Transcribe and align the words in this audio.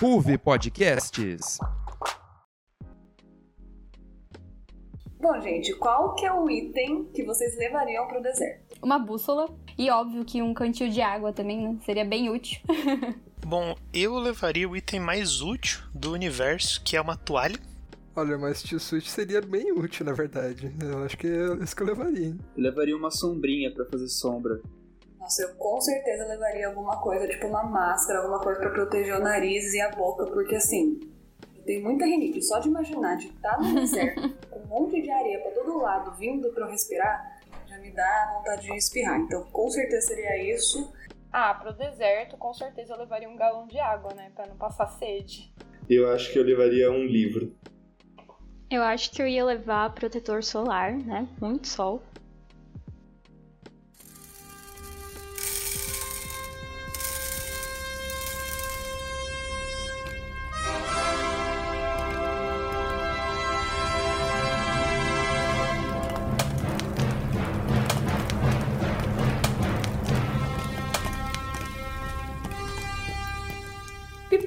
Ruve 0.00 0.38
Podcasts. 0.38 1.58
Bom, 5.20 5.38
gente, 5.42 5.74
qual 5.74 6.14
que 6.14 6.24
é 6.24 6.32
o 6.32 6.48
item 6.48 7.04
que 7.12 7.22
vocês 7.22 7.54
levariam 7.58 8.08
pro 8.08 8.22
deserto? 8.22 8.78
Uma 8.82 8.98
bússola 8.98 9.54
e 9.76 9.90
óbvio 9.90 10.24
que 10.24 10.40
um 10.40 10.54
cantil 10.54 10.88
de 10.88 11.02
água 11.02 11.34
também, 11.34 11.68
né? 11.68 11.78
Seria 11.84 12.06
bem 12.06 12.30
útil. 12.30 12.62
Bom, 13.46 13.76
eu 13.92 14.18
levaria 14.18 14.66
o 14.66 14.74
item 14.74 15.00
mais 15.00 15.42
útil 15.42 15.82
do 15.94 16.12
universo, 16.12 16.82
que 16.82 16.96
é 16.96 17.00
uma 17.02 17.18
toalha. 17.18 17.58
Olha, 18.16 18.38
mas 18.38 18.62
Tio 18.62 18.80
Switch 18.80 19.06
seria 19.06 19.42
bem 19.42 19.70
útil, 19.70 20.06
na 20.06 20.14
verdade. 20.14 20.74
Eu 20.82 21.04
acho 21.04 21.18
que 21.18 21.26
é 21.26 21.62
isso 21.62 21.76
que 21.76 21.82
eu 21.82 21.86
levaria. 21.88 22.28
Hein? 22.28 22.38
Eu 22.56 22.62
levaria 22.62 22.96
uma 22.96 23.10
sombrinha 23.10 23.70
para 23.70 23.84
fazer 23.84 24.08
sombra. 24.08 24.62
Nossa, 25.30 25.42
eu 25.42 25.54
com 25.54 25.80
certeza 25.80 26.26
levaria 26.26 26.66
alguma 26.66 27.00
coisa, 27.00 27.28
tipo 27.28 27.46
uma 27.46 27.62
máscara, 27.62 28.18
alguma 28.18 28.40
coisa 28.40 28.58
para 28.58 28.70
proteger 28.70 29.14
o 29.14 29.20
nariz 29.20 29.72
e 29.72 29.80
a 29.80 29.88
boca, 29.90 30.26
porque 30.26 30.56
assim, 30.56 30.98
eu 31.56 31.62
tenho 31.62 31.84
muita 31.84 32.04
rinite. 32.04 32.42
Só 32.42 32.58
de 32.58 32.66
imaginar 32.66 33.16
de 33.16 33.28
estar 33.28 33.60
no 33.60 33.72
deserto, 33.76 34.28
com 34.50 34.58
um 34.58 34.66
monte 34.66 35.00
de 35.00 35.08
areia 35.08 35.38
para 35.38 35.52
todo 35.52 35.78
lado 35.78 36.16
vindo 36.18 36.52
para 36.52 36.64
eu 36.64 36.70
respirar, 36.72 37.40
já 37.64 37.78
me 37.78 37.92
dá 37.92 38.32
vontade 38.34 38.66
de 38.66 38.76
espirrar. 38.76 39.20
Então, 39.20 39.44
com 39.52 39.70
certeza 39.70 40.08
seria 40.08 40.52
isso. 40.52 40.92
Ah, 41.32 41.54
pro 41.54 41.72
deserto, 41.74 42.36
com 42.36 42.52
certeza 42.52 42.94
eu 42.94 42.98
levaria 42.98 43.30
um 43.30 43.36
galão 43.36 43.68
de 43.68 43.78
água, 43.78 44.12
né? 44.12 44.32
Pra 44.34 44.48
não 44.48 44.56
passar 44.56 44.88
sede. 44.98 45.54
Eu 45.88 46.10
acho 46.10 46.32
que 46.32 46.40
eu 46.40 46.42
levaria 46.42 46.90
um 46.90 47.04
livro. 47.04 47.54
Eu 48.68 48.82
acho 48.82 49.12
que 49.12 49.22
eu 49.22 49.28
ia 49.28 49.44
levar 49.44 49.94
protetor 49.94 50.42
solar, 50.42 50.92
né? 50.92 51.28
Muito 51.40 51.68
sol. 51.68 52.02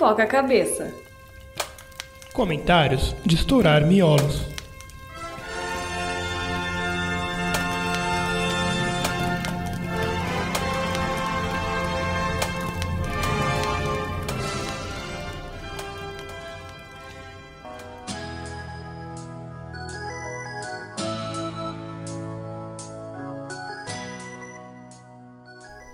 Pipoca 0.03 0.23
a 0.23 0.27
cabeça. 0.27 0.93
Comentários 2.33 3.15
de 3.25 3.35
estourar 3.35 3.85
miolos. 3.85 4.41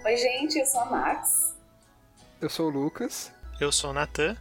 Oi, 0.03 0.17
gente, 0.17 0.57
eu 0.57 0.65
sou 0.65 0.81
a 0.81 0.85
Max. 0.85 1.55
Eu 2.41 2.49
sou 2.49 2.69
o 2.69 2.69
Lucas. 2.71 3.37
Eu 3.59 3.73
sou 3.73 3.89
o 3.89 3.93
Natan. 3.93 4.37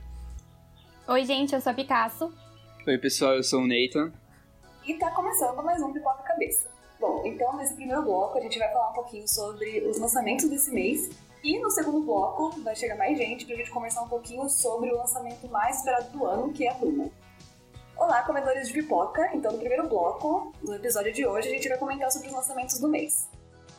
Oi, 1.08 1.24
gente, 1.24 1.52
eu 1.52 1.60
sou 1.60 1.72
a 1.72 1.74
Picasso. 1.74 2.32
Oi, 2.86 2.98
pessoal, 2.98 3.34
eu 3.34 3.42
sou 3.42 3.62
o 3.62 3.66
Nathan. 3.66 4.12
E 4.86 4.94
tá 4.94 5.10
começando 5.10 5.60
mais 5.60 5.82
um 5.82 5.92
Pipoca 5.92 6.22
Cabeça. 6.22 6.70
Bom, 7.00 7.26
então 7.26 7.56
nesse 7.56 7.74
primeiro 7.74 8.02
bloco 8.02 8.38
a 8.38 8.40
gente 8.40 8.56
vai 8.60 8.72
falar 8.72 8.90
um 8.90 8.94
pouquinho 8.94 9.26
sobre 9.26 9.80
os 9.88 9.98
lançamentos 9.98 10.48
desse 10.48 10.70
mês. 10.70 11.10
E 11.42 11.58
no 11.58 11.68
segundo 11.68 12.00
bloco 12.02 12.60
vai 12.62 12.76
chegar 12.76 12.96
mais 12.96 13.18
gente 13.18 13.44
pra 13.44 13.56
gente 13.56 13.72
conversar 13.72 14.02
um 14.02 14.08
pouquinho 14.08 14.48
sobre 14.48 14.92
o 14.92 14.96
lançamento 14.96 15.48
mais 15.48 15.78
esperado 15.78 16.16
do 16.16 16.24
ano, 16.24 16.52
que 16.52 16.64
é 16.64 16.70
a 16.70 16.74
Duna. 16.74 17.10
Olá, 17.96 18.22
comedores 18.22 18.68
de 18.68 18.74
pipoca! 18.74 19.30
Então 19.34 19.50
no 19.50 19.58
primeiro 19.58 19.88
bloco 19.88 20.52
do 20.62 20.76
episódio 20.76 21.12
de 21.12 21.26
hoje 21.26 21.48
a 21.48 21.50
gente 21.50 21.68
vai 21.68 21.76
comentar 21.76 22.12
sobre 22.12 22.28
os 22.28 22.34
lançamentos 22.34 22.78
do 22.78 22.86
mês. 22.86 23.28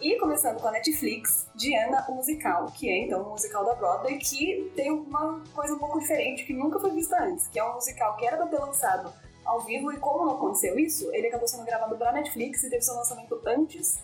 E 0.02 0.18
começando 0.18 0.62
com 0.62 0.68
a 0.70 0.72
Netflix, 0.72 1.46
Diana, 1.54 2.06
o 2.08 2.16
musical, 2.16 2.68
que 2.68 2.90
é 2.90 3.04
então 3.04 3.22
um 3.22 3.32
musical 3.32 3.66
da 3.66 3.76
Broadway 3.76 4.18
que 4.18 4.72
tem 4.74 4.90
uma 4.90 5.44
coisa 5.54 5.74
um 5.74 5.78
pouco 5.78 6.00
diferente 6.00 6.46
que 6.46 6.54
nunca 6.54 6.80
foi 6.80 6.92
vista 6.92 7.22
antes, 7.22 7.48
que 7.48 7.60
é 7.60 7.66
um 7.66 7.74
musical 7.74 8.16
que 8.16 8.26
era 8.26 8.38
pra 8.38 8.48
ter 8.48 8.60
lançado 8.60 9.14
ao 9.44 9.60
vivo 9.60 9.92
e 9.92 9.98
como 9.98 10.26
não 10.26 10.36
aconteceu 10.36 10.80
isso, 10.80 11.14
ele 11.14 11.28
acabou 11.28 11.50
sendo 11.50 11.66
gravado 11.66 11.98
pra 11.98 12.14
Netflix 12.14 12.64
e 12.64 12.70
teve 12.70 12.82
seu 12.82 12.96
lançamento 12.96 13.42
antes 13.46 14.00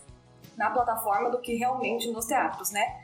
na 0.58 0.70
plataforma 0.70 1.30
do 1.30 1.40
que 1.40 1.56
realmente 1.56 2.12
nos 2.12 2.26
teatros, 2.26 2.72
né? 2.72 3.02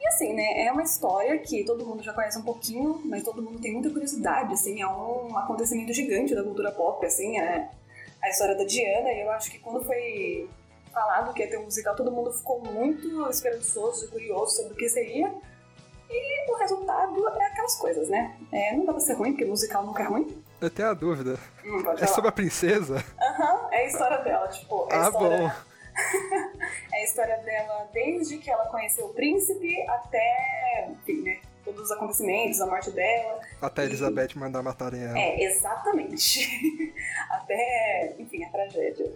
E 0.00 0.08
assim, 0.08 0.32
né, 0.32 0.66
é 0.66 0.72
uma 0.72 0.82
história 0.82 1.38
que 1.38 1.62
todo 1.62 1.86
mundo 1.86 2.02
já 2.02 2.12
conhece 2.12 2.36
um 2.38 2.42
pouquinho, 2.42 3.00
mas 3.04 3.22
todo 3.22 3.40
mundo 3.40 3.60
tem 3.60 3.72
muita 3.72 3.88
curiosidade, 3.88 4.52
assim, 4.52 4.82
é 4.82 4.86
um 4.88 5.38
acontecimento 5.38 5.92
gigante 5.92 6.34
da 6.34 6.42
cultura 6.42 6.72
pop, 6.72 7.06
assim, 7.06 7.38
é 7.38 7.70
a 8.20 8.28
história 8.28 8.56
da 8.56 8.64
Diana, 8.64 9.12
e 9.12 9.20
eu 9.20 9.30
acho 9.30 9.48
que 9.48 9.60
quando 9.60 9.84
foi 9.84 10.50
falado 10.92 11.32
que 11.32 11.42
ia 11.42 11.50
ter 11.50 11.58
um 11.58 11.64
musical, 11.64 11.96
todo 11.96 12.10
mundo 12.12 12.32
ficou 12.32 12.60
muito 12.60 13.28
esperançoso 13.30 14.04
e 14.04 14.08
curioso 14.08 14.56
sobre 14.56 14.72
o 14.74 14.76
que 14.76 14.88
seria. 14.88 15.32
E 16.10 16.50
o 16.52 16.56
resultado 16.56 17.28
é 17.28 17.46
aquelas 17.46 17.74
coisas, 17.76 18.08
né? 18.08 18.36
É, 18.52 18.76
não 18.76 18.84
dá 18.84 18.92
pra 18.92 19.00
ser 19.00 19.14
ruim, 19.14 19.32
porque 19.32 19.46
musical 19.46 19.84
nunca 19.84 20.02
é 20.02 20.06
ruim. 20.06 20.42
Eu 20.60 20.70
tenho 20.70 20.90
a 20.90 20.94
dúvida. 20.94 21.38
Hum, 21.64 21.82
É 21.98 22.06
sobre 22.06 22.28
a 22.28 22.32
princesa? 22.32 23.02
Aham, 23.20 23.68
é 23.72 23.78
a 23.78 23.86
história 23.86 24.18
dela, 24.18 24.46
tipo, 24.48 24.88
é 24.90 24.94
Ah, 24.96 25.02
história... 25.08 25.38
bom. 25.38 25.50
é 26.92 27.00
a 27.00 27.04
história 27.04 27.36
dela 27.38 27.88
desde 27.92 28.38
que 28.38 28.50
ela 28.50 28.66
conheceu 28.66 29.06
o 29.06 29.14
príncipe 29.14 29.74
até, 29.88 30.88
enfim, 30.90 31.22
né? 31.22 31.40
Todos 31.64 31.82
os 31.82 31.90
acontecimentos, 31.92 32.60
a 32.60 32.66
morte 32.66 32.90
dela. 32.90 33.40
Até 33.60 33.82
a 33.82 33.84
Elizabeth 33.84 34.30
mandar 34.34 34.62
matarem 34.62 35.04
ela. 35.04 35.16
É, 35.18 35.44
exatamente. 35.44 36.92
Até, 37.30 38.16
enfim, 38.18 38.42
a 38.44 38.48
tragédia. 38.50 39.12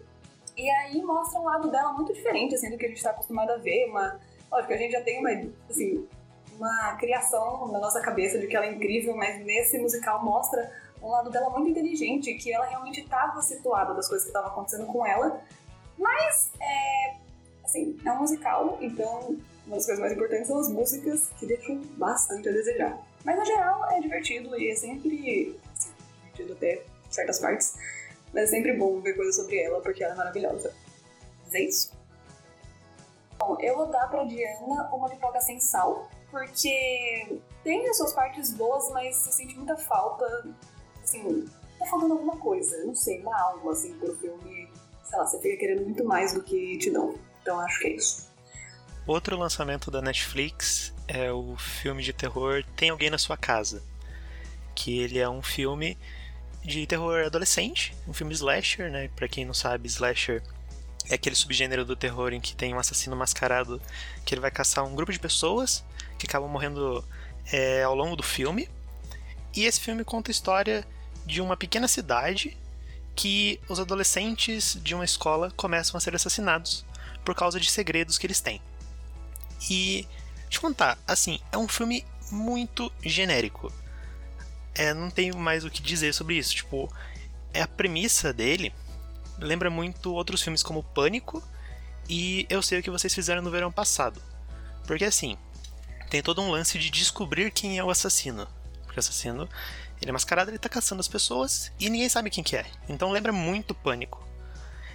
E 0.57 0.71
aí 0.71 1.03
mostra 1.03 1.41
um 1.41 1.45
lado 1.45 1.71
dela 1.71 1.93
muito 1.93 2.13
diferente, 2.13 2.55
assim, 2.55 2.71
do 2.71 2.79
que 2.79 2.87
a 2.87 2.89
gente 2.89 3.03
tá 3.03 3.11
acostumado 3.11 3.51
a 3.51 3.57
ver. 3.57 3.87
Uma, 3.91 4.19
lógico, 4.51 4.73
a 4.73 4.77
gente 4.77 4.93
já 4.93 5.03
tem 5.03 5.19
uma, 5.19 5.31
assim, 5.69 6.09
uma 6.57 6.97
criação 6.97 7.69
na 7.69 7.79
nossa 7.79 8.01
cabeça 8.01 8.39
de 8.39 8.47
que 8.47 8.57
ela 8.57 8.67
é 8.67 8.73
incrível, 8.73 9.15
mas 9.17 9.45
nesse 9.45 9.79
musical 9.79 10.25
mostra 10.25 10.73
um 11.03 11.09
lado 11.09 11.31
dela 11.31 11.51
muito 11.51 11.69
inteligente, 11.69 12.33
que 12.35 12.53
ela 12.53 12.65
realmente 12.65 13.01
estava 13.01 13.41
situada 13.43 13.93
das 13.95 14.09
coisas 14.09 14.25
que 14.25 14.31
estavam 14.31 14.51
acontecendo 14.51 14.87
com 14.87 15.07
ela. 15.07 15.41
Mas, 15.99 16.51
é, 16.61 17.15
assim, 17.63 17.99
é 18.05 18.13
um 18.13 18.19
musical, 18.19 18.79
então 18.81 19.37
uma 19.67 19.77
das 19.77 19.85
coisas 19.85 19.99
mais 19.99 20.13
importantes 20.13 20.47
são 20.47 20.59
as 20.59 20.69
músicas, 20.69 21.29
que 21.39 21.47
deixam 21.47 21.81
bastante 21.97 22.49
a 22.49 22.53
desejar. 22.53 22.99
Mas, 23.25 23.37
no 23.37 23.45
geral, 23.45 23.91
é 23.91 24.01
divertido 24.01 24.57
e 24.59 24.71
é 24.71 24.75
sempre 24.77 25.59
assim, 25.75 25.93
divertido 26.21 26.53
até 26.53 26.83
certas 27.11 27.41
partes. 27.41 27.75
Mas 28.37 28.51
é 28.51 28.57
sempre 28.57 28.75
bom 28.75 29.01
ver 29.01 29.15
coisas 29.15 29.35
sobre 29.35 29.59
ela, 29.63 29.81
porque 29.81 30.05
ela 30.05 30.13
é 30.13 30.17
maravilhosa. 30.17 30.75
Mas 31.43 31.55
é 31.55 31.61
isso. 31.61 31.91
Bom, 33.39 33.57
eu 33.61 33.75
vou 33.75 33.87
dar 33.87 34.11
pra 34.11 34.25
Diana 34.25 34.61
uma 34.93 35.09
pipoca 35.09 35.41
sem 35.41 35.59
sal, 35.59 36.11
porque 36.31 37.41
tem 37.65 37.89
as 37.89 37.97
suas 37.97 38.13
partes 38.13 38.53
boas, 38.53 38.91
mas 38.91 39.17
você 39.17 39.33
sente 39.33 39.57
muita 39.57 39.75
falta. 39.79 40.47
Assim, 41.03 41.49
tá 41.79 41.87
faltando 41.87 42.13
alguma 42.13 42.37
coisa, 42.37 42.77
não 42.85 42.95
sei, 42.95 43.23
uma 43.23 43.41
alma, 43.41 43.73
assim, 43.73 43.95
pro 43.95 44.15
filme. 44.19 44.71
Sei 45.03 45.19
lá, 45.19 45.27
você 45.27 45.41
fica 45.41 45.57
querendo 45.57 45.85
muito 45.85 46.05
mais 46.05 46.35
do 46.35 46.43
que 46.43 46.77
te 46.77 46.91
dão. 46.91 47.15
Então 47.41 47.59
acho 47.61 47.81
que 47.81 47.87
é 47.87 47.93
isso. 47.93 48.31
Outro 49.07 49.39
lançamento 49.39 49.91
da 49.91 50.03
Netflix 50.03 50.93
é 51.09 51.33
o 51.33 51.57
filme 51.57 52.03
de 52.03 52.13
terror 52.13 52.63
Tem 52.77 52.91
Alguém 52.91 53.09
na 53.09 53.17
Sua 53.17 53.39
Casa. 53.39 53.83
Que 54.75 54.99
ele 54.99 55.19
é 55.19 55.29
um 55.29 55.41
filme 55.41 55.97
de 56.67 56.85
terror 56.85 57.25
adolescente, 57.25 57.95
um 58.09 58.13
filme 58.13 58.35
slasher, 58.35 58.91
né? 58.91 59.09
Pra 59.15 59.29
quem 59.29 59.45
não 59.45 59.55
sabe, 59.55 59.87
slasher 59.87 60.43
é 61.09 61.15
aquele 61.15 61.37
subgênero 61.37 61.85
do 61.85 61.95
terror 61.95 62.33
em 62.33 62.41
que 62.41 62.57
tem 62.57 62.75
um 62.75 62.79
assassino 62.79 63.15
mascarado 63.15 63.81
que 64.25 64.35
ele 64.35 64.41
vai 64.41 64.51
caçar 64.51 64.85
um 64.85 64.95
grupo 64.95 65.13
de 65.13 65.21
pessoas 65.21 65.85
que 66.19 66.27
acabam 66.27 66.51
morrendo 66.51 67.05
é, 67.53 67.85
ao 67.85 67.95
longo 67.95 68.17
do 68.17 68.23
filme. 68.23 68.69
E 69.55 69.65
esse 69.65 69.81
filme 69.81 70.05
conta 70.05 70.31
a 70.31 70.33
história 70.33 70.85
de 71.25 71.41
uma 71.41 71.57
pequena 71.57 71.87
cidade 71.87 72.57
que 73.15 73.61
os 73.69 73.79
adolescentes 73.79 74.77
de 74.83 74.95
uma 74.95 75.05
escola 75.05 75.53
começam 75.57 75.97
a 75.97 76.01
ser 76.01 76.17
assassinados 76.17 76.85
por 77.25 77.35
causa 77.35 77.61
de 77.61 77.71
segredos 77.71 78.19
que 78.19 78.27
eles 78.27 78.41
têm. 78.41 78.61
E 79.71 80.07
te 80.51 80.61
contar, 80.61 80.99
assim, 81.07 81.39
é 81.53 81.57
um 81.57 81.69
filme 81.69 82.05
muito 82.31 82.93
genérico. 83.03 83.73
É, 84.77 84.93
não 84.93 85.11
tenho 85.11 85.37
mais 85.37 85.65
o 85.65 85.71
que 85.71 85.83
dizer 85.83 86.13
sobre 86.13 86.37
isso. 86.37 86.55
Tipo, 86.55 86.93
é 87.53 87.63
a 87.63 87.69
premissa 87.69 88.33
dele 88.33 88.73
lembra 89.39 89.71
muito 89.71 90.13
outros 90.13 90.43
filmes 90.43 90.63
como 90.63 90.83
Pânico 90.83 91.43
e 92.09 92.47
Eu 92.49 92.63
Sei 92.63 92.79
o 92.79 92.83
que 92.83 92.91
vocês 92.91 93.15
fizeram 93.15 93.43
no 93.43 93.51
verão 93.51 93.73
passado. 93.73 94.21
Porque 94.87 95.05
assim, 95.05 95.37
tem 96.09 96.23
todo 96.23 96.41
um 96.41 96.51
lance 96.51 96.79
de 96.79 96.91
descobrir 96.91 97.51
quem 97.51 97.79
é 97.79 97.85
o 97.85 97.91
assassino. 97.91 98.47
Porque 98.85 98.99
o 98.99 99.01
assassino, 99.01 99.49
ele 100.01 100.11
é 100.11 100.13
mascarado, 100.13 100.51
ele 100.51 100.59
tá 100.59 100.69
caçando 100.69 101.01
as 101.01 101.09
pessoas 101.09 101.73
e 101.81 101.91
ninguém 101.91 102.09
sabe 102.09 102.31
quem 102.31 102.45
que 102.45 102.57
é. 102.57 102.67
Então 102.89 103.11
lembra 103.11 103.33
muito 103.33 103.75
Pânico. 103.75 104.25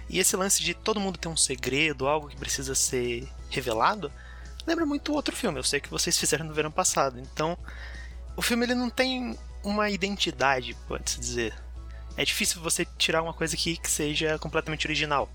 E 0.08 0.18
esse 0.18 0.36
lance 0.36 0.62
de 0.62 0.74
todo 0.74 1.00
mundo 1.00 1.18
ter 1.18 1.28
um 1.28 1.36
segredo, 1.36 2.06
algo 2.06 2.28
que 2.28 2.36
precisa 2.36 2.74
ser 2.74 3.28
revelado, 3.50 4.12
lembra 4.66 4.84
muito 4.84 5.12
outro 5.12 5.34
filme. 5.34 5.58
Eu 5.58 5.64
sei 5.64 5.80
que 5.80 5.88
vocês 5.88 6.18
fizeram 6.18 6.44
no 6.44 6.54
verão 6.54 6.70
passado. 6.70 7.18
Então, 7.18 7.56
o 8.36 8.42
filme 8.42 8.64
ele 8.64 8.74
não 8.74 8.90
tem 8.90 9.38
uma 9.62 9.90
identidade, 9.90 10.76
pode-se 10.86 11.20
dizer. 11.20 11.54
É 12.16 12.24
difícil 12.24 12.60
você 12.60 12.84
tirar 12.98 13.22
uma 13.22 13.32
coisa 13.32 13.56
que, 13.56 13.76
que 13.76 13.90
seja 13.90 14.38
completamente 14.38 14.86
original. 14.86 15.30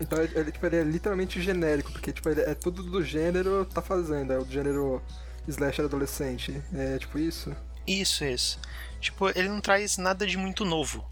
Então 0.00 0.22
ele, 0.22 0.38
ele, 0.38 0.52
tipo, 0.52 0.64
ele 0.66 0.76
é 0.76 0.82
literalmente 0.82 1.42
genérico, 1.42 1.92
porque 1.92 2.12
tipo, 2.12 2.28
é 2.28 2.54
tudo 2.54 2.82
do 2.82 3.02
gênero 3.02 3.64
tá 3.64 3.82
fazendo, 3.82 4.32
é 4.32 4.38
o 4.38 4.44
gênero 4.44 5.02
slasher 5.46 5.84
adolescente. 5.84 6.62
É 6.72 6.98
tipo 6.98 7.18
isso? 7.18 7.54
Isso, 7.86 8.24
isso. 8.24 8.60
Tipo, 9.00 9.28
ele 9.30 9.48
não 9.48 9.60
traz 9.60 9.96
nada 9.96 10.26
de 10.26 10.36
muito 10.36 10.64
novo, 10.64 11.04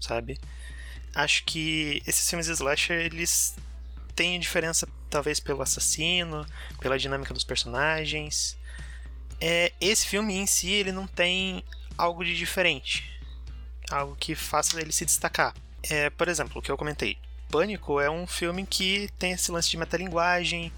sabe? 0.00 0.38
Acho 1.14 1.44
que 1.44 2.02
esses 2.06 2.28
filmes 2.28 2.46
slasher, 2.46 3.00
eles 3.00 3.54
têm 4.14 4.40
diferença 4.40 4.88
talvez 5.10 5.40
pelo 5.40 5.62
assassino, 5.62 6.46
pela 6.80 6.98
dinâmica 6.98 7.34
dos 7.34 7.44
personagens. 7.44 8.56
É, 9.40 9.72
esse 9.80 10.06
filme 10.06 10.34
em 10.34 10.46
si, 10.46 10.70
ele 10.70 10.92
não 10.92 11.06
tem 11.06 11.64
algo 11.96 12.24
de 12.24 12.36
diferente. 12.36 13.20
Algo 13.90 14.16
que 14.16 14.34
faça 14.34 14.80
ele 14.80 14.92
se 14.92 15.04
destacar. 15.04 15.54
É, 15.82 16.10
por 16.10 16.28
exemplo, 16.28 16.58
o 16.58 16.62
que 16.62 16.70
eu 16.70 16.76
comentei. 16.76 17.18
Pânico 17.50 18.00
é 18.00 18.10
um 18.10 18.26
filme 18.26 18.64
que 18.64 19.10
tem 19.18 19.32
esse 19.32 19.50
lance 19.52 19.70
de 19.70 19.76
metalinguagem, 19.76 20.72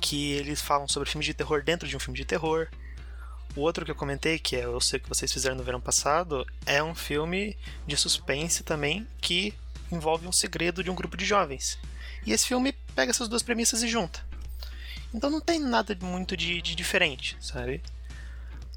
que 0.00 0.32
eles 0.32 0.60
falam 0.60 0.86
sobre 0.86 1.08
filmes 1.08 1.26
de 1.26 1.34
terror 1.34 1.62
dentro 1.62 1.88
de 1.88 1.96
um 1.96 2.00
filme 2.00 2.16
de 2.16 2.24
terror. 2.24 2.68
O 3.54 3.60
outro 3.60 3.84
que 3.84 3.90
eu 3.90 3.96
comentei, 3.96 4.38
que 4.38 4.56
é 4.56 4.64
Eu 4.64 4.80
Sei 4.80 4.98
Que 4.98 5.08
Vocês 5.08 5.32
Fizeram 5.32 5.56
no 5.56 5.62
Verão 5.62 5.80
Passado, 5.80 6.46
é 6.64 6.82
um 6.82 6.94
filme 6.94 7.56
de 7.86 7.96
suspense 7.96 8.62
também 8.62 9.06
que 9.20 9.54
envolve 9.90 10.26
um 10.26 10.32
segredo 10.32 10.82
de 10.82 10.90
um 10.90 10.94
grupo 10.94 11.16
de 11.16 11.24
jovens. 11.24 11.78
E 12.24 12.32
esse 12.32 12.46
filme 12.46 12.72
pega 12.94 13.10
essas 13.10 13.28
duas 13.28 13.42
premissas 13.42 13.82
e 13.82 13.88
junta. 13.88 14.24
Então 15.12 15.28
não 15.28 15.40
tem 15.40 15.58
nada 15.58 15.96
muito 16.00 16.36
de, 16.36 16.62
de 16.62 16.74
diferente, 16.74 17.36
sabe? 17.40 17.82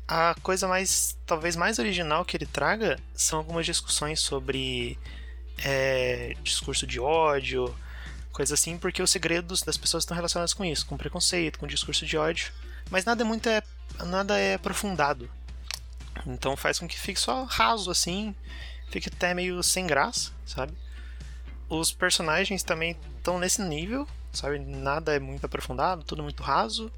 A 0.07 0.35
coisa 0.43 0.67
mais, 0.67 1.17
talvez 1.25 1.55
mais 1.55 1.79
original 1.79 2.23
que 2.23 2.37
ele 2.37 2.45
traga 2.45 2.99
são 3.15 3.39
algumas 3.39 3.65
discussões 3.65 4.19
sobre 4.19 4.99
é, 5.63 6.35
discurso 6.43 6.85
de 6.85 6.99
ódio, 6.99 7.75
coisa 8.31 8.53
assim, 8.53 8.77
porque 8.77 9.01
os 9.01 9.09
segredos 9.09 9.61
das 9.63 9.77
pessoas 9.77 10.03
estão 10.03 10.15
relacionados 10.15 10.53
com 10.53 10.63
isso, 10.63 10.85
com 10.85 10.97
preconceito, 10.97 11.57
com 11.57 11.65
discurso 11.65 12.05
de 12.05 12.17
ódio. 12.17 12.51
Mas 12.89 13.05
nada 13.05 13.25
muito 13.25 13.49
é 13.49 13.63
nada 14.03 14.37
é 14.37 14.55
aprofundado. 14.55 15.29
Então 16.25 16.55
faz 16.57 16.79
com 16.79 16.87
que 16.87 16.99
fique 16.99 17.19
só 17.19 17.43
raso 17.45 17.89
assim, 17.89 18.35
fique 18.89 19.09
até 19.09 19.33
meio 19.33 19.61
sem 19.63 19.87
graça, 19.87 20.31
sabe? 20.45 20.73
Os 21.69 21.91
personagens 21.91 22.61
também 22.63 22.97
estão 23.17 23.39
nesse 23.39 23.61
nível, 23.61 24.07
sabe? 24.31 24.59
Nada 24.59 25.15
é 25.15 25.19
muito 25.19 25.45
aprofundado, 25.45 26.03
tudo 26.03 26.23
muito 26.23 26.43
raso. 26.43 26.91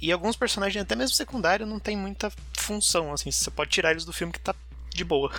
E 0.00 0.12
alguns 0.12 0.36
personagens, 0.36 0.82
até 0.82 0.94
mesmo 0.94 1.16
secundários, 1.16 1.68
não 1.68 1.78
tem 1.78 1.96
muita 1.96 2.30
função, 2.56 3.12
assim. 3.12 3.30
Você 3.30 3.50
pode 3.50 3.70
tirar 3.70 3.92
eles 3.92 4.04
do 4.04 4.12
filme 4.12 4.32
que 4.32 4.40
tá 4.40 4.54
de 4.90 5.04
boa. 5.04 5.32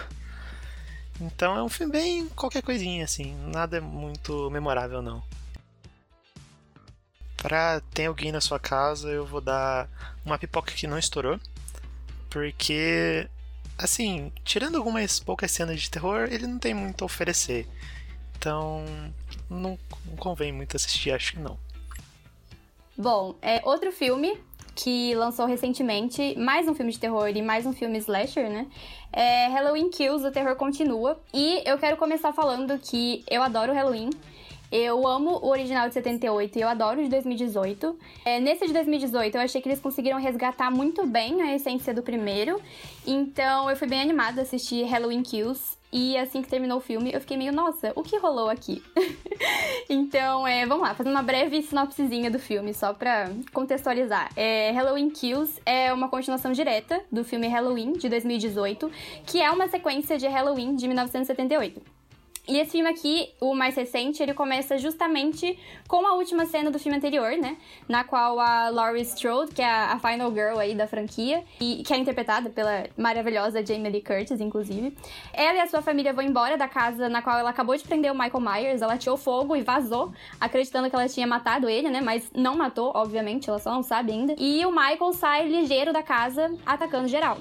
Então 1.19 1.55
é 1.55 1.63
um 1.63 1.69
filme 1.69 1.91
bem 1.91 2.27
qualquer 2.29 2.61
coisinha, 2.61 3.03
assim. 3.03 3.35
Nada 3.51 3.77
é 3.77 3.81
muito 3.81 4.49
memorável, 4.49 5.01
não. 5.01 5.23
Pra 7.35 7.81
ter 7.93 8.05
alguém 8.05 8.31
na 8.31 8.41
sua 8.41 8.59
casa, 8.59 9.09
eu 9.09 9.25
vou 9.25 9.41
dar 9.41 9.87
uma 10.25 10.37
pipoca 10.37 10.73
que 10.73 10.87
não 10.87 10.97
estourou. 10.97 11.39
Porque, 12.29 13.29
assim, 13.77 14.31
tirando 14.43 14.77
algumas 14.77 15.19
poucas 15.19 15.51
cenas 15.51 15.81
de 15.81 15.89
terror, 15.89 16.27
ele 16.31 16.47
não 16.47 16.59
tem 16.59 16.73
muito 16.73 17.03
a 17.03 17.05
oferecer. 17.05 17.67
Então, 18.37 18.83
não, 19.49 19.77
não 20.05 20.15
convém 20.17 20.51
muito 20.51 20.75
assistir, 20.75 21.11
acho 21.11 21.33
que 21.33 21.39
não. 21.39 21.57
Bom, 22.95 23.35
é 23.41 23.61
outro 23.63 23.91
filme 23.91 24.39
que 24.77 25.15
lançou 25.15 25.47
recentemente, 25.47 26.37
mais 26.37 26.67
um 26.67 26.75
filme 26.75 26.91
de 26.91 26.99
terror 26.99 27.27
e 27.27 27.41
mais 27.41 27.65
um 27.65 27.73
filme 27.73 27.97
slasher, 27.97 28.47
né? 28.47 28.67
É 29.11 29.47
Halloween 29.47 29.89
Kills, 29.89 30.23
o 30.23 30.31
terror 30.31 30.55
continua. 30.55 31.19
E 31.33 31.63
eu 31.65 31.79
quero 31.79 31.97
começar 31.97 32.31
falando 32.31 32.77
que 32.77 33.23
eu 33.27 33.41
adoro 33.41 33.73
Halloween. 33.73 34.11
Eu 34.71 35.07
amo 35.07 35.39
o 35.41 35.49
original 35.49 35.87
de 35.87 35.95
78 35.95 36.59
e 36.59 36.61
eu 36.61 36.67
adoro 36.67 36.99
o 36.99 37.03
de 37.03 37.09
2018. 37.09 37.97
É, 38.23 38.39
nesse 38.39 38.67
de 38.67 38.73
2018, 38.73 39.35
eu 39.35 39.41
achei 39.41 39.61
que 39.61 39.67
eles 39.67 39.79
conseguiram 39.79 40.19
resgatar 40.19 40.69
muito 40.69 41.07
bem 41.07 41.41
a 41.41 41.55
essência 41.55 41.91
do 41.91 42.03
primeiro. 42.03 42.61
Então, 43.05 43.69
eu 43.69 43.75
fui 43.75 43.87
bem 43.87 44.01
animada 44.01 44.41
a 44.41 44.43
assistir 44.43 44.83
Halloween 44.83 45.23
Kills. 45.23 45.76
E 45.91 46.17
assim 46.17 46.41
que 46.41 46.49
terminou 46.49 46.79
o 46.79 46.81
filme, 46.81 47.11
eu 47.13 47.21
fiquei 47.21 47.37
meio, 47.37 47.53
nossa, 47.53 47.93
o 47.95 48.03
que 48.03 48.17
rolou 48.17 48.49
aqui? 48.49 48.83
então, 49.89 50.45
é, 50.45 50.65
vamos 50.65 50.85
lá, 50.85 50.93
fazendo 50.93 51.13
uma 51.13 51.23
breve 51.23 51.61
sinopsezinha 51.61 52.29
do 52.29 52.39
filme, 52.39 52.73
só 52.73 52.93
pra 52.93 53.31
contextualizar. 53.53 54.29
É, 54.35 54.71
Halloween 54.71 55.09
Kills 55.09 55.61
é 55.65 55.93
uma 55.93 56.09
continuação 56.09 56.51
direta 56.51 57.01
do 57.11 57.23
filme 57.23 57.47
Halloween, 57.47 57.93
de 57.93 58.09
2018, 58.09 58.91
que 59.25 59.41
é 59.41 59.49
uma 59.49 59.67
sequência 59.69 60.17
de 60.17 60.27
Halloween 60.27 60.75
de 60.75 60.87
1978. 60.87 61.96
E 62.47 62.57
esse 62.59 62.71
filme 62.71 62.89
aqui, 62.89 63.29
o 63.41 63.53
mais 63.53 63.75
recente, 63.75 64.23
ele 64.23 64.33
começa 64.33 64.77
justamente 64.77 65.59
com 65.85 66.07
a 66.07 66.13
última 66.13 66.45
cena 66.45 66.71
do 66.71 66.79
filme 66.79 66.97
anterior, 66.97 67.31
né? 67.37 67.57
Na 67.89 68.05
qual 68.05 68.39
a 68.39 68.69
Laurie 68.69 69.01
Strode, 69.01 69.53
que 69.53 69.61
é 69.61 69.69
a 69.69 69.99
final 69.99 70.31
girl 70.31 70.57
aí 70.57 70.73
da 70.73 70.87
franquia, 70.87 71.43
e 71.59 71.83
que 71.83 71.93
é 71.93 71.97
interpretada 71.97 72.49
pela 72.49 72.85
maravilhosa 72.97 73.65
Jamie 73.65 73.91
Lee 73.91 74.01
Curtis, 74.01 74.39
inclusive. 74.39 74.95
Ela 75.33 75.57
e 75.57 75.59
a 75.59 75.67
sua 75.67 75.81
família 75.81 76.13
vão 76.13 76.23
embora 76.23 76.57
da 76.57 76.69
casa 76.69 77.09
na 77.09 77.21
qual 77.21 77.37
ela 77.37 77.49
acabou 77.49 77.75
de 77.75 77.83
prender 77.83 78.11
o 78.11 78.15
Michael 78.17 78.39
Myers. 78.39 78.81
Ela 78.81 78.97
tirou 78.97 79.17
fogo 79.17 79.53
e 79.53 79.61
vazou, 79.61 80.13
acreditando 80.39 80.89
que 80.89 80.95
ela 80.95 81.09
tinha 81.09 81.27
matado 81.27 81.67
ele, 81.67 81.89
né? 81.89 81.99
Mas 81.99 82.31
não 82.33 82.55
matou, 82.55 82.93
obviamente, 82.95 83.49
ela 83.49 83.59
só 83.59 83.73
não 83.73 83.83
sabe 83.83 84.13
ainda. 84.13 84.35
E 84.37 84.65
o 84.65 84.71
Michael 84.71 85.11
sai 85.11 85.47
ligeiro 85.49 85.91
da 85.91 86.01
casa, 86.01 86.49
atacando 86.65 87.09
geral. 87.09 87.39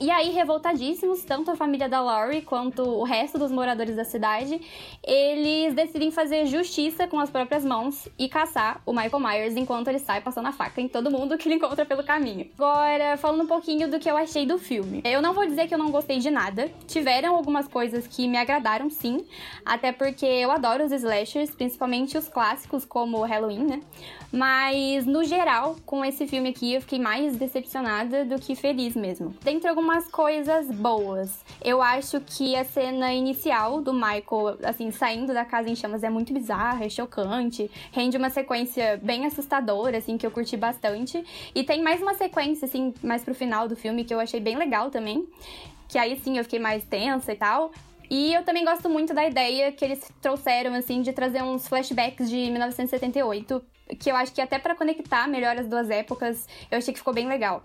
E 0.00 0.10
aí, 0.10 0.30
revoltadíssimos, 0.30 1.22
tanto 1.22 1.50
a 1.52 1.56
família 1.56 1.88
da 1.88 2.00
Laurie 2.00 2.42
quanto 2.42 2.82
o 2.82 3.04
resto 3.04 3.38
dos 3.38 3.52
moradores 3.52 3.94
da 3.94 4.04
cidade, 4.04 4.60
eles 5.02 5.72
decidem 5.72 6.10
fazer 6.10 6.46
justiça 6.46 7.06
com 7.06 7.20
as 7.20 7.30
próprias 7.30 7.64
mãos 7.64 8.08
e 8.18 8.28
caçar 8.28 8.82
o 8.84 8.92
Michael 8.92 9.20
Myers 9.20 9.56
enquanto 9.56 9.88
ele 9.88 10.00
sai 10.00 10.20
passando 10.20 10.48
a 10.48 10.52
faca 10.52 10.80
em 10.80 10.88
todo 10.88 11.10
mundo 11.10 11.38
que 11.38 11.46
ele 11.46 11.54
encontra 11.54 11.86
pelo 11.86 12.02
caminho. 12.02 12.50
Agora, 12.58 13.16
falando 13.16 13.44
um 13.44 13.46
pouquinho 13.46 13.88
do 13.88 14.00
que 14.00 14.10
eu 14.10 14.16
achei 14.16 14.44
do 14.44 14.58
filme. 14.58 15.00
Eu 15.04 15.22
não 15.22 15.32
vou 15.32 15.46
dizer 15.46 15.68
que 15.68 15.74
eu 15.74 15.78
não 15.78 15.90
gostei 15.90 16.18
de 16.18 16.30
nada. 16.30 16.70
Tiveram 16.88 17.36
algumas 17.36 17.68
coisas 17.68 18.06
que 18.06 18.26
me 18.26 18.36
agradaram, 18.36 18.90
sim. 18.90 19.24
Até 19.64 19.92
porque 19.92 20.26
eu 20.26 20.50
adoro 20.50 20.84
os 20.84 20.92
slashers, 20.92 21.50
principalmente 21.50 22.18
os 22.18 22.28
clássicos, 22.28 22.84
como 22.84 23.22
Halloween, 23.22 23.64
né? 23.64 23.80
Mas, 24.32 25.06
no 25.06 25.22
geral, 25.22 25.76
com 25.86 26.04
esse 26.04 26.26
filme 26.26 26.48
aqui, 26.48 26.74
eu 26.74 26.80
fiquei 26.80 26.98
mais 26.98 27.36
decepcionada 27.36 28.24
do 28.24 28.36
que 28.40 28.56
feliz 28.56 28.96
mesmo. 28.96 29.32
Dentre 29.44 29.68
algumas 29.68 29.83
coisas 30.10 30.70
boas, 30.70 31.44
eu 31.62 31.82
acho 31.82 32.20
que 32.20 32.56
a 32.56 32.64
cena 32.64 33.12
inicial 33.12 33.80
do 33.80 33.92
Michael, 33.92 34.58
assim, 34.62 34.90
saindo 34.90 35.32
da 35.32 35.44
casa 35.44 35.68
em 35.68 35.76
chamas 35.76 36.02
é 36.02 36.10
muito 36.10 36.32
bizarra, 36.32 36.84
é 36.84 36.88
chocante, 36.88 37.70
rende 37.92 38.16
uma 38.16 38.30
sequência 38.30 38.98
bem 39.02 39.26
assustadora, 39.26 39.98
assim, 39.98 40.16
que 40.16 40.26
eu 40.26 40.30
curti 40.30 40.56
bastante. 40.56 41.24
E 41.54 41.62
tem 41.64 41.82
mais 41.82 42.00
uma 42.00 42.14
sequência, 42.14 42.66
assim, 42.66 42.94
mais 43.02 43.22
pro 43.24 43.34
final 43.34 43.68
do 43.68 43.76
filme 43.76 44.04
que 44.04 44.14
eu 44.14 44.20
achei 44.20 44.40
bem 44.40 44.56
legal 44.56 44.90
também. 44.90 45.28
Que 45.88 45.98
aí 45.98 46.18
sim 46.20 46.38
eu 46.38 46.44
fiquei 46.44 46.58
mais 46.58 46.84
tensa 46.84 47.32
e 47.32 47.36
tal. 47.36 47.72
E 48.10 48.32
eu 48.32 48.44
também 48.44 48.64
gosto 48.64 48.88
muito 48.88 49.12
da 49.12 49.26
ideia 49.26 49.72
que 49.72 49.84
eles 49.84 50.10
trouxeram, 50.20 50.74
assim, 50.74 51.02
de 51.02 51.12
trazer 51.12 51.42
uns 51.42 51.66
flashbacks 51.68 52.28
de 52.30 52.50
1978 52.50 53.62
que 53.98 54.10
eu 54.10 54.16
acho 54.16 54.32
que 54.32 54.40
até 54.40 54.58
para 54.58 54.74
conectar 54.74 55.28
melhor 55.28 55.56
as 55.58 55.68
duas 55.68 55.90
épocas, 55.90 56.48
eu 56.70 56.78
achei 56.78 56.92
que 56.92 56.98
ficou 56.98 57.12
bem 57.12 57.28
legal. 57.28 57.62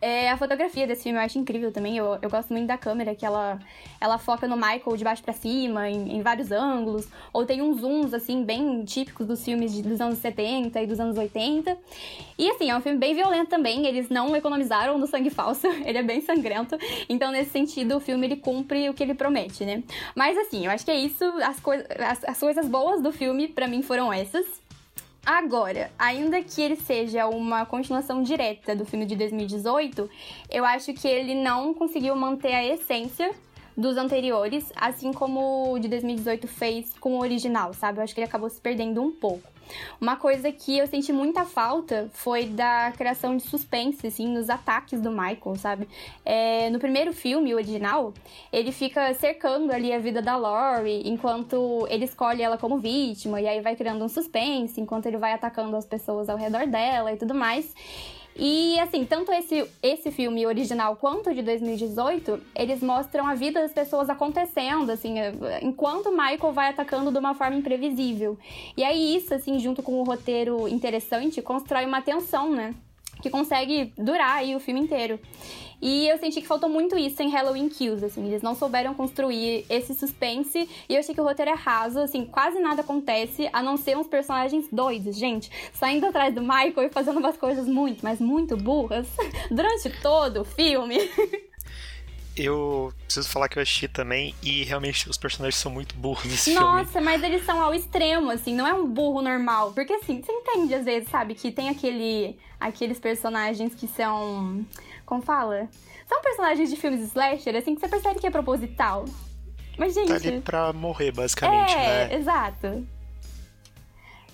É, 0.00 0.30
a 0.30 0.36
fotografia 0.36 0.86
desse 0.86 1.04
filme 1.04 1.18
eu 1.18 1.22
acho 1.22 1.38
incrível 1.38 1.72
também. 1.72 1.96
Eu, 1.96 2.18
eu 2.20 2.28
gosto 2.28 2.52
muito 2.52 2.66
da 2.66 2.76
câmera, 2.76 3.14
que 3.14 3.24
ela, 3.24 3.58
ela 4.00 4.18
foca 4.18 4.46
no 4.46 4.56
Michael 4.56 4.96
de 4.96 5.04
baixo 5.04 5.22
para 5.22 5.32
cima, 5.32 5.88
em, 5.88 6.16
em, 6.16 6.22
vários 6.22 6.50
ângulos. 6.52 7.08
Ou 7.32 7.44
tem 7.44 7.62
uns 7.62 7.80
zooms, 7.80 8.12
assim, 8.12 8.44
bem 8.44 8.84
típicos 8.84 9.26
dos 9.26 9.44
filmes 9.44 9.72
de, 9.72 9.82
dos 9.82 10.00
anos 10.00 10.18
70 10.18 10.80
e 10.80 10.86
dos 10.86 11.00
anos 11.00 11.16
80. 11.16 11.76
E, 12.38 12.50
assim, 12.50 12.70
é 12.70 12.76
um 12.76 12.80
filme 12.80 12.98
bem 12.98 13.14
violento 13.14 13.48
também. 13.48 13.86
Eles 13.86 14.08
não 14.08 14.36
economizaram 14.36 14.98
no 14.98 15.06
sangue 15.06 15.30
falso. 15.30 15.66
ele 15.84 15.98
é 15.98 16.02
bem 16.02 16.20
sangrento. 16.20 16.76
Então, 17.08 17.30
nesse 17.30 17.50
sentido, 17.50 17.96
o 17.96 18.00
filme, 18.00 18.26
ele 18.26 18.36
cumpre 18.36 18.88
o 18.88 18.94
que 18.94 19.02
ele 19.02 19.14
promete, 19.14 19.64
né? 19.64 19.82
Mas, 20.14 20.36
assim, 20.36 20.66
eu 20.66 20.70
acho 20.70 20.84
que 20.84 20.90
é 20.90 20.98
isso. 20.98 21.24
As, 21.42 21.58
coi 21.60 21.84
as, 21.98 22.24
as 22.24 22.38
coisas 22.38 22.66
boas 22.68 23.02
do 23.02 23.12
filme, 23.12 23.48
para 23.48 23.66
mim, 23.66 23.82
foram 23.82 24.12
essas. 24.12 24.65
Agora, 25.26 25.90
ainda 25.98 26.40
que 26.40 26.62
ele 26.62 26.76
seja 26.76 27.26
uma 27.26 27.66
continuação 27.66 28.22
direta 28.22 28.76
do 28.76 28.84
filme 28.84 29.04
de 29.04 29.16
2018, 29.16 30.08
eu 30.48 30.64
acho 30.64 30.94
que 30.94 31.08
ele 31.08 31.34
não 31.34 31.74
conseguiu 31.74 32.14
manter 32.14 32.54
a 32.54 32.64
essência 32.64 33.32
dos 33.76 33.96
anteriores, 33.96 34.72
assim 34.76 35.12
como 35.12 35.72
o 35.72 35.80
de 35.80 35.88
2018 35.88 36.46
fez 36.46 36.92
com 37.00 37.16
o 37.16 37.20
original, 37.20 37.74
sabe? 37.74 37.98
Eu 37.98 38.04
acho 38.04 38.14
que 38.14 38.20
ele 38.20 38.28
acabou 38.28 38.48
se 38.48 38.60
perdendo 38.60 39.02
um 39.02 39.10
pouco. 39.10 39.55
Uma 40.00 40.16
coisa 40.16 40.50
que 40.52 40.78
eu 40.78 40.86
senti 40.86 41.12
muita 41.12 41.44
falta 41.44 42.08
foi 42.12 42.46
da 42.46 42.92
criação 42.96 43.36
de 43.36 43.42
suspense, 43.42 44.06
assim, 44.06 44.28
nos 44.28 44.50
ataques 44.50 45.00
do 45.00 45.10
Michael, 45.10 45.56
sabe? 45.56 45.88
É, 46.24 46.70
no 46.70 46.78
primeiro 46.78 47.12
filme, 47.12 47.52
o 47.52 47.56
original, 47.56 48.12
ele 48.52 48.72
fica 48.72 49.12
cercando 49.14 49.72
ali 49.72 49.92
a 49.92 49.98
vida 49.98 50.20
da 50.20 50.36
Laurie, 50.36 51.08
enquanto 51.08 51.86
ele 51.88 52.04
escolhe 52.04 52.42
ela 52.42 52.58
como 52.58 52.78
vítima, 52.78 53.40
e 53.40 53.48
aí 53.48 53.60
vai 53.60 53.76
criando 53.76 54.04
um 54.04 54.08
suspense, 54.08 54.80
enquanto 54.80 55.06
ele 55.06 55.16
vai 55.16 55.32
atacando 55.32 55.76
as 55.76 55.86
pessoas 55.86 56.28
ao 56.28 56.36
redor 56.36 56.66
dela 56.66 57.12
e 57.12 57.16
tudo 57.16 57.34
mais. 57.34 57.74
E 58.38 58.78
assim, 58.80 59.04
tanto 59.04 59.32
esse, 59.32 59.66
esse 59.82 60.10
filme 60.10 60.46
original 60.46 60.96
quanto 60.96 61.34
de 61.34 61.42
2018, 61.42 62.40
eles 62.54 62.82
mostram 62.82 63.26
a 63.26 63.34
vida 63.34 63.60
das 63.60 63.72
pessoas 63.72 64.10
acontecendo, 64.10 64.90
assim, 64.90 65.14
enquanto 65.62 66.10
Michael 66.10 66.52
vai 66.52 66.68
atacando 66.68 67.10
de 67.10 67.18
uma 67.18 67.34
forma 67.34 67.56
imprevisível. 67.56 68.38
E 68.76 68.84
aí 68.84 69.16
isso, 69.16 69.34
assim, 69.34 69.58
junto 69.58 69.82
com 69.82 70.00
o 70.00 70.04
roteiro 70.04 70.68
interessante, 70.68 71.40
constrói 71.40 71.86
uma 71.86 72.02
tensão, 72.02 72.50
né? 72.50 72.74
Que 73.26 73.30
consegue 73.30 73.92
durar 73.98 74.36
aí 74.36 74.54
o 74.54 74.60
filme 74.60 74.78
inteiro. 74.78 75.18
E 75.82 76.06
eu 76.08 76.16
senti 76.16 76.40
que 76.40 76.46
faltou 76.46 76.68
muito 76.68 76.96
isso 76.96 77.20
em 77.20 77.28
Halloween 77.28 77.68
Kills, 77.68 78.04
assim. 78.04 78.24
Eles 78.28 78.40
não 78.40 78.54
souberam 78.54 78.94
construir 78.94 79.66
esse 79.68 79.94
suspense. 79.94 80.68
E 80.88 80.94
eu 80.94 81.00
achei 81.00 81.12
que 81.12 81.20
o 81.20 81.24
roteiro 81.24 81.50
é 81.50 81.54
raso, 81.54 81.98
assim, 81.98 82.24
quase 82.24 82.60
nada 82.60 82.82
acontece, 82.82 83.50
a 83.52 83.60
não 83.64 83.76
ser 83.76 83.96
uns 83.96 84.06
personagens 84.06 84.68
doidos, 84.70 85.16
gente. 85.16 85.50
Saindo 85.72 86.06
atrás 86.06 86.32
do 86.32 86.40
Michael 86.40 86.84
e 86.84 86.88
fazendo 86.88 87.18
umas 87.18 87.36
coisas 87.36 87.66
muito, 87.66 88.04
mas 88.04 88.20
muito 88.20 88.56
burras 88.56 89.08
durante 89.50 89.90
todo 90.00 90.42
o 90.42 90.44
filme. 90.44 90.98
Eu 92.36 92.92
preciso 93.04 93.28
falar 93.30 93.48
que 93.48 93.58
eu 93.58 93.62
assisti 93.62 93.88
também 93.88 94.34
e 94.42 94.62
realmente 94.62 95.08
os 95.08 95.16
personagens 95.16 95.58
são 95.58 95.72
muito 95.72 95.94
burros 95.96 96.26
nesse 96.26 96.52
Nossa, 96.52 96.92
filme. 96.92 97.04
mas 97.06 97.22
eles 97.22 97.44
são 97.44 97.60
ao 97.62 97.74
extremo, 97.74 98.30
assim, 98.30 98.54
não 98.54 98.66
é 98.66 98.74
um 98.74 98.86
burro 98.86 99.22
normal. 99.22 99.72
Porque 99.72 99.94
assim, 99.94 100.20
você 100.22 100.30
entende 100.30 100.74
às 100.74 100.84
vezes, 100.84 101.08
sabe, 101.08 101.34
que 101.34 101.50
tem 101.50 101.70
aquele. 101.70 102.38
aqueles 102.60 102.98
personagens 102.98 103.74
que 103.74 103.88
são. 103.88 104.64
Como 105.06 105.22
fala? 105.22 105.68
São 106.06 106.20
personagens 106.20 106.68
de 106.68 106.76
filmes 106.76 107.00
slasher, 107.00 107.56
assim, 107.56 107.74
que 107.74 107.80
você 107.80 107.88
percebe 107.88 108.20
que 108.20 108.26
é 108.26 108.30
proposital. 108.30 109.06
Mas, 109.78 109.94
gente. 109.94 110.08
Tá 110.08 110.14
ali 110.14 110.40
pra 110.40 110.72
morrer, 110.72 111.12
basicamente, 111.12 111.72
é, 111.72 112.08
né? 112.08 112.14
exato. 112.14 112.86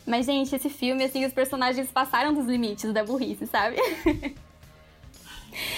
Mas, 0.07 0.27
gente, 0.27 0.55
esse 0.55 0.69
filme, 0.69 1.05
assim, 1.05 1.25
os 1.25 1.33
personagens 1.33 1.89
passaram 1.91 2.35
dos 2.35 2.47
limites 2.47 2.93
da 2.93 3.05
burrice, 3.05 3.47
sabe? 3.47 3.77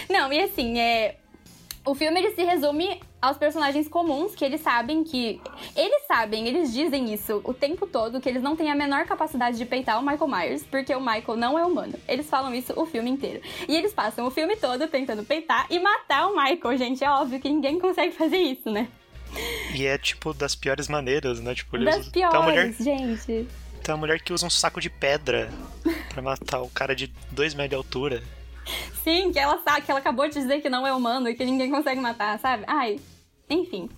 Não, 0.08 0.32
e 0.32 0.40
assim, 0.40 0.78
é. 0.78 1.16
O 1.86 1.94
filme 1.94 2.18
ele 2.18 2.34
se 2.34 2.42
resume 2.42 2.98
aos 3.20 3.36
personagens 3.36 3.86
comuns 3.88 4.34
que 4.34 4.42
eles 4.44 4.62
sabem 4.62 5.04
que. 5.04 5.38
Eles 5.76 6.06
sabem, 6.06 6.48
eles 6.48 6.72
dizem 6.72 7.12
isso 7.12 7.42
o 7.44 7.52
tempo 7.52 7.86
todo, 7.86 8.20
que 8.20 8.28
eles 8.28 8.42
não 8.42 8.56
têm 8.56 8.70
a 8.70 8.74
menor 8.74 9.04
capacidade 9.04 9.58
de 9.58 9.66
peitar 9.66 9.98
o 9.98 10.02
Michael 10.02 10.28
Myers, 10.28 10.62
porque 10.62 10.94
o 10.94 11.00
Michael 11.00 11.36
não 11.36 11.58
é 11.58 11.64
humano. 11.64 11.94
Eles 12.08 12.28
falam 12.28 12.54
isso 12.54 12.72
o 12.74 12.86
filme 12.86 13.10
inteiro. 13.10 13.42
E 13.68 13.76
eles 13.76 13.92
passam 13.92 14.26
o 14.26 14.30
filme 14.30 14.56
todo 14.56 14.88
tentando 14.88 15.24
peitar 15.24 15.66
e 15.68 15.78
matar 15.78 16.28
o 16.28 16.34
Michael, 16.34 16.78
gente. 16.78 17.04
É 17.04 17.10
óbvio 17.10 17.38
que 17.38 17.50
ninguém 17.50 17.78
consegue 17.78 18.12
fazer 18.12 18.38
isso, 18.38 18.70
né? 18.70 18.88
E 19.74 19.84
é 19.84 19.98
tipo 19.98 20.32
das 20.32 20.54
piores 20.54 20.88
maneiras, 20.88 21.40
né? 21.40 21.54
Tipo, 21.54 21.76
Das 21.78 21.96
eles... 21.96 22.08
piores, 22.08 22.32
Tem 22.32 22.40
uma 22.40 22.48
mulher, 22.48 22.72
gente. 22.72 23.26
tem 23.82 23.94
uma 23.94 23.96
mulher 23.98 24.22
que 24.22 24.32
usa 24.32 24.46
um 24.46 24.50
saco 24.50 24.80
de 24.80 24.88
pedra 24.88 25.50
pra 26.08 26.22
matar 26.22 26.62
o 26.62 26.70
cara 26.70 26.94
de 26.94 27.08
2 27.32 27.52
metros 27.54 27.70
de 27.70 27.76
altura. 27.76 28.22
Sim, 29.02 29.32
que 29.32 29.38
ela 29.38 29.58
sabe 29.58 29.82
que 29.82 29.90
ela 29.90 30.00
acabou 30.00 30.26
de 30.26 30.34
dizer 30.34 30.60
que 30.60 30.70
não 30.70 30.86
é 30.86 30.92
humano 30.92 31.28
e 31.28 31.34
que 31.34 31.44
ninguém 31.44 31.70
consegue 31.70 32.00
matar, 32.00 32.38
sabe? 32.38 32.64
Ai, 32.66 32.98
enfim. 33.48 33.88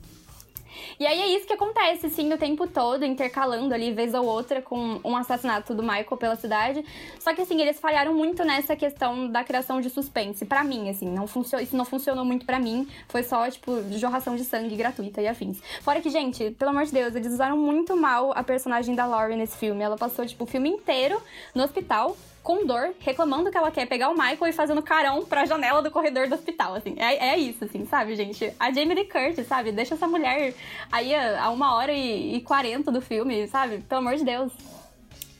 E 0.98 1.06
aí 1.06 1.20
é 1.20 1.28
isso 1.36 1.46
que 1.46 1.52
acontece, 1.52 2.08
sim, 2.08 2.32
o 2.32 2.38
tempo 2.38 2.66
todo, 2.66 3.04
intercalando 3.04 3.74
ali, 3.74 3.92
vez 3.92 4.14
ou 4.14 4.24
outra, 4.24 4.62
com 4.62 5.00
um 5.04 5.16
assassinato 5.16 5.74
do 5.74 5.82
Michael 5.82 6.16
pela 6.16 6.36
cidade. 6.36 6.84
Só 7.18 7.34
que, 7.34 7.42
assim, 7.42 7.60
eles 7.60 7.78
falharam 7.78 8.14
muito 8.14 8.44
nessa 8.44 8.74
questão 8.74 9.28
da 9.28 9.44
criação 9.44 9.80
de 9.80 9.90
suspense. 9.90 10.44
Pra 10.46 10.64
mim, 10.64 10.88
assim, 10.88 11.08
não 11.08 11.26
funcionou, 11.26 11.62
isso 11.64 11.76
não 11.76 11.84
funcionou 11.84 12.24
muito 12.24 12.46
pra 12.46 12.58
mim. 12.58 12.88
Foi 13.08 13.22
só, 13.22 13.50
tipo, 13.50 13.72
jorração 13.92 14.36
de 14.36 14.44
sangue 14.44 14.74
gratuita 14.74 15.20
e 15.20 15.28
afins. 15.28 15.60
Fora 15.82 16.00
que, 16.00 16.10
gente, 16.10 16.50
pelo 16.52 16.70
amor 16.70 16.84
de 16.84 16.92
Deus, 16.92 17.14
eles 17.14 17.32
usaram 17.32 17.56
muito 17.56 17.96
mal 17.96 18.32
a 18.34 18.42
personagem 18.42 18.94
da 18.94 19.04
Laurie 19.04 19.36
nesse 19.36 19.56
filme. 19.58 19.82
Ela 19.82 19.96
passou, 19.96 20.24
tipo, 20.24 20.44
o 20.44 20.46
filme 20.46 20.70
inteiro 20.70 21.20
no 21.54 21.62
hospital, 21.62 22.16
com 22.46 22.64
dor, 22.64 22.94
reclamando 23.00 23.50
que 23.50 23.58
ela 23.58 23.72
quer 23.72 23.88
pegar 23.88 24.08
o 24.08 24.12
Michael 24.12 24.46
e 24.46 24.52
fazendo 24.52 24.80
carão 24.80 25.24
pra 25.24 25.44
janela 25.46 25.82
do 25.82 25.90
corredor 25.90 26.28
do 26.28 26.36
hospital, 26.36 26.76
assim. 26.76 26.94
É, 26.96 27.30
é 27.30 27.36
isso, 27.36 27.64
assim, 27.64 27.84
sabe, 27.86 28.14
gente? 28.14 28.52
A 28.56 28.70
Jamie 28.70 28.94
Lee 28.94 29.08
Curtis, 29.08 29.48
sabe? 29.48 29.72
Deixa 29.72 29.94
essa 29.94 30.06
mulher 30.06 30.54
aí 30.92 31.12
a, 31.12 31.42
a 31.42 31.50
uma 31.50 31.74
hora 31.74 31.92
e 31.92 32.40
quarenta 32.42 32.92
do 32.92 33.00
filme, 33.00 33.48
sabe? 33.48 33.78
Pelo 33.78 33.98
amor 33.98 34.14
de 34.14 34.24
Deus. 34.24 34.52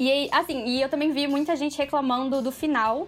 E 0.01 0.29
assim, 0.33 0.67
e 0.67 0.83
eu 0.83 0.89
também 0.89 1.13
vi 1.13 1.29
muita 1.29 1.55
gente 1.55 1.79
reclamando 1.79 2.43
do 2.43 2.51
final. 2.51 3.07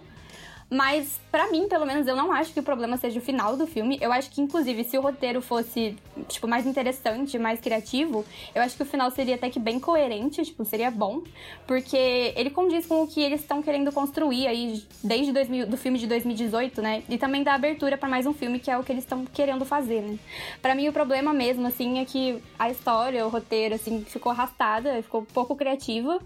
Mas, 0.69 1.19
pra 1.31 1.49
mim, 1.49 1.67
pelo 1.67 1.83
menos, 1.83 2.05
eu 2.05 2.15
não 2.15 2.31
acho 2.31 2.53
que 2.53 2.59
o 2.59 2.63
problema 2.63 2.95
seja 2.95 3.17
o 3.17 3.21
final 3.21 3.57
do 3.57 3.65
filme. 3.65 3.97
Eu 3.99 4.11
acho 4.11 4.29
que, 4.29 4.39
inclusive, 4.39 4.83
se 4.83 4.97
o 4.99 5.01
roteiro 5.01 5.41
fosse, 5.41 5.95
tipo, 6.27 6.47
mais 6.47 6.67
interessante, 6.67 7.39
mais 7.39 7.59
criativo, 7.59 8.23
eu 8.53 8.61
acho 8.61 8.77
que 8.77 8.83
o 8.83 8.85
final 8.85 9.09
seria 9.09 9.33
até 9.33 9.49
que 9.49 9.59
bem 9.59 9.79
coerente, 9.79 10.43
tipo, 10.43 10.63
seria 10.63 10.91
bom. 10.91 11.23
Porque 11.65 12.33
ele 12.35 12.51
condiz 12.51 12.85
com 12.85 13.01
o 13.01 13.07
que 13.07 13.19
eles 13.19 13.41
estão 13.41 13.63
querendo 13.63 13.91
construir 13.91 14.45
aí 14.45 14.83
desde 15.03 15.33
2000, 15.33 15.65
do 15.65 15.75
filme 15.75 15.97
de 15.97 16.05
2018, 16.05 16.81
né? 16.83 17.01
E 17.09 17.17
também 17.17 17.41
dá 17.41 17.55
abertura 17.55 17.97
pra 17.97 18.07
mais 18.07 18.27
um 18.27 18.33
filme, 18.33 18.59
que 18.59 18.69
é 18.69 18.77
o 18.77 18.83
que 18.83 18.91
eles 18.91 19.03
estão 19.03 19.25
querendo 19.25 19.65
fazer, 19.65 20.01
né? 20.01 20.19
Pra 20.61 20.75
mim, 20.75 20.87
o 20.87 20.93
problema 20.93 21.33
mesmo, 21.33 21.65
assim, 21.65 21.97
é 21.97 22.05
que 22.05 22.39
a 22.59 22.69
história, 22.69 23.25
o 23.25 23.29
roteiro, 23.29 23.73
assim, 23.73 24.05
ficou 24.05 24.31
arrastada, 24.31 25.01
ficou 25.01 25.25
pouco 25.33 25.55
criativa 25.55 26.19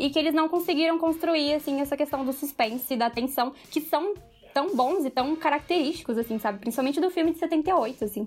e 0.00 0.08
que 0.08 0.18
eles 0.18 0.32
não 0.32 0.48
conseguiram 0.48 0.98
construir, 0.98 1.52
assim, 1.52 1.80
essa 1.82 1.94
questão 1.94 2.24
do 2.24 2.32
suspense, 2.32 2.96
da 2.96 3.10
tensão, 3.10 3.52
que 3.70 3.82
são 3.82 4.14
tão 4.54 4.74
bons 4.74 5.04
e 5.04 5.10
tão 5.10 5.36
característicos, 5.36 6.16
assim, 6.16 6.38
sabe? 6.38 6.58
Principalmente 6.58 6.98
do 7.00 7.10
filme 7.10 7.32
de 7.32 7.38
78, 7.38 8.06
assim. 8.06 8.26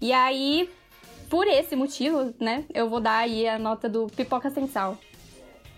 E 0.00 0.12
aí, 0.12 0.68
por 1.30 1.46
esse 1.46 1.76
motivo, 1.76 2.34
né, 2.40 2.64
eu 2.74 2.88
vou 2.88 3.00
dar 3.00 3.18
aí 3.18 3.48
a 3.48 3.56
nota 3.56 3.88
do 3.88 4.08
Pipoca 4.08 4.50
Sem 4.50 4.66
Sal 4.66 4.98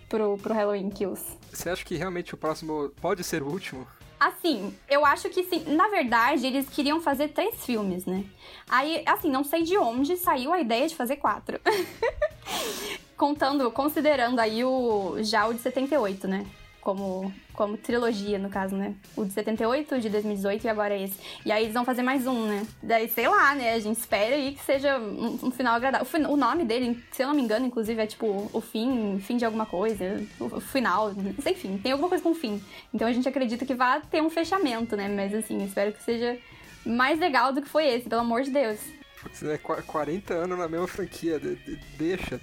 pro, 0.08 0.38
pro 0.38 0.54
Halloween 0.54 0.88
Kills. 0.88 1.36
Você 1.52 1.68
acha 1.68 1.84
que 1.84 1.94
realmente 1.94 2.32
o 2.32 2.38
próximo 2.38 2.90
pode 3.00 3.22
ser 3.22 3.42
o 3.42 3.46
último? 3.46 3.86
Assim, 4.18 4.74
eu 4.88 5.04
acho 5.04 5.28
que 5.28 5.44
sim. 5.44 5.62
Na 5.74 5.88
verdade, 5.88 6.46
eles 6.46 6.70
queriam 6.70 7.02
fazer 7.02 7.28
três 7.28 7.62
filmes, 7.66 8.06
né? 8.06 8.24
Aí, 8.66 9.02
assim, 9.04 9.30
não 9.30 9.44
sei 9.44 9.62
de 9.62 9.76
onde 9.76 10.16
saiu 10.16 10.54
a 10.54 10.60
ideia 10.60 10.88
de 10.88 10.96
fazer 10.96 11.16
quatro. 11.16 11.60
Contando, 13.16 13.70
considerando 13.70 14.38
aí 14.40 14.64
o 14.64 15.16
já 15.22 15.46
o 15.46 15.54
de 15.54 15.60
78, 15.60 16.26
né? 16.26 16.44
Como, 16.80 17.32
como 17.54 17.78
trilogia, 17.78 18.38
no 18.38 18.50
caso, 18.50 18.76
né? 18.76 18.92
O 19.16 19.24
de 19.24 19.32
78, 19.32 19.94
o 19.94 20.00
de 20.00 20.10
2018 20.10 20.64
e 20.64 20.68
agora 20.68 20.94
esse. 20.94 21.14
E 21.46 21.50
aí 21.50 21.62
eles 21.62 21.72
vão 21.72 21.82
fazer 21.84 22.02
mais 22.02 22.26
um, 22.26 22.44
né? 22.46 22.66
Daí, 22.82 23.08
sei 23.08 23.26
lá, 23.26 23.54
né? 23.54 23.72
A 23.72 23.78
gente 23.78 23.98
espera 23.98 24.34
aí 24.34 24.52
que 24.54 24.62
seja 24.62 24.98
um, 24.98 25.38
um 25.44 25.50
final 25.50 25.74
agradável. 25.76 26.06
O, 26.28 26.32
o 26.32 26.36
nome 26.36 26.62
dele, 26.64 27.02
se 27.10 27.22
eu 27.22 27.28
não 27.28 27.34
me 27.34 27.40
engano, 27.40 27.64
inclusive, 27.64 28.02
é 28.02 28.06
tipo 28.06 28.50
o 28.52 28.60
fim, 28.60 29.18
fim 29.20 29.38
de 29.38 29.46
alguma 29.46 29.64
coisa, 29.64 30.22
o, 30.38 30.44
o 30.56 30.60
final, 30.60 31.10
enfim, 31.46 31.78
tem 31.82 31.92
alguma 31.92 32.10
coisa 32.10 32.22
com 32.22 32.34
fim. 32.34 32.62
Então 32.92 33.08
a 33.08 33.12
gente 33.12 33.26
acredita 33.28 33.64
que 33.64 33.74
vai 33.74 34.02
ter 34.10 34.20
um 34.20 34.28
fechamento, 34.28 34.94
né? 34.94 35.08
Mas 35.08 35.32
assim, 35.34 35.64
espero 35.64 35.90
que 35.92 36.02
seja 36.02 36.36
mais 36.84 37.18
legal 37.18 37.50
do 37.50 37.62
que 37.62 37.68
foi 37.68 37.86
esse, 37.86 38.06
pelo 38.08 38.20
amor 38.20 38.42
de 38.42 38.50
Deus. 38.50 38.78
Putz, 39.22 39.40
qu- 39.62 39.82
40 39.86 40.34
anos 40.34 40.58
na 40.58 40.68
mesma 40.68 40.86
franquia, 40.86 41.40
de- 41.40 41.56
de- 41.56 41.76
deixa, 41.96 42.38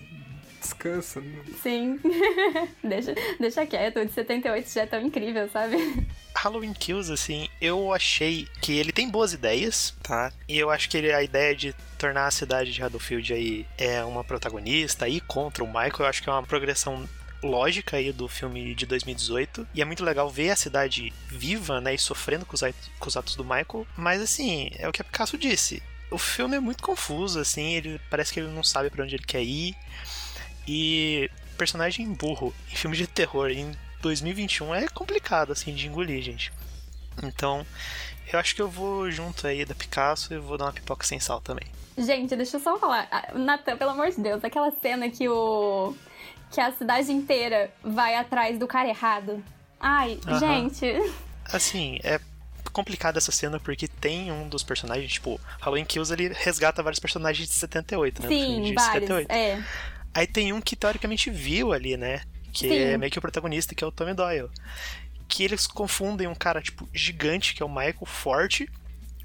descansa. 0.62 1.22
Sim. 1.62 2.00
deixa, 2.84 3.14
deixa 3.40 3.66
quieto, 3.66 4.00
o 4.00 4.06
de 4.06 4.12
78 4.14 4.70
já 4.72 4.82
é 4.84 4.86
tão 4.86 5.02
incrível, 5.02 5.50
sabe? 5.50 5.76
Halloween 6.36 6.74
Kills, 6.74 7.12
assim, 7.12 7.50
eu 7.60 7.94
achei 7.94 8.48
que 8.62 8.78
ele 8.78 8.92
tem 8.92 9.10
boas 9.10 9.34
ideias, 9.34 9.94
tá? 10.02 10.32
E 10.48 10.58
eu 10.58 10.70
acho 10.70 10.90
que 10.90 10.98
ele, 10.98 11.12
a 11.12 11.22
ideia 11.22 11.56
de 11.56 11.74
tornar 11.98 12.28
a 12.28 12.32
cidade 12.32 12.72
de 12.72 12.82
Haddonfield 12.82 13.34
aí 13.34 13.66
é 13.78 14.04
uma 14.04 14.24
protagonista 14.24 15.08
e 15.08 15.20
contra 15.20 15.64
o 15.64 15.68
Michael, 15.68 15.92
eu 16.00 16.06
acho 16.06 16.24
que 16.24 16.30
é 16.30 16.32
uma 16.32 16.42
progressão 16.44 17.08
lógica 17.44 17.98
aí 17.98 18.12
do 18.12 18.28
filme 18.28 18.74
de 18.76 18.86
2018. 18.86 19.68
E 19.74 19.82
é 19.82 19.86
muito 19.86 20.04
legal 20.04 20.30
ver 20.30 20.52
a 20.52 20.56
cidade 20.56 21.12
viva, 21.28 21.82
né, 21.82 21.94
e 21.96 21.98
sofrendo 21.98 22.46
com 22.46 22.54
os, 22.56 22.64
atos- 22.64 22.90
com 23.00 23.08
os 23.08 23.18
atos 23.18 23.36
do 23.36 23.44
Michael. 23.44 23.86
Mas, 23.98 24.22
assim, 24.22 24.70
é 24.78 24.88
o 24.88 24.92
que 24.92 25.02
a 25.02 25.06
Picasso 25.06 25.38
disse. 25.38 25.82
O 26.10 26.18
filme 26.18 26.56
é 26.56 26.60
muito 26.60 26.84
confuso, 26.84 27.40
assim, 27.40 27.74
ele 27.74 28.00
parece 28.10 28.34
que 28.34 28.40
ele 28.40 28.50
não 28.50 28.64
sabe 28.64 28.90
pra 28.90 29.04
onde 29.04 29.16
ele 29.16 29.24
quer 29.26 29.42
ir. 29.44 29.76
E 30.68 31.30
personagem 31.58 32.12
burro 32.14 32.54
em 32.72 32.76
filme 32.76 32.98
de 32.98 33.08
terror 33.08 33.50
em 33.50 33.72
2021 34.02 34.74
é 34.74 34.88
complicado, 34.88 35.52
assim, 35.52 35.74
de 35.74 35.88
engolir, 35.88 36.22
gente. 36.22 36.52
Então, 37.24 37.66
eu 38.32 38.40
acho 38.40 38.56
que 38.56 38.62
eu 38.62 38.70
vou 38.70 39.12
junto 39.12 39.46
aí 39.46 39.66
da 39.66 39.76
Picasso 39.76 40.34
e 40.34 40.38
vou 40.38 40.58
dar 40.58 40.66
uma 40.66 40.74
pipoca 40.74 41.06
sem 41.06 41.20
sal 41.20 41.42
também. 41.42 41.68
Gente, 41.98 42.36
deixa 42.36 42.58
eu 42.58 42.62
só 42.62 42.80
falar. 42.80 43.08
Natan, 43.36 43.78
pelo 43.78 43.92
amor 43.92 44.10
de 44.10 44.22
Deus, 44.22 44.44
aquela 44.44 44.72
cena 44.82 45.10
que 45.10 45.28
o. 45.28 45.96
que 46.50 46.62
a 46.62 46.72
cidade 46.72 47.12
inteira 47.12 47.72
vai 47.84 48.16
atrás 48.16 48.58
do 48.58 48.66
cara 48.66 48.88
errado. 48.88 49.44
Ai, 49.80 50.20
gente. 50.40 50.86
Assim, 51.46 52.00
é 52.04 52.20
complicada 52.72 53.18
essa 53.18 53.32
cena 53.32 53.60
porque 53.60 53.88
tem 53.88 54.32
um 54.32 54.48
dos 54.48 54.64
personagens, 54.64 55.12
tipo, 55.12 55.40
Halloween 55.60 55.86
Kills 55.86 56.14
ele 56.14 56.30
resgata 56.30 56.82
vários 56.82 57.00
personagens 57.00 57.50
de 57.50 57.54
78, 57.54 58.22
né? 58.22 58.28
Sim, 58.30 58.62
de 58.62 58.74
vários. 58.74 59.08
78. 59.08 59.32
É. 59.32 59.64
Aí 60.14 60.28
tem 60.28 60.54
um 60.54 60.62
que 60.62 60.76
teoricamente 60.76 61.30
viu 61.30 61.72
ali, 61.74 61.98
né? 61.98 62.22
Que 62.54 62.68
Sim. 62.68 62.78
é 62.78 62.98
meio 62.98 63.12
que 63.12 63.18
o 63.18 63.22
protagonista, 63.22 63.74
que 63.74 63.84
é 63.84 63.88
o 63.88 63.92
Tommy 63.92 64.14
Doyle. 64.14 64.50
Que 65.28 65.44
eles 65.44 65.66
confundem 65.66 66.28
um 66.28 66.36
cara, 66.36 66.62
tipo, 66.62 66.88
gigante, 66.94 67.56
que 67.56 67.64
é 67.64 67.66
o 67.66 67.70
Michael, 67.70 68.06
forte, 68.06 68.70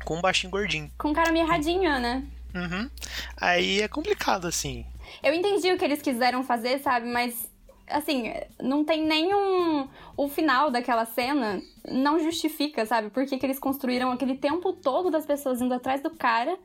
com 0.04 0.16
um 0.16 0.20
baixinho 0.20 0.50
gordinho. 0.50 0.90
Com 0.96 1.08
um 1.08 1.12
cara 1.12 1.32
mirradinho, 1.32 1.98
né? 1.98 2.22
Uhum. 2.54 2.88
Aí 3.36 3.82
é 3.82 3.88
complicado, 3.88 4.46
assim. 4.46 4.86
Eu 5.22 5.34
entendi 5.34 5.72
o 5.72 5.78
que 5.78 5.84
eles 5.84 6.00
quiseram 6.00 6.44
fazer, 6.44 6.78
sabe? 6.78 7.06
Mas 7.06 7.50
assim, 7.88 8.32
não 8.60 8.84
tem 8.84 9.04
nenhum. 9.04 9.88
O 10.16 10.28
final 10.28 10.70
daquela 10.70 11.04
cena 11.04 11.62
não 11.88 12.18
justifica, 12.18 12.84
sabe? 12.84 13.10
Por 13.10 13.26
que, 13.26 13.38
que 13.38 13.46
eles 13.46 13.58
construíram 13.58 14.10
aquele 14.10 14.36
tempo 14.36 14.72
todo 14.72 15.10
das 15.10 15.26
pessoas 15.26 15.60
indo 15.60 15.74
atrás 15.74 16.00
do 16.00 16.10
cara, 16.10 16.58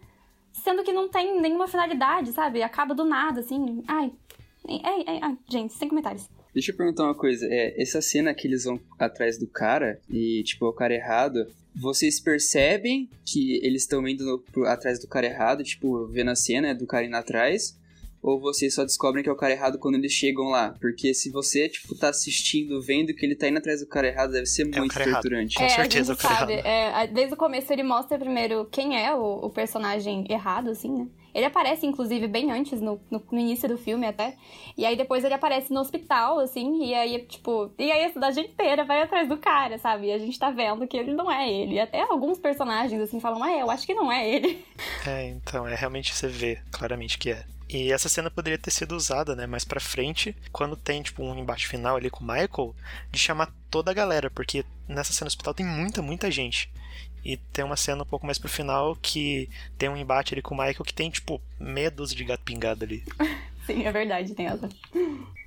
sendo 0.52 0.84
que 0.84 0.92
não 0.94 1.10
tem 1.10 1.40
nenhuma 1.42 1.68
finalidade, 1.68 2.32
sabe? 2.32 2.62
Acaba 2.64 2.94
do 2.96 3.04
nada, 3.04 3.40
assim. 3.42 3.84
Ai. 3.88 4.12
Ai, 4.68 5.04
ai, 5.08 5.20
ai, 5.22 5.38
gente, 5.50 5.74
sem 5.74 5.90
comentários. 5.90 6.30
Deixa 6.54 6.72
eu 6.72 6.76
perguntar 6.78 7.04
uma 7.06 7.16
coisa. 7.16 7.46
É, 7.50 7.82
essa 7.82 8.02
cena 8.02 8.34
que 8.34 8.48
eles 8.48 8.66
vão 8.66 8.80
atrás 9.00 9.38
do 9.38 9.48
cara 9.48 10.00
e, 10.10 10.44
tipo, 10.44 10.66
é 10.66 10.70
o 10.70 10.74
cara 10.74 10.94
errado, 10.94 11.48
vocês 11.76 12.20
percebem 12.20 13.10
que 13.26 13.60
eles 13.66 13.84
estão 13.84 14.06
indo 14.08 14.24
no- 14.26 14.40
pro- 14.40 14.66
atrás 14.68 15.00
do 15.00 15.08
cara 15.08 15.26
errado, 15.26 15.64
tipo, 15.64 16.06
vendo 16.08 16.30
a 16.32 16.36
cena 16.36 16.76
do 16.76 16.86
cara 16.86 17.06
indo 17.06 17.16
atrás? 17.16 17.80
Ou 18.22 18.40
vocês 18.40 18.76
só 18.76 18.84
descobrem 18.84 19.24
que 19.24 19.30
é 19.30 19.32
o 19.32 19.36
cara 19.36 19.54
errado 19.54 19.80
quando 19.80 19.96
eles 19.96 20.12
chegam 20.12 20.50
lá? 20.50 20.76
Porque 20.80 21.14
se 21.14 21.32
você, 21.32 21.68
tipo, 21.68 21.96
tá 21.96 22.10
assistindo, 22.10 22.82
vendo 22.82 23.14
que 23.14 23.26
ele 23.26 23.36
tá 23.36 23.48
indo 23.48 23.58
atrás 23.58 23.80
do 23.80 23.88
cara 23.88 24.08
errado, 24.08 24.32
deve 24.32 24.46
ser 24.46 24.64
É 24.64 24.80
muito 24.80 24.94
torturante. 24.94 25.56
Com 25.56 25.64
é, 25.64 25.70
certeza 25.70 26.14
o 26.14 26.18
cara 26.18 26.36
sabe. 26.36 26.54
errado. 26.54 26.66
é, 26.66 27.08
desde 27.08 27.34
o 27.34 27.38
começo 27.38 27.72
ele 27.74 27.84
mostra 27.84 28.20
primeiro 28.20 28.68
quem 28.72 28.98
é 29.04 29.14
o, 29.14 29.46
o 29.46 29.50
personagem 29.50 30.26
errado, 30.30 30.70
assim, 30.70 30.92
né? 30.92 31.08
Ele 31.34 31.46
aparece, 31.46 31.86
inclusive, 31.86 32.28
bem 32.28 32.52
antes, 32.52 32.82
no, 32.82 33.00
no, 33.10 33.24
no 33.32 33.40
início 33.40 33.68
do 33.68 33.78
filme 33.78 34.06
até. 34.06 34.36
E 34.78 34.86
aí 34.86 34.98
depois 34.98 35.24
ele 35.24 35.34
aparece 35.34 35.72
no 35.72 35.80
hospital, 35.80 36.40
assim, 36.40 36.84
e 36.84 36.94
aí, 36.94 37.20
tipo. 37.20 37.72
E 37.80 37.92
aí 37.92 38.06
a 38.06 38.12
cidade 38.12 38.40
inteira 38.42 38.84
vai 38.84 39.02
atrás 39.02 39.30
do 39.30 39.38
cara, 39.38 39.78
sabe? 39.78 40.08
E 40.08 40.12
a 40.12 40.18
gente 40.18 40.38
tá 40.38 40.52
vendo 40.52 40.86
que 40.88 40.98
ele 40.98 41.14
não 41.14 41.32
é 41.32 41.50
ele. 41.50 41.76
E 41.76 41.80
até 41.80 42.02
alguns 42.02 42.38
personagens, 42.38 43.02
assim, 43.02 43.20
falam, 43.20 43.42
ah, 43.44 43.58
eu 43.58 43.72
acho 43.72 43.86
que 43.86 43.94
não 43.94 44.12
é 44.12 44.30
ele. 44.30 44.64
É, 45.08 45.30
então, 45.30 45.68
é 45.68 45.74
realmente 45.74 46.14
você 46.14 46.28
vê 46.28 46.60
claramente 46.72 47.18
que 47.18 47.32
é. 47.32 47.46
E 47.72 47.90
essa 47.90 48.10
cena 48.10 48.30
poderia 48.30 48.58
ter 48.58 48.70
sido 48.70 48.94
usada, 48.98 49.34
né, 49.34 49.48
mais 49.48 49.64
pra 49.64 49.80
frente, 49.80 50.36
quando 50.52 50.76
tem, 50.76 51.02
tipo, 51.02 51.24
um 51.24 51.40
embate 51.40 51.70
final 51.70 51.96
ali 51.96 52.10
com 52.10 52.22
o 52.22 52.28
Michael, 52.28 52.76
de 53.10 53.18
chamar 53.18 53.50
toda 53.70 53.90
a 53.90 53.94
galera, 53.94 54.30
porque 54.30 54.66
nessa 54.90 55.14
cena 55.14 55.28
do 55.28 55.30
hospital 55.30 55.54
tem 55.54 55.66
muita, 55.66 56.02
muita 56.02 56.30
gente. 56.30 56.70
E 57.24 57.38
tem 57.38 57.64
uma 57.64 57.78
cena 57.78 58.04
um 58.04 58.06
pouco 58.06 58.26
mais 58.26 58.38
pro 58.38 58.50
final 58.50 58.94
que 59.02 59.48
tem 59.78 59.88
um 59.88 59.96
embate 59.96 60.34
ali 60.34 60.42
com 60.42 60.54
o 60.54 60.58
Michael 60.58 60.84
que 60.84 60.94
tem, 60.94 61.10
tipo, 61.10 61.42
meia 61.58 61.90
dúzia 61.90 62.18
de 62.18 62.26
gato 62.26 62.44
pingado 62.44 62.84
ali. 62.84 63.06
Sim, 63.66 63.84
é 63.86 63.92
verdade, 63.92 64.34
tem 64.34 64.48
essa. 64.48 64.68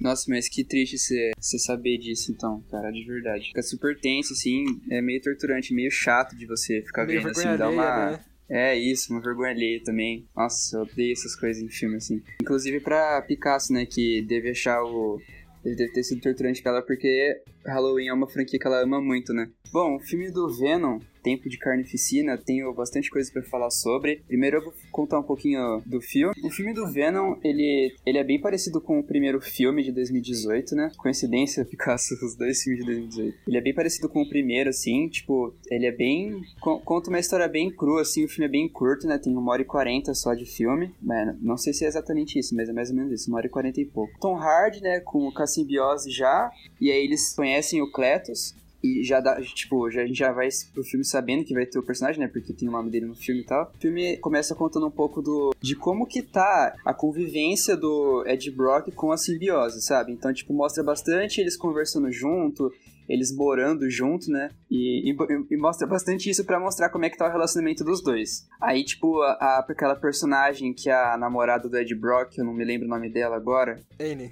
Nossa, 0.01 0.25
mas 0.29 0.49
que 0.49 0.65
triste 0.65 0.97
você 0.97 1.59
saber 1.59 1.99
disso, 1.99 2.33
então, 2.33 2.63
cara, 2.71 2.91
de 2.91 3.05
verdade. 3.05 3.49
Fica 3.49 3.63
super 3.63 4.01
tenso, 4.01 4.33
assim, 4.33 4.65
é 4.91 5.03
meio 5.03 5.21
torturante, 5.21 5.75
meio 5.75 5.91
chato 5.91 6.37
de 6.37 6.47
você 6.47 6.81
ficar 6.81 7.05
Meio 7.05 7.21
vendo, 7.21 7.33
assim, 7.33 7.57
dá 7.57 7.69
uma... 7.69 8.13
né? 8.13 8.25
É 8.49 8.77
isso, 8.77 9.13
uma 9.13 9.23
vergonha 9.23 9.51
alheia 9.51 9.83
também. 9.83 10.27
Nossa, 10.37 10.77
eu 10.77 10.83
odeio 10.83 11.13
essas 11.13 11.35
coisas 11.35 11.63
em 11.63 11.69
filme, 11.69 11.97
assim. 11.97 12.23
Inclusive 12.43 12.81
pra 12.81 13.23
Picasso, 13.23 13.73
né, 13.73 13.87
que 13.87 14.23
deve 14.23 14.51
achar 14.51 14.83
o... 14.83 15.21
Ele 15.65 15.77
deve 15.77 15.93
ter 15.93 16.03
sido 16.03 16.21
torturante 16.21 16.63
pra 16.63 16.73
ela 16.73 16.83
porque 16.83 17.41
Halloween 17.65 18.09
é 18.09 18.13
uma 18.13 18.29
franquia 18.29 18.59
que 18.59 18.67
ela 18.67 18.83
ama 18.83 19.01
muito, 19.01 19.33
né? 19.33 19.51
Bom, 19.73 19.97
o 19.97 20.01
filme 20.01 20.31
do 20.31 20.47
Venom, 20.55 20.99
Tempo 21.25 21.49
de 21.49 21.57
Carnificina, 21.59 22.37
tenho 22.39 22.73
bastante 22.75 23.11
coisa 23.11 23.33
pra 23.33 23.43
falar 23.43 23.71
sobre. 23.71 24.23
Primeiro 24.29 24.59
eu 24.59 24.65
vou 24.65 24.75
contar 24.93 25.19
um 25.19 25.23
pouquinho 25.23 25.83
do 25.87 26.01
filme. 26.01 26.35
O 26.45 26.51
filme 26.51 26.75
do 26.75 26.87
Venom, 26.87 27.37
ele, 27.43 27.95
ele 28.05 28.19
é 28.19 28.23
bem 28.23 28.39
parecido 28.41 28.81
com 28.81 28.99
o 29.01 29.03
primeiro 29.03 29.41
filme 29.41 29.83
de 29.83 29.91
2018, 29.91 30.75
né? 30.77 30.91
Coincidência, 30.99 31.65
Picasso, 31.67 32.15
os 32.23 32.37
dois 32.37 32.63
filmes 32.63 32.81
de 32.81 32.87
2018. 32.87 33.39
Ele 33.49 33.57
é 33.57 33.61
bem 33.63 33.75
parecido 33.75 34.09
com 34.09 34.21
o 34.23 34.29
primeiro, 34.29 34.69
assim, 34.71 35.09
tipo, 35.09 35.55
ele 35.71 35.87
é 35.87 35.93
bem... 35.93 36.43
con- 36.61 36.79
Conta 36.81 37.09
uma 37.09 37.19
história 37.19 37.49
bem 37.49 37.71
crua, 37.75 38.03
assim, 38.03 38.25
o 38.25 38.29
filme 38.29 38.45
é 38.47 38.51
bem 38.51 38.69
curto, 38.69 39.07
né? 39.07 39.17
Tem 39.19 39.35
uma 39.35 39.51
hora 39.53 39.63
e 39.63 39.65
quarenta 39.65 40.13
só 40.15 40.35
de 40.35 40.45
filme. 40.45 40.93
Não 41.41 41.57
sei 41.57 41.73
se 41.73 41.85
é 41.85 41.89
exatamente 41.89 42.39
isso, 42.39 42.55
mas 42.55 42.69
é 42.69 42.73
mais 42.73 42.91
ou 42.91 42.97
menos 42.97 43.13
isso, 43.13 43.31
uma 43.31 43.39
hora 43.39 43.47
e 43.47 43.51
quarenta 43.51 43.81
e 43.81 43.85
pouco. 43.87 44.13
Tom 44.21 44.37
Hardy, 44.37 44.83
né, 44.83 45.01
com, 45.01 45.33
com 45.33 45.43
a 45.43 45.47
simbiose 45.47 46.11
já, 46.11 46.51
e 46.81 46.91
aí 46.91 47.03
eles 47.05 47.35
conhecem 47.35 47.81
o 47.81 47.91
Cletus, 47.91 48.55
e 48.85 49.03
já 49.03 49.19
dá, 49.21 49.41
tipo, 49.41 49.91
já, 49.91 50.03
a 50.03 50.07
gente 50.07 50.19
já 50.19 50.31
vai 50.33 50.49
pro 50.73 50.85
filme 50.85 51.05
sabendo 51.05 51.45
que 51.45 51.55
vai 51.55 51.65
ter 51.67 51.79
o 51.79 51.83
personagem, 51.83 52.21
né? 52.21 52.29
Porque 52.29 52.53
tem 52.53 52.69
o 52.69 52.73
nome 52.73 52.91
dele 52.91 53.07
no 53.07 53.15
filme 53.15 53.41
e 53.41 53.45
tal. 53.45 53.73
O 53.75 53.81
filme 53.81 54.17
começa 54.19 54.55
contando 54.55 54.87
um 54.87 54.91
pouco 54.91 55.23
do 55.23 55.55
de 55.61 55.75
como 55.75 56.07
que 56.07 56.21
tá 56.23 56.75
a 56.85 56.93
convivência 56.93 57.77
do 57.77 58.23
Ed 58.27 58.51
Brock 58.51 58.91
com 58.93 59.11
a 59.13 59.17
simbiose, 59.17 59.81
sabe? 59.83 60.13
Então, 60.13 60.33
tipo, 60.33 60.53
mostra 60.53 60.83
bastante 60.85 61.41
eles 61.41 61.57
conversando 61.57 62.13
junto, 62.13 62.71
eles 63.09 63.35
morando 63.35 63.89
junto, 63.91 64.31
né? 64.31 64.51
E, 64.71 65.11
e, 65.13 65.17
e 65.51 65.57
mostra 65.57 65.87
bastante 65.87 66.29
isso 66.29 66.45
pra 66.45 66.59
mostrar 66.61 66.89
como 66.91 67.05
é 67.05 67.11
que 67.11 67.17
tá 67.19 67.27
o 67.29 67.33
relacionamento 67.33 67.85
dos 67.85 68.03
dois. 68.03 68.47
Aí, 68.61 68.85
tipo, 68.85 69.21
a, 69.23 69.33
a- 69.33 69.67
aquela 69.69 69.95
personagem 69.97 70.73
que 70.73 70.89
é 70.91 70.95
a 70.95 71.17
namorada 71.17 71.69
do 71.69 71.77
Ed 71.79 71.95
Brock, 71.95 72.37
eu 72.39 72.45
não 72.45 72.53
me 72.55 72.65
lembro 72.65 72.87
o 72.87 72.91
nome 72.91 73.09
dela 73.11 73.37
agora, 73.37 73.81
N. 73.99 74.31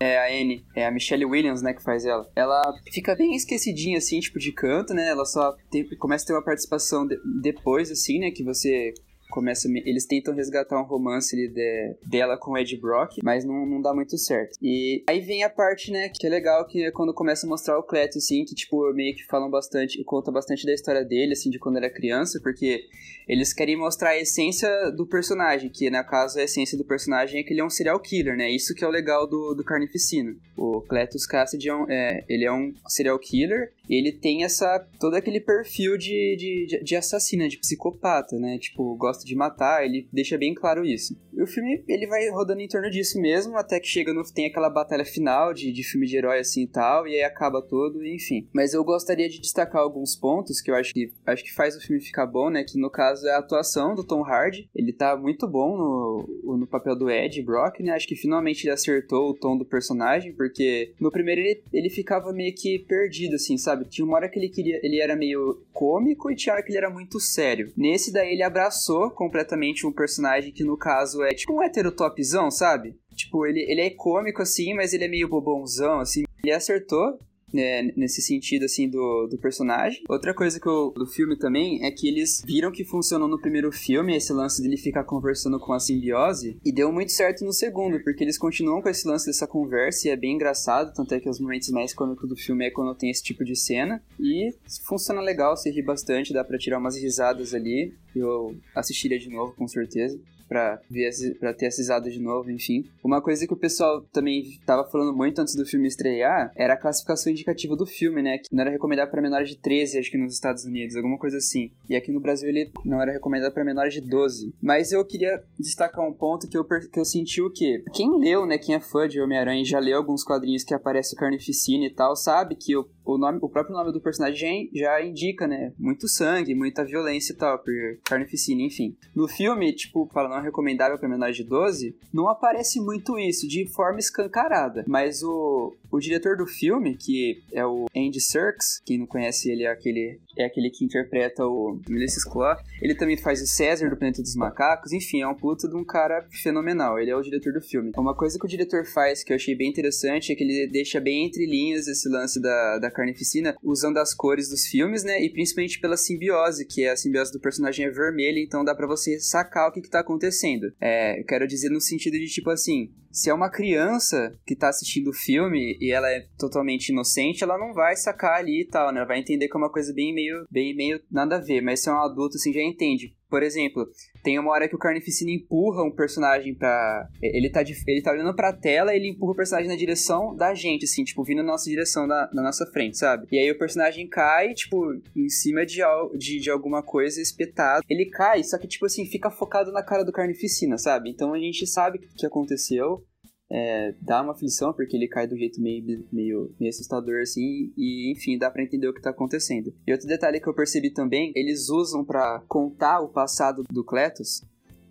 é 0.00 0.16
a 0.18 0.40
Anne, 0.40 0.64
é 0.74 0.86
a 0.86 0.90
Michelle 0.90 1.26
Williams, 1.26 1.60
né, 1.62 1.74
que 1.74 1.82
faz 1.82 2.06
ela. 2.06 2.26
Ela 2.34 2.62
fica 2.90 3.14
bem 3.14 3.34
esquecidinha, 3.36 3.98
assim, 3.98 4.18
tipo, 4.18 4.38
de 4.38 4.50
canto, 4.50 4.94
né? 4.94 5.08
Ela 5.08 5.26
só 5.26 5.54
tem- 5.70 5.86
começa 5.98 6.24
a 6.24 6.26
ter 6.28 6.32
uma 6.32 6.44
participação 6.44 7.06
de- 7.06 7.20
depois, 7.42 7.90
assim, 7.90 8.18
né? 8.18 8.30
Que 8.30 8.42
você 8.42 8.94
começa. 9.30 9.68
Eles 9.86 10.04
tentam 10.06 10.34
resgatar 10.34 10.80
um 10.80 10.84
romance 10.84 11.34
de- 11.36 11.96
dela 12.06 12.36
com 12.36 12.52
o 12.52 12.58
Ed 12.58 12.76
Brock, 12.76 13.18
mas 13.22 13.44
não, 13.44 13.64
não 13.66 13.80
dá 13.80 13.94
muito 13.94 14.18
certo. 14.18 14.58
E 14.60 15.02
aí 15.08 15.20
vem 15.20 15.42
a 15.44 15.50
parte, 15.50 15.90
né, 15.90 16.08
que 16.08 16.26
é 16.26 16.30
legal, 16.30 16.66
que 16.66 16.84
é 16.84 16.90
quando 16.90 17.14
começa 17.14 17.46
a 17.46 17.48
mostrar 17.48 17.78
o 17.78 17.82
Cleto, 17.82 18.18
assim, 18.18 18.44
que, 18.44 18.54
tipo, 18.54 18.92
meio 18.92 19.14
que 19.14 19.24
falam 19.26 19.50
bastante, 19.50 20.02
conta 20.04 20.30
bastante 20.30 20.66
da 20.66 20.72
história 20.74 21.04
dele, 21.04 21.32
assim, 21.32 21.50
de 21.50 21.58
quando 21.58 21.76
era 21.76 21.88
criança, 21.90 22.40
porque 22.42 22.82
eles 23.28 23.52
querem 23.52 23.76
mostrar 23.76 24.10
a 24.10 24.18
essência 24.18 24.68
do 24.90 25.06
personagem, 25.06 25.70
que 25.70 25.88
no 25.88 26.04
caso 26.04 26.38
a 26.38 26.42
essência 26.42 26.76
do 26.76 26.84
personagem 26.84 27.40
é 27.40 27.42
que 27.44 27.52
ele 27.52 27.60
é 27.60 27.64
um 27.64 27.70
serial 27.70 28.00
killer, 28.00 28.36
né? 28.36 28.50
Isso 28.50 28.74
que 28.74 28.82
é 28.84 28.88
o 28.88 28.90
legal 28.90 29.26
do, 29.26 29.54
do 29.54 29.62
Carnificina. 29.64 30.34
O 30.56 30.80
Cletus 30.80 31.26
Cassidy 31.26 31.68
é, 31.68 31.74
um, 31.74 31.86
é, 31.88 32.24
ele 32.28 32.44
é 32.44 32.52
um 32.52 32.74
serial 32.88 33.18
killer 33.18 33.72
ele 33.88 34.12
tem 34.12 34.44
essa 34.44 34.78
todo 35.00 35.14
aquele 35.14 35.40
perfil 35.40 35.98
de, 35.98 36.36
de- 36.68 36.80
de 36.84 36.94
assassino, 36.94 37.48
de 37.48 37.58
psicopata, 37.58 38.38
né? 38.38 38.56
Tipo, 38.58 38.94
gosta 38.94 39.19
de 39.24 39.34
matar, 39.34 39.84
ele 39.84 40.08
deixa 40.12 40.36
bem 40.38 40.54
claro 40.54 40.84
isso. 40.84 41.18
E 41.32 41.42
o 41.42 41.46
filme, 41.46 41.82
ele 41.88 42.06
vai 42.06 42.28
rodando 42.30 42.60
em 42.60 42.68
torno 42.68 42.90
disso 42.90 43.20
mesmo, 43.20 43.56
até 43.56 43.78
que 43.80 43.86
chega 43.86 44.12
no... 44.12 44.22
tem 44.24 44.46
aquela 44.46 44.70
batalha 44.70 45.04
final 45.04 45.52
de, 45.52 45.72
de 45.72 45.82
filme 45.82 46.06
de 46.06 46.16
herói 46.16 46.40
assim 46.40 46.62
e 46.62 46.68
tal, 46.68 47.06
e 47.06 47.14
aí 47.14 47.22
acaba 47.22 47.62
todo, 47.62 48.04
enfim. 48.04 48.48
Mas 48.52 48.74
eu 48.74 48.84
gostaria 48.84 49.28
de 49.28 49.40
destacar 49.40 49.82
alguns 49.82 50.16
pontos 50.16 50.60
que 50.60 50.70
eu 50.70 50.74
acho 50.74 50.92
que, 50.92 51.12
acho 51.26 51.44
que 51.44 51.52
faz 51.52 51.76
o 51.76 51.80
filme 51.80 52.00
ficar 52.00 52.26
bom, 52.26 52.50
né? 52.50 52.64
Que 52.64 52.78
no 52.78 52.90
caso 52.90 53.26
é 53.26 53.32
a 53.32 53.38
atuação 53.38 53.94
do 53.94 54.04
Tom 54.04 54.24
Hardy. 54.24 54.68
Ele 54.74 54.92
tá 54.92 55.16
muito 55.16 55.46
bom 55.46 55.76
no, 55.76 56.56
no 56.56 56.66
papel 56.66 56.96
do 56.96 57.10
Ed 57.10 57.40
Brock, 57.42 57.80
né? 57.80 57.92
Acho 57.92 58.08
que 58.08 58.16
finalmente 58.16 58.64
ele 58.64 58.72
acertou 58.72 59.30
o 59.30 59.34
tom 59.34 59.56
do 59.56 59.64
personagem, 59.64 60.32
porque 60.32 60.92
no 61.00 61.10
primeiro 61.10 61.40
ele, 61.40 61.62
ele 61.72 61.90
ficava 61.90 62.32
meio 62.32 62.54
que 62.54 62.78
perdido, 62.78 63.36
assim, 63.36 63.56
sabe? 63.56 63.84
Tinha 63.84 64.04
uma 64.04 64.16
hora 64.16 64.28
que 64.28 64.38
ele 64.38 64.48
queria. 64.48 64.80
Ele 64.82 65.00
era 65.00 65.16
meio 65.16 65.62
cômico 65.72 66.30
e 66.30 66.36
tinha 66.36 66.54
hora 66.54 66.62
que 66.62 66.70
ele 66.70 66.78
era 66.78 66.90
muito 66.90 67.18
sério. 67.20 67.72
Nesse 67.76 68.12
daí 68.12 68.32
ele 68.32 68.42
abraçou 68.42 69.10
completamente 69.10 69.86
um 69.86 69.92
personagem 69.92 70.52
que 70.52 70.64
no 70.64 70.76
caso 70.76 71.19
é 71.22 71.34
tipo 71.34 71.54
um 71.54 71.62
heterotopzão, 71.62 72.50
sabe? 72.50 72.96
Tipo, 73.14 73.46
ele, 73.46 73.60
ele 73.68 73.80
é 73.80 73.90
cômico 73.90 74.42
assim, 74.42 74.74
mas 74.74 74.92
ele 74.92 75.04
é 75.04 75.08
meio 75.08 75.28
bobãozão, 75.28 76.00
assim. 76.00 76.24
Ele 76.42 76.52
acertou 76.52 77.18
né, 77.52 77.82
nesse 77.96 78.22
sentido, 78.22 78.64
assim, 78.64 78.88
do, 78.88 79.26
do 79.26 79.38
personagem. 79.38 80.02
Outra 80.08 80.34
coisa 80.34 80.60
que 80.60 80.68
eu, 80.68 80.92
do 80.92 81.06
filme 81.06 81.36
também 81.36 81.84
é 81.84 81.90
que 81.90 82.08
eles 82.08 82.42
viram 82.46 82.70
que 82.70 82.84
funcionou 82.84 83.28
no 83.28 83.40
primeiro 83.40 83.70
filme, 83.72 84.16
esse 84.16 84.32
lance 84.32 84.62
dele 84.62 84.76
ficar 84.76 85.04
conversando 85.04 85.58
com 85.58 85.72
a 85.72 85.80
simbiose, 85.80 86.58
e 86.64 86.72
deu 86.72 86.92
muito 86.92 87.12
certo 87.12 87.44
no 87.44 87.52
segundo, 87.52 88.02
porque 88.02 88.24
eles 88.24 88.38
continuam 88.38 88.80
com 88.80 88.88
esse 88.88 89.06
lance 89.06 89.26
dessa 89.26 89.46
conversa 89.46 90.08
e 90.08 90.10
é 90.10 90.16
bem 90.16 90.34
engraçado, 90.34 90.94
tanto 90.94 91.14
é 91.14 91.20
que 91.20 91.28
os 91.28 91.40
momentos 91.40 91.70
mais 91.70 91.92
cômicos 91.92 92.28
do 92.28 92.36
filme 92.36 92.66
é 92.66 92.70
quando 92.70 92.96
tem 92.96 93.10
esse 93.10 93.22
tipo 93.22 93.44
de 93.44 93.56
cena, 93.56 94.02
e 94.18 94.54
funciona 94.86 95.20
legal, 95.20 95.56
você 95.56 95.70
ri 95.70 95.82
bastante, 95.82 96.32
dá 96.32 96.44
pra 96.44 96.58
tirar 96.58 96.78
umas 96.78 96.96
risadas 96.96 97.54
ali, 97.54 97.94
eu 98.14 98.56
assistiria 98.74 99.18
de 99.18 99.28
novo, 99.28 99.52
com 99.54 99.66
certeza 99.66 100.18
pra 100.50 100.80
ter 100.88 101.66
essa 101.66 101.80
risada 101.80 102.10
de 102.10 102.18
novo, 102.18 102.50
enfim. 102.50 102.84
Uma 103.04 103.22
coisa 103.22 103.46
que 103.46 103.54
o 103.54 103.56
pessoal 103.56 104.02
também 104.12 104.58
tava 104.66 104.84
falando 104.90 105.16
muito 105.16 105.40
antes 105.40 105.54
do 105.54 105.64
filme 105.64 105.86
estrear 105.86 106.50
era 106.56 106.74
a 106.74 106.76
classificação 106.76 107.30
indicativa 107.30 107.76
do 107.76 107.86
filme, 107.86 108.20
né? 108.20 108.38
Que 108.38 108.52
não 108.52 108.62
era 108.62 108.72
recomendado 108.72 109.08
para 109.12 109.22
menores 109.22 109.48
de 109.48 109.56
13, 109.56 110.00
acho 110.00 110.10
que 110.10 110.18
nos 110.18 110.34
Estados 110.34 110.64
Unidos, 110.64 110.96
alguma 110.96 111.16
coisa 111.16 111.36
assim. 111.36 111.70
E 111.88 111.94
aqui 111.94 112.10
no 112.10 112.18
Brasil 112.18 112.48
ele 112.48 112.72
não 112.84 113.00
era 113.00 113.12
recomendado 113.12 113.52
para 113.52 113.64
menores 113.64 113.94
de 113.94 114.00
12. 114.00 114.52
Mas 114.60 114.90
eu 114.90 115.04
queria 115.04 115.40
destacar 115.56 116.04
um 116.04 116.12
ponto 116.12 116.48
que 116.48 116.58
eu, 116.58 116.64
que 116.64 116.98
eu 116.98 117.04
senti 117.04 117.40
o 117.40 117.50
quê? 117.50 117.84
Quem 117.94 118.18
leu, 118.18 118.44
né? 118.44 118.58
Quem 118.58 118.74
é 118.74 118.80
fã 118.80 119.06
de 119.06 119.20
Homem-Aranha 119.20 119.62
e 119.62 119.64
já 119.64 119.78
leu 119.78 119.98
alguns 119.98 120.24
quadrinhos 120.24 120.64
que 120.64 120.74
aparece 120.74 121.14
o 121.14 121.16
Carnificina 121.16 121.84
e 121.86 121.90
tal, 121.90 122.16
sabe 122.16 122.56
que 122.56 122.76
o, 122.76 122.88
o, 123.04 123.16
nome, 123.16 123.38
o 123.40 123.48
próprio 123.48 123.76
nome 123.76 123.92
do 123.92 124.00
personagem 124.00 124.68
já 124.74 125.00
indica, 125.00 125.46
né? 125.46 125.72
Muito 125.78 126.08
sangue, 126.08 126.56
muita 126.56 126.84
violência 126.84 127.32
e 127.32 127.36
tal, 127.36 127.56
por 127.60 127.72
Carnificina, 128.04 128.62
enfim. 128.62 128.96
No 129.14 129.28
filme, 129.28 129.72
tipo, 129.72 130.10
fala 130.12 130.28
não 130.28 130.39
é 130.40 130.44
recomendável 130.44 130.98
para 130.98 131.08
menores 131.08 131.36
de 131.36 131.44
12, 131.44 131.96
não 132.12 132.28
aparece 132.28 132.80
muito 132.80 133.18
isso 133.18 133.46
de 133.46 133.66
forma 133.66 133.98
escancarada. 133.98 134.84
Mas 134.86 135.22
o, 135.22 135.74
O 135.90 135.98
diretor 135.98 136.36
do 136.36 136.46
filme, 136.46 136.96
que 136.96 137.42
é 137.52 137.66
o 137.66 137.86
Andy 137.96 138.20
Serkis, 138.20 138.80
quem 138.84 138.98
não 138.98 139.06
conhece 139.06 139.50
ele 139.50 139.64
é 139.64 139.70
aquele, 139.70 140.20
é 140.38 140.44
aquele 140.44 140.70
que 140.70 140.84
interpreta 140.84 141.44
o 141.44 141.80
Ulysses 141.88 142.24
Claw, 142.24 142.56
ele 142.80 142.94
também 142.94 143.16
faz 143.16 143.42
o 143.42 143.46
César 143.46 143.90
do 143.90 143.96
Planeta 143.96 144.22
dos 144.22 144.36
Macacos, 144.36 144.92
enfim, 144.92 145.20
é 145.20 145.26
um 145.26 145.34
puta 145.34 145.68
de 145.68 145.76
um 145.76 145.84
cara 145.84 146.26
fenomenal, 146.42 146.98
ele 146.98 147.10
é 147.10 147.16
o 147.16 147.22
diretor 147.22 147.52
do 147.52 147.60
filme. 147.60 147.90
Uma 147.96 148.14
coisa 148.14 148.38
que 148.38 148.44
o 148.44 148.48
diretor 148.48 148.86
faz 148.86 149.24
que 149.24 149.32
eu 149.32 149.36
achei 149.36 149.54
bem 149.56 149.68
interessante 149.68 150.32
é 150.32 150.36
que 150.36 150.44
ele 150.44 150.68
deixa 150.68 151.00
bem 151.00 151.26
entre 151.26 151.44
linhas 151.44 151.88
esse 151.88 152.08
lance 152.08 152.40
da, 152.40 152.78
da 152.78 152.90
carnificina, 152.90 153.56
usando 153.62 153.98
as 153.98 154.14
cores 154.14 154.48
dos 154.48 154.66
filmes, 154.66 155.02
né, 155.02 155.20
e 155.20 155.28
principalmente 155.30 155.80
pela 155.80 155.96
simbiose, 155.96 156.66
que 156.66 156.84
é 156.84 156.90
a 156.90 156.96
simbiose 156.96 157.32
do 157.32 157.40
personagem 157.40 157.86
é 157.86 157.90
vermelha, 157.90 158.38
então 158.38 158.64
dá 158.64 158.74
para 158.74 158.86
você 158.86 159.18
sacar 159.18 159.68
o 159.68 159.72
que, 159.72 159.80
que 159.80 159.90
tá 159.90 160.00
acontecendo. 160.00 160.72
É, 160.80 161.20
eu 161.20 161.24
quero 161.24 161.46
dizer 161.46 161.68
no 161.68 161.80
sentido 161.80 162.18
de 162.18 162.26
tipo 162.26 162.50
assim, 162.50 162.90
se 163.10 163.28
é 163.28 163.34
uma 163.34 163.50
criança 163.50 164.38
que 164.46 164.54
tá 164.54 164.68
assistindo 164.68 165.08
o 165.08 165.14
filme 165.14 165.76
e 165.80 165.90
ela 165.92 166.08
é 166.10 166.26
totalmente 166.38 166.90
inocente, 166.90 167.42
ela 167.42 167.58
não 167.58 167.72
vai 167.72 167.96
sacar 167.96 168.38
ali 168.38 168.62
e 168.62 168.66
tal, 168.66 168.92
né? 168.92 169.00
Ela 169.00 169.08
vai 169.08 169.18
entender 169.18 169.48
que 169.48 169.56
é 169.56 169.58
uma 169.58 169.72
coisa 169.72 169.92
bem 169.92 170.14
meio, 170.14 170.46
bem 170.50 170.74
meio 170.74 171.00
nada 171.10 171.36
a 171.36 171.40
ver. 171.40 171.60
Mas 171.60 171.82
se 171.82 171.88
é 171.88 171.92
um 171.92 172.00
adulto, 172.00 172.36
assim, 172.36 172.52
já 172.52 172.62
entende. 172.62 173.16
Por 173.28 173.42
exemplo, 173.42 173.86
tem 174.22 174.38
uma 174.38 174.52
hora 174.52 174.68
que 174.68 174.74
o 174.74 174.78
Carnificina 174.78 175.30
empurra 175.30 175.82
um 175.82 175.90
personagem 175.90 176.54
pra. 176.54 177.08
Ele 177.22 177.50
tá, 177.50 177.62
de... 177.62 177.74
ele 177.86 178.02
tá 178.02 178.12
olhando 178.12 178.34
pra 178.34 178.52
tela 178.52 178.94
ele 178.94 179.08
empurra 179.08 179.32
o 179.32 179.36
personagem 179.36 179.68
na 179.68 179.76
direção 179.76 180.34
da 180.34 180.54
gente, 180.54 180.84
assim, 180.84 181.04
tipo, 181.04 181.24
vindo 181.24 181.38
na 181.38 181.52
nossa 181.52 181.68
direção, 181.68 182.06
na, 182.06 182.28
na 182.32 182.42
nossa 182.42 182.66
frente, 182.66 182.98
sabe? 182.98 183.26
E 183.30 183.38
aí 183.38 183.50
o 183.50 183.58
personagem 183.58 184.08
cai, 184.08 184.54
tipo, 184.54 184.92
em 185.16 185.28
cima 185.28 185.64
de, 185.64 185.80
de, 186.16 186.40
de 186.40 186.50
alguma 186.50 186.82
coisa 186.82 187.20
espetado. 187.20 187.84
Ele 187.88 188.06
cai, 188.06 188.42
só 188.42 188.58
que, 188.58 188.68
tipo 188.68 188.86
assim, 188.86 189.06
fica 189.06 189.30
focado 189.30 189.72
na 189.72 189.82
cara 189.82 190.04
do 190.04 190.12
Carnificina, 190.12 190.78
sabe? 190.78 191.10
Então 191.10 191.32
a 191.34 191.38
gente 191.38 191.66
sabe 191.66 191.98
o 191.98 192.16
que 192.16 192.26
aconteceu 192.26 193.04
é, 193.50 193.94
dá 194.00 194.22
uma 194.22 194.32
aflição, 194.32 194.72
porque 194.72 194.96
ele 194.96 195.08
cai 195.08 195.26
do 195.26 195.36
jeito 195.36 195.60
meio, 195.60 196.06
meio, 196.12 196.54
meio 196.58 196.68
assustador, 196.68 197.20
assim, 197.20 197.72
e 197.76 198.12
enfim, 198.12 198.38
dá 198.38 198.50
para 198.50 198.62
entender 198.62 198.88
o 198.88 198.94
que 198.94 199.02
tá 199.02 199.10
acontecendo. 199.10 199.74
E 199.86 199.92
outro 199.92 200.06
detalhe 200.06 200.40
que 200.40 200.48
eu 200.48 200.54
percebi 200.54 200.90
também, 200.90 201.32
eles 201.34 201.68
usam 201.68 202.04
para 202.04 202.40
contar 202.46 203.00
o 203.00 203.08
passado 203.08 203.64
do 203.70 203.84
Cletus, 203.84 204.42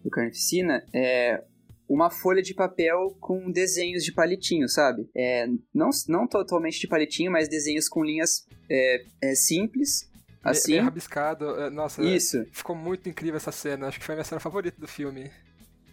do 0.04 0.10
Carnificina, 0.10 0.84
é 0.94 1.44
uma 1.88 2.12
folha 2.12 2.42
de 2.42 2.54
papel 2.54 3.18
com 3.20 3.50
desenhos 3.50 4.04
de 4.04 4.12
palitinho, 4.12 4.68
sabe? 4.70 5.10
É, 5.16 5.48
não, 5.74 5.90
não 6.08 6.28
totalmente 6.28 6.80
de 6.80 6.88
palitinho, 6.88 7.32
mas 7.32 7.50
desenhos 7.50 7.90
com 7.90 8.04
linhas 8.04 8.46
é, 8.70 9.06
é 9.24 9.36
simples, 9.36 10.08
assim. 10.44 10.74
Meio 10.74 10.84
rabiscado, 10.84 11.46
é, 11.60 11.70
nossa, 11.70 12.04
Isso. 12.04 12.46
ficou 12.52 12.76
muito 12.76 13.10
incrível 13.10 13.38
essa 13.38 13.52
cena, 13.52 13.88
acho 13.88 14.00
que 14.00 14.06
foi 14.06 14.14
a 14.14 14.18
minha 14.18 14.26
cena 14.26 14.40
favorita 14.40 14.80
do 14.80 14.88
filme. 14.88 15.32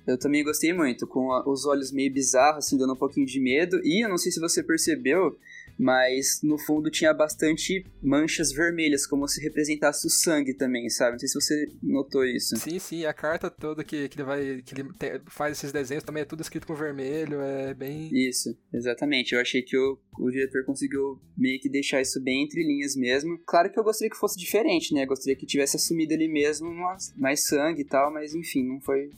Eu 0.07 0.19
também 0.19 0.45
gostei 0.45 0.73
muito, 0.73 1.07
com 1.07 1.29
os 1.47 1.66
olhos 1.66 1.90
meio 1.90 2.12
bizarros, 2.12 2.64
assim, 2.64 2.79
dando 2.79 2.92
um 2.92 2.97
pouquinho 2.97 3.27
de 3.27 3.40
medo. 3.40 3.81
E 3.85 4.05
eu 4.05 4.09
não 4.09 4.16
sei 4.16 4.31
se 4.31 4.40
você 4.40 4.62
percebeu, 4.62 5.37
mas 5.78 6.40
no 6.42 6.58
fundo 6.58 6.90
tinha 6.90 7.12
bastante 7.12 7.84
manchas 8.02 8.52
vermelhas, 8.52 9.06
como 9.06 9.28
se 9.28 9.42
representasse 9.42 10.06
o 10.06 10.10
sangue 10.10 10.54
também, 10.54 10.88
sabe? 10.88 11.12
Não 11.12 11.18
sei 11.18 11.28
se 11.28 11.34
você 11.34 11.68
notou 11.82 12.24
isso. 12.24 12.56
Sim, 12.56 12.78
sim, 12.78 13.04
a 13.04 13.12
carta 13.12 13.50
toda 13.50 13.84
que, 13.84 14.08
que 14.08 14.16
ele 14.16 14.24
vai. 14.24 14.62
que 14.62 14.74
ele 14.74 14.88
te, 14.94 15.20
faz 15.26 15.58
esses 15.58 15.72
desenhos 15.72 16.04
também 16.04 16.22
é 16.22 16.26
tudo 16.26 16.42
escrito 16.42 16.66
com 16.66 16.74
vermelho, 16.74 17.40
é 17.40 17.74
bem. 17.74 18.08
Isso, 18.12 18.56
exatamente. 18.72 19.34
Eu 19.34 19.40
achei 19.40 19.62
que 19.62 19.76
o, 19.76 19.98
o 20.18 20.30
diretor 20.30 20.64
conseguiu 20.64 21.20
meio 21.36 21.60
que 21.60 21.68
deixar 21.68 22.00
isso 22.00 22.20
bem 22.22 22.44
entre 22.44 22.62
linhas 22.62 22.96
mesmo. 22.96 23.38
Claro 23.46 23.70
que 23.70 23.78
eu 23.78 23.84
gostaria 23.84 24.10
que 24.10 24.16
fosse 24.16 24.38
diferente, 24.38 24.94
né? 24.94 25.04
Eu 25.04 25.08
gostaria 25.08 25.36
que 25.36 25.46
tivesse 25.46 25.76
assumido 25.76 26.14
ali 26.14 26.28
mesmo 26.28 26.68
mais 27.16 27.46
sangue 27.46 27.82
e 27.82 27.84
tal, 27.84 28.12
mas 28.12 28.34
enfim, 28.34 28.66
não 28.66 28.80
foi. 28.80 29.10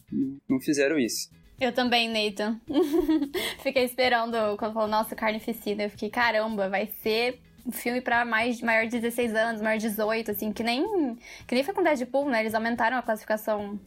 não 0.49 0.61
fizeram 0.61 0.99
isso. 0.99 1.31
Eu 1.61 1.73
também, 1.73 2.09
Nathan. 2.09 2.61
fiquei 3.63 3.85
esperando 3.85 4.57
quando 4.57 4.75
falou, 4.75 4.89
nossa, 4.89 5.17
carnificina. 5.17 5.85
Eu 5.85 5.91
fiquei, 5.91 6.09
caramba, 6.09 6.69
vai 6.69 6.87
ser 7.03 7.41
um 7.67 7.73
filme 7.73 8.01
pra 8.01 8.25
mais, 8.25 8.61
maior 8.63 8.85
de 8.85 8.99
16 8.99 9.35
anos, 9.35 9.61
maior 9.61 9.77
de 9.77 9.89
18, 9.89 10.31
assim, 10.31 10.53
que 10.53 10.63
nem, 10.63 11.17
que 11.47 11.55
nem 11.55 11.65
foi 11.65 11.75
com 11.75 11.83
Deadpool, 11.83 12.31
né? 12.31 12.41
Eles 12.41 12.55
aumentaram 12.55 12.97
a 12.97 13.03
classificação 13.03 13.79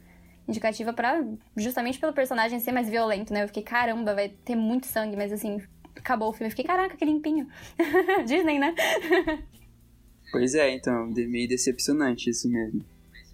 indicativa 0.48 0.92
para 0.92 1.24
justamente 1.56 2.00
pelo 2.00 2.14
personagem 2.14 2.60
ser 2.60 2.74
mais 2.74 2.90
violento, 2.90 3.34
né? 3.34 3.44
Eu 3.44 3.48
fiquei, 3.48 3.64
caramba, 3.64 4.14
vai 4.14 4.30
ter 4.30 4.56
muito 4.56 4.86
sangue, 4.88 5.16
mas 5.16 5.32
assim, 5.32 5.62
acabou 5.96 6.30
o 6.30 6.34
filme. 6.34 6.48
Eu 6.48 6.52
fiquei, 6.52 6.66
caraca, 6.66 6.96
que 6.96 7.06
limpinho. 7.06 7.48
Disney, 8.28 8.60
né? 8.60 8.76
pois 10.32 10.54
é, 10.56 10.76
então, 10.76 11.08
meio 11.08 11.48
decepcionante 11.48 12.30
isso 12.30 12.50
mesmo. 12.50 12.84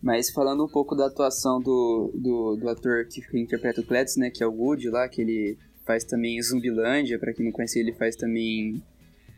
Mas 0.02 0.30
falando 0.30 0.64
um 0.64 0.68
pouco 0.68 0.96
da 0.96 1.08
atuação 1.08 1.60
do, 1.60 2.12
do, 2.14 2.56
do 2.56 2.70
ator 2.70 3.06
que 3.08 3.22
interpreta 3.38 3.82
o 3.82 3.84
Cletus, 3.84 4.16
né, 4.16 4.30
que 4.30 4.44
é 4.44 4.48
o 4.48 4.52
Woody 4.52 4.90
lá, 4.90 5.10
que 5.10 5.22
ele 5.22 5.58
faz 5.86 6.04
também 6.04 6.42
Zumbilândia, 6.42 7.18
para 7.18 7.34
quem 7.34 7.46
não 7.46 7.52
conhece 7.52 7.80
ele 7.80 7.94
faz 7.94 8.16
também 8.16 8.84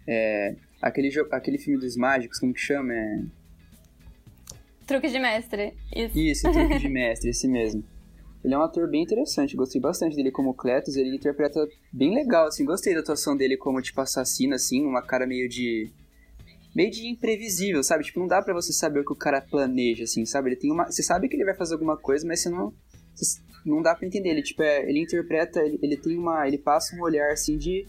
é, 0.07 0.55
aquele, 0.81 1.09
aquele 1.31 1.57
filme 1.57 1.79
dos 1.79 1.95
mágicos, 1.95 2.39
como 2.39 2.53
que 2.53 2.59
chama? 2.59 2.93
É... 2.93 3.21
Truque 4.85 5.07
de 5.07 5.19
Mestre, 5.19 5.73
isso. 5.95 6.19
Isso, 6.19 6.51
Truque 6.51 6.79
de 6.79 6.89
Mestre, 6.89 7.29
esse 7.29 7.47
mesmo. 7.47 7.83
Ele 8.43 8.53
é 8.53 8.57
um 8.57 8.63
ator 8.63 8.89
bem 8.89 9.03
interessante, 9.03 9.55
gostei 9.55 9.79
bastante 9.79 10.15
dele 10.15 10.31
como 10.31 10.53
Cletus, 10.53 10.95
ele 10.95 11.15
interpreta 11.15 11.67
bem 11.91 12.15
legal, 12.15 12.47
assim, 12.47 12.65
gostei 12.65 12.93
da 12.93 13.01
atuação 13.01 13.35
dele 13.35 13.57
como, 13.57 13.81
tipo, 13.81 13.99
assassino, 14.01 14.55
assim, 14.55 14.85
uma 14.85 15.01
cara 15.01 15.27
meio 15.27 15.47
de 15.47 15.91
meio 16.79 16.91
de 16.91 17.07
imprevisível, 17.07 17.83
sabe? 17.83 18.05
Tipo, 18.05 18.21
não 18.21 18.27
dá 18.27 18.41
para 18.41 18.53
você 18.53 18.71
saber 18.71 19.01
o 19.01 19.05
que 19.05 19.11
o 19.11 19.15
cara 19.15 19.41
planeja, 19.41 20.05
assim, 20.05 20.25
sabe? 20.25 20.49
Ele 20.49 20.55
tem 20.55 20.71
uma. 20.71 20.85
Você 20.85 21.03
sabe 21.03 21.27
que 21.27 21.35
ele 21.35 21.43
vai 21.43 21.53
fazer 21.53 21.73
alguma 21.73 21.97
coisa, 21.97 22.25
mas 22.25 22.41
você 22.41 22.49
não. 22.49 22.73
Você 23.13 23.41
não 23.65 23.81
dá 23.81 23.93
para 23.93 24.07
entender. 24.07 24.29
Ele, 24.29 24.41
tipo, 24.41 24.63
é, 24.63 24.89
ele 24.89 25.01
interpreta, 25.01 25.59
ele, 25.59 25.77
ele 25.83 25.97
tem 25.97 26.17
uma. 26.17 26.47
Ele 26.47 26.57
passa 26.57 26.95
um 26.95 27.01
olhar 27.01 27.31
assim 27.31 27.57
de. 27.57 27.85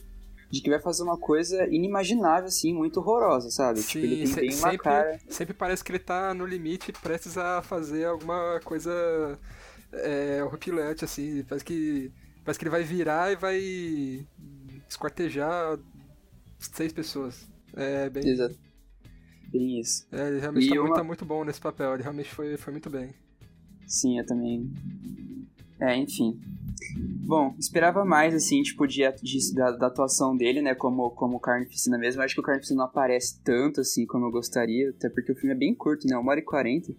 De 0.51 0.61
que 0.61 0.69
vai 0.69 0.81
fazer 0.81 1.05
uma 1.05 1.17
coisa 1.17 1.65
inimaginável, 1.69 2.47
assim, 2.47 2.75
muito 2.75 2.99
horrorosa, 2.99 3.53
sabe? 3.53 3.79
Sim, 3.79 4.01
tipo, 4.01 4.05
ele 4.05 4.25
tem 4.25 4.35
bem 4.35 4.51
sempre, 4.51 4.69
uma 4.71 4.79
cara. 4.79 5.21
Sempre 5.29 5.55
parece 5.55 5.85
que 5.85 5.93
ele 5.93 6.01
tá 6.01 6.35
no 6.35 6.45
limite, 6.45 6.91
prestes 6.91 7.39
a 7.39 7.63
fazer 7.63 8.05
alguma 8.07 8.59
coisa 8.65 9.39
é, 9.93 10.43
horripilante, 10.43 11.05
assim. 11.05 11.45
Parece 11.45 11.65
que. 11.65 12.11
Parece 12.45 12.59
que 12.59 12.65
ele 12.65 12.71
vai 12.71 12.83
virar 12.83 13.31
e 13.31 13.37
vai 13.37 14.27
esquartejar 14.89 15.79
seis 16.59 16.93
pessoas. 16.93 17.49
É 17.77 18.11
bem. 18.11 18.27
Exato. 18.29 18.70
Bem 19.53 19.81
isso. 19.81 20.07
É, 20.13 20.29
ele 20.29 20.41
realmente 20.41 20.69
tá, 20.69 20.75
E 20.75 20.79
muito, 20.79 20.91
uma- 20.91 20.97
tá 20.97 21.05
muito 21.05 21.25
bom 21.25 21.45
nesse 21.45 21.61
papel, 21.61 21.95
ele 21.95 22.03
realmente 22.03 22.29
foi, 22.31 22.57
foi 22.57 22.73
muito 22.73 22.89
bem. 22.91 23.13
Sim, 23.87 24.19
eu 24.19 24.27
também. 24.27 24.71
É, 25.81 25.97
enfim. 25.97 26.39
Bom, 27.27 27.55
esperava 27.59 28.05
mais, 28.05 28.35
assim, 28.35 28.63
tipo, 28.63 28.87
de, 28.87 29.03
de- 29.23 29.55
da, 29.55 29.71
da 29.73 29.87
atuação 29.87 30.37
dele, 30.37 30.61
né, 30.63 30.75
como, 30.75 31.11
como 31.11 31.41
Carnificina 31.41 31.97
mesmo. 31.99 32.21
Eu 32.21 32.25
acho 32.25 32.35
que 32.35 32.41
o 32.41 32.45
Carnificina 32.45 32.79
não 32.79 32.85
aparece 32.87 33.41
tanto, 33.43 33.81
assim, 33.81 34.07
como 34.07 34.27
eu 34.27 34.31
gostaria, 34.31 34.91
até 34.91 35.09
porque 35.09 35.33
o 35.33 35.37
filme 35.37 35.55
é 35.55 35.59
bem 35.59 35.75
curto, 35.75 36.07
né, 36.07 36.17
uma 36.17 36.31
hora 36.31 36.41
e 36.41 36.45
quarenta. 36.45 36.93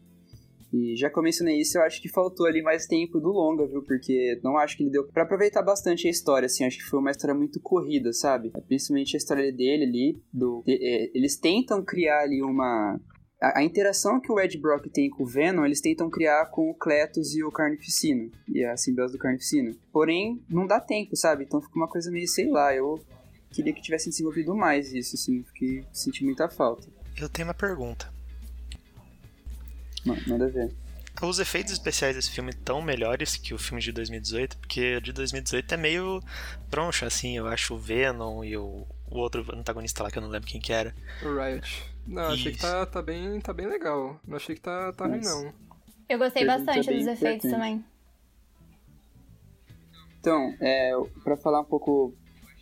E 0.74 0.96
já 0.96 1.10
que 1.10 1.20
eu 1.20 1.24
mencionei 1.24 1.60
isso, 1.60 1.78
eu 1.78 1.84
acho 1.84 2.02
que 2.02 2.08
faltou 2.08 2.46
ali 2.46 2.62
mais 2.62 2.88
tempo 2.88 3.20
do 3.20 3.30
longa, 3.30 3.68
viu, 3.68 3.84
porque 3.84 4.40
não 4.44 4.58
acho 4.58 4.78
que 4.78 4.84
ele 4.84 4.92
deu 4.92 5.06
pra 5.08 5.24
aproveitar 5.24 5.62
bastante 5.62 6.08
a 6.08 6.10
história, 6.10 6.46
assim, 6.46 6.64
acho 6.64 6.78
que 6.78 6.86
foi 6.86 7.00
uma 7.00 7.12
história 7.12 7.36
muito 7.36 7.60
corrida, 7.60 8.14
sabe? 8.14 8.52
Principalmente 8.68 9.16
a 9.16 9.18
história 9.18 9.52
dele 9.52 9.84
ali, 9.84 10.22
do... 10.32 10.64
é, 10.68 11.12
eles 11.14 11.38
tentam 11.38 11.84
criar 11.84 12.22
ali 12.22 12.42
uma... 12.42 13.00
A, 13.42 13.64
interação 13.64 14.22
que 14.22 14.32
o 14.32 14.40
Ed 14.40 14.56
Brock 14.60 14.88
tem 14.94 15.10
com 15.10 15.24
o 15.24 15.26
Venom, 15.26 15.66
eles 15.66 15.82
tentam 15.82 16.12
criar 16.12 16.46
com 16.52 16.70
o 16.70 16.76
Cletus 16.76 17.34
e 17.36 17.44
o 17.44 17.52
Carnificina, 17.52 18.30
e 18.48 18.64
a 18.64 18.78
simbiose 18.78 19.14
do 19.14 19.20
Carnificina. 19.20 19.76
Porém, 19.92 20.40
não 20.48 20.68
dá 20.68 20.80
tempo, 20.80 21.16
sabe? 21.16 21.44
Então 21.44 21.60
fica 21.60 21.76
uma 21.76 21.88
coisa 21.88 22.12
meio, 22.12 22.28
sei 22.28 22.48
lá, 22.48 22.74
eu 22.76 23.00
queria 23.50 23.74
que 23.74 23.82
tivesse 23.82 24.10
desenvolvido 24.10 24.56
mais 24.56 24.94
isso, 24.94 25.16
assim, 25.16 25.42
porque 25.42 25.84
senti 25.92 26.24
muita 26.24 26.48
falta. 26.48 26.88
Eu 27.20 27.28
tenho 27.28 27.48
uma 27.48 27.54
pergunta. 27.56 28.14
Ma- 30.06 30.18
Nada 30.28 30.46
a 30.46 30.50
ver. 30.50 30.72
Os 31.22 31.40
efeitos 31.40 31.74
especiais 31.74 32.16
desse 32.16 32.32
filme 32.32 32.52
estão 32.52 32.82
melhores 32.82 33.36
que 33.36 33.54
o 33.54 33.58
filme 33.58 33.82
de 33.82 33.92
2018, 33.92 34.58
porque 34.58 34.96
o 34.96 35.02
de 35.02 35.12
2018 35.12 35.74
é 35.74 35.78
meio 35.78 36.24
troncho, 36.70 37.06
assim, 37.06 37.38
eu 37.38 37.48
acho 37.48 37.76
o 37.76 37.78
Venom 37.78 38.44
e 38.44 38.56
o, 38.58 38.88
o 39.10 39.18
outro 39.18 39.46
antagonista 39.54 40.04
lá 40.04 40.10
que 40.10 40.18
eu 40.18 40.22
não 40.22 40.30
lembro 40.30 40.48
quem 40.48 40.62
que 40.62 40.72
era. 40.72 40.96
O 41.22 41.36
Riot. 41.36 41.84
Não, 42.08 42.24
achei 42.24 42.52
que 42.52 42.58
Isso. 42.58 42.66
tá, 42.68 42.86
tá, 42.86 43.02
bem, 43.02 43.40
tá 43.42 43.54
bem 43.54 43.68
legal. 43.68 44.20
Não 44.26 44.38
achei 44.38 44.56
que 44.56 44.62
tá, 44.62 44.92
tá 44.94 45.06
ruim, 45.06 45.20
não. 45.22 45.54
Eu 46.10 46.18
gostei 46.18 46.46
bastante 46.46 46.92
dos 46.92 47.08
efeitos 47.08 47.52
também. 47.52 47.84
Então, 50.20 50.56
é, 50.60 50.92
para 51.24 51.36
falar 51.38 51.62
um 51.62 51.66
pouco, 51.66 52.14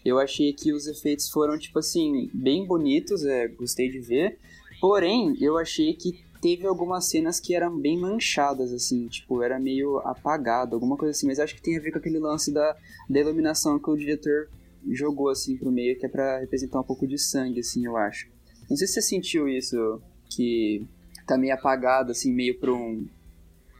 eu 0.03 0.19
achei 0.19 0.53
que 0.53 0.73
os 0.73 0.87
efeitos 0.87 1.29
foram, 1.29 1.57
tipo 1.57 1.79
assim, 1.79 2.29
bem 2.33 2.65
bonitos, 2.65 3.23
é, 3.25 3.47
gostei 3.47 3.89
de 3.89 3.99
ver. 3.99 4.39
Porém, 4.79 5.35
eu 5.41 5.57
achei 5.57 5.93
que 5.93 6.23
teve 6.41 6.65
algumas 6.65 7.09
cenas 7.09 7.39
que 7.39 7.53
eram 7.53 7.77
bem 7.77 7.99
manchadas, 7.99 8.71
assim, 8.71 9.07
tipo, 9.07 9.43
era 9.43 9.59
meio 9.59 9.97
apagado, 9.99 10.75
alguma 10.75 10.97
coisa 10.97 11.11
assim. 11.11 11.27
Mas 11.27 11.39
acho 11.39 11.55
que 11.55 11.61
tem 11.61 11.77
a 11.77 11.81
ver 11.81 11.91
com 11.91 11.99
aquele 11.99 12.19
lance 12.19 12.53
da, 12.53 12.75
da 13.09 13.19
iluminação 13.19 13.79
que 13.79 13.89
o 13.89 13.97
diretor 13.97 14.49
jogou, 14.89 15.29
assim, 15.29 15.57
pro 15.57 15.71
meio, 15.71 15.97
que 15.97 16.05
é 16.05 16.09
pra 16.09 16.39
representar 16.39 16.79
um 16.79 16.83
pouco 16.83 17.07
de 17.07 17.17
sangue, 17.17 17.59
assim, 17.59 17.85
eu 17.85 17.97
acho. 17.97 18.29
Não 18.69 18.77
sei 18.77 18.87
se 18.87 18.93
você 18.93 19.01
sentiu 19.01 19.47
isso, 19.47 20.01
que 20.29 20.85
tá 21.27 21.37
meio 21.37 21.53
apagado, 21.53 22.11
assim, 22.11 22.33
meio 22.33 22.59
pra 22.59 22.71
um... 22.71 23.07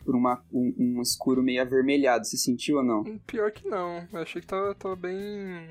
Por 0.03 0.15
uma, 0.15 0.43
um, 0.51 0.73
um 0.79 1.01
escuro 1.03 1.43
meio 1.43 1.61
avermelhado, 1.61 2.25
você 2.25 2.35
sentiu 2.35 2.77
ou 2.77 2.83
não? 2.83 3.03
Pior 3.27 3.51
que 3.51 3.67
não. 3.67 4.07
Eu 4.11 4.19
achei 4.19 4.41
que 4.41 4.47
tava, 4.47 4.73
tava 4.73 4.95
bem. 4.95 5.69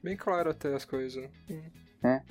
bem 0.00 0.16
claro 0.16 0.50
até 0.50 0.72
as 0.72 0.84
coisas. 0.84 1.28
Hum. 1.50 1.62
É. 2.04 2.22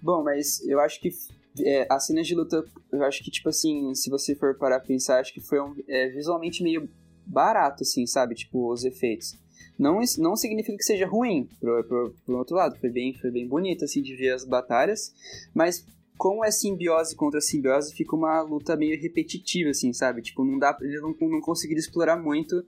Bom, 0.00 0.24
mas 0.24 0.66
eu 0.66 0.80
acho 0.80 0.98
que 0.98 1.10
é, 1.60 1.86
as 1.90 2.06
cenas 2.06 2.26
de 2.26 2.34
luta, 2.34 2.64
eu 2.92 3.02
acho 3.04 3.22
que, 3.22 3.30
tipo 3.30 3.48
assim, 3.48 3.94
se 3.94 4.08
você 4.08 4.34
for 4.34 4.56
parar 4.56 4.78
pra 4.78 4.88
pensar, 4.88 5.20
acho 5.20 5.32
que 5.32 5.40
foi 5.40 5.60
um, 5.60 5.74
é, 5.88 6.08
visualmente 6.08 6.62
meio 6.62 6.88
barato, 7.26 7.82
assim, 7.82 8.06
sabe? 8.06 8.34
Tipo, 8.34 8.72
os 8.72 8.84
efeitos. 8.84 9.38
Não, 9.78 10.00
não 10.18 10.36
significa 10.36 10.76
que 10.76 10.84
seja 10.84 11.06
ruim, 11.06 11.48
pro, 11.58 11.84
pro, 11.84 12.14
pro 12.24 12.38
outro 12.38 12.56
lado. 12.56 12.78
Foi 12.78 12.90
bem, 12.90 13.14
foi 13.14 13.30
bem 13.30 13.46
bonito, 13.46 13.84
assim, 13.84 14.02
de 14.02 14.14
ver 14.14 14.30
as 14.30 14.44
batalhas. 14.44 15.12
Mas 15.54 15.84
como 16.16 16.44
é 16.44 16.50
simbiose 16.50 17.16
contra 17.16 17.40
simbiose, 17.40 17.94
fica 17.94 18.14
uma 18.14 18.40
luta 18.42 18.76
meio 18.76 19.00
repetitiva, 19.00 19.70
assim, 19.70 19.92
sabe? 19.92 20.22
Tipo, 20.22 20.44
não 20.44 20.58
dá, 20.58 20.76
eles 20.80 21.02
não, 21.02 21.14
não 21.20 21.40
conseguiram 21.40 21.80
explorar 21.80 22.16
muito 22.16 22.64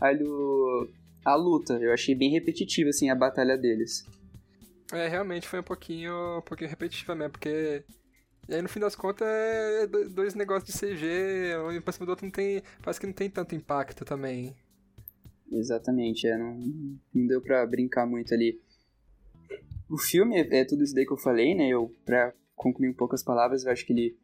a, 0.00 1.34
luta. 1.34 1.74
Eu 1.74 1.92
achei 1.92 2.14
bem 2.14 2.30
repetitiva, 2.30 2.90
assim, 2.90 3.10
a 3.10 3.14
batalha 3.14 3.58
deles. 3.58 4.06
É, 4.92 5.08
realmente 5.08 5.46
foi 5.46 5.60
um 5.60 5.64
pouquinho, 5.64 6.38
um 6.38 6.42
pouquinho 6.42 6.70
repetitiva 6.70 7.14
mesmo, 7.14 7.32
porque 7.32 7.84
e 8.48 8.54
aí, 8.54 8.62
no 8.62 8.68
fim 8.68 8.80
das 8.80 8.94
contas, 8.94 9.26
é 9.26 9.86
dois 9.86 10.34
negócios 10.34 10.72
de 10.72 10.78
CG, 10.78 11.56
um 11.58 11.80
pra 11.80 11.92
cima 11.92 12.06
do 12.06 12.10
outro 12.10 12.24
não 12.24 12.30
tem. 12.30 12.62
Parece 12.82 13.00
que 13.00 13.06
não 13.06 13.12
tem 13.12 13.28
tanto 13.28 13.54
impacto 13.54 14.04
também. 14.04 14.54
Exatamente, 15.50 16.26
é, 16.26 16.36
não, 16.36 16.54
não 17.14 17.26
deu 17.26 17.40
pra 17.40 17.66
brincar 17.66 18.06
muito 18.06 18.32
ali. 18.34 18.60
O 19.88 19.98
filme 19.98 20.36
é, 20.36 20.60
é 20.60 20.64
tudo 20.64 20.82
isso 20.82 20.94
daí 20.94 21.06
que 21.06 21.12
eu 21.12 21.16
falei, 21.16 21.54
né? 21.54 21.68
Eu, 21.68 21.94
pra 22.04 22.32
concluir 22.54 22.88
em 22.88 22.92
poucas 22.92 23.22
palavras, 23.22 23.64
eu 23.64 23.72
acho 23.72 23.84
que 23.84 23.92
ele 23.92 24.16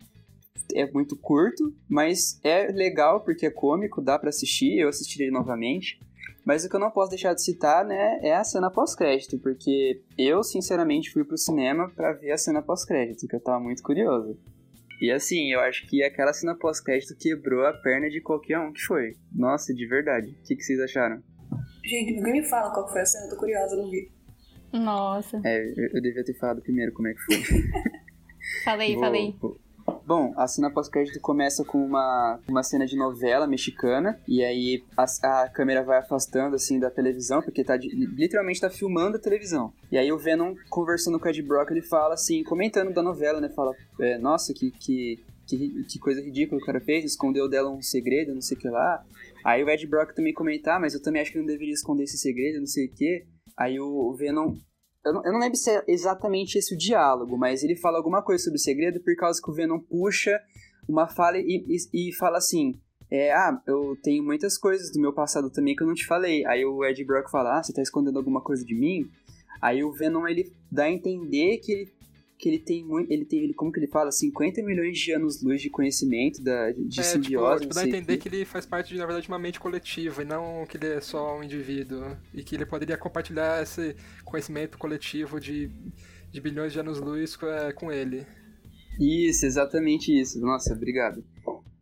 é 0.75 0.91
muito 0.91 1.17
curto, 1.17 1.75
mas 1.89 2.41
é 2.43 2.67
legal 2.69 3.21
porque 3.23 3.47
é 3.47 3.51
cômico, 3.51 4.01
dá 4.01 4.19
para 4.19 4.31
assistir, 4.31 4.79
eu 4.79 4.89
assistiria 4.89 5.31
novamente. 5.31 6.01
Mas 6.45 6.65
o 6.65 6.69
que 6.69 6.75
eu 6.75 6.81
não 6.81 6.91
posso 6.91 7.11
deixar 7.11 7.35
de 7.35 7.43
citar, 7.43 7.85
né, 7.85 8.19
é 8.23 8.35
a 8.35 8.43
cena 8.43 8.71
pós-crédito, 8.71 9.39
porque 9.39 10.03
eu, 10.19 10.43
sinceramente, 10.43 11.13
fui 11.13 11.25
pro 11.25 11.39
cinema 11.39 11.89
para 11.95 12.13
ver 12.13 12.33
a 12.33 12.37
cena 12.37 12.61
pós-crédito, 12.61 13.29
que 13.29 13.37
eu 13.37 13.41
tava 13.41 13.61
muito 13.61 13.83
curioso. 13.83 14.37
E 15.01 15.11
assim, 15.11 15.53
eu 15.53 15.61
acho 15.61 15.87
que 15.89 16.03
aquela 16.03 16.33
cena 16.33 16.57
pós-crédito 16.57 17.17
quebrou 17.19 17.67
a 17.67 17.73
perna 17.73 18.09
de 18.09 18.21
qualquer 18.21 18.59
um 18.59 18.73
que 18.73 18.81
foi. 18.83 19.17
Nossa, 19.33 19.75
de 19.75 19.87
verdade. 19.87 20.31
O 20.31 20.43
que, 20.45 20.57
que 20.57 20.63
vocês 20.63 20.79
acharam? 20.81 21.23
Gente, 21.85 22.13
ninguém 22.13 22.35
me 22.35 22.45
fala 22.45 22.73
qual 22.73 22.89
foi 22.89 23.01
a 23.01 23.07
cena, 23.07 23.27
eu 23.27 23.31
tô 23.31 23.37
curiosa, 23.37 23.77
não 23.77 23.91
vi. 23.91 24.11
Nossa. 24.73 25.41
É, 25.45 25.61
eu, 25.77 25.89
eu 25.95 26.03
devia 26.03 26.25
ter 26.25 26.35
falado 26.39 26.63
primeiro 26.63 26.93
como 26.93 27.09
é 27.09 27.15
que 27.15 27.21
foi. 27.21 27.43
falei, 28.65 28.95
vou, 28.95 29.05
falei. 29.05 29.37
Vou, 29.41 29.61
Bom, 30.05 30.33
a 30.37 30.49
cena 30.49 30.71
pós-crédito 30.71 31.21
começa 31.21 31.65
com 31.65 31.79
uma, 31.85 32.41
uma 32.49 32.63
cena 32.63 32.85
de 32.85 32.97
novela 32.97 33.47
mexicana, 33.47 34.19
e 34.27 34.43
aí 34.43 34.83
a, 34.97 35.05
a, 35.43 35.49
câmera 35.49 35.85
vai 35.85 35.99
afastando, 35.99 36.57
assim, 36.57 36.79
da 36.79 36.91
televisão, 36.91 37.41
porque 37.41 37.63
tá, 37.63 37.77
literalmente 37.77 38.61
tá 38.61 38.69
filmando 38.69 39.17
a 39.17 39.21
televisão. 39.21 39.73
E 39.91 39.97
aí 39.97 40.13
o 40.13 40.19
Venom, 40.19 40.55
conversando 40.69 41.21
com 41.21 41.27
o 41.27 41.29
Ed 41.29 41.41
Brock, 41.43 41.71
ele 41.71 41.83
fala, 41.83 42.15
assim, 42.15 42.43
comentando 42.43 42.93
da 42.93 43.03
novela, 43.03 43.41
né, 43.41 43.49
fala, 43.49 43.73
é, 44.01 44.19
nossa, 44.19 44.53
que, 44.53 44.73
que, 44.73 45.25
que, 45.47 45.85
que, 45.85 45.99
coisa 46.01 46.21
ridícula 46.21 46.61
o 46.61 46.65
cara 46.65 46.81
fez, 46.81 47.05
escondeu 47.05 47.49
dela 47.49 47.71
um 47.71 47.81
segredo, 47.81 48.35
não 48.35 48.43
sei 48.43 48.57
o 48.57 48.61
que 48.61 48.69
lá. 48.69 49.05
Aí 49.45 49.63
o 49.63 49.71
Ed 49.71 49.87
Brock 49.87 50.15
também 50.15 50.35
comentar, 50.35 50.77
ah, 50.77 50.81
mas 50.81 50.95
eu 50.95 51.03
também 51.03 51.23
acho 51.23 51.33
que 51.33 51.39
não 51.39 51.47
deveria 51.47 51.75
esconder 51.75 52.05
esse 52.05 52.19
segredo, 52.19 52.59
não 52.59 52.67
sei 52.67 52.87
o 52.87 52.93
que. 52.93 53.25
Aí 53.57 53.79
o 53.79 54.13
Venom 54.15 54.57
eu 55.05 55.13
não, 55.13 55.25
eu 55.25 55.33
não, 55.33 55.41
lembro 55.41 55.57
se 55.57 55.71
é 55.71 55.85
exatamente 55.89 56.57
esse 56.57 56.75
o 56.75 56.79
diálogo, 56.79 57.37
mas 57.37 57.63
ele 57.63 57.77
fala 57.77 57.99
alguma 57.99 58.23
coisa 58.23 58.45
sobre 58.45 58.57
o 58.57 58.63
segredo 58.63 59.01
por 59.01 59.15
causa 59.17 59.41
que 59.43 59.51
o 59.51 59.55
Venom 59.55 59.79
puxa 59.79 60.41
uma 60.89 61.09
fala 61.09 61.39
e, 61.39 61.65
e, 61.69 62.09
e 62.09 62.13
fala 62.13 62.39
assim: 62.39 62.79
é, 63.11 63.33
Ah, 63.33 63.61
eu 63.67 63.97
tenho 64.03 64.25
muitas 64.25 64.57
coisas 64.57 64.93
do 64.93 65.01
meu 65.01 65.13
passado 65.13 65.51
também 65.51 65.75
que 65.75 65.83
eu 65.83 65.87
não 65.87 65.95
te 65.95 66.07
falei. 66.07 66.47
Aí 66.47 66.65
o 66.65 66.85
Ed 66.85 67.05
Brock 67.05 67.31
fala: 67.31 67.59
Ah, 67.59 67.63
você 67.63 67.73
tá 67.73 67.83
escondendo 67.83 68.19
alguma 68.19 68.41
coisa 68.41 68.65
de 68.65 68.75
mim? 68.75 69.11
Aí 69.61 69.85
o 69.85 69.93
Venom 69.93 70.27
ele 70.27 70.53
dá 70.71 70.85
a 70.85 70.91
entender 70.91 71.59
que 71.59 71.73
ele 71.73 71.93
que 72.43 72.49
ele 72.49 72.59
tem 72.59 72.85
muito. 72.85 73.09
Ele 73.09 73.25
tem, 73.25 73.45
ele, 73.45 73.55
como 73.55 73.71
que 73.71 73.79
ele 73.79 73.87
fala? 73.87 74.11
50 74.11 74.65
milhões 74.65 74.99
de 74.99 75.13
anos-luz 75.13 75.63
de 75.63 75.71
conhecimento, 75.71 76.43
da, 76.43 76.73
de 76.73 76.99
é, 76.99 77.03
simbiose. 77.05 77.61
Tipo, 77.61 77.73
tipo 77.73 77.75
dá 77.75 77.81
a 77.83 77.89
entender 77.89 78.17
que... 78.17 78.29
que 78.29 78.35
ele 78.35 78.45
faz 78.45 78.67
parte, 78.67 78.93
de, 78.93 78.99
na 78.99 79.07
verdade, 79.07 79.27
de 79.27 79.33
uma 79.33 79.39
mente 79.39 79.61
coletiva 79.61 80.23
e 80.23 80.25
não 80.25 80.67
que 80.67 80.77
ele 80.77 80.89
é 80.89 81.01
só 81.01 81.39
um 81.39 81.45
indivíduo. 81.45 82.17
E 82.35 82.43
que 82.43 82.57
ele 82.57 82.67
poderia 82.67 82.97
compartilhar 82.97 83.63
esse 83.63 83.95
conhecimento 84.25 84.77
coletivo 84.77 85.39
de, 85.39 85.71
de 86.33 86.41
bilhões 86.41 86.73
de 86.73 86.81
anos-luz 86.81 87.37
com, 87.37 87.47
é, 87.47 87.73
com 87.73 87.93
ele. 87.93 88.27
Isso, 89.01 89.47
exatamente 89.47 90.11
isso. 90.13 90.41
Nossa, 90.41 90.75
obrigado. 90.75 91.25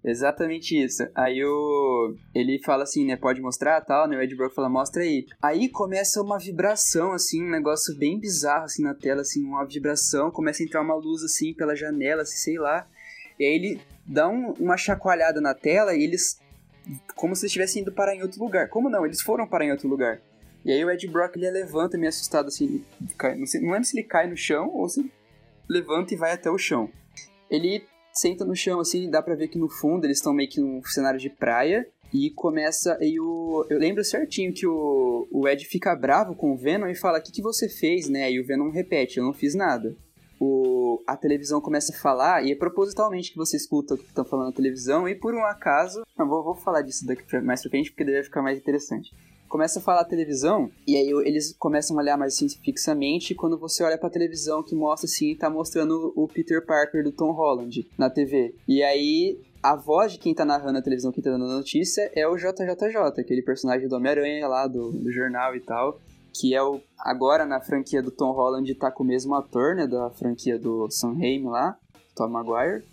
Exatamente 0.03 0.83
isso. 0.83 1.07
Aí 1.15 1.45
o 1.45 2.15
ele 2.35 2.59
fala 2.63 2.85
assim, 2.85 3.05
né, 3.05 3.17
pode 3.17 3.41
mostrar, 3.41 3.81
tal, 3.83 4.09
né? 4.09 4.17
O 4.17 4.23
Ed 4.23 4.35
Brock 4.35 4.55
fala, 4.55 4.69
mostra 4.69 5.03
aí. 5.03 5.27
Aí 5.43 5.69
começa 5.69 6.23
uma 6.23 6.39
vibração 6.39 7.13
assim, 7.13 7.43
um 7.43 7.51
negócio 7.51 7.95
bem 7.97 8.19
bizarro 8.19 8.65
assim 8.65 8.83
na 8.83 8.95
tela, 8.95 9.21
assim, 9.21 9.45
uma 9.45 9.65
vibração, 9.65 10.31
começa 10.31 10.63
a 10.63 10.67
entrar 10.67 10.81
uma 10.81 10.95
luz 10.95 11.23
assim 11.23 11.53
pela 11.53 11.77
janela, 11.77 12.23
assim, 12.23 12.37
sei 12.37 12.59
lá. 12.59 12.87
E 13.39 13.45
aí 13.45 13.55
ele 13.55 13.81
dá 14.07 14.29
um, 14.29 14.53
uma 14.55 14.77
chacoalhada 14.77 15.41
na 15.41 15.55
tela 15.55 15.95
e 15.95 16.03
eles 16.03 16.41
como 17.15 17.37
se 17.37 17.47
estivessem 17.47 17.83
indo 17.83 17.93
parar 17.93 18.15
em 18.15 18.23
outro 18.23 18.43
lugar. 18.43 18.69
Como 18.69 18.89
não? 18.89 19.05
Eles 19.05 19.21
foram 19.21 19.47
parar 19.47 19.67
em 19.67 19.73
outro 19.73 19.87
lugar. 19.87 20.21
E 20.65 20.73
aí 20.73 20.85
o 20.85 20.91
Ed 20.91 21.07
Brock 21.09 21.37
ele 21.37 21.51
levanta 21.51 21.99
meio 21.99 22.09
assustado 22.09 22.49
assim, 22.49 22.85
cai, 23.19 23.37
não, 23.37 23.47
sei, 23.47 23.61
não 23.61 23.71
lembro 23.71 23.85
se 23.85 23.99
ele 23.99 24.07
cai 24.07 24.27
no 24.29 24.37
chão 24.37 24.71
ou 24.73 24.89
se 24.89 25.11
levanta 25.69 26.15
e 26.15 26.17
vai 26.17 26.33
até 26.33 26.51
o 26.51 26.59
chão. 26.59 26.91
Ele 27.51 27.85
senta 28.13 28.45
no 28.45 28.55
chão, 28.55 28.81
assim, 28.81 29.11
dá 29.11 29.23
pra 29.23 29.35
ver 29.35 29.49
que 29.49 29.59
no 29.59 29.69
fundo 29.69 30.05
eles 30.05 30.19
estão 30.19 30.33
meio 30.33 30.49
que 30.49 30.61
num 30.61 30.83
cenário 30.85 31.19
de 31.19 31.31
praia. 31.31 31.87
E 32.13 32.31
começa. 32.31 32.99
E 33.01 33.21
o. 33.21 33.65
Eu 33.71 33.79
lembro 33.79 34.03
certinho 34.03 34.53
que 34.53 34.67
o, 34.67 35.29
o 35.31 35.47
Ed 35.47 35.65
fica 35.65 35.95
bravo 35.95 36.35
com 36.35 36.53
o 36.53 36.57
Venom 36.57 36.89
e 36.89 36.95
fala: 36.97 37.21
O 37.21 37.23
que, 37.23 37.31
que 37.31 37.41
você 37.41 37.69
fez, 37.69 38.09
né? 38.09 38.33
E 38.33 38.41
o 38.41 38.45
Venom 38.45 38.69
repete: 38.71 39.19
Eu 39.19 39.25
não 39.25 39.33
fiz 39.33 39.55
nada. 39.55 39.95
O, 40.41 41.01
a 41.07 41.17
televisão 41.17 41.61
começa 41.61 41.95
a 41.95 41.99
falar, 41.99 42.45
e 42.45 42.51
é 42.51 42.57
propositalmente 42.57 43.31
que 43.31 43.37
você 43.37 43.57
escuta 43.57 43.95
o 43.95 43.99
que 43.99 44.07
estão 44.07 44.25
falando 44.25 44.47
na 44.47 44.53
televisão, 44.53 45.09
e 45.09 45.15
por 45.15 45.35
um 45.35 45.45
acaso. 45.45 46.03
Não, 46.19 46.27
vou, 46.27 46.43
vou 46.43 46.55
falar 46.57 46.83
disso 46.83 47.07
daqui 47.07 47.23
mais 47.43 47.61
pra 47.61 47.71
frente 47.71 47.91
porque 47.91 48.05
deve 48.05 48.25
ficar 48.25 48.43
mais 48.43 48.59
interessante 48.59 49.15
começa 49.51 49.81
a 49.81 49.83
falar 49.83 50.05
televisão, 50.05 50.71
e 50.87 50.97
aí 50.97 51.11
eles 51.27 51.55
começam 51.59 51.99
a 51.99 52.01
olhar 52.01 52.17
mais 52.17 52.35
assim 52.35 52.49
fixamente, 52.49 53.35
quando 53.35 53.59
você 53.59 53.83
olha 53.83 53.99
pra 53.99 54.09
televisão 54.09 54.63
que 54.63 54.77
mostra 54.77 55.07
assim, 55.07 55.35
tá 55.35 55.51
mostrando 55.51 56.13
o 56.15 56.29
Peter 56.29 56.65
Parker 56.65 57.03
do 57.03 57.13
Tom 57.13 57.33
Holland 57.33 57.87
na 57.99 58.09
TV. 58.09 58.55
E 58.67 58.81
aí 58.83 59.39
a 59.61 59.75
voz 59.75 60.13
de 60.13 60.19
quem 60.19 60.33
tá 60.33 60.45
narrando 60.45 60.79
a 60.79 60.83
televisão, 60.83 61.11
quem 61.11 61.23
tá 61.23 61.31
dando 61.31 61.47
a 61.47 61.57
notícia, 61.57 62.11
é 62.15 62.27
o 62.27 62.37
JJJ, 62.37 62.97
aquele 63.19 63.43
personagem 63.43 63.89
do 63.89 63.97
Homem-Aranha 63.97 64.47
lá, 64.47 64.67
do, 64.69 64.93
do 64.93 65.11
jornal 65.11 65.55
e 65.55 65.61
tal. 65.61 66.01
Que 66.33 66.55
é 66.55 66.63
o. 66.63 66.81
Agora 66.97 67.45
na 67.45 67.61
franquia 67.61 68.01
do 68.01 68.13
Tom 68.13 68.31
Holland 68.31 68.73
tá 68.77 68.89
com 68.89 69.03
o 69.03 69.07
mesmo 69.07 69.35
ator, 69.35 69.75
né? 69.75 69.85
Da 69.85 70.11
franquia 70.11 70.57
do 70.57 70.89
Sam 70.89 71.15
Raimi 71.15 71.47
lá, 71.47 71.77
Tom 72.15 72.29
Maguire. 72.29 72.85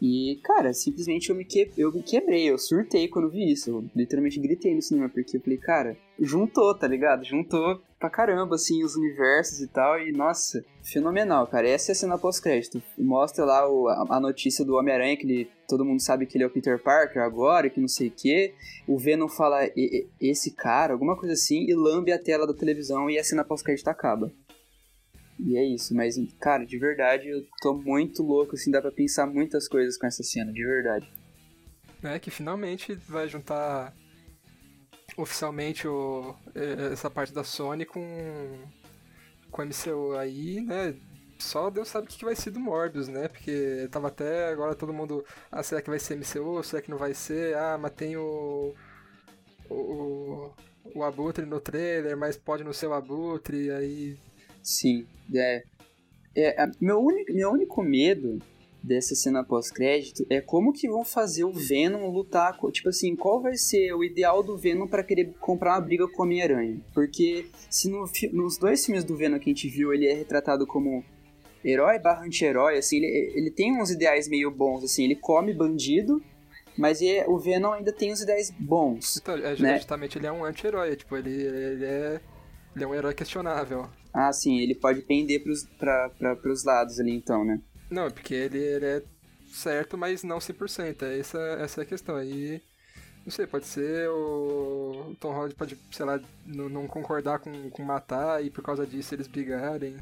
E, 0.00 0.38
cara, 0.42 0.72
simplesmente 0.72 1.30
eu 1.30 1.36
me, 1.36 1.44
que... 1.44 1.70
eu 1.76 1.92
me 1.92 2.02
quebrei, 2.02 2.50
eu 2.50 2.58
surtei 2.58 3.08
quando 3.08 3.30
vi 3.30 3.50
isso. 3.50 3.70
Eu 3.70 3.84
literalmente 3.94 4.40
gritei 4.40 4.74
no 4.74 4.82
cinema, 4.82 5.08
porque 5.08 5.36
eu 5.36 5.40
falei, 5.40 5.58
cara, 5.58 5.96
juntou, 6.18 6.74
tá 6.74 6.86
ligado? 6.86 7.24
Juntou 7.24 7.80
pra 7.98 8.10
caramba, 8.10 8.56
assim, 8.56 8.84
os 8.84 8.94
universos 8.96 9.60
e 9.60 9.68
tal. 9.68 9.98
E, 10.00 10.12
nossa, 10.12 10.64
fenomenal, 10.82 11.46
cara. 11.46 11.68
Essa 11.68 11.90
é 11.90 11.94
a 11.94 11.96
cena 11.96 12.18
pós-crédito. 12.18 12.82
Mostra 12.98 13.44
lá 13.44 13.68
o, 13.68 13.88
a, 13.88 14.06
a, 14.16 14.20
notícia 14.20 14.64
do 14.64 14.74
Homem-Aranha, 14.74 15.16
que 15.16 15.26
ele, 15.26 15.50
todo 15.68 15.84
mundo 15.84 16.00
sabe 16.00 16.26
que 16.26 16.36
ele 16.36 16.44
é 16.44 16.46
o 16.46 16.50
Peter 16.50 16.82
Parker 16.82 17.22
agora, 17.22 17.70
que 17.70 17.80
não 17.80 17.88
sei 17.88 18.08
o 18.08 18.12
quê. 18.12 18.54
O 18.86 18.98
Venom 18.98 19.28
fala, 19.28 19.60
esse 20.20 20.50
cara, 20.52 20.92
alguma 20.92 21.16
coisa 21.16 21.34
assim, 21.34 21.64
e 21.68 21.74
lambe 21.74 22.12
a 22.12 22.18
tela 22.18 22.46
da 22.46 22.54
televisão 22.54 23.08
e 23.08 23.18
a 23.18 23.24
cena 23.24 23.44
pós-crédito 23.44 23.88
acaba. 23.88 24.30
E 25.38 25.56
é 25.56 25.64
isso, 25.64 25.94
mas, 25.94 26.16
cara, 26.40 26.64
de 26.64 26.78
verdade, 26.78 27.28
eu 27.28 27.46
tô 27.60 27.74
muito 27.74 28.22
louco, 28.22 28.54
assim, 28.54 28.70
dá 28.70 28.80
pra 28.80 28.90
pensar 28.90 29.26
muitas 29.26 29.68
coisas 29.68 29.98
com 29.98 30.06
essa 30.06 30.22
cena, 30.22 30.50
de 30.52 30.64
verdade. 30.64 31.10
É, 32.02 32.18
que 32.18 32.30
finalmente 32.30 32.94
vai 33.08 33.28
juntar 33.28 33.94
oficialmente 35.16 35.86
o, 35.86 36.34
essa 36.92 37.10
parte 37.10 37.32
da 37.32 37.42
Sony 37.42 37.84
com, 37.84 38.00
com 39.50 39.62
o 39.62 39.64
MCU 39.64 40.16
aí, 40.16 40.60
né? 40.60 40.94
Só 41.38 41.68
Deus 41.68 41.88
sabe 41.88 42.06
o 42.06 42.08
que 42.08 42.24
vai 42.24 42.34
ser 42.34 42.50
do 42.50 42.60
Morbius, 42.60 43.08
né? 43.08 43.28
Porque 43.28 43.88
tava 43.90 44.08
até 44.08 44.48
agora 44.48 44.74
todo 44.74 44.92
mundo. 44.92 45.24
Ah, 45.50 45.62
será 45.62 45.82
que 45.82 45.90
vai 45.90 45.98
ser 45.98 46.16
MCU? 46.16 46.62
Será 46.62 46.80
que 46.80 46.90
não 46.90 46.96
vai 46.96 47.12
ser? 47.12 47.54
Ah, 47.56 47.76
mas 47.78 47.92
tem 47.92 48.16
o. 48.16 48.74
O, 49.68 50.50
o 50.94 51.02
Abutre 51.02 51.44
no 51.44 51.60
trailer, 51.60 52.16
mas 52.16 52.36
pode 52.36 52.62
não 52.62 52.72
ser 52.72 52.86
o 52.86 52.94
Abutre, 52.94 53.70
aí 53.70 54.16
Sim, 54.66 55.06
é. 55.32 55.62
é 56.34 56.66
meu, 56.80 56.98
único, 56.98 57.32
meu 57.32 57.52
único 57.52 57.84
medo 57.84 58.40
dessa 58.82 59.14
cena 59.14 59.44
pós-crédito 59.44 60.26
é 60.28 60.40
como 60.40 60.72
que 60.72 60.88
vão 60.88 61.04
fazer 61.04 61.44
o 61.44 61.52
Venom 61.52 62.10
lutar, 62.10 62.58
tipo 62.72 62.88
assim, 62.88 63.14
qual 63.14 63.40
vai 63.40 63.54
ser 63.56 63.92
o 63.94 64.02
ideal 64.02 64.42
do 64.42 64.56
Venom 64.56 64.88
para 64.88 65.04
querer 65.04 65.32
comprar 65.38 65.74
uma 65.74 65.80
briga 65.80 66.08
com 66.08 66.22
o 66.22 66.24
Homem-Aranha? 66.24 66.80
Porque 66.92 67.46
se 67.70 67.88
no, 67.88 68.10
nos 68.32 68.58
dois 68.58 68.84
filmes 68.84 69.04
do 69.04 69.16
Venom 69.16 69.38
que 69.38 69.50
a 69.50 69.54
gente 69.54 69.68
viu, 69.68 69.94
ele 69.94 70.08
é 70.08 70.14
retratado 70.14 70.66
como 70.66 71.04
herói 71.64 72.00
barra 72.00 72.24
anti-herói, 72.24 72.76
assim, 72.76 72.96
ele, 72.96 73.32
ele 73.36 73.50
tem 73.52 73.80
uns 73.80 73.90
ideais 73.90 74.26
meio 74.26 74.50
bons, 74.50 74.82
assim, 74.82 75.04
ele 75.04 75.14
come 75.14 75.54
bandido, 75.54 76.20
mas 76.76 77.00
ele, 77.00 77.24
o 77.28 77.38
Venom 77.38 77.72
ainda 77.72 77.92
tem 77.92 78.12
uns 78.12 78.20
ideais 78.20 78.50
bons. 78.50 79.16
Então, 79.16 79.36
é, 79.36 79.56
né? 79.60 79.76
justamente 79.76 80.18
ele 80.18 80.26
é 80.26 80.32
um 80.32 80.44
anti-herói, 80.44 80.96
tipo, 80.96 81.16
ele, 81.16 81.30
ele 81.30 81.84
é 81.84 82.20
Ele 82.74 82.84
é 82.84 82.86
um 82.86 82.94
herói 82.94 83.14
questionável. 83.14 83.88
Ah, 84.18 84.32
sim, 84.32 84.58
ele 84.60 84.74
pode 84.74 85.02
pender 85.02 85.42
pros, 85.42 85.64
pra, 85.78 86.08
pra, 86.08 86.34
pros 86.36 86.64
lados 86.64 86.98
ali, 86.98 87.12
então, 87.14 87.44
né? 87.44 87.60
Não, 87.90 88.06
é 88.06 88.10
porque 88.10 88.32
ele, 88.34 88.58
ele 88.58 88.86
é 88.86 89.02
certo, 89.52 89.98
mas 89.98 90.22
não 90.22 90.38
100%. 90.38 91.02
É 91.02 91.18
essa, 91.18 91.38
essa 91.60 91.80
é 91.80 91.82
a 91.82 91.86
questão. 91.86 92.16
Aí, 92.16 92.62
não 93.24 93.30
sei, 93.30 93.46
pode 93.46 93.66
ser 93.66 94.08
o, 94.08 95.08
o 95.10 95.16
Tom 95.20 95.32
Holland 95.32 95.54
pode, 95.54 95.76
sei 95.92 96.06
lá, 96.06 96.18
não, 96.46 96.68
não 96.68 96.86
concordar 96.86 97.40
com, 97.40 97.68
com 97.68 97.82
matar 97.82 98.42
e 98.42 98.48
por 98.50 98.62
causa 98.64 98.86
disso 98.86 99.14
eles 99.14 99.26
brigarem. 99.26 99.96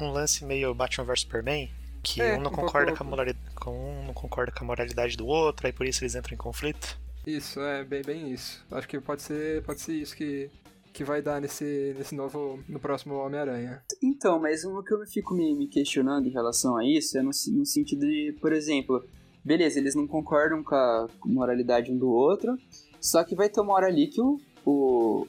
Um 0.00 0.10
lance 0.12 0.44
meio 0.44 0.72
Batman 0.72 1.04
vs 1.04 1.20
Superman, 1.22 1.68
que 2.04 2.22
É, 2.22 2.36
um 2.36 2.42
não 2.42 2.50
um 2.52 2.54
concorda 2.54 2.86
pouco- 2.92 2.98
com, 2.98 3.04
a 3.04 3.10
moralidade, 3.10 3.54
com 3.56 3.70
um 4.00 4.06
não 4.06 4.14
concorda 4.14 4.52
com 4.52 4.64
a 4.64 4.66
moralidade 4.68 5.16
do 5.16 5.26
outro, 5.26 5.66
aí 5.66 5.72
por 5.72 5.86
isso 5.86 6.02
eles 6.04 6.14
entram 6.14 6.34
em 6.34 6.38
conflito. 6.38 6.96
Isso, 7.26 7.60
é 7.60 7.84
bem, 7.84 8.00
bem 8.02 8.32
isso. 8.32 8.64
Acho 8.70 8.88
que 8.88 8.98
pode 9.00 9.22
ser, 9.22 9.62
pode 9.64 9.80
ser 9.80 9.92
isso 9.94 10.16
que, 10.16 10.48
que 10.92 11.04
vai 11.04 11.22
dar 11.22 11.40
nesse, 11.40 11.94
nesse 11.96 12.14
novo, 12.14 12.58
no 12.68 12.78
próximo 12.80 13.14
Homem-Aranha. 13.14 13.82
Então, 14.02 14.38
mas 14.40 14.64
o 14.64 14.82
que 14.82 14.92
eu 14.94 15.06
fico 15.06 15.34
me, 15.34 15.54
me 15.54 15.66
questionando 15.68 16.26
em 16.26 16.30
relação 16.32 16.76
a 16.76 16.84
isso 16.84 17.16
é 17.18 17.22
no, 17.22 17.30
no 17.52 17.64
sentido 17.66 18.00
de, 18.06 18.36
por 18.40 18.52
exemplo, 18.52 19.04
beleza, 19.44 19.78
eles 19.78 19.94
não 19.94 20.06
concordam 20.06 20.62
com 20.62 20.74
a 20.74 21.08
moralidade 21.24 21.92
um 21.92 21.96
do 21.98 22.10
outro, 22.10 22.56
só 23.00 23.22
que 23.24 23.34
vai 23.34 23.48
ter 23.48 23.60
uma 23.60 23.72
hora 23.74 23.86
ali 23.86 24.08
que 24.08 24.20
o. 24.20 24.38
o, 24.66 25.26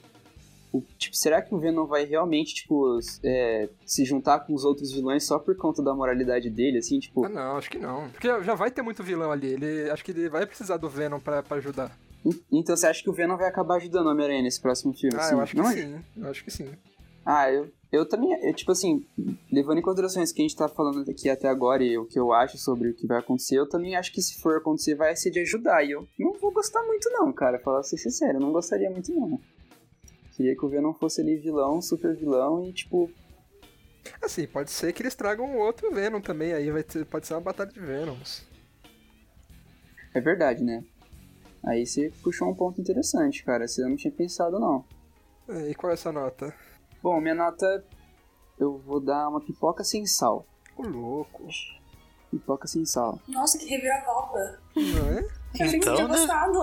o- 0.73 0.83
tipo, 0.97 1.15
será 1.15 1.41
que 1.41 1.53
o 1.53 1.59
Venom 1.59 1.85
vai 1.85 2.05
realmente, 2.05 2.53
tipo, 2.55 2.99
é, 3.23 3.69
se 3.85 4.03
juntar 4.03 4.39
com 4.41 4.53
os 4.53 4.65
outros 4.65 4.91
vilões 4.91 5.23
só 5.25 5.37
por 5.39 5.55
conta 5.55 5.81
da 5.83 5.93
moralidade 5.93 6.49
dele, 6.49 6.79
assim, 6.79 6.99
tipo. 6.99 7.23
Ah, 7.25 7.29
não, 7.29 7.57
acho 7.57 7.69
que 7.69 7.77
não. 7.79 8.09
Porque 8.09 8.27
já- 8.27 8.55
vai 8.55 8.71
ter 8.71 8.81
muito 8.81 9.03
vilão 9.03 9.31
ali. 9.31 9.53
Ele, 9.53 9.89
acho 9.89 10.03
que 10.03 10.11
ele 10.11 10.27
vai 10.29 10.45
precisar 10.45 10.77
do 10.77 10.89
Venom 10.89 11.19
pra 11.19 11.43
ajudar. 11.51 11.95
En- 12.25 12.39
Então 12.51 12.75
você 12.75 12.87
acha 12.87 13.01
que 13.03 13.09
o 13.09 13.13
Venom 13.13 13.37
vai 13.37 13.47
acabar 13.47 13.75
ajudando 13.75 14.07
o 14.07 14.09
Homem-Aranha 14.11 14.43
nesse 14.43 14.61
próximo 14.61 14.93
filme? 14.93 15.15
Ah, 15.17 15.21
assim? 15.25 15.33
eu 15.35 15.41
acho 15.41 15.51
que 15.53 15.57
Não 15.61 15.69
é? 15.69 15.73
sim. 15.73 16.05
Eu 16.17 16.29
acho 16.29 16.43
que 16.43 16.51
sim. 16.51 16.69
Ah, 17.25 17.51
eu, 17.51 17.71
eu 17.91 18.07
também, 18.07 18.33
eu, 18.43 18.53
tipo 18.53 18.71
assim, 18.71 19.05
levando 19.51 19.77
em 19.77 19.81
consideração 19.81 20.23
isso 20.23 20.33
que 20.33 20.41
a 20.41 20.43
gente 20.47 20.55
tá 20.55 20.67
falando 20.67 21.07
aqui 21.09 21.29
até 21.29 21.47
agora 21.47 21.83
e 21.83 21.95
o 21.97 22.05
que 22.05 22.17
eu 22.19 22.33
acho 22.33 22.57
sobre 22.57 22.89
o 22.89 22.95
que 22.95 23.05
vai 23.05 23.19
acontecer, 23.19 23.57
eu 23.59 23.69
também 23.69 23.95
acho 23.95 24.11
que 24.11 24.21
se 24.21 24.41
for 24.41 24.57
acontecer 24.57 24.95
vai 24.95 25.15
ser 25.15 25.29
de 25.29 25.39
ajudar. 25.39 25.83
E 25.85 25.91
eu 25.91 26.07
não 26.17 26.33
vou 26.39 26.51
gostar 26.51 26.81
muito 26.83 27.09
não, 27.11 27.31
cara, 27.31 27.59
falar 27.59 27.83
ser 27.83 27.97
sincero, 27.97 28.37
eu 28.37 28.41
não 28.41 28.51
gostaria 28.51 28.89
muito 28.89 29.13
não. 29.13 29.39
Queria 30.35 30.55
que 30.55 30.65
o 30.65 30.69
Venom 30.69 30.93
fosse 30.93 31.21
ali 31.21 31.37
vilão, 31.37 31.79
super 31.81 32.15
vilão 32.15 32.65
e 32.65 32.73
tipo, 32.73 33.11
Assim, 34.19 34.47
pode 34.47 34.71
ser 34.71 34.91
que 34.93 35.03
eles 35.03 35.13
tragam 35.13 35.55
outro 35.57 35.91
Venom 35.93 36.19
também. 36.21 36.53
Aí 36.53 36.71
vai 36.71 36.81
ter, 36.81 37.05
pode 37.05 37.27
ser 37.27 37.35
uma 37.35 37.41
batalha 37.41 37.69
de 37.71 37.79
Venoms. 37.79 38.43
é 40.13 40.19
verdade, 40.19 40.63
né? 40.63 40.83
Aí 41.63 41.85
você 41.85 42.11
puxou 42.23 42.49
um 42.49 42.55
ponto 42.55 42.81
interessante, 42.81 43.43
cara, 43.43 43.67
você 43.67 43.81
não 43.83 43.95
tinha 43.95 44.11
pensado 44.11 44.59
não. 44.59 44.83
É, 45.47 45.69
E 45.69 45.75
qual 45.75 45.91
é 45.91 45.93
essa 45.93 46.11
nota? 46.11 46.53
Bom, 47.03 47.19
minha 47.21 47.35
nota, 47.35 47.83
eu 48.59 48.77
vou 48.79 48.99
dar 48.99 49.27
uma 49.29 49.41
pipoca 49.41 49.83
sem 49.83 50.05
sal. 50.05 50.45
O 50.77 50.87
louco. 50.87 51.47
Pipoca 52.31 52.67
sem 52.67 52.85
sal. 52.85 53.19
Nossa, 53.27 53.57
que 53.57 53.65
reviravolta. 53.65 54.59
Não 54.75 55.07
é? 55.09 55.19
Eu 55.59 55.65
achei 55.65 55.69
que 55.71 55.75
Então, 55.77 55.95
tinha 55.95 56.07
né? 56.07 56.15
gostado. 56.15 56.59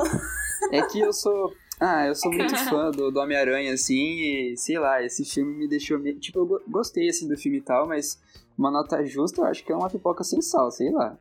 É 0.72 0.82
que 0.82 1.00
eu 1.00 1.12
sou. 1.12 1.52
Ah, 1.80 2.06
eu 2.06 2.14
sou 2.14 2.32
muito 2.32 2.56
fã 2.68 2.90
do, 2.90 3.10
do 3.12 3.20
Homem-Aranha, 3.20 3.72
assim, 3.74 3.94
e 3.94 4.56
sei 4.56 4.78
lá, 4.78 5.00
esse 5.02 5.24
filme 5.24 5.54
me 5.56 5.68
deixou. 5.68 5.98
meio- 5.98 6.18
Tipo, 6.18 6.40
eu 6.40 6.46
go- 6.46 6.62
gostei, 6.68 7.08
assim, 7.08 7.28
do 7.28 7.36
filme 7.36 7.58
e 7.58 7.62
tal, 7.62 7.86
mas 7.86 8.18
uma 8.56 8.70
nota 8.70 9.04
justa 9.04 9.42
eu 9.42 9.44
acho 9.46 9.64
que 9.64 9.70
é 9.70 9.76
uma 9.76 9.90
pipoca 9.90 10.24
sem 10.24 10.40
sal, 10.42 10.70
sei 10.72 10.90
lá. 10.90 11.16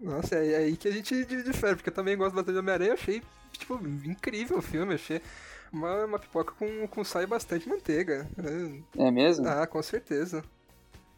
Nossa, 0.00 0.36
é 0.36 0.56
aí 0.56 0.76
que 0.76 0.88
a 0.88 0.90
gente 0.92 1.24
di- 1.24 1.42
difere, 1.42 1.76
porque 1.76 1.90
eu 1.90 1.94
também 1.94 2.16
gosto 2.16 2.34
bastante 2.34 2.54
do 2.54 2.60
Homem-Aranha. 2.60 2.94
Achei, 2.94 3.22
tipo, 3.52 3.74
incrível 4.04 4.58
o 4.58 4.62
filme. 4.62 4.94
Achei 4.94 5.20
uma, 5.72 6.04
uma 6.06 6.18
pipoca 6.18 6.52
com, 6.58 6.86
com 6.88 7.04
sal 7.04 7.22
e 7.22 7.26
bastante 7.26 7.68
manteiga. 7.68 8.26
É, 8.96 9.06
É 9.06 9.10
mesmo? 9.10 9.46
Ah, 9.46 9.66
com 9.66 9.82
certeza. 9.82 10.42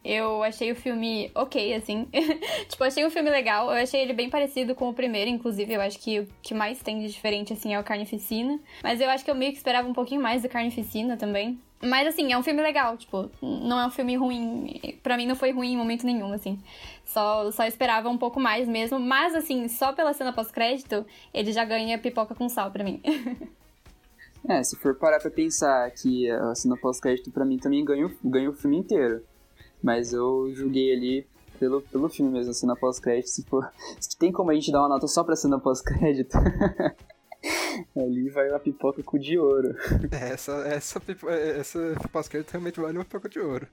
Eu 0.03 0.43
achei 0.43 0.69
o 0.69 0.75
filme 0.75 1.31
ok, 1.33 1.73
assim. 1.75 2.09
tipo, 2.67 2.83
achei 2.83 3.05
o 3.05 3.09
filme 3.09 3.29
legal. 3.29 3.67
Eu 3.71 3.81
achei 3.81 4.01
ele 4.01 4.11
bem 4.11 4.29
parecido 4.29 4.75
com 4.75 4.89
o 4.89 4.93
primeiro, 4.93 5.29
inclusive. 5.31 5.73
Eu 5.73 5.79
acho 5.79 5.97
que 5.97 6.19
o 6.19 6.27
que 6.41 6.53
mais 6.53 6.79
tem 6.83 6.99
de 6.99 7.07
diferente, 7.07 7.53
assim, 7.53 7.73
é 7.73 7.79
o 7.79 7.83
Carnificina. 7.85 8.59
Mas 8.83 8.99
eu 8.99 9.09
acho 9.09 9.23
que 9.23 9.31
eu 9.31 9.35
meio 9.35 9.51
que 9.53 9.57
esperava 9.57 9.87
um 9.87 9.93
pouquinho 9.93 10.21
mais 10.21 10.41
do 10.41 10.49
Carnificina 10.49 11.15
também. 11.15 11.57
Mas, 11.83 12.07
assim, 12.07 12.31
é 12.31 12.37
um 12.37 12.43
filme 12.43 12.61
legal. 12.61 12.97
Tipo, 12.97 13.29
não 13.41 13.79
é 13.79 13.87
um 13.87 13.91
filme 13.91 14.15
ruim. 14.15 14.99
Pra 15.03 15.17
mim, 15.17 15.27
não 15.27 15.35
foi 15.35 15.51
ruim 15.51 15.73
em 15.73 15.77
momento 15.77 16.05
nenhum, 16.05 16.33
assim. 16.33 16.59
Só, 17.05 17.51
só 17.51 17.65
esperava 17.65 18.09
um 18.09 18.17
pouco 18.17 18.39
mais 18.39 18.67
mesmo. 18.67 18.99
Mas, 18.99 19.35
assim, 19.35 19.67
só 19.67 19.93
pela 19.93 20.13
cena 20.13 20.33
pós-crédito, 20.33 21.05
ele 21.33 21.51
já 21.51 21.65
ganha 21.65 21.97
pipoca 21.97 22.33
com 22.33 22.47
sal 22.49 22.71
pra 22.71 22.83
mim. 22.83 23.01
É, 24.45 24.61
se 24.61 24.75
for 24.75 24.93
parar 24.95 25.21
pra 25.21 25.31
pensar 25.31 25.89
que 25.91 26.29
a 26.29 26.53
cena 26.53 26.75
pós-crédito 26.75 27.31
pra 27.31 27.45
mim 27.45 27.57
também 27.57 27.85
ganha, 27.85 28.13
ganha 28.21 28.49
o 28.49 28.53
filme 28.53 28.75
inteiro. 28.75 29.23
Mas 29.81 30.11
eu 30.11 30.51
julguei 30.53 30.93
ali 30.93 31.27
pelo, 31.57 31.81
pelo 31.81 32.09
filme 32.09 32.29
mesmo, 32.29 32.51
a 32.51 32.53
cena 32.53 32.75
pós-crédito. 32.75 33.29
Se. 33.29 33.45
Se 34.01 34.17
tem 34.17 34.33
como 34.33 34.51
a 34.51 34.53
gente 34.53 34.69
dar 34.69 34.81
uma 34.81 34.89
nota 34.89 35.07
só 35.07 35.23
pra 35.23 35.37
cena 35.37 35.59
pós-crédito. 35.59 36.37
ali 37.95 38.29
vai 38.29 38.49
a 38.49 38.59
pipoca 38.59 39.01
com 39.03 39.17
o 39.17 39.19
de 39.19 39.37
ouro. 39.37 39.75
É, 40.11 40.29
Essa, 40.33 40.51
essa, 40.67 40.99
pipo- 40.99 41.29
é, 41.29 41.59
essa 41.59 41.79
pós-crédito 42.11 42.51
realmente 42.51 42.79
vale 42.79 42.97
uma 42.97 43.03
pipoca 43.05 43.27
de 43.29 43.39
ouro. 43.39 43.67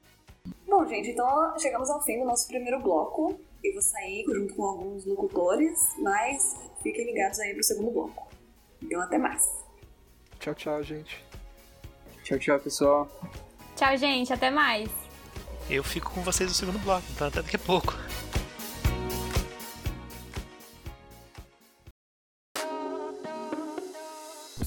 Bom, 0.66 0.86
gente, 0.86 1.10
então 1.10 1.58
chegamos 1.58 1.90
ao 1.90 2.00
fim 2.02 2.18
do 2.18 2.24
nosso 2.24 2.46
primeiro 2.48 2.80
bloco. 2.80 3.38
Eu 3.62 3.72
vou 3.74 3.82
sair 3.82 4.24
junto 4.26 4.54
com 4.54 4.64
alguns 4.64 5.04
locutores, 5.04 5.78
mas 5.98 6.56
fiquem 6.82 7.04
ligados 7.04 7.38
aí 7.40 7.52
pro 7.52 7.62
segundo 7.62 7.90
bloco. 7.90 8.28
Então, 8.82 9.00
até 9.02 9.18
mais. 9.18 9.46
Tchau, 10.38 10.54
tchau, 10.54 10.82
gente. 10.82 11.22
Tchau, 12.24 12.38
tchau, 12.38 12.58
pessoal. 12.58 13.08
Tchau, 13.76 13.96
gente. 13.98 14.32
Até 14.32 14.50
mais. 14.50 14.88
Eu 15.68 15.84
fico 15.84 16.10
com 16.10 16.22
vocês 16.22 16.48
no 16.48 16.54
segundo 16.54 16.78
bloco, 16.78 17.04
então 17.14 17.28
até 17.28 17.42
daqui 17.42 17.56
a 17.56 17.58
pouco. 17.58 17.92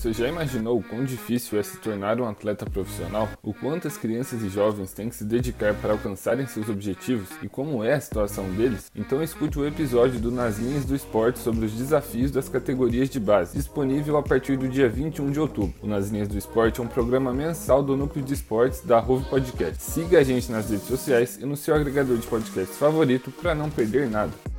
Você 0.04 0.12
já 0.12 0.28
imaginou 0.28 0.78
o 0.78 0.84
quão 0.84 1.06
difícil 1.06 1.58
é 1.58 1.64
se 1.64 1.78
tornar 1.78 2.20
um 2.20 2.28
atleta 2.28 2.66
profissional? 2.66 3.30
O 3.42 3.54
quanto 3.54 3.88
as 3.88 3.96
crianças 3.96 4.42
e 4.42 4.50
jovens 4.50 4.92
têm 4.92 5.08
que 5.08 5.16
se 5.16 5.24
dedicar 5.24 5.74
para 5.76 5.94
alcançarem 5.94 6.46
seus 6.46 6.68
objetivos 6.68 7.30
e 7.42 7.48
como 7.48 7.82
é 7.82 7.94
a 7.94 8.02
situação 8.02 8.44
deles? 8.52 8.92
Então 8.94 9.24
escute 9.24 9.58
o 9.58 9.66
episódio 9.66 10.20
do 10.20 10.30
Nas 10.30 10.60
Linhas 10.60 10.84
do 10.84 10.94
Esporte 10.94 11.40
sobre 11.40 11.68
os 11.68 11.72
desafios 11.72 12.32
das 12.32 12.50
categorias 12.50 13.10
de 13.10 13.18
base, 13.18 13.56
disponível 13.56 14.18
a 14.18 14.22
partir 14.22 14.58
do 14.58 14.68
dia 14.68 14.90
21 14.90 15.32
de 15.32 15.40
outubro. 15.40 15.74
O 15.82 15.88
Nas 15.88 16.10
Linhas 16.10 16.28
do 16.28 16.38
Esporte 16.38 16.82
é 16.82 16.84
um 16.84 16.88
programa 16.88 17.34
mensal 17.34 17.82
do 17.82 17.96
Núcleo 17.96 18.26
de 18.26 18.34
Esportes 18.34 18.82
da 18.82 19.00
Rove 19.00 19.24
Podcast. 19.30 19.82
Siga 19.82 20.20
a 20.20 20.24
gente 20.24 20.52
nas 20.52 20.70
redes 20.70 20.86
sociais 20.86 21.38
e 21.42 21.46
no 21.46 21.56
seu 21.56 21.74
agregador 21.74 22.18
de 22.18 22.28
podcasts 22.28 22.78
favorito 22.78 23.32
para 23.32 23.56
não 23.56 23.70
perder 23.70 24.10
nada. 24.10 24.53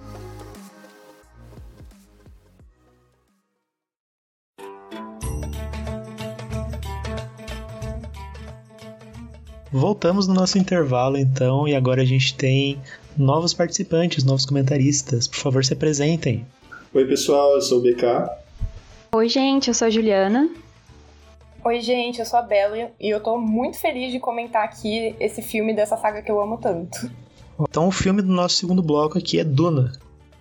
Voltamos 9.77 10.29
no 10.29 10.35
nosso 10.35 10.57
intervalo 10.57 11.19
então 11.19 11.67
e 11.67 11.75
agora 11.75 12.03
a 12.03 12.05
gente 12.05 12.37
tem 12.37 12.81
novos 13.17 13.53
participantes, 13.53 14.23
novos 14.23 14.47
comentaristas. 14.47 15.27
Por 15.27 15.39
favor, 15.39 15.65
se 15.65 15.73
apresentem. 15.73 16.47
Oi, 16.95 17.05
pessoal, 17.05 17.57
eu 17.57 17.61
sou 17.61 17.81
o 17.81 17.83
BK. 17.83 18.31
Oi, 19.17 19.29
gente, 19.29 19.67
eu 19.67 19.75
sou 19.75 19.89
a 19.89 19.91
Juliana. 19.91 20.49
Oi, 21.65 21.81
gente, 21.81 22.21
eu 22.21 22.25
sou 22.25 22.39
a 22.39 22.43
Bela 22.43 22.93
e 23.01 23.11
eu 23.11 23.19
tô 23.19 23.37
muito 23.37 23.77
feliz 23.77 24.13
de 24.13 24.21
comentar 24.21 24.63
aqui 24.63 25.17
esse 25.19 25.43
filme 25.43 25.75
dessa 25.75 25.97
saga 25.97 26.23
que 26.23 26.31
eu 26.31 26.41
amo 26.41 26.57
tanto. 26.57 27.11
Então, 27.59 27.89
o 27.89 27.91
filme 27.91 28.23
do 28.23 28.33
nosso 28.33 28.55
segundo 28.55 28.81
bloco 28.81 29.19
aqui 29.19 29.41
é 29.41 29.45
Duna. 29.45 29.91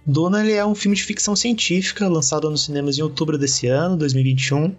Duna 0.05 0.43
ele 0.43 0.53
é 0.53 0.63
um 0.63 0.75
filme 0.75 0.95
de 0.95 1.03
ficção 1.03 1.35
científica 1.35 2.07
lançado 2.07 2.51
nos 2.51 2.65
cinemas 2.65 2.99
em 2.99 3.01
outubro 3.01 3.35
desse 3.35 3.65
ano, 3.65 3.97
2021, 3.97 4.75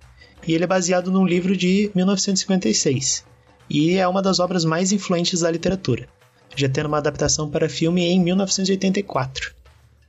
e 0.47 0.55
ele 0.55 0.63
é 0.63 0.69
baseado 0.69 1.11
num 1.11 1.27
livro 1.27 1.57
de 1.57 1.91
1956 1.93 3.34
e 3.69 3.95
é 3.95 4.07
uma 4.07 4.23
das 4.23 4.39
obras 4.39 4.65
mais 4.65 4.93
influentes 4.93 5.41
da 5.41 5.51
literatura, 5.51 6.09
já 6.55 6.69
tendo 6.69 6.87
uma 6.87 6.99
adaptação 6.99 7.51
para 7.51 7.69
filme 7.69 8.03
em 8.03 8.21
1984. 8.21 9.55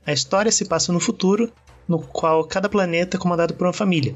A 0.06 0.12
história 0.12 0.52
se 0.52 0.64
passa 0.64 0.92
no 0.92 1.00
futuro, 1.00 1.52
no 1.88 1.98
qual 1.98 2.44
cada 2.44 2.68
planeta 2.68 3.16
é 3.16 3.20
comandado 3.20 3.54
por 3.54 3.66
uma 3.66 3.72
família. 3.72 4.14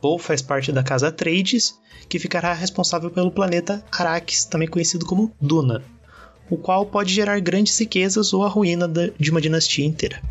Paul 0.00 0.18
faz 0.18 0.42
parte 0.42 0.70
da 0.70 0.82
casa 0.82 1.08
Atreides, 1.08 1.78
que 2.08 2.18
ficará 2.18 2.52
responsável 2.52 3.10
pelo 3.10 3.30
planeta 3.30 3.84
Arrakis, 3.90 4.44
também 4.44 4.68
conhecido 4.68 5.04
como 5.04 5.32
Duna, 5.40 5.82
o 6.48 6.56
qual 6.56 6.86
pode 6.86 7.12
gerar 7.12 7.40
grandes 7.40 7.78
riquezas 7.78 8.32
ou 8.32 8.44
a 8.44 8.48
ruína 8.48 8.88
de 9.18 9.30
uma 9.30 9.40
dinastia 9.40 9.84
inteira. 9.84 10.22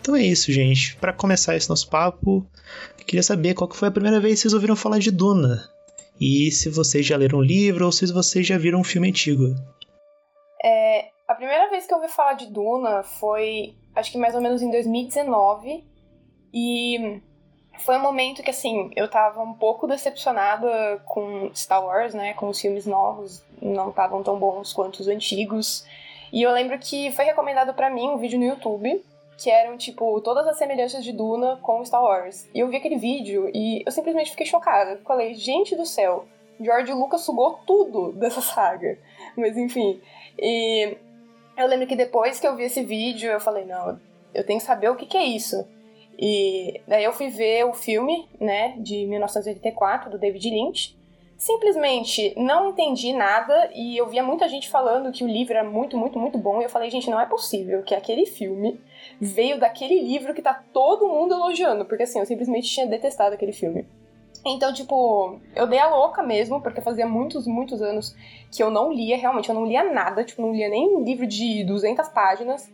Então 0.00 0.14
é 0.14 0.22
isso, 0.22 0.52
gente. 0.52 0.96
Para 0.96 1.12
começar 1.12 1.56
esse 1.56 1.68
nosso 1.68 1.88
papo, 1.88 2.46
queria 3.06 3.22
saber 3.22 3.54
qual 3.54 3.68
que 3.68 3.76
foi 3.76 3.88
a 3.88 3.92
primeira 3.92 4.20
vez 4.20 4.34
que 4.34 4.40
vocês 4.42 4.54
ouviram 4.54 4.76
falar 4.76 4.98
de 4.98 5.10
Duna. 5.10 5.68
E 6.20 6.50
se 6.50 6.70
vocês 6.70 7.04
já 7.04 7.16
leram 7.16 7.38
o 7.38 7.42
livro 7.42 7.86
ou 7.86 7.92
se 7.92 8.12
vocês 8.12 8.46
já 8.46 8.56
viram 8.56 8.80
um 8.80 8.84
filme 8.84 9.08
antigo. 9.08 9.54
É, 10.62 11.08
a 11.26 11.34
primeira 11.34 11.68
vez 11.70 11.86
que 11.86 11.92
eu 11.92 11.98
ouvi 11.98 12.08
falar 12.10 12.34
de 12.34 12.46
Duna 12.46 13.02
foi, 13.02 13.74
acho 13.94 14.12
que 14.12 14.18
mais 14.18 14.34
ou 14.34 14.40
menos 14.40 14.62
em 14.62 14.70
2019. 14.70 15.84
E 16.52 17.20
foi 17.80 17.96
um 17.96 18.02
momento 18.02 18.42
que, 18.42 18.50
assim, 18.50 18.90
eu 18.94 19.08
tava 19.08 19.42
um 19.42 19.54
pouco 19.54 19.86
decepcionada 19.86 21.02
com 21.04 21.50
Star 21.54 21.84
Wars, 21.84 22.14
né? 22.14 22.34
Com 22.34 22.48
os 22.48 22.60
filmes 22.60 22.86
novos, 22.86 23.42
não 23.60 23.90
estavam 23.90 24.22
tão 24.22 24.38
bons 24.38 24.72
quanto 24.72 25.00
os 25.00 25.08
antigos. 25.08 25.84
E 26.32 26.42
eu 26.42 26.52
lembro 26.52 26.78
que 26.78 27.10
foi 27.12 27.24
recomendado 27.24 27.74
para 27.74 27.90
mim 27.90 28.08
um 28.08 28.18
vídeo 28.18 28.38
no 28.38 28.44
YouTube 28.44 29.02
que 29.44 29.50
eram, 29.50 29.76
tipo, 29.76 30.22
todas 30.22 30.46
as 30.46 30.56
semelhanças 30.56 31.04
de 31.04 31.12
Duna 31.12 31.58
com 31.60 31.84
Star 31.84 32.02
Wars. 32.02 32.48
E 32.54 32.60
eu 32.60 32.68
vi 32.68 32.76
aquele 32.76 32.96
vídeo 32.96 33.50
e 33.52 33.82
eu 33.84 33.92
simplesmente 33.92 34.30
fiquei 34.30 34.46
chocada. 34.46 34.98
Falei, 35.04 35.34
gente 35.34 35.76
do 35.76 35.84
céu, 35.84 36.24
George 36.58 36.90
Lucas 36.94 37.20
sugou 37.20 37.58
tudo 37.66 38.12
dessa 38.18 38.40
saga. 38.40 38.98
Mas 39.36 39.54
enfim. 39.58 40.00
E 40.38 40.96
eu 41.58 41.66
lembro 41.66 41.86
que 41.86 41.94
depois 41.94 42.40
que 42.40 42.46
eu 42.46 42.56
vi 42.56 42.62
esse 42.62 42.82
vídeo, 42.82 43.30
eu 43.30 43.38
falei, 43.38 43.66
não, 43.66 44.00
eu 44.32 44.46
tenho 44.46 44.58
que 44.58 44.64
saber 44.64 44.88
o 44.88 44.96
que, 44.96 45.04
que 45.04 45.18
é 45.18 45.24
isso. 45.24 45.68
E 46.18 46.80
daí 46.88 47.04
eu 47.04 47.12
fui 47.12 47.28
ver 47.28 47.66
o 47.66 47.74
filme, 47.74 48.26
né, 48.40 48.74
de 48.78 49.04
1984, 49.04 50.10
do 50.10 50.18
David 50.18 50.48
Lynch. 50.48 50.96
Simplesmente 51.36 52.32
não 52.38 52.70
entendi 52.70 53.12
nada 53.12 53.70
e 53.74 53.94
eu 53.94 54.06
via 54.06 54.22
muita 54.22 54.48
gente 54.48 54.70
falando 54.70 55.12
que 55.12 55.22
o 55.22 55.28
livro 55.28 55.52
era 55.52 55.68
muito, 55.68 55.98
muito, 55.98 56.18
muito 56.18 56.38
bom. 56.38 56.62
E 56.62 56.64
eu 56.64 56.70
falei, 56.70 56.88
gente, 56.88 57.10
não 57.10 57.20
é 57.20 57.26
possível 57.26 57.82
que 57.82 57.94
aquele 57.94 58.24
filme 58.24 58.80
veio 59.20 59.58
daquele 59.58 60.00
livro 60.00 60.34
que 60.34 60.42
tá 60.42 60.62
todo 60.72 61.08
mundo 61.08 61.34
elogiando. 61.34 61.84
Porque 61.84 62.04
assim, 62.04 62.18
eu 62.18 62.26
simplesmente 62.26 62.68
tinha 62.68 62.86
detestado 62.86 63.34
aquele 63.34 63.52
filme. 63.52 63.86
Então, 64.46 64.72
tipo, 64.74 65.40
eu 65.56 65.66
dei 65.66 65.78
a 65.78 65.88
louca 65.88 66.22
mesmo, 66.22 66.60
porque 66.60 66.82
fazia 66.82 67.06
muitos, 67.06 67.46
muitos 67.46 67.80
anos 67.80 68.14
que 68.52 68.62
eu 68.62 68.70
não 68.70 68.92
lia, 68.92 69.16
realmente, 69.16 69.48
eu 69.48 69.54
não 69.54 69.64
lia 69.64 69.82
nada, 69.90 70.22
tipo, 70.22 70.42
não 70.42 70.52
lia 70.52 70.68
nem 70.68 70.96
um 70.96 71.02
livro 71.02 71.26
de 71.26 71.64
200 71.64 72.08
páginas. 72.08 72.70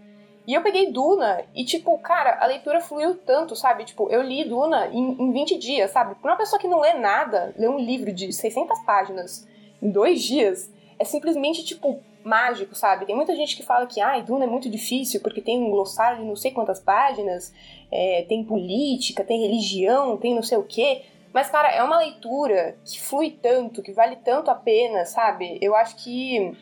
E 0.47 0.55
eu 0.55 0.63
peguei 0.63 0.91
Duna 0.91 1.45
e, 1.55 1.65
tipo, 1.65 1.97
cara, 1.99 2.39
a 2.41 2.47
leitura 2.47 2.81
fluiu 2.81 3.15
tanto, 3.15 3.55
sabe? 3.55 3.85
Tipo, 3.85 4.11
eu 4.11 4.21
li 4.21 4.45
Duna 4.49 4.89
em, 4.89 5.13
em 5.13 5.33
20 5.33 5.59
dias, 5.59 5.93
sabe? 5.93 6.17
Pra 6.17 6.33
uma 6.33 6.39
pessoa 6.39 6.59
que 6.59 6.67
não 6.67 6.81
lê 6.81 6.95
nada, 6.95 7.55
ler 7.57 7.69
um 7.69 7.79
livro 7.79 8.13
de 8.13 8.33
600 8.33 8.81
páginas 8.81 9.47
em 9.81 9.91
dois 9.91 10.21
dias 10.21 10.69
é 10.99 11.05
simplesmente, 11.05 11.65
tipo, 11.65 12.01
mágico, 12.25 12.75
sabe? 12.75 13.07
Tem 13.07 13.17
muita 13.17 13.35
gente 13.35 13.57
que 13.57 13.63
fala 13.63 13.87
que, 13.87 14.01
ah, 14.01 14.19
Duna 14.21 14.45
é 14.45 14.49
muito 14.49 14.69
difícil 14.69 15.21
porque 15.21 15.41
tem 15.41 15.59
um 15.59 15.71
glossário 15.71 16.19
de 16.19 16.25
não 16.25 16.37
sei 16.37 16.51
quantas 16.51 16.81
páginas, 16.81 17.53
é, 17.91 18.25
tem 18.29 18.45
política, 18.45 19.25
tem 19.25 19.41
religião, 19.41 20.17
tem 20.17 20.35
não 20.35 20.43
sei 20.43 20.59
o 20.59 20.63
quê. 20.63 21.03
Mas, 21.33 21.49
cara, 21.49 21.71
é 21.71 21.83
uma 21.83 21.99
leitura 21.99 22.77
que 22.85 23.01
flui 23.01 23.31
tanto, 23.31 23.83
que 23.83 23.93
vale 23.93 24.17
tanto 24.17 24.51
a 24.51 24.55
pena, 24.55 25.05
sabe? 25.05 25.59
Eu 25.61 25.75
acho 25.77 25.97
que, 25.97 26.53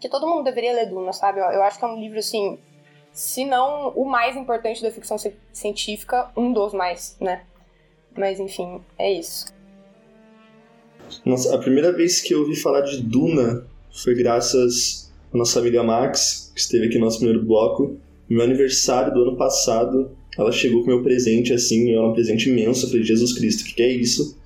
que 0.00 0.08
todo 0.08 0.26
mundo 0.26 0.44
deveria 0.44 0.72
ler 0.72 0.86
Duna, 0.86 1.12
sabe? 1.12 1.40
Eu, 1.40 1.62
acho 1.62 1.78
que 1.78 1.84
é 1.84 1.88
um 1.88 2.00
livro, 2.00 2.18
assim, 2.18 2.58
se 3.12 3.44
não 3.44 3.90
o 3.90 4.04
mais 4.04 4.34
importante 4.36 4.82
da 4.82 4.90
ficção 4.90 5.16
científica, 5.52 6.30
um 6.36 6.52
dos 6.52 6.72
mais, 6.72 7.16
né? 7.20 7.44
Mas, 8.16 8.40
enfim, 8.40 8.80
é 8.98 9.12
isso. 9.12 9.52
Nossa, 11.24 11.54
a 11.54 11.58
primeira 11.58 11.92
vez 11.92 12.22
que 12.22 12.32
eu 12.32 12.40
ouvi 12.40 12.56
falar 12.56 12.80
de 12.80 13.02
Duna 13.02 13.66
foi 13.94 14.14
graças 14.14 15.12
à 15.32 15.36
nossa 15.38 15.60
amiga 15.60 15.82
Max, 15.82 16.50
que 16.52 16.60
esteve 16.60 16.86
aqui 16.86 16.98
no 16.98 17.04
nosso 17.04 17.18
primeiro 17.18 17.44
bloco. 17.44 17.96
No 18.28 18.36
meu 18.36 18.44
aniversário 18.44 19.14
do 19.14 19.22
ano 19.22 19.36
passado, 19.36 20.10
ela 20.36 20.50
chegou 20.50 20.82
com 20.82 20.88
meu 20.88 21.02
presente, 21.02 21.52
assim, 21.52 21.92
era 21.92 22.06
um 22.06 22.12
presente 22.12 22.50
imenso. 22.50 22.86
Eu 22.86 22.90
falei, 22.90 23.04
Jesus 23.04 23.32
Cristo, 23.32 23.62
o 23.62 23.64
que, 23.66 23.74
que 23.74 23.82
é 23.82 23.92
isso? 23.92 24.36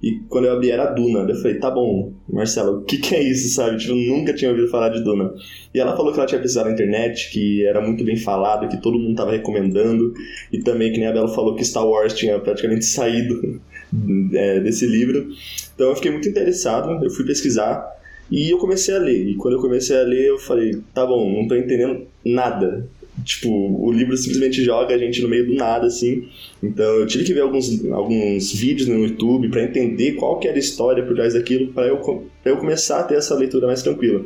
E 0.00 0.20
quando 0.28 0.44
eu 0.44 0.52
abri 0.52 0.70
era 0.70 0.84
Duna. 0.84 1.20
Eu 1.20 1.34
falei, 1.36 1.58
tá 1.58 1.70
bom, 1.70 2.12
Marcela, 2.28 2.70
o 2.70 2.82
que, 2.82 2.98
que 2.98 3.14
é 3.14 3.22
isso, 3.22 3.54
sabe? 3.54 3.78
Tipo, 3.78 3.94
eu 3.94 4.16
nunca 4.16 4.32
tinha 4.34 4.50
ouvido 4.50 4.68
falar 4.68 4.90
de 4.90 5.02
Duna. 5.02 5.34
E 5.72 5.80
ela 5.80 5.96
falou 5.96 6.12
que 6.12 6.18
ela 6.18 6.26
tinha 6.26 6.40
pesquisado 6.40 6.68
na 6.68 6.74
internet, 6.74 7.30
que 7.32 7.64
era 7.66 7.80
muito 7.80 8.04
bem 8.04 8.16
falado, 8.16 8.68
que 8.68 8.80
todo 8.80 8.98
mundo 8.98 9.16
tava 9.16 9.32
recomendando. 9.32 10.12
E 10.52 10.58
também, 10.58 10.92
que 10.92 10.98
nem 10.98 11.08
a 11.08 11.12
Bela 11.12 11.28
falou, 11.28 11.56
que 11.56 11.64
Star 11.64 11.88
Wars 11.88 12.12
tinha 12.12 12.38
praticamente 12.38 12.84
saído 12.86 13.60
é, 14.34 14.60
desse 14.60 14.86
livro. 14.86 15.28
Então 15.74 15.88
eu 15.88 15.96
fiquei 15.96 16.10
muito 16.10 16.28
interessado, 16.28 17.02
eu 17.02 17.10
fui 17.10 17.24
pesquisar. 17.24 17.94
E 18.30 18.50
eu 18.50 18.58
comecei 18.58 18.94
a 18.94 18.98
ler. 18.98 19.28
E 19.28 19.34
quando 19.34 19.54
eu 19.54 19.60
comecei 19.60 19.96
a 19.96 20.02
ler, 20.02 20.28
eu 20.28 20.38
falei, 20.38 20.80
tá 20.92 21.06
bom, 21.06 21.30
não 21.30 21.46
tô 21.46 21.54
entendendo 21.54 22.06
nada. 22.24 22.88
Tipo, 23.22 23.48
o 23.48 23.92
livro 23.92 24.16
simplesmente 24.16 24.62
joga 24.64 24.94
a 24.94 24.98
gente 24.98 25.22
no 25.22 25.28
meio 25.28 25.46
do 25.46 25.54
nada, 25.54 25.86
assim. 25.86 26.28
Então 26.62 26.84
eu 26.96 27.06
tive 27.06 27.24
que 27.24 27.32
ver 27.32 27.42
alguns, 27.42 27.84
alguns 27.92 28.52
vídeos 28.52 28.88
no 28.88 28.98
YouTube 28.98 29.48
para 29.50 29.62
entender 29.62 30.12
qual 30.12 30.38
que 30.38 30.48
era 30.48 30.56
a 30.56 30.60
história 30.60 31.04
por 31.04 31.14
trás 31.14 31.34
daquilo, 31.34 31.72
para 31.72 31.86
eu, 31.86 31.98
pra 31.98 32.52
eu 32.52 32.56
começar 32.56 33.00
a 33.00 33.02
ter 33.04 33.16
essa 33.16 33.34
leitura 33.34 33.66
mais 33.66 33.82
tranquila. 33.82 34.24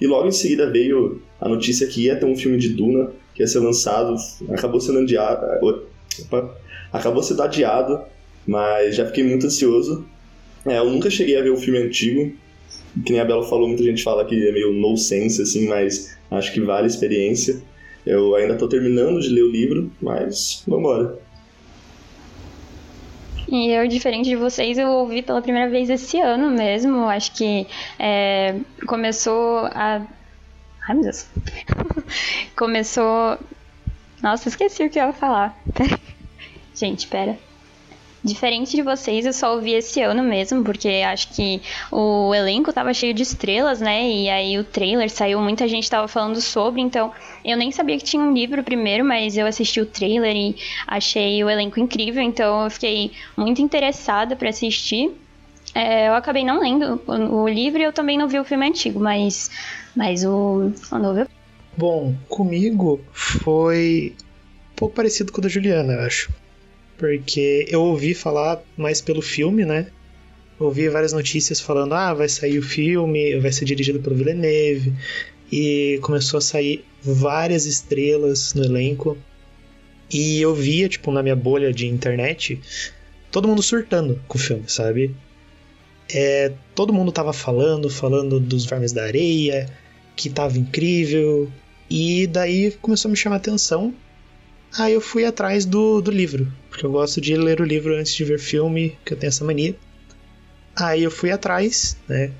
E 0.00 0.06
logo 0.06 0.28
em 0.28 0.32
seguida 0.32 0.70
veio 0.70 1.20
a 1.40 1.48
notícia 1.48 1.86
que 1.86 2.04
ia 2.04 2.16
ter 2.16 2.26
um 2.26 2.36
filme 2.36 2.58
de 2.58 2.68
Duna, 2.68 3.10
que 3.34 3.42
ia 3.42 3.46
ser 3.46 3.58
lançado, 3.58 4.14
acabou 4.50 4.80
sendo 4.80 5.00
adiado. 5.00 5.46
Opa, 5.62 6.56
acabou 6.92 7.22
sendo 7.22 7.42
adiado, 7.42 8.00
mas 8.46 8.94
já 8.94 9.04
fiquei 9.06 9.24
muito 9.24 9.46
ansioso. 9.46 10.06
É, 10.64 10.78
eu 10.78 10.90
nunca 10.90 11.10
cheguei 11.10 11.36
a 11.36 11.42
ver 11.42 11.50
o 11.50 11.56
filme 11.56 11.78
antigo, 11.80 12.32
que 13.04 13.12
nem 13.12 13.20
a 13.20 13.24
Bela 13.24 13.44
falou, 13.44 13.68
muita 13.68 13.82
gente 13.82 14.02
fala 14.02 14.24
que 14.24 14.48
é 14.48 14.52
meio 14.52 14.72
no 14.72 14.96
sense, 14.96 15.42
assim, 15.42 15.66
mas 15.68 16.16
acho 16.30 16.52
que 16.52 16.60
vale 16.60 16.84
a 16.84 16.86
experiência. 16.86 17.62
Eu 18.04 18.34
ainda 18.34 18.54
estou 18.54 18.68
terminando 18.68 19.20
de 19.20 19.28
ler 19.28 19.42
o 19.42 19.50
livro, 19.50 19.90
mas 20.00 20.62
vamos 20.66 20.80
embora. 20.80 21.18
E 23.50 23.70
eu, 23.70 23.88
diferente 23.88 24.28
de 24.28 24.36
vocês, 24.36 24.76
eu 24.76 24.88
ouvi 24.88 25.22
pela 25.22 25.40
primeira 25.40 25.70
vez 25.70 25.88
esse 25.88 26.20
ano 26.20 26.50
mesmo. 26.50 27.08
Acho 27.08 27.32
que 27.34 27.66
é, 27.98 28.56
começou 28.86 29.60
a. 29.66 30.06
Ai, 30.86 30.94
meu 30.94 31.04
Deus. 31.04 31.26
começou. 32.56 33.38
Nossa, 34.22 34.48
esqueci 34.48 34.84
o 34.84 34.90
que 34.90 34.98
eu 34.98 35.06
ia 35.06 35.12
falar. 35.12 35.58
Gente, 36.74 37.06
pera. 37.08 37.38
Diferente 38.22 38.74
de 38.74 38.82
vocês, 38.82 39.24
eu 39.24 39.32
só 39.32 39.54
ouvi 39.54 39.74
esse 39.74 40.02
ano 40.02 40.24
mesmo, 40.24 40.64
porque 40.64 40.88
acho 41.06 41.28
que 41.28 41.62
o 41.90 42.34
elenco 42.34 42.72
tava 42.72 42.92
cheio 42.92 43.14
de 43.14 43.22
estrelas, 43.22 43.80
né? 43.80 44.10
E 44.10 44.28
aí 44.28 44.58
o 44.58 44.64
trailer 44.64 45.08
saiu, 45.08 45.40
muita 45.40 45.68
gente 45.68 45.88
tava 45.88 46.08
falando 46.08 46.40
sobre, 46.40 46.80
então 46.80 47.12
eu 47.44 47.56
nem 47.56 47.70
sabia 47.70 47.96
que 47.96 48.04
tinha 48.04 48.20
um 48.20 48.32
livro 48.32 48.64
primeiro, 48.64 49.04
mas 49.04 49.36
eu 49.36 49.46
assisti 49.46 49.80
o 49.80 49.86
trailer 49.86 50.34
e 50.34 50.56
achei 50.84 51.42
o 51.44 51.48
elenco 51.48 51.78
incrível, 51.78 52.20
então 52.20 52.64
eu 52.64 52.70
fiquei 52.70 53.12
muito 53.36 53.62
interessada 53.62 54.34
para 54.34 54.48
assistir. 54.48 55.12
É, 55.72 56.08
eu 56.08 56.14
acabei 56.14 56.44
não 56.44 56.58
lendo 56.58 57.00
o, 57.06 57.48
livro 57.48 57.78
e 57.78 57.84
eu 57.84 57.92
também 57.92 58.18
não 58.18 58.26
vi 58.26 58.40
o 58.40 58.44
filme 58.44 58.66
antigo, 58.66 58.98
mas, 58.98 59.48
mas 59.94 60.24
o, 60.24 60.72
o 60.90 60.98
novo. 60.98 61.24
Bom, 61.76 62.16
comigo 62.28 63.00
foi 63.12 64.12
um 64.72 64.74
pouco 64.74 64.96
parecido 64.96 65.30
com 65.30 65.38
o 65.38 65.42
da 65.42 65.48
Juliana, 65.48 65.92
eu 65.92 66.00
acho 66.00 66.32
porque 66.98 67.64
eu 67.70 67.80
ouvi 67.80 68.12
falar 68.12 68.60
mais 68.76 69.00
pelo 69.00 69.22
filme, 69.22 69.64
né? 69.64 69.86
Ouvi 70.58 70.88
várias 70.88 71.12
notícias 71.12 71.60
falando, 71.60 71.94
ah, 71.94 72.12
vai 72.12 72.28
sair 72.28 72.58
o 72.58 72.62
filme, 72.62 73.38
vai 73.38 73.52
ser 73.52 73.64
dirigido 73.64 74.00
pelo 74.00 74.16
Villeneuve, 74.16 74.92
e 75.50 76.00
começou 76.02 76.38
a 76.38 76.40
sair 76.40 76.84
várias 77.00 77.64
estrelas 77.64 78.52
no 78.54 78.64
elenco. 78.64 79.16
E 80.12 80.40
eu 80.40 80.54
via, 80.54 80.88
tipo, 80.88 81.12
na 81.12 81.22
minha 81.22 81.36
bolha 81.36 81.72
de 81.72 81.86
internet, 81.86 82.60
todo 83.30 83.46
mundo 83.46 83.62
surtando 83.62 84.20
com 84.26 84.36
o 84.36 84.40
filme, 84.40 84.64
sabe? 84.66 85.14
É, 86.12 86.52
todo 86.74 86.92
mundo 86.92 87.12
tava 87.12 87.32
falando, 87.32 87.88
falando 87.88 88.40
dos 88.40 88.64
Vermes 88.64 88.92
da 88.92 89.04
Areia, 89.04 89.70
que 90.16 90.28
tava 90.28 90.58
incrível, 90.58 91.48
e 91.88 92.26
daí 92.26 92.72
começou 92.82 93.08
a 93.08 93.12
me 93.12 93.16
chamar 93.16 93.36
a 93.36 93.38
atenção 93.38 93.94
Aí 94.76 94.92
eu 94.92 95.00
fui 95.00 95.24
atrás 95.24 95.64
do, 95.64 96.00
do 96.00 96.10
livro, 96.10 96.52
porque 96.68 96.84
eu 96.84 96.92
gosto 96.92 97.20
de 97.20 97.36
ler 97.36 97.60
o 97.60 97.64
livro 97.64 97.96
antes 97.96 98.14
de 98.14 98.24
ver 98.24 98.38
filme, 98.38 98.96
que 99.04 99.14
eu 99.14 99.16
tenho 99.18 99.28
essa 99.28 99.44
mania. 99.44 99.74
Aí 100.76 101.02
eu 101.02 101.10
fui 101.10 101.30
atrás, 101.30 101.96
né, 102.06 102.30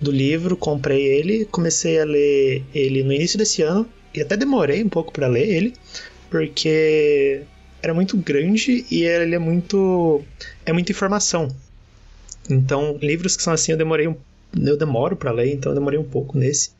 do 0.00 0.10
livro, 0.10 0.56
comprei 0.56 1.04
ele, 1.04 1.44
comecei 1.46 2.00
a 2.00 2.04
ler 2.04 2.64
ele 2.72 3.02
no 3.02 3.12
início 3.12 3.38
desse 3.38 3.62
ano 3.62 3.88
e 4.14 4.20
até 4.20 4.36
demorei 4.36 4.82
um 4.82 4.88
pouco 4.88 5.12
para 5.12 5.26
ler 5.26 5.48
ele, 5.48 5.74
porque 6.30 7.42
era 7.82 7.92
muito 7.92 8.16
grande 8.16 8.86
e 8.90 9.02
ele 9.02 9.34
é 9.34 9.38
muito 9.38 10.22
é 10.64 10.72
muita 10.72 10.92
informação. 10.92 11.48
Então, 12.48 12.96
livros 13.02 13.36
que 13.36 13.42
são 13.42 13.52
assim, 13.52 13.72
eu 13.72 13.78
demorei 13.78 14.08
um, 14.08 14.16
eu 14.56 14.76
demoro 14.76 15.16
para 15.16 15.32
ler, 15.32 15.52
então 15.52 15.72
eu 15.72 15.74
demorei 15.74 15.98
um 15.98 16.04
pouco 16.04 16.38
nesse. 16.38 16.70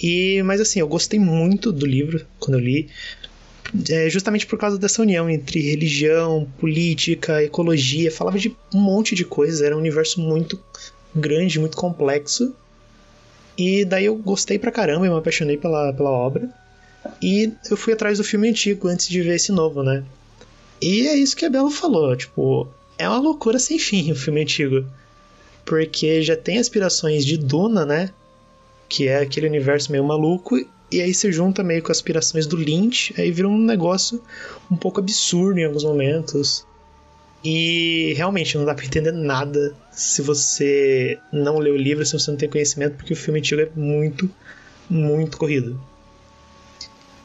E 0.00 0.40
mas 0.44 0.60
assim, 0.60 0.78
eu 0.78 0.86
gostei 0.86 1.18
muito 1.18 1.72
do 1.72 1.84
livro 1.84 2.24
quando 2.38 2.58
eu 2.58 2.64
li 2.64 2.88
é, 3.90 4.08
justamente 4.08 4.46
por 4.46 4.58
causa 4.58 4.78
dessa 4.78 5.02
união 5.02 5.28
entre 5.28 5.60
religião, 5.60 6.48
política, 6.58 7.42
ecologia, 7.42 8.10
falava 8.10 8.38
de 8.38 8.54
um 8.74 8.78
monte 8.78 9.14
de 9.14 9.24
coisas, 9.24 9.60
era 9.60 9.76
um 9.76 9.80
universo 9.80 10.20
muito 10.20 10.58
grande, 11.14 11.58
muito 11.58 11.76
complexo. 11.76 12.54
E 13.56 13.84
daí 13.84 14.06
eu 14.06 14.14
gostei 14.16 14.58
pra 14.58 14.70
caramba 14.70 15.06
e 15.06 15.10
me 15.10 15.16
apaixonei 15.16 15.56
pela, 15.56 15.92
pela 15.92 16.10
obra. 16.10 16.48
E 17.20 17.52
eu 17.70 17.76
fui 17.76 17.92
atrás 17.92 18.18
do 18.18 18.24
filme 18.24 18.48
antigo 18.48 18.88
antes 18.88 19.08
de 19.08 19.20
ver 19.20 19.36
esse 19.36 19.52
novo, 19.52 19.82
né? 19.82 20.04
E 20.80 21.08
é 21.08 21.16
isso 21.16 21.36
que 21.36 21.44
a 21.44 21.50
Bela 21.50 21.70
falou, 21.70 22.16
tipo, 22.16 22.68
é 22.96 23.08
uma 23.08 23.18
loucura 23.18 23.58
sem 23.58 23.78
fim 23.78 24.12
o 24.12 24.16
filme 24.16 24.42
antigo. 24.42 24.86
Porque 25.64 26.22
já 26.22 26.36
tem 26.36 26.58
aspirações 26.58 27.24
de 27.26 27.36
Duna, 27.36 27.84
né? 27.84 28.10
Que 28.88 29.08
é 29.08 29.18
aquele 29.18 29.48
universo 29.48 29.90
meio 29.90 30.04
maluco, 30.04 30.56
e 30.90 31.00
aí 31.02 31.12
se 31.12 31.30
junta 31.30 31.62
meio 31.62 31.82
com 31.82 31.92
as 31.92 31.98
aspirações 31.98 32.46
do 32.46 32.56
Lynch, 32.56 33.14
aí 33.18 33.30
vira 33.30 33.48
um 33.48 33.58
negócio 33.58 34.22
um 34.70 34.76
pouco 34.76 35.00
absurdo 35.00 35.58
em 35.58 35.64
alguns 35.64 35.84
momentos. 35.84 36.66
E 37.44 38.14
realmente 38.16 38.56
não 38.58 38.64
dá 38.64 38.74
pra 38.74 38.84
entender 38.84 39.12
nada 39.12 39.74
se 39.92 40.22
você 40.22 41.18
não 41.32 41.58
lê 41.58 41.70
o 41.70 41.76
livro, 41.76 42.04
se 42.04 42.18
você 42.18 42.30
não 42.30 42.38
tem 42.38 42.48
conhecimento, 42.48 42.96
porque 42.96 43.12
o 43.12 43.16
filme 43.16 43.38
antigo 43.38 43.60
é 43.60 43.70
muito, 43.76 44.28
muito 44.90 45.36
corrido. 45.36 45.80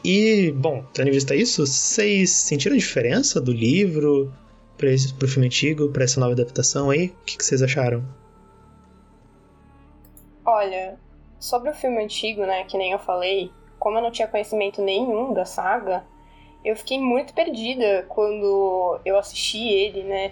E, 0.04 0.52
bom, 0.52 0.86
tendo 0.94 1.08
em 1.08 1.12
vista 1.12 1.34
isso, 1.34 1.66
vocês 1.66 2.32
sentiram 2.32 2.76
a 2.76 2.80
diferença 2.80 3.40
do 3.40 3.54
livro 3.54 4.32
para 4.78 4.90
o 5.26 5.28
filme 5.28 5.48
antigo, 5.48 5.90
para 5.90 6.04
essa 6.04 6.20
nova 6.20 6.34
adaptação 6.34 6.90
aí? 6.90 7.08
O 7.08 7.26
que, 7.26 7.38
que 7.38 7.46
vocês 7.46 7.62
acharam? 7.62 8.04
Olha, 10.46 11.00
sobre 11.44 11.70
o 11.70 11.74
filme 11.74 12.02
antigo, 12.02 12.46
né, 12.46 12.64
que 12.64 12.78
nem 12.78 12.94
eu 12.94 13.00
falei, 13.00 13.52
como 13.78 13.98
eu 13.98 14.02
não 14.02 14.12
tinha 14.12 14.30
conhecimento 14.30 14.82
nenhum 14.82 15.34
da 15.34 15.44
saga, 15.44 16.06
eu 16.64 16.74
fiquei 16.74 16.98
muito 16.98 17.34
perdida 17.34 18.06
quando 18.08 18.98
eu 19.04 19.18
assisti 19.18 19.68
ele, 19.68 20.04
né? 20.04 20.32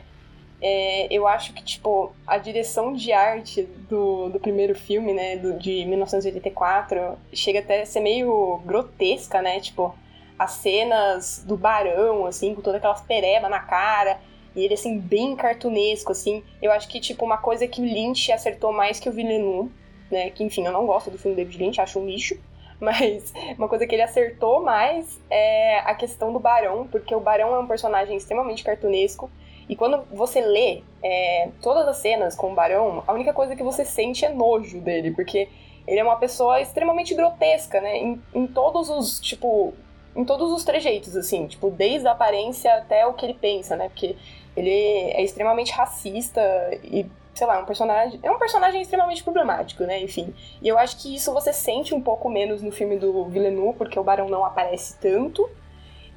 É, 0.61 1.07
eu 1.11 1.27
acho 1.27 1.53
que, 1.53 1.61
tipo, 1.61 2.13
a 2.25 2.37
direção 2.37 2.93
de 2.93 3.11
arte 3.11 3.63
do, 3.89 4.29
do 4.29 4.39
primeiro 4.39 4.73
filme, 4.73 5.11
né, 5.11 5.35
do, 5.35 5.59
de 5.59 5.83
1984, 5.83 7.17
chega 7.33 7.59
até 7.59 7.81
a 7.81 7.85
ser 7.85 7.99
meio 7.99 8.61
grotesca, 8.65 9.41
né? 9.41 9.59
Tipo, 9.59 9.93
as 10.39 10.51
cenas 10.51 11.43
do 11.45 11.57
barão, 11.57 12.25
assim, 12.25 12.55
com 12.55 12.61
todas 12.61 12.77
aquelas 12.77 13.01
pereba 13.01 13.49
na 13.49 13.59
cara, 13.59 14.21
e 14.55 14.63
ele, 14.63 14.75
assim, 14.75 14.97
bem 14.97 15.35
cartunesco, 15.35 16.13
assim. 16.13 16.41
Eu 16.61 16.71
acho 16.71 16.87
que, 16.87 17.01
tipo, 17.01 17.25
uma 17.25 17.37
coisa 17.37 17.67
que 17.67 17.81
o 17.81 17.85
Lynch 17.85 18.31
acertou 18.31 18.71
mais 18.71 18.97
que 18.97 19.09
o 19.09 19.11
Villeneuve, 19.11 19.80
né? 20.11 20.29
Que, 20.29 20.43
enfim, 20.43 20.65
eu 20.65 20.71
não 20.71 20.85
gosto 20.85 21.09
do 21.09 21.17
filme 21.17 21.35
David 21.35 21.57
Lynch, 21.57 21.81
acho 21.81 21.99
um 21.99 22.05
lixo. 22.05 22.37
Mas 22.79 23.31
uma 23.57 23.67
coisa 23.67 23.85
que 23.85 23.93
ele 23.93 24.01
acertou 24.01 24.63
mais 24.63 25.19
é 25.29 25.79
a 25.79 25.93
questão 25.93 26.33
do 26.33 26.39
Barão, 26.39 26.87
porque 26.87 27.13
o 27.13 27.19
Barão 27.19 27.53
é 27.53 27.59
um 27.59 27.67
personagem 27.67 28.17
extremamente 28.17 28.63
cartunesco. 28.63 29.29
E 29.69 29.75
quando 29.75 30.03
você 30.11 30.41
lê 30.41 30.81
é, 31.03 31.49
todas 31.61 31.87
as 31.87 31.97
cenas 31.97 32.35
com 32.35 32.51
o 32.51 32.55
Barão, 32.55 33.03
a 33.05 33.13
única 33.13 33.33
coisa 33.33 33.55
que 33.55 33.63
você 33.63 33.85
sente 33.85 34.25
é 34.25 34.29
nojo 34.29 34.81
dele, 34.81 35.11
porque 35.11 35.47
ele 35.87 35.99
é 35.99 36.03
uma 36.03 36.17
pessoa 36.17 36.59
extremamente 36.59 37.13
grotesca, 37.13 37.79
né? 37.79 37.97
Em, 37.97 38.21
em 38.33 38.47
todos 38.47 38.89
os, 38.89 39.19
tipo, 39.19 39.73
em 40.15 40.25
todos 40.25 40.51
os 40.51 40.63
trejeitos, 40.63 41.15
assim, 41.15 41.47
tipo, 41.47 41.69
desde 41.69 42.07
a 42.07 42.11
aparência 42.11 42.73
até 42.75 43.05
o 43.05 43.13
que 43.13 43.25
ele 43.25 43.33
pensa, 43.33 43.75
né? 43.75 43.89
Porque 43.89 44.15
ele 44.55 44.69
é 44.69 45.23
extremamente 45.23 45.71
racista 45.71 46.41
e 46.83 47.05
sei 47.33 47.47
lá, 47.47 47.59
um 47.59 47.65
personagem. 47.65 48.19
É 48.21 48.31
um 48.31 48.37
personagem 48.37 48.81
extremamente 48.81 49.23
problemático, 49.23 49.83
né? 49.83 50.01
Enfim. 50.01 50.33
E 50.61 50.67
eu 50.67 50.77
acho 50.77 50.97
que 51.01 51.15
isso 51.15 51.33
você 51.33 51.53
sente 51.53 51.93
um 51.93 52.01
pouco 52.01 52.29
menos 52.29 52.61
no 52.61 52.71
filme 52.71 52.97
do 52.97 53.25
Villeneuve, 53.25 53.77
porque 53.77 53.99
o 53.99 54.03
Barão 54.03 54.29
não 54.29 54.45
aparece 54.45 54.97
tanto. 54.99 55.49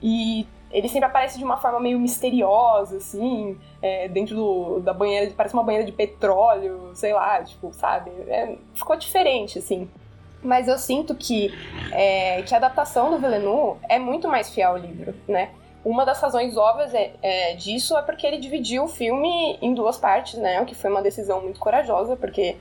E 0.03 0.47
ele 0.71 0.89
sempre 0.89 1.07
aparece 1.07 1.39
de 1.39 1.45
uma 1.45 1.57
forma 1.57 1.79
meio 1.79 2.01
misteriosa, 2.01 2.97
assim, 2.97 3.57
é, 3.81 4.09
dentro 4.09 4.35
do, 4.35 4.81
da 4.81 4.93
banheira, 4.93 5.33
parece 5.37 5.55
uma 5.55 5.63
banheira 5.63 5.87
de 5.87 5.93
petróleo, 5.93 6.91
sei 6.95 7.13
lá, 7.13 7.43
tipo, 7.45 7.73
sabe? 7.73 8.11
É, 8.27 8.57
ficou 8.75 8.97
diferente, 8.97 9.59
assim. 9.61 9.89
Mas 10.43 10.67
eu 10.67 10.77
sinto 10.77 11.15
que, 11.15 11.55
é, 11.93 12.43
que 12.43 12.53
a 12.53 12.59
adaptação 12.59 13.11
do 13.11 13.19
Villeneuve 13.19 13.79
é 13.89 14.01
muito 14.01 14.29
mais 14.29 14.51
fiel 14.51 14.71
ao 14.73 14.77
livro, 14.77 15.15
né? 15.29 15.51
Uma 15.85 16.05
das 16.07 16.19
razões 16.19 16.57
óbvias 16.57 16.95
é, 16.95 17.13
é, 17.21 17.55
disso 17.55 17.97
é 17.97 18.03
porque 18.03 18.27
ele 18.27 18.39
dividiu 18.39 18.85
o 18.85 18.89
filme 18.89 19.59
em 19.61 19.75
duas 19.75 19.99
partes, 19.99 20.39
né? 20.39 20.61
O 20.61 20.65
que 20.65 20.75
foi 20.75 20.91
uma 20.91 21.03
decisão 21.03 21.43
muito 21.43 21.61
corajosa, 21.61 22.17
porque 22.17 22.57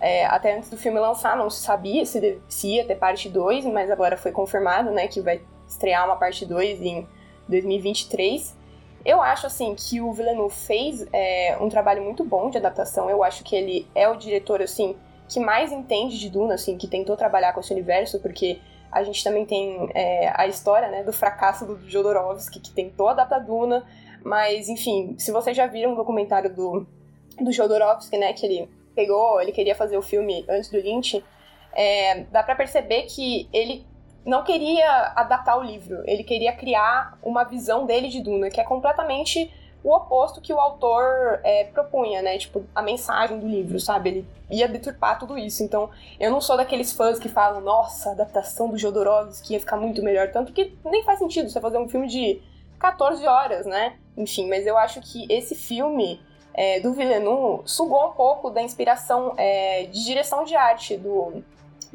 é, 0.00 0.26
até 0.26 0.56
antes 0.56 0.68
do 0.68 0.76
filme 0.76 0.98
lançar 0.98 1.36
não 1.36 1.48
se 1.48 1.62
sabia 1.62 2.04
se, 2.04 2.38
se 2.48 2.74
ia 2.74 2.84
ter 2.84 2.96
parte 2.96 3.28
2, 3.28 3.64
mas 3.66 3.90
agora 3.90 4.16
foi 4.16 4.32
confirmado, 4.32 4.90
né, 4.90 5.08
que 5.08 5.20
vai 5.20 5.40
estrear 5.66 6.04
uma 6.04 6.16
parte 6.16 6.44
2 6.44 6.82
em 6.82 7.06
2023. 7.48 8.56
Eu 9.04 9.22
acho, 9.22 9.46
assim, 9.46 9.74
que 9.74 10.00
o 10.00 10.12
Villeneuve 10.12 10.54
fez 10.54 11.06
é, 11.12 11.56
um 11.60 11.68
trabalho 11.68 12.02
muito 12.02 12.24
bom 12.24 12.50
de 12.50 12.58
adaptação. 12.58 13.08
Eu 13.08 13.22
acho 13.22 13.44
que 13.44 13.54
ele 13.54 13.86
é 13.94 14.08
o 14.08 14.16
diretor, 14.16 14.60
assim, 14.60 14.96
que 15.28 15.38
mais 15.38 15.70
entende 15.70 16.18
de 16.18 16.28
Duna, 16.28 16.54
assim, 16.54 16.76
que 16.76 16.88
tentou 16.88 17.16
trabalhar 17.16 17.52
com 17.52 17.60
esse 17.60 17.72
universo, 17.72 18.18
porque 18.20 18.58
a 18.90 19.02
gente 19.02 19.22
também 19.22 19.44
tem 19.44 19.90
é, 19.94 20.32
a 20.34 20.46
história 20.46 20.88
né, 20.88 21.02
do 21.02 21.12
fracasso 21.12 21.66
do 21.66 21.88
Jodorowsky, 21.88 22.60
que 22.60 22.72
tentou 22.72 23.08
adaptar 23.08 23.40
Duna, 23.40 23.84
mas, 24.24 24.68
enfim, 24.68 25.14
se 25.18 25.30
vocês 25.30 25.56
já 25.56 25.66
viram 25.66 25.92
o 25.92 25.96
documentário 25.96 26.54
do, 26.54 26.86
do 27.40 27.52
Jodorowsky, 27.52 28.16
né, 28.16 28.32
que 28.32 28.44
ele 28.44 28.68
pegou, 28.94 29.40
ele 29.40 29.52
queria 29.52 29.74
fazer 29.74 29.96
o 29.96 30.02
filme 30.02 30.44
antes 30.48 30.70
do 30.70 30.78
Lynch, 30.78 31.22
é, 31.72 32.24
dá 32.32 32.42
para 32.42 32.54
perceber 32.54 33.02
que 33.02 33.48
ele 33.52 33.86
não 34.24 34.42
queria 34.42 35.12
adaptar 35.14 35.56
o 35.56 35.62
livro, 35.62 36.02
ele 36.04 36.24
queria 36.24 36.52
criar 36.52 37.16
uma 37.22 37.44
visão 37.44 37.86
dele 37.86 38.08
de 38.08 38.20
Duna, 38.20 38.50
que 38.50 38.60
é 38.60 38.64
completamente 38.64 39.52
o 39.82 39.94
oposto 39.94 40.40
que 40.40 40.52
o 40.52 40.58
autor 40.58 41.40
é, 41.44 41.64
propunha, 41.64 42.22
né? 42.22 42.38
Tipo, 42.38 42.64
a 42.74 42.82
mensagem 42.82 43.38
do 43.38 43.46
livro, 43.46 43.78
sabe? 43.78 44.10
Ele 44.10 44.28
ia 44.50 44.68
deturpar 44.68 45.18
tudo 45.18 45.38
isso. 45.38 45.62
Então, 45.62 45.90
eu 46.18 46.30
não 46.30 46.40
sou 46.40 46.56
daqueles 46.56 46.92
fãs 46.92 47.18
que 47.18 47.28
falam, 47.28 47.60
nossa, 47.60 48.10
a 48.10 48.12
adaptação 48.12 48.68
do 48.68 48.78
Jodorowsky 48.78 49.54
ia 49.54 49.60
ficar 49.60 49.76
muito 49.76 50.02
melhor. 50.02 50.30
Tanto 50.32 50.52
que 50.52 50.76
nem 50.84 51.04
faz 51.04 51.18
sentido 51.18 51.48
você 51.48 51.60
fazer 51.60 51.78
um 51.78 51.88
filme 51.88 52.08
de 52.08 52.40
14 52.78 53.26
horas, 53.26 53.66
né? 53.66 53.96
Enfim, 54.16 54.48
mas 54.48 54.66
eu 54.66 54.76
acho 54.76 55.00
que 55.00 55.26
esse 55.30 55.54
filme 55.54 56.20
é, 56.52 56.80
do 56.80 56.92
Villeneuve 56.92 57.62
sugou 57.66 58.08
um 58.08 58.12
pouco 58.12 58.50
da 58.50 58.62
inspiração 58.62 59.34
é, 59.36 59.84
de 59.84 60.04
direção 60.04 60.44
de 60.44 60.56
arte 60.56 60.96
do, 60.96 61.42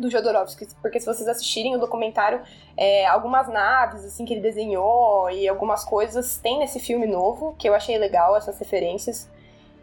do 0.01 0.09
Jodorowsky, 0.09 0.67
porque 0.81 0.99
se 0.99 1.05
vocês 1.05 1.27
assistirem 1.27 1.75
o 1.75 1.79
documentário, 1.79 2.41
é, 2.75 3.05
algumas 3.05 3.47
naves 3.47 4.03
assim 4.03 4.25
que 4.25 4.33
ele 4.33 4.41
desenhou 4.41 5.29
e 5.29 5.47
algumas 5.47 5.85
coisas 5.85 6.37
tem 6.37 6.59
nesse 6.59 6.79
filme 6.79 7.07
novo, 7.07 7.55
que 7.57 7.69
eu 7.69 7.73
achei 7.73 7.97
legal 7.97 8.35
essas 8.35 8.59
referências. 8.59 9.29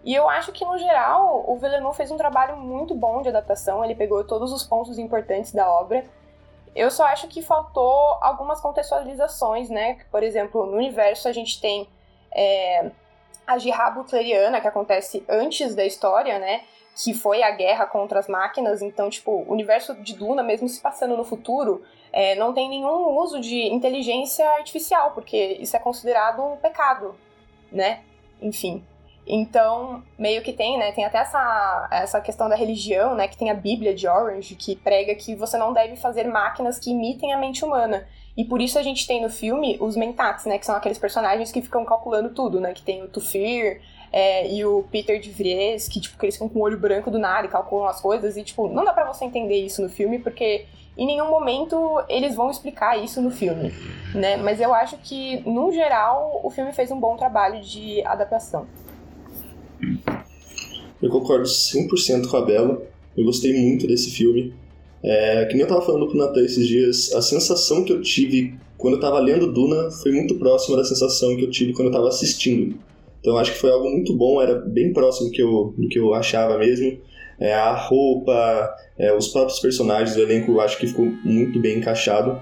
E 0.05 0.15
eu 0.15 0.29
acho 0.29 0.53
que, 0.53 0.65
no 0.65 0.79
geral, 0.79 1.45
o 1.47 1.57
Villeneuve 1.59 1.97
fez 1.97 2.11
um 2.11 2.17
trabalho 2.17 2.57
muito 2.57 2.95
bom 2.95 3.21
de 3.21 3.29
adaptação, 3.29 3.85
ele 3.85 3.95
pegou 3.95 4.25
todos 4.25 4.53
os 4.53 4.65
pontos 4.65 4.99
importantes 4.99 5.53
da 5.53 5.71
obra. 5.71 6.05
Eu 6.75 6.91
só 6.91 7.05
acho 7.05 7.29
que 7.29 7.43
faltou 7.43 8.17
algumas 8.21 8.61
contextualizações, 8.61 9.69
né? 9.69 9.99
Por 10.11 10.23
exemplo, 10.23 10.67
no 10.67 10.77
universo 10.77 11.29
a 11.29 11.33
gente 11.33 11.61
tem 11.61 11.89
é, 12.31 12.91
a 13.47 13.59
Jihad 13.59 13.95
Butleriana, 13.95 14.61
que 14.61 14.69
acontece 14.69 15.25
antes 15.29 15.75
da 15.75 15.85
história, 15.85 16.39
né? 16.39 16.63
Que 17.03 17.15
foi 17.15 17.45
a 17.45 17.51
guerra 17.53 17.87
contra 17.87 18.19
as 18.19 18.27
máquinas. 18.27 18.83
Então, 18.83 19.09
tipo, 19.09 19.31
o 19.31 19.53
universo 19.53 19.95
de 19.95 20.15
Duna, 20.15 20.43
mesmo 20.43 20.69
se 20.69 20.81
passando 20.81 21.17
no 21.17 21.25
futuro, 21.25 21.83
é, 22.13 22.35
não 22.35 22.53
tem 22.53 22.69
nenhum 22.69 23.17
uso 23.19 23.41
de 23.41 23.69
inteligência 23.69 24.45
artificial, 24.53 25.13
porque 25.13 25.59
isso 25.61 25.77
é 25.77 25.79
considerado 25.79 26.43
um 26.43 26.57
pecado, 26.57 27.15
né? 27.71 28.01
Enfim. 28.43 28.85
Então, 29.25 30.03
meio 30.19 30.43
que 30.43 30.53
tem, 30.53 30.79
né? 30.79 30.91
Tem 30.91 31.05
até 31.05 31.19
essa, 31.19 31.89
essa 31.93 32.21
questão 32.21 32.49
da 32.49 32.57
religião, 32.57 33.15
né? 33.15 33.29
Que 33.29 33.37
tem 33.37 33.51
a 33.51 33.55
Bíblia 33.55 33.95
de 33.95 34.09
Orange, 34.09 34.57
que 34.57 34.75
prega 34.75 35.15
que 35.15 35.37
você 35.37 35.57
não 35.57 35.73
deve 35.73 35.97
fazer 35.97 36.25
máquinas 36.25 36.79
que 36.79 36.91
imitem 36.91 37.33
a 37.33 37.39
mente 37.39 37.65
humana. 37.65 38.09
E 38.37 38.45
por 38.45 38.61
isso 38.61 38.79
a 38.79 38.83
gente 38.83 39.07
tem 39.07 39.23
no 39.23 39.29
filme 39.29 39.77
os 39.81 39.97
Mentats, 39.97 40.47
né? 40.47 40.59
Que 40.59 40.65
são 40.67 40.75
aqueles 40.75 40.99
personagens 40.99 41.53
que 41.53 41.61
ficam 41.61 41.85
calculando 41.85 42.31
tudo, 42.31 42.59
né? 42.59 42.73
Que 42.73 42.83
tem 42.83 43.03
o 43.03 43.09
Tufir, 43.09 43.83
é, 44.13 44.53
e 44.53 44.65
o 44.65 44.85
Peter 44.91 45.21
de 45.21 45.31
Vries, 45.31 45.89
que, 45.89 46.01
tipo, 46.01 46.19
que 46.19 46.25
eles 46.25 46.35
ficam 46.35 46.49
com 46.49 46.59
o 46.59 46.63
olho 46.63 46.79
branco 46.79 47.11
do 47.11 47.19
nada 47.19 47.47
e 47.47 47.51
calculam 47.51 47.87
as 47.87 48.01
coisas, 48.01 48.37
e, 48.37 48.43
tipo, 48.43 48.69
não 48.69 48.85
dá 48.85 48.93
para 48.93 49.13
você 49.13 49.25
entender 49.25 49.57
isso 49.57 49.83
no 49.83 49.89
filme, 49.89 50.19
porque 50.19 50.67
em 50.97 51.07
nenhum 51.07 51.31
momento 51.31 52.03
eles 52.09 52.35
vão 52.35 52.51
explicar 52.51 53.03
isso 53.03 53.23
no 53.23 53.31
filme, 53.31 53.73
né? 54.15 54.37
Mas 54.37 54.61
eu 54.61 54.75
acho 54.75 54.97
que, 54.99 55.41
no 55.49 55.71
geral, 55.73 56.41
o 56.43 56.51
filme 56.51 56.73
fez 56.73 56.91
um 56.91 56.99
bom 56.99 57.17
trabalho 57.17 57.61
de 57.61 58.03
adaptação. 58.05 58.67
Eu 61.01 61.11
concordo 61.11 61.45
100% 61.45 62.29
com 62.29 62.37
a 62.37 62.41
Bela. 62.45 62.83
Eu 63.17 63.25
gostei 63.25 63.53
muito 63.53 63.87
desse 63.87 64.11
filme. 64.11 64.53
É, 65.03 65.45
que 65.47 65.55
nem 65.55 65.63
eu 65.63 65.69
tava 65.69 65.83
falando 65.83 66.09
com 66.09 66.15
o 66.15 66.17
Natan 66.17 66.41
esses 66.41 66.67
dias, 66.67 67.13
a 67.15 67.23
sensação 67.23 67.85
que 67.85 67.93
eu 67.93 68.03
tive 68.03 68.59
quando 68.77 68.95
eu 68.95 69.01
tava 69.01 69.21
lendo 69.21 69.53
Duna 69.53 69.91
foi 69.91 70.11
muito 70.11 70.35
próxima 70.37 70.77
da 70.77 70.85
sensação 70.85 71.37
que 71.37 71.45
eu 71.45 71.51
tive 71.51 71.73
quando 71.73 71.89
eu 71.89 71.93
tava 71.93 72.09
assistindo. 72.09 72.77
Então 73.21 73.37
acho 73.37 73.53
que 73.53 73.59
foi 73.59 73.71
algo 73.71 73.89
muito 73.91 74.17
bom, 74.17 74.41
era 74.41 74.55
bem 74.55 74.93
próximo 74.93 75.29
do 75.29 75.33
que 75.33 75.43
eu, 75.43 75.75
do 75.77 75.89
que 75.89 75.99
eu 75.99 76.15
achava 76.15 76.59
mesmo. 76.59 76.99
É, 77.41 77.53
a 77.55 77.75
roupa, 77.75 78.75
é, 78.99 79.13
os 79.13 79.29
próprios 79.29 79.61
personagens 79.61 80.17
do 80.17 80.23
elenco 80.23 80.59
acho 80.61 80.79
que 80.79 80.87
ficou 80.87 81.07
muito 81.25 81.61
bem 81.61 81.79
encaixado. 81.79 82.41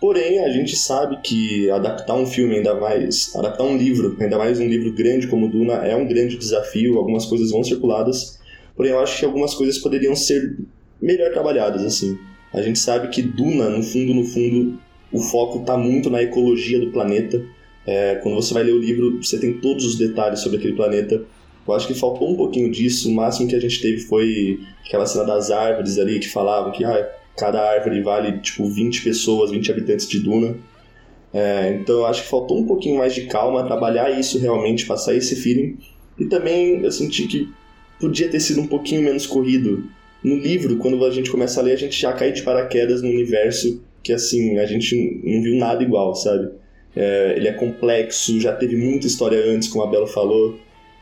Porém, 0.00 0.40
a 0.40 0.50
gente 0.50 0.76
sabe 0.76 1.18
que 1.22 1.70
adaptar 1.70 2.14
um 2.14 2.26
filme, 2.26 2.56
ainda 2.56 2.74
mais, 2.74 3.34
adaptar 3.34 3.64
um 3.64 3.76
livro, 3.76 4.14
ainda 4.20 4.36
mais 4.36 4.60
um 4.60 4.66
livro 4.66 4.92
grande 4.92 5.26
como 5.26 5.48
Duna, 5.48 5.74
é 5.86 5.96
um 5.96 6.06
grande 6.06 6.36
desafio, 6.36 6.98
algumas 6.98 7.24
coisas 7.24 7.50
vão 7.50 7.64
ser 7.64 7.76
puladas. 7.76 8.38
Porém, 8.76 8.92
eu 8.92 9.00
acho 9.00 9.18
que 9.18 9.24
algumas 9.24 9.54
coisas 9.54 9.78
poderiam 9.78 10.14
ser 10.14 10.58
melhor 11.00 11.32
trabalhadas, 11.32 11.82
assim. 11.82 12.18
A 12.52 12.60
gente 12.60 12.78
sabe 12.78 13.08
que 13.08 13.22
Duna, 13.22 13.70
no 13.70 13.82
fundo, 13.82 14.12
no 14.12 14.24
fundo, 14.24 14.78
o 15.10 15.20
foco 15.20 15.60
está 15.60 15.76
muito 15.76 16.10
na 16.10 16.22
ecologia 16.22 16.78
do 16.80 16.92
planeta, 16.92 17.42
é, 17.86 18.16
quando 18.16 18.34
você 18.34 18.54
vai 18.54 18.62
ler 18.62 18.72
o 18.72 18.78
livro, 18.78 19.22
você 19.22 19.38
tem 19.38 19.54
todos 19.54 19.84
os 19.84 19.96
detalhes 19.96 20.40
sobre 20.40 20.58
aquele 20.58 20.74
planeta. 20.74 21.22
Eu 21.66 21.74
acho 21.74 21.86
que 21.86 21.94
faltou 21.94 22.30
um 22.30 22.36
pouquinho 22.36 22.70
disso. 22.70 23.08
O 23.08 23.14
máximo 23.14 23.48
que 23.48 23.56
a 23.56 23.60
gente 23.60 23.80
teve 23.80 24.00
foi 24.00 24.60
aquela 24.86 25.06
cena 25.06 25.24
das 25.24 25.50
árvores 25.50 25.98
ali 25.98 26.18
que 26.18 26.28
falavam 26.28 26.72
que 26.72 26.84
ah, 26.84 27.10
cada 27.36 27.60
árvore 27.60 28.02
vale 28.02 28.38
tipo 28.38 28.68
20 28.68 29.02
pessoas, 29.02 29.50
20 29.50 29.70
habitantes 29.70 30.08
de 30.08 30.20
Duna. 30.20 30.56
É, 31.32 31.76
então 31.80 31.96
eu 31.96 32.06
acho 32.06 32.22
que 32.22 32.28
faltou 32.28 32.58
um 32.58 32.66
pouquinho 32.66 32.98
mais 32.98 33.14
de 33.14 33.22
calma, 33.22 33.64
trabalhar 33.64 34.10
isso 34.10 34.38
realmente, 34.38 34.86
passar 34.86 35.14
esse 35.14 35.36
feeling. 35.36 35.78
E 36.18 36.26
também 36.26 36.82
eu 36.82 36.92
senti 36.92 37.26
que 37.26 37.48
podia 37.98 38.28
ter 38.28 38.40
sido 38.40 38.60
um 38.60 38.66
pouquinho 38.66 39.02
menos 39.02 39.26
corrido. 39.26 39.84
No 40.22 40.36
livro, 40.36 40.76
quando 40.76 41.04
a 41.04 41.10
gente 41.10 41.30
começa 41.30 41.60
a 41.60 41.62
ler, 41.62 41.72
a 41.72 41.76
gente 41.76 42.00
já 42.00 42.12
cai 42.12 42.32
de 42.32 42.42
paraquedas 42.42 43.02
no 43.02 43.08
universo 43.08 43.82
que 44.02 44.12
assim, 44.12 44.58
a 44.58 44.66
gente 44.66 45.22
não 45.24 45.42
viu 45.42 45.56
nada 45.56 45.82
igual, 45.82 46.14
sabe? 46.14 46.50
É, 46.96 47.34
ele 47.36 47.48
é 47.48 47.52
complexo, 47.52 48.40
já 48.40 48.54
teve 48.54 48.76
muita 48.76 49.06
história 49.06 49.38
antes, 49.38 49.68
como 49.68 49.84
a 49.84 49.90
Bela 49.90 50.06
falou. 50.06 50.58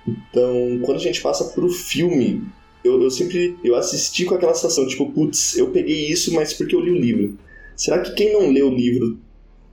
Então, 0.06 0.80
quando 0.82 0.96
a 0.96 1.00
gente 1.00 1.20
passa 1.20 1.44
pro 1.52 1.68
filme, 1.68 2.42
eu, 2.84 3.00
eu 3.00 3.10
sempre 3.10 3.56
eu 3.62 3.74
assisti 3.74 4.24
com 4.24 4.34
aquela 4.34 4.54
sensação, 4.54 4.86
tipo, 4.86 5.10
putz, 5.10 5.56
eu 5.56 5.70
peguei 5.70 6.08
isso, 6.08 6.32
mas 6.34 6.52
porque 6.52 6.74
eu 6.74 6.80
li 6.80 6.90
o 6.90 6.98
livro. 6.98 7.38
Será 7.76 8.00
que 8.00 8.14
quem 8.14 8.32
não 8.32 8.50
lê 8.50 8.62
o 8.62 8.74
livro 8.74 9.18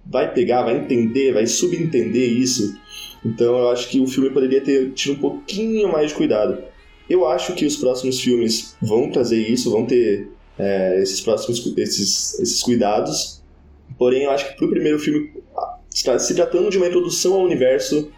vai 0.06 0.34
pegar, 0.34 0.64
vai 0.64 0.78
entender, 0.78 1.34
vai 1.34 1.46
subentender 1.46 2.30
isso? 2.30 2.78
Então 3.26 3.58
eu 3.58 3.70
acho 3.70 3.90
que 3.90 4.00
o 4.00 4.08
filme 4.08 4.30
poderia 4.30 4.62
ter 4.62 4.92
tido 4.92 5.14
um 5.14 5.20
pouquinho 5.20 5.92
mais 5.92 6.10
de 6.10 6.16
cuidado. 6.16 6.64
Eu 7.10 7.28
acho 7.28 7.54
que 7.56 7.66
os 7.66 7.76
próximos 7.76 8.20
filmes 8.20 8.76
vão 8.82 9.12
trazer 9.12 9.40
isso, 9.40 9.72
vão 9.72 9.86
ter 9.86 10.30
é, 10.58 11.02
esses 11.02 11.20
próximos 11.22 11.66
esses, 11.78 12.40
esses 12.40 12.62
cuidados. 12.62 13.42
Porém, 13.98 14.24
eu 14.24 14.32
acho 14.32 14.48
que 14.48 14.56
pro 14.56 14.70
primeiro 14.70 15.00
filme, 15.00 15.32
se 15.90 16.36
tratando 16.36 16.70
de 16.70 16.78
uma 16.78 16.88
introdução 16.88 17.34
ao 17.34 17.44
universo, 17.44 18.12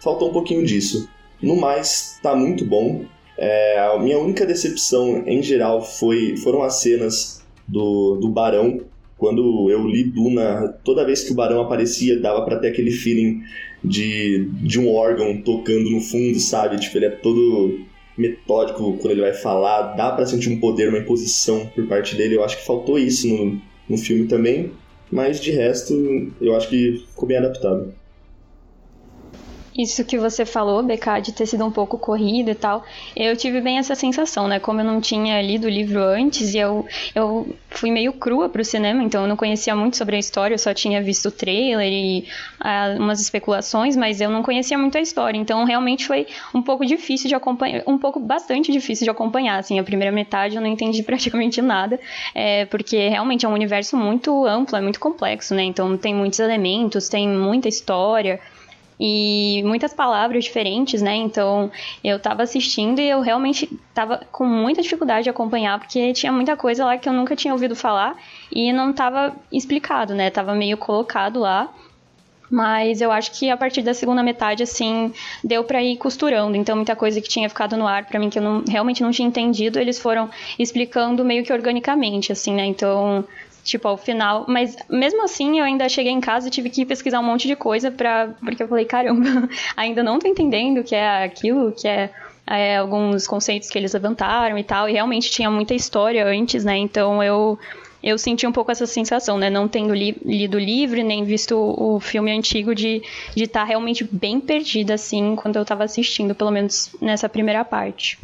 faltou 0.00 0.30
um 0.30 0.32
pouquinho 0.32 0.64
disso. 0.64 1.08
No 1.42 1.56
mais, 1.56 2.18
tá 2.22 2.34
muito 2.34 2.64
bom. 2.64 3.04
É, 3.36 3.78
a 3.78 3.98
minha 3.98 4.18
única 4.18 4.44
decepção, 4.44 5.22
em 5.26 5.42
geral, 5.42 5.82
foi, 5.82 6.36
foram 6.38 6.62
as 6.62 6.80
cenas 6.80 7.44
do, 7.66 8.16
do 8.16 8.28
Barão. 8.28 8.80
Quando 9.16 9.70
eu 9.70 9.86
li 9.86 10.04
Duna, 10.04 10.76
toda 10.84 11.04
vez 11.04 11.24
que 11.24 11.32
o 11.32 11.34
Barão 11.34 11.60
aparecia, 11.60 12.18
dava 12.18 12.44
para 12.44 12.58
ter 12.58 12.68
aquele 12.68 12.90
feeling 12.90 13.42
de, 13.82 14.48
de 14.62 14.80
um 14.80 14.92
órgão 14.92 15.40
tocando 15.42 15.90
no 15.90 16.00
fundo, 16.00 16.38
sabe? 16.40 16.78
Tipo, 16.78 16.98
ele 16.98 17.06
é 17.06 17.10
todo 17.10 17.80
metódico 18.16 18.96
quando 18.98 19.12
ele 19.12 19.20
vai 19.20 19.32
falar, 19.32 19.94
dá 19.94 20.10
para 20.10 20.26
sentir 20.26 20.50
um 20.50 20.58
poder, 20.58 20.88
uma 20.88 20.98
imposição 20.98 21.66
por 21.74 21.86
parte 21.86 22.16
dele. 22.16 22.36
Eu 22.36 22.44
acho 22.44 22.58
que 22.58 22.66
faltou 22.66 22.98
isso 22.98 23.28
no, 23.28 23.60
no 23.88 23.96
filme 23.96 24.26
também, 24.26 24.72
mas 25.10 25.40
de 25.40 25.50
resto, 25.50 25.94
eu 26.40 26.54
acho 26.56 26.68
que 26.68 27.04
ficou 27.08 27.28
bem 27.28 27.38
adaptado. 27.38 27.92
Isso 29.78 30.04
que 30.04 30.18
você 30.18 30.44
falou, 30.44 30.82
BK, 30.82 31.20
de 31.22 31.32
ter 31.32 31.46
sido 31.46 31.64
um 31.64 31.70
pouco 31.70 31.96
corrido 31.96 32.50
e 32.50 32.54
tal, 32.54 32.84
eu 33.14 33.36
tive 33.36 33.60
bem 33.60 33.78
essa 33.78 33.94
sensação, 33.94 34.48
né? 34.48 34.58
Como 34.58 34.80
eu 34.80 34.84
não 34.84 35.00
tinha 35.00 35.40
lido 35.40 35.68
o 35.68 35.70
livro 35.70 36.02
antes 36.02 36.52
e 36.52 36.58
eu, 36.58 36.84
eu 37.14 37.56
fui 37.70 37.92
meio 37.92 38.12
crua 38.12 38.48
pro 38.48 38.64
cinema, 38.64 39.04
então 39.04 39.22
eu 39.22 39.28
não 39.28 39.36
conhecia 39.36 39.76
muito 39.76 39.96
sobre 39.96 40.16
a 40.16 40.18
história, 40.18 40.52
eu 40.52 40.58
só 40.58 40.74
tinha 40.74 41.00
visto 41.00 41.26
o 41.26 41.30
trailer 41.30 41.92
e 41.92 42.26
ah, 42.58 42.96
umas 42.98 43.20
especulações, 43.20 43.96
mas 43.96 44.20
eu 44.20 44.28
não 44.28 44.42
conhecia 44.42 44.76
muito 44.76 44.98
a 44.98 45.00
história, 45.00 45.38
então 45.38 45.62
realmente 45.62 46.08
foi 46.08 46.26
um 46.52 46.60
pouco 46.60 46.84
difícil 46.84 47.28
de 47.28 47.36
acompanhar, 47.36 47.84
um 47.86 47.98
pouco 47.98 48.18
bastante 48.18 48.72
difícil 48.72 49.04
de 49.04 49.10
acompanhar, 49.10 49.60
assim, 49.60 49.78
a 49.78 49.84
primeira 49.84 50.10
metade 50.10 50.56
eu 50.56 50.60
não 50.60 50.68
entendi 50.68 51.04
praticamente 51.04 51.62
nada, 51.62 52.00
é, 52.34 52.64
porque 52.64 53.08
realmente 53.08 53.46
é 53.46 53.48
um 53.48 53.54
universo 53.54 53.96
muito 53.96 54.44
amplo, 54.44 54.76
é 54.76 54.80
muito 54.80 54.98
complexo, 54.98 55.54
né? 55.54 55.62
Então 55.62 55.96
tem 55.96 56.12
muitos 56.12 56.40
elementos, 56.40 57.08
tem 57.08 57.28
muita 57.28 57.68
história 57.68 58.40
e 59.00 59.62
muitas 59.64 59.94
palavras 59.94 60.44
diferentes, 60.44 61.00
né? 61.00 61.14
Então 61.14 61.70
eu 62.02 62.18
tava 62.18 62.42
assistindo 62.42 63.00
e 63.00 63.08
eu 63.08 63.20
realmente 63.20 63.68
tava 63.94 64.26
com 64.32 64.44
muita 64.44 64.82
dificuldade 64.82 65.24
de 65.24 65.30
acompanhar, 65.30 65.78
porque 65.78 66.12
tinha 66.12 66.32
muita 66.32 66.56
coisa 66.56 66.84
lá 66.84 66.98
que 66.98 67.08
eu 67.08 67.12
nunca 67.12 67.36
tinha 67.36 67.52
ouvido 67.52 67.76
falar 67.76 68.16
e 68.50 68.72
não 68.72 68.92
tava 68.92 69.36
explicado, 69.52 70.14
né? 70.14 70.30
Tava 70.30 70.54
meio 70.54 70.76
colocado 70.76 71.38
lá. 71.40 71.68
Mas 72.50 73.02
eu 73.02 73.12
acho 73.12 73.32
que 73.38 73.50
a 73.50 73.56
partir 73.58 73.82
da 73.82 73.92
segunda 73.92 74.22
metade, 74.22 74.62
assim, 74.62 75.12
deu 75.44 75.62
para 75.64 75.82
ir 75.82 75.98
costurando. 75.98 76.56
Então, 76.56 76.76
muita 76.76 76.96
coisa 76.96 77.20
que 77.20 77.28
tinha 77.28 77.46
ficado 77.46 77.76
no 77.76 77.86
ar 77.86 78.06
para 78.06 78.18
mim 78.18 78.30
que 78.30 78.38
eu 78.38 78.42
não, 78.42 78.64
realmente 78.66 79.02
não 79.02 79.10
tinha 79.10 79.28
entendido, 79.28 79.78
eles 79.78 79.98
foram 79.98 80.30
explicando 80.58 81.22
meio 81.22 81.44
que 81.44 81.52
organicamente, 81.52 82.32
assim, 82.32 82.54
né? 82.54 82.64
Então, 82.64 83.22
tipo, 83.68 83.86
ao 83.86 83.96
final. 83.96 84.44
Mas 84.48 84.76
mesmo 84.88 85.22
assim, 85.22 85.58
eu 85.58 85.64
ainda 85.64 85.88
cheguei 85.88 86.12
em 86.12 86.20
casa 86.20 86.48
e 86.48 86.50
tive 86.50 86.70
que 86.70 86.84
pesquisar 86.84 87.20
um 87.20 87.24
monte 87.24 87.46
de 87.46 87.54
coisa 87.56 87.90
pra. 87.90 88.34
Porque 88.40 88.62
eu 88.62 88.68
falei, 88.68 88.84
caramba, 88.84 89.48
ainda 89.76 90.02
não 90.02 90.18
tô 90.18 90.26
entendendo 90.26 90.78
o 90.78 90.84
que 90.84 90.94
é 90.94 91.24
aquilo, 91.24 91.72
que 91.72 91.86
é. 91.86 92.10
É, 92.50 92.78
alguns 92.78 93.26
conceitos 93.26 93.68
que 93.68 93.76
eles 93.76 93.92
levantaram 93.92 94.56
e 94.56 94.64
tal, 94.64 94.88
e 94.88 94.92
realmente 94.92 95.30
tinha 95.30 95.50
muita 95.50 95.74
história 95.74 96.26
antes, 96.26 96.64
né? 96.64 96.78
Então 96.78 97.22
eu 97.22 97.58
eu 98.02 98.16
senti 98.16 98.46
um 98.46 98.52
pouco 98.52 98.70
essa 98.70 98.86
sensação, 98.86 99.36
né? 99.36 99.50
Não 99.50 99.66
tendo 99.66 99.92
li, 99.92 100.16
lido 100.24 100.56
o 100.56 100.60
livro 100.60 101.02
nem 101.02 101.24
visto 101.24 101.54
o, 101.56 101.98
filme 102.00 102.30
antigo 102.30 102.74
de 102.74 103.02
estar 103.36 103.60
tá 103.60 103.64
realmente 103.64 104.04
bem 104.04 104.40
perdida, 104.40 104.94
assim, 104.94 105.34
quando 105.36 105.56
eu 105.56 105.62
estava 105.62 105.84
assistindo, 105.84 106.34
pelo 106.34 106.50
menos 106.50 106.90
nessa 107.00 107.28
primeira 107.28 107.64
parte. 107.64 108.18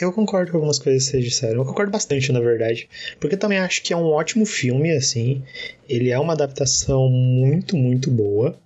Eu 0.00 0.12
concordo 0.12 0.50
com 0.50 0.56
algumas 0.56 0.78
coisas 0.78 1.04
que 1.04 1.10
vocês 1.10 1.24
disseram. 1.24 1.60
Eu 1.60 1.64
concordo 1.66 1.92
bastante, 1.92 2.32
na 2.32 2.40
verdade. 2.40 2.88
Porque 3.18 3.36
também 3.36 3.58
acho 3.58 3.82
que 3.82 3.92
é 3.92 3.96
um 3.96 4.06
ótimo 4.06 4.46
filme, 4.46 4.90
assim. 4.92 5.42
Ele 5.88 6.10
é 6.10 6.18
uma 6.18 6.32
adaptação 6.32 7.08
muito, 7.08 7.76
muito 7.76 8.10
boa. 8.10 8.58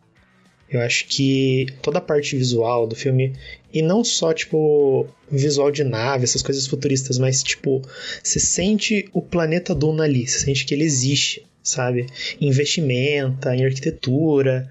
Eu 0.71 0.81
acho 0.81 1.07
que 1.07 1.67
toda 1.83 1.99
a 1.99 2.01
parte 2.01 2.37
visual 2.37 2.87
do 2.87 2.97
filme, 2.97 3.33
e 3.73 3.81
não 3.83 4.03
só, 4.03 4.33
tipo, 4.33 5.07
visual 5.31 5.71
de 5.71 5.85
nave, 5.85 6.25
essas 6.25 6.43
coisas 6.43 6.67
futuristas, 6.67 7.19
mas, 7.19 7.43
tipo, 7.43 7.83
você 8.23 8.41
sente 8.41 9.09
o 9.13 9.23
planeta 9.23 9.75
Duna 9.75 10.05
ali, 10.05 10.27
você 10.27 10.41
sente 10.41 10.65
que 10.65 10.75
ele 10.75 10.85
existe, 10.85 11.47
sabe? 11.63 12.07
Em 12.41 12.51
vestimenta, 12.51 13.55
em 13.55 13.65
arquitetura. 13.65 14.69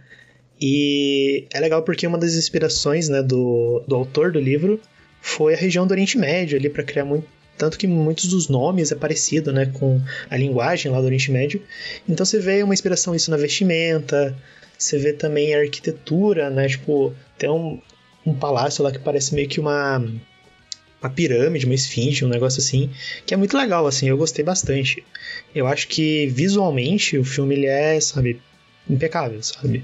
E 0.59 1.45
é 1.53 1.59
legal 1.59 1.83
porque 1.83 2.07
uma 2.07 2.17
das 2.17 2.35
inspirações, 2.35 3.07
né, 3.07 3.21
do, 3.21 3.83
do 3.87 3.95
autor 3.95 4.31
do 4.31 4.39
livro 4.39 4.79
foi 5.25 5.53
a 5.53 5.57
região 5.57 5.87
do 5.87 5.91
Oriente 5.91 6.17
Médio 6.17 6.57
ali 6.59 6.69
para 6.69 6.83
criar 6.83 7.05
muito 7.05 7.25
tanto 7.57 7.77
que 7.77 7.87
muitos 7.87 8.25
dos 8.29 8.49
nomes 8.49 8.91
é 8.91 8.95
parecido, 8.95 9.53
né, 9.53 9.67
com 9.67 10.01
a 10.27 10.35
linguagem 10.35 10.91
lá 10.91 10.99
do 10.99 11.05
Oriente 11.05 11.31
Médio. 11.31 11.61
Então 12.09 12.25
você 12.25 12.39
vê 12.39 12.63
uma 12.63 12.73
inspiração 12.73 13.13
isso 13.13 13.29
na 13.29 13.37
vestimenta, 13.37 14.35
você 14.77 14.97
vê 14.97 15.13
também 15.13 15.53
a 15.53 15.59
arquitetura, 15.59 16.49
né, 16.49 16.67
tipo, 16.67 17.13
tem 17.37 17.49
um, 17.49 17.79
um 18.25 18.33
palácio 18.33 18.83
lá 18.83 18.91
que 18.91 18.97
parece 18.97 19.35
meio 19.35 19.47
que 19.47 19.59
uma 19.59 20.03
uma 21.01 21.09
pirâmide, 21.09 21.65
uma 21.65 21.75
esfinge, 21.75 22.25
um 22.25 22.29
negócio 22.29 22.59
assim, 22.59 22.89
que 23.25 23.33
é 23.33 23.37
muito 23.37 23.57
legal, 23.57 23.85
assim, 23.85 24.07
eu 24.07 24.17
gostei 24.17 24.43
bastante. 24.43 25.03
Eu 25.53 25.67
acho 25.67 25.87
que 25.89 26.27
visualmente 26.27 27.17
o 27.17 27.25
filme 27.25 27.55
ele 27.55 27.65
é, 27.65 27.99
sabe, 27.99 28.41
impecável, 28.89 29.43
sabe? 29.43 29.83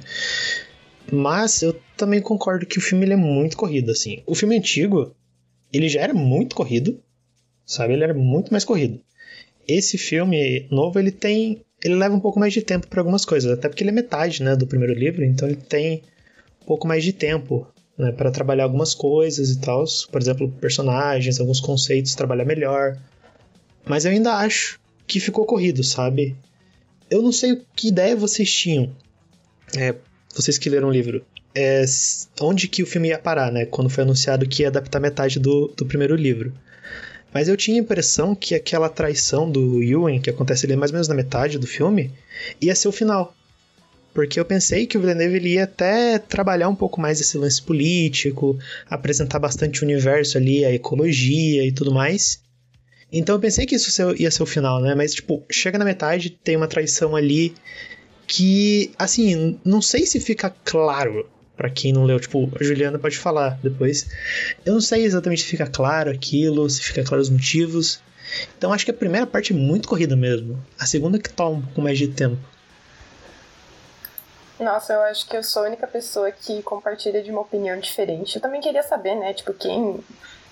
Mas 1.12 1.62
eu 1.62 1.80
também 1.98 2.22
concordo 2.22 2.66
que 2.66 2.78
o 2.78 2.82
filme 2.82 3.06
ele 3.06 3.14
é 3.14 3.18
muito 3.18 3.58
corrido, 3.58 3.92
assim. 3.92 4.24
O 4.26 4.34
filme 4.34 4.58
antigo, 4.58 5.14
ele 5.72 5.90
já 5.90 6.02
era 6.02 6.14
muito 6.14 6.56
corrido, 6.56 7.02
sabe? 7.66 7.94
Ele 7.94 8.04
era 8.04 8.14
muito 8.14 8.52
mais 8.52 8.66
corrido. 8.66 9.00
Esse 9.68 9.98
filme 9.98 10.68
novo, 10.72 11.00
ele 11.00 11.12
tem. 11.12 11.62
Ele 11.84 11.96
leva 11.96 12.16
um 12.16 12.20
pouco 12.20 12.40
mais 12.40 12.52
de 12.52 12.62
tempo 12.62 12.88
para 12.88 13.00
algumas 13.00 13.24
coisas, 13.24 13.52
até 13.52 13.70
porque 13.70 13.84
ele 13.84 13.92
é 13.92 13.94
metade 13.94 14.44
né, 14.44 14.56
do 14.56 14.68
primeiro 14.68 14.94
livro, 14.94 15.24
então 15.24 15.48
ele 15.48 15.58
tem 15.58 16.04
um 16.62 16.66
pouco 16.66 16.88
mais 16.88 17.04
de 17.04 17.14
tempo 17.14 17.66
né, 17.98 18.12
para 18.12 18.32
trabalhar 18.32 18.64
algumas 18.66 18.94
coisas 18.94 19.50
e 19.50 19.60
tal. 19.60 19.86
Por 20.12 20.22
exemplo, 20.22 20.52
personagens, 20.60 21.40
alguns 21.40 21.60
conceitos, 21.60 22.16
trabalhar 22.16 22.46
melhor. 22.46 22.98
Mas 23.86 24.06
eu 24.06 24.12
ainda 24.12 24.34
acho 24.36 24.80
que 25.08 25.20
ficou 25.20 25.46
corrido, 25.46 25.84
sabe? 25.84 26.36
Eu 27.10 27.22
não 27.22 27.32
sei 27.32 27.62
que 27.76 27.88
ideia 27.88 28.16
vocês 28.16 28.52
tinham, 28.52 28.96
é, 29.78 29.96
vocês 30.34 30.58
que 30.58 30.70
leram 30.70 30.90
o 30.90 30.92
livro, 30.92 31.26
é, 31.54 31.84
onde 32.42 32.68
que 32.68 32.84
o 32.84 32.86
filme 32.86 33.10
ia 33.10 33.20
parar, 33.20 33.52
né? 33.52 33.66
Quando 33.66 33.90
foi 33.90 34.04
anunciado 34.04 34.48
que 34.48 34.64
ia 34.64 34.68
adaptar 34.68 35.00
metade 35.00 35.40
do, 35.40 35.68
do 35.76 35.86
primeiro 35.86 36.16
livro. 36.16 36.54
Mas 37.34 37.48
eu 37.48 37.56
tinha 37.56 37.78
a 37.78 37.84
impressão 37.84 38.34
que 38.34 38.56
aquela 38.56 38.90
traição 38.90 39.50
do 39.50 39.84
Ewan, 39.84 40.20
que 40.20 40.30
acontece 40.30 40.66
ali 40.66 40.76
mais 40.76 40.92
ou 40.92 40.96
menos 40.96 41.08
na 41.08 41.16
metade 41.16 41.60
do 41.60 41.68
filme, 41.68 42.12
ia 42.60 42.76
ser 42.76 42.88
o 42.88 42.92
final. 42.92 43.36
Porque 44.14 44.40
eu 44.40 44.46
pensei 44.46 44.88
que 44.88 44.98
o 44.98 45.02
Villeneuve 45.02 45.36
ele 45.36 45.54
ia 45.54 45.66
até 45.66 46.18
trabalhar 46.18 46.68
um 46.68 46.76
pouco 46.76 47.00
mais 47.00 47.22
esse 47.22 47.38
lance 47.38 47.62
político, 47.62 48.58
apresentar 48.90 49.38
bastante 49.38 49.82
o 49.82 49.86
universo 49.86 50.38
ali, 50.38 50.66
a 50.66 50.74
ecologia 50.74 51.64
e 51.66 51.72
tudo 51.72 51.94
mais. 51.94 52.42
Então 53.12 53.36
eu 53.36 53.40
pensei 53.40 53.66
que 53.66 53.76
isso 53.76 53.92
ia 54.18 54.32
ser 54.32 54.44
o 54.44 54.48
final, 54.48 54.82
né? 54.82 54.96
Mas, 54.96 55.14
tipo, 55.14 55.44
chega 55.52 55.78
na 55.78 55.86
metade, 55.86 56.32
tem 56.32 56.56
uma 56.56 56.68
traição 56.68 57.16
ali 57.16 57.54
que, 58.26 58.92
assim, 58.98 59.60
não 59.64 59.82
sei 59.82 60.06
se 60.06 60.20
fica 60.20 60.54
claro 60.64 61.28
para 61.60 61.70
quem 61.70 61.92
não 61.92 62.06
leu, 62.06 62.18
tipo, 62.18 62.50
a 62.58 62.64
Juliana 62.64 62.98
pode 62.98 63.18
falar 63.18 63.60
depois. 63.62 64.08
Eu 64.66 64.76
não 64.76 64.80
sei 64.80 65.04
exatamente 65.04 65.42
se 65.42 65.48
fica 65.48 65.68
claro 65.68 66.10
aquilo, 66.10 66.70
se 66.70 66.82
fica 66.82 67.04
claro 67.04 67.22
os 67.22 67.30
motivos. 67.30 68.00
Então 68.58 68.72
acho 68.72 68.86
que 68.86 68.92
a 68.92 68.94
primeira 68.94 69.28
parte 69.28 69.52
é 69.52 69.56
muito 69.58 69.86
corrida 69.86 70.16
mesmo. 70.16 70.58
A 70.80 70.86
segunda 70.86 71.20
que 71.20 71.30
toma 71.30 71.58
um 71.58 71.62
pouco 71.62 71.82
mais 71.82 71.98
de 71.98 72.08
tempo. 72.08 72.40
Nossa, 74.58 74.94
eu 74.94 75.02
acho 75.02 75.28
que 75.28 75.36
eu 75.36 75.44
sou 75.44 75.64
a 75.64 75.68
única 75.68 75.86
pessoa 75.86 76.32
que 76.32 76.64
compartilha 76.64 77.22
de 77.22 77.30
uma 77.30 77.42
opinião 77.42 77.78
diferente. 77.78 78.38
Eu 78.38 78.42
também 78.42 78.62
queria 78.62 78.84
saber, 78.84 79.16
né, 79.16 79.34
tipo, 79.34 79.54
quem 79.54 80.00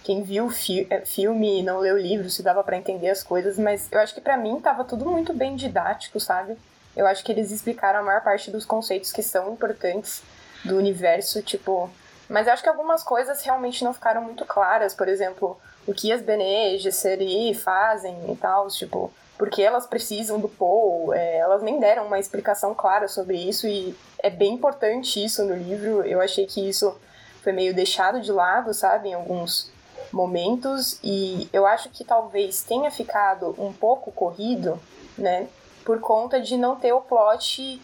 quem 0.04 0.24
viu 0.24 0.50
fi 0.50 0.88
é, 0.90 1.06
filme 1.06 1.60
e 1.60 1.64
não 1.64 1.80
leu 1.80 1.98
livro, 1.98 2.30
se 2.30 2.42
dava 2.42 2.64
para 2.64 2.78
entender 2.78 3.10
as 3.10 3.24
coisas, 3.24 3.58
mas 3.58 3.90
eu 3.92 4.00
acho 4.00 4.14
que 4.14 4.22
para 4.22 4.38
mim 4.38 4.60
tava 4.60 4.86
tudo 4.86 5.06
muito 5.06 5.34
bem 5.34 5.56
didático, 5.56 6.20
sabe? 6.20 6.58
Eu 6.96 7.06
acho 7.06 7.24
que 7.24 7.32
eles 7.32 7.52
explicaram 7.52 8.00
a 8.00 8.04
maior 8.04 8.22
parte 8.22 8.50
dos 8.50 8.66
conceitos 8.66 9.12
que 9.12 9.22
são 9.22 9.54
importantes 9.54 10.22
do 10.64 10.78
universo, 10.78 11.42
tipo. 11.42 11.90
Mas 12.30 12.48
eu 12.48 12.54
acho 12.54 12.64
que 12.64 12.70
algumas 12.70 13.04
coisas 13.04 13.42
realmente 13.42 13.84
não 13.84 13.94
ficaram 13.94 14.22
muito 14.22 14.46
claras. 14.46 14.94
Por 14.94 15.08
exemplo, 15.08 15.58
o 15.86 15.94
que 15.94 16.12
as 16.12 16.22
Bene 16.22 16.78
Gesserit 16.78 17.58
fazem 17.58 18.32
e 18.32 18.36
tal, 18.36 18.68
tipo, 18.68 19.12
porque 19.38 19.62
elas 19.62 19.86
precisam 19.86 20.40
do 20.40 20.50
Paul. 20.50 21.14
É, 21.14 21.38
elas 21.38 21.62
nem 21.62 21.80
deram 21.80 22.06
uma 22.06 22.20
explicação 22.20 22.74
clara 22.74 23.08
sobre 23.08 23.38
isso 23.38 23.68
e 23.68 23.96
é 24.20 24.30
bem 24.30 24.54
importante 24.54 25.24
isso 25.24 25.46
no 25.46 25.56
livro. 25.56 26.04
Eu 26.04 26.20
achei 26.20 26.46
que 26.46 26.68
isso 26.68 26.96
foi 27.42 27.54
meio 27.54 27.74
deixado 27.74 28.20
de 28.20 28.32
lado, 28.32 28.74
sabe, 28.74 29.10
em 29.10 29.14
alguns 29.14 29.72
momentos 30.12 31.00
e 31.04 31.50
eu 31.52 31.66
acho 31.66 31.90
que 31.90 32.04
talvez 32.04 32.64
tenha 32.64 32.90
ficado 32.92 33.56
um 33.58 33.74
pouco 33.74 34.12
corrido, 34.12 34.80
né, 35.18 35.48
por 35.86 36.00
conta 36.00 36.40
de 36.40 36.58
não 36.58 36.76
ter 36.76 36.94
o 36.94 37.02
plot 37.02 37.82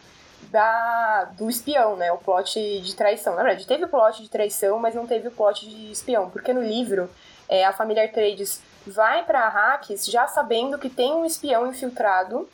da, 0.53 1.25
do 1.35 1.49
espião, 1.49 1.95
né? 1.95 2.11
O 2.11 2.17
plot 2.19 2.79
de 2.79 2.95
traição. 2.95 3.35
Na 3.35 3.41
verdade, 3.41 3.65
teve 3.65 3.85
o 3.85 3.87
plot 3.87 4.21
de 4.21 4.29
traição, 4.29 4.77
mas 4.77 4.93
não 4.93 5.07
teve 5.07 5.27
o 5.27 5.31
plot 5.31 5.67
de 5.67 5.91
espião. 5.91 6.29
Porque 6.29 6.53
no 6.53 6.61
livro, 6.61 7.09
é, 7.49 7.65
a 7.65 7.73
família 7.73 8.07
Trades 8.07 8.61
vai 8.85 9.23
para 9.25 9.47
Arrakis 9.47 10.05
já 10.05 10.27
sabendo 10.27 10.77
que 10.77 10.91
tem 10.91 11.11
um 11.11 11.25
espião 11.25 11.65
infiltrado 11.65 12.47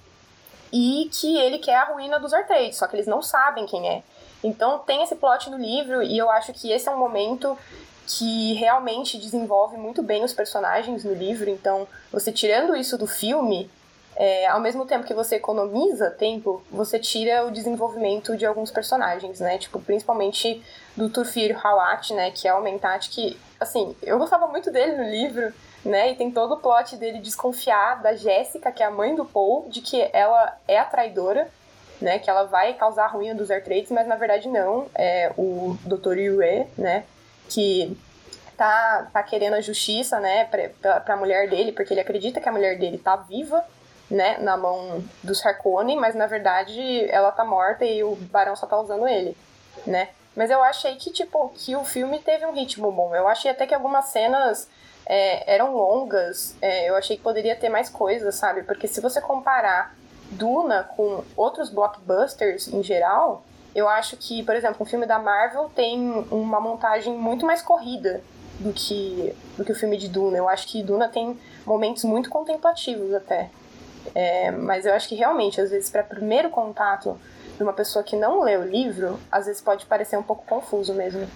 e 0.72 1.10
que 1.12 1.38
ele 1.38 1.58
quer 1.58 1.76
a 1.76 1.86
ruína 1.86 2.20
dos 2.20 2.34
Artrades, 2.34 2.78
só 2.78 2.88
que 2.88 2.96
eles 2.96 3.08
não 3.08 3.22
sabem 3.22 3.66
quem 3.66 3.90
é. 3.90 4.04
Então 4.42 4.80
tem 4.80 5.04
esse 5.04 5.16
plot 5.16 5.50
no 5.50 5.58
livro 5.58 6.02
e 6.02 6.18
eu 6.18 6.30
acho 6.30 6.54
que 6.54 6.72
esse 6.72 6.88
é 6.88 6.92
um 6.92 6.98
momento 6.98 7.58
que 8.08 8.54
realmente 8.54 9.18
desenvolve 9.18 9.76
muito 9.76 10.02
bem 10.02 10.24
os 10.24 10.32
personagens 10.32 11.04
no 11.04 11.14
livro. 11.14 11.50
Então, 11.50 11.88
você 12.12 12.32
tirando 12.32 12.76
isso 12.76 12.98
do 12.98 13.06
filme, 13.06 13.70
é, 14.20 14.48
ao 14.48 14.60
mesmo 14.60 14.86
tempo 14.86 15.06
que 15.06 15.14
você 15.14 15.38
economiza 15.38 16.12
tempo, 16.12 16.62
você 16.70 17.00
tira 17.00 17.46
o 17.46 17.52
desenvolvimento 17.52 18.36
de 18.36 18.46
alguns 18.46 18.70
personagens, 18.70 19.40
né? 19.40 19.58
Tipo, 19.58 19.80
principalmente 19.80 20.62
do 20.94 21.10
Turfir 21.10 21.58
Hawat, 21.66 22.14
né? 22.14 22.30
Que 22.30 22.46
é 22.46 22.54
o 22.54 22.62
Mentat, 22.62 23.10
que, 23.10 23.40
assim, 23.58 23.96
eu 24.04 24.20
gostava 24.20 24.46
muito 24.48 24.70
dele 24.72 24.98
no 24.98 25.10
livro, 25.10 25.54
né? 25.86 26.12
E 26.12 26.16
tem 26.16 26.30
todo 26.30 26.56
o 26.56 26.58
plot 26.58 26.98
dele 26.98 27.20
desconfiar 27.20 28.02
da 28.02 28.14
Jéssica, 28.14 28.74
que 28.74 28.84
é 28.84 28.88
a 28.88 28.92
mãe 28.92 29.16
do 29.16 29.24
Paul, 29.24 29.70
de 29.70 29.80
que 29.80 30.10
ela 30.12 30.58
é 30.68 30.78
a 30.78 30.84
traidora, 30.84 31.50
né? 32.02 32.20
Que 32.20 32.30
ela 32.30 32.44
vai 32.44 32.74
causar 32.74 33.06
a 33.06 33.08
ruína 33.08 33.36
dos 33.36 33.50
Airtrades, 33.50 33.90
mas 33.90 34.06
na 34.06 34.18
verdade 34.18 34.50
não. 34.50 34.88
É 34.96 35.32
o 35.38 35.78
Dr. 35.86 36.18
Yue, 36.18 36.68
né? 36.78 37.06
Que 37.48 37.98
tá, 38.58 39.08
tá 39.14 39.24
querendo 39.24 39.54
a 39.54 39.62
justiça, 39.62 40.20
né? 40.20 40.44
Pra, 40.82 41.00
pra 41.00 41.16
mulher 41.16 41.50
dele, 41.50 41.72
porque 41.72 41.94
ele 41.94 42.02
acredita 42.02 42.42
que 42.42 42.50
a 42.50 42.52
mulher 42.52 42.78
dele 42.78 42.98
tá 42.98 43.16
viva, 43.16 43.64
né, 44.10 44.38
na 44.40 44.58
mão 44.58 45.04
dos 45.24 45.46
Harkonnen, 45.46 45.98
mas 45.98 46.16
na 46.16 46.26
verdade 46.26 47.06
ela 47.10 47.32
tá 47.32 47.46
morta 47.46 47.86
e 47.86 48.04
o 48.04 48.16
Barão 48.16 48.56
só 48.56 48.66
tá 48.66 48.80
usando 48.80 49.08
ele, 49.08 49.38
né? 49.86 50.10
Mas 50.36 50.50
eu 50.50 50.64
achei 50.64 50.96
que, 50.96 51.12
tipo, 51.12 51.50
que 51.56 51.76
o 51.76 51.84
filme 51.84 52.20
teve 52.20 52.46
um 52.46 52.54
ritmo 52.54 52.92
bom. 52.92 53.14
Eu 53.14 53.28
achei 53.28 53.52
até 53.52 53.68
que 53.68 53.74
algumas 53.74 54.06
cenas 54.06 54.70
é, 55.06 55.54
eram 55.54 55.76
longas. 55.76 56.56
É, 56.62 56.90
eu 56.90 56.96
achei 56.96 57.18
que 57.18 57.24
poderia 57.24 57.56
ter 57.56 57.68
mais 57.68 57.90
coisas, 57.90 58.36
sabe? 58.36 58.64
Porque 58.64 58.88
se 58.88 59.02
você 59.02 59.20
comparar 59.20 59.94
Duna 60.32 60.84
com 60.96 61.24
outros 61.36 61.70
blockbusters 61.70 62.68
em 62.68 62.84
geral, 62.84 63.44
eu 63.74 63.90
acho 63.90 64.16
que, 64.16 64.44
por 64.44 64.56
exemplo, 64.56 64.78
um 64.82 64.86
filme 64.86 65.06
da 65.06 65.20
Marvel 65.20 65.70
tem 65.76 66.26
uma 66.32 66.62
montagem 66.62 67.14
muito 67.14 67.46
mais 67.46 67.62
corrida 67.62 68.22
do 68.60 68.72
que, 68.72 69.36
do 69.58 69.66
que 69.66 69.72
o 69.72 69.76
filme 69.76 69.98
de 69.98 70.08
Duna. 70.08 70.38
Eu 70.38 70.48
acho 70.48 70.68
que 70.68 70.84
Duna 70.84 71.08
tem 71.08 71.38
momentos 71.66 72.04
muito 72.04 72.30
contemplativos 72.30 73.14
até. 73.14 73.50
É, 74.16 74.52
mas 74.52 74.86
eu 74.86 74.94
acho 74.94 75.08
que 75.08 75.16
realmente, 75.16 75.60
às 75.62 75.72
vezes, 75.72 75.90
para 75.90 76.04
primeiro 76.04 76.50
contato 76.50 77.20
de 77.58 77.64
uma 77.64 77.74
pessoa 77.74 78.04
que 78.04 78.16
não 78.16 78.42
lê 78.42 78.58
o 78.58 78.64
livro, 78.64 79.20
às 79.32 79.46
vezes 79.46 79.62
pode 79.62 79.86
parecer 79.86 80.18
um 80.18 80.24
pouco 80.24 80.46
confuso 80.46 80.94
mesmo. 80.94 81.28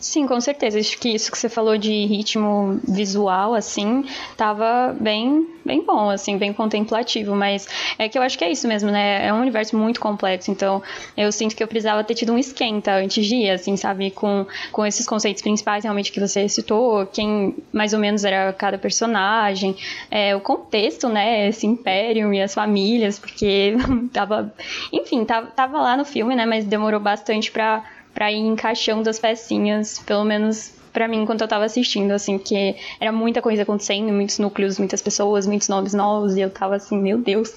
Sim, 0.00 0.28
com 0.28 0.40
certeza. 0.40 0.78
Acho 0.78 0.96
que 0.96 1.08
isso 1.08 1.30
que 1.30 1.36
você 1.36 1.48
falou 1.48 1.76
de 1.76 2.06
ritmo 2.06 2.80
visual, 2.86 3.52
assim, 3.52 4.04
tava 4.36 4.96
bem, 4.98 5.44
bem 5.64 5.84
bom, 5.84 6.08
assim, 6.08 6.38
bem 6.38 6.52
contemplativo. 6.52 7.34
Mas 7.34 7.66
é 7.98 8.08
que 8.08 8.16
eu 8.16 8.22
acho 8.22 8.38
que 8.38 8.44
é 8.44 8.50
isso 8.50 8.68
mesmo, 8.68 8.92
né? 8.92 9.26
É 9.26 9.32
um 9.32 9.40
universo 9.40 9.76
muito 9.76 9.98
complexo. 9.98 10.52
Então, 10.52 10.80
eu 11.16 11.32
sinto 11.32 11.56
que 11.56 11.62
eu 11.62 11.66
precisava 11.66 12.04
ter 12.04 12.14
tido 12.14 12.32
um 12.32 12.38
esquenta 12.38 12.94
antes 12.94 13.26
de 13.26 13.34
ir, 13.34 13.50
assim, 13.50 13.76
sabe? 13.76 14.12
Com, 14.12 14.46
com 14.70 14.86
esses 14.86 15.04
conceitos 15.04 15.42
principais, 15.42 15.82
realmente, 15.82 16.12
que 16.12 16.20
você 16.20 16.48
citou, 16.48 17.04
quem 17.06 17.56
mais 17.72 17.92
ou 17.92 17.98
menos 17.98 18.24
era 18.24 18.52
cada 18.52 18.78
personagem, 18.78 19.76
é, 20.10 20.34
o 20.36 20.40
contexto, 20.40 21.08
né? 21.08 21.48
Esse 21.48 21.66
império 21.66 22.32
e 22.32 22.40
as 22.40 22.54
famílias, 22.54 23.18
porque 23.18 23.74
tava. 24.12 24.54
Enfim, 24.92 25.24
tava, 25.24 25.48
tava 25.48 25.80
lá 25.80 25.96
no 25.96 26.04
filme, 26.04 26.36
né? 26.36 26.46
Mas 26.46 26.64
demorou 26.64 27.00
bastante 27.00 27.50
pra 27.50 27.82
para 28.18 28.32
ir 28.32 28.38
encaixando 28.38 29.08
as 29.08 29.20
pecinhas, 29.20 30.00
pelo 30.00 30.24
menos 30.24 30.72
para 30.92 31.06
mim 31.06 31.22
enquanto 31.22 31.42
eu 31.42 31.46
tava 31.46 31.64
assistindo, 31.64 32.10
assim, 32.10 32.36
que 32.36 32.74
era 32.98 33.12
muita 33.12 33.40
coisa 33.40 33.62
acontecendo, 33.62 34.12
muitos 34.12 34.40
núcleos, 34.40 34.76
muitas 34.76 35.00
pessoas, 35.00 35.46
muitos 35.46 35.68
nomes 35.68 35.94
novos, 35.94 36.36
e 36.36 36.40
eu 36.40 36.50
tava 36.50 36.74
assim, 36.74 36.98
meu 36.98 37.18
Deus, 37.18 37.54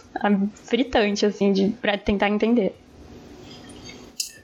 fritante, 0.66 1.26
assim, 1.26 1.52
de, 1.52 1.70
pra 1.82 1.98
tentar 1.98 2.30
entender. 2.30 2.74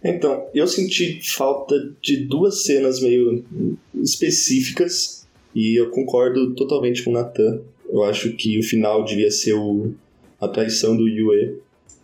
Então, 0.04 0.48
eu 0.56 0.66
senti 0.66 1.22
falta 1.22 1.76
de 2.02 2.26
duas 2.26 2.64
cenas 2.64 3.00
meio 3.00 3.46
específicas, 3.94 5.28
e 5.54 5.80
eu 5.80 5.92
concordo 5.92 6.56
totalmente 6.56 7.04
com 7.04 7.12
o 7.12 7.14
Nathan. 7.14 7.62
Eu 7.88 8.04
acho 8.04 8.32
que 8.32 8.58
o 8.58 8.64
final 8.64 9.06
devia 9.06 9.30
ser 9.30 9.54
o, 9.54 9.94
a 10.42 10.48
traição 10.48 10.98
do 10.98 11.08
Yue. 11.08 11.60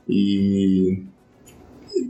E 0.07 1.01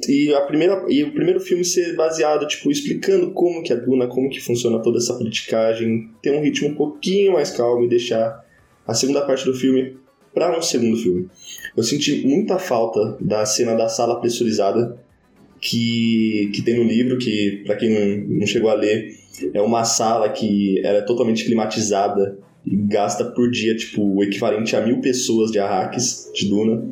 e, 0.07 0.33
a 0.33 0.41
primeira, 0.41 0.85
e 0.89 1.03
o 1.03 1.11
primeiro 1.11 1.39
filme 1.39 1.63
ser 1.63 1.95
baseado, 1.95 2.47
tipo, 2.47 2.71
explicando 2.71 3.31
como 3.31 3.61
que 3.63 3.73
é 3.73 3.75
Duna, 3.75 4.07
como 4.07 4.29
que 4.29 4.39
funciona 4.39 4.79
toda 4.79 4.97
essa 4.97 5.13
politicagem, 5.13 6.09
ter 6.21 6.31
um 6.31 6.41
ritmo 6.41 6.69
um 6.69 6.75
pouquinho 6.75 7.33
mais 7.33 7.51
calmo 7.51 7.85
e 7.85 7.89
deixar 7.89 8.43
a 8.87 8.93
segunda 8.93 9.21
parte 9.25 9.45
do 9.45 9.53
filme 9.53 9.97
para 10.33 10.57
um 10.57 10.61
segundo 10.61 10.97
filme. 10.97 11.27
Eu 11.75 11.83
senti 11.83 12.25
muita 12.25 12.57
falta 12.57 13.17
da 13.19 13.45
cena 13.45 13.75
da 13.75 13.87
sala 13.87 14.19
pressurizada 14.19 14.97
que, 15.59 16.51
que 16.53 16.61
tem 16.61 16.75
no 16.75 16.83
livro, 16.83 17.17
que 17.17 17.63
para 17.65 17.75
quem 17.75 18.25
não, 18.27 18.45
chegou 18.45 18.69
a 18.69 18.73
ler, 18.73 19.15
é 19.53 19.61
uma 19.61 19.83
sala 19.83 20.29
que 20.29 20.81
era 20.85 21.01
totalmente 21.03 21.45
climatizada 21.45 22.37
e 22.65 22.75
gasta 22.75 23.25
por 23.25 23.49
dia, 23.49 23.75
tipo, 23.75 24.01
o 24.01 24.23
equivalente 24.23 24.75
a 24.75 24.85
mil 24.85 24.99
pessoas 24.99 25.51
de 25.51 25.59
Arrakis, 25.59 26.29
de 26.33 26.47
Duna. 26.49 26.83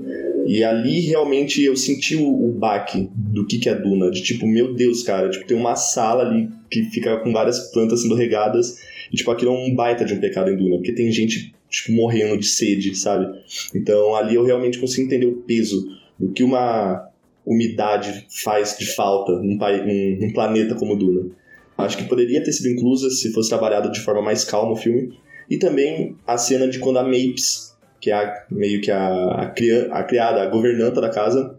E 0.52 0.66
ali 0.66 1.00
realmente 1.00 1.64
eu 1.64 1.78
senti 1.78 2.18
o, 2.18 2.28
o 2.28 2.52
baque 2.52 3.10
do 3.16 3.48
que, 3.48 3.58
que 3.58 3.70
é 3.70 3.74
Duna. 3.74 4.12
De 4.12 4.22
tipo, 4.22 4.46
meu 4.46 4.74
Deus, 4.74 5.02
cara, 5.02 5.30
tipo, 5.30 5.48
tem 5.48 5.56
uma 5.56 5.78
sala 5.78 6.24
ali 6.24 6.50
que 6.70 6.84
fica 6.90 7.16
com 7.22 7.32
várias 7.32 7.72
plantas 7.72 8.02
sendo 8.02 8.16
regadas. 8.16 8.76
E 9.10 9.16
tipo, 9.16 9.32
aquilo 9.32 9.54
é 9.54 9.58
um 9.58 9.74
baita 9.74 10.04
de 10.04 10.14
um 10.14 10.20
pecado 10.20 10.52
em 10.52 10.58
Duna, 10.58 10.76
porque 10.76 10.92
tem 10.92 11.10
gente, 11.10 11.56
tipo, 11.70 11.94
morrendo 11.94 12.38
de 12.38 12.46
sede, 12.46 12.94
sabe? 12.96 13.34
Então 13.74 14.14
ali 14.14 14.36
eu 14.36 14.44
realmente 14.44 14.78
consigo 14.78 15.08
entender 15.08 15.26
o 15.26 15.38
peso 15.38 15.88
do 16.20 16.34
que 16.34 16.44
uma 16.44 17.10
umidade 17.46 18.28
faz 18.44 18.76
de 18.78 18.88
falta 18.88 19.32
num, 19.32 19.58
num 20.20 20.34
planeta 20.34 20.76
como 20.76 20.98
Duna. 20.98 21.30
Acho 21.78 21.98
que 21.98 22.04
poderia 22.10 22.44
ter 22.44 22.52
sido 22.52 22.68
inclusa 22.68 23.10
se 23.10 23.32
fosse 23.32 23.48
trabalhado 23.48 23.90
de 23.90 24.02
forma 24.02 24.22
mais 24.22 24.44
calma 24.44 24.74
o 24.74 24.76
filme. 24.76 25.14
E 25.50 25.58
também 25.58 26.18
a 26.28 26.38
cena 26.38 26.68
de 26.68 26.78
quando 26.80 27.00
a 27.00 27.04
Mapes 27.04 27.71
que 28.02 28.10
é 28.10 28.16
a, 28.16 28.46
meio 28.50 28.82
que 28.82 28.92
a, 28.92 29.08
a, 29.08 29.44
a 29.44 30.04
criada, 30.04 30.42
a 30.42 30.48
governanta 30.48 31.00
da 31.00 31.10
casa, 31.10 31.56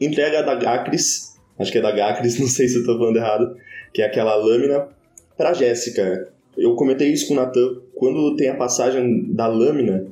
entrega 0.00 0.42
da 0.42 0.56
Gacris, 0.56 1.36
acho 1.58 1.70
que 1.70 1.78
é 1.78 1.80
da 1.80 1.92
Gacris, 1.92 2.38
não 2.40 2.48
sei 2.48 2.68
se 2.68 2.78
eu 2.78 2.84
tô 2.84 2.98
falando 2.98 3.16
errado, 3.16 3.56
que 3.94 4.02
é 4.02 4.06
aquela 4.06 4.34
lâmina, 4.34 4.88
pra 5.36 5.54
Jéssica. 5.54 6.28
Eu 6.56 6.74
comentei 6.74 7.12
isso 7.12 7.28
com 7.28 7.34
o 7.34 7.36
Natan, 7.36 7.76
quando 7.94 8.34
tem 8.36 8.48
a 8.48 8.56
passagem 8.56 9.32
da 9.32 9.46
lâmina, 9.46 10.06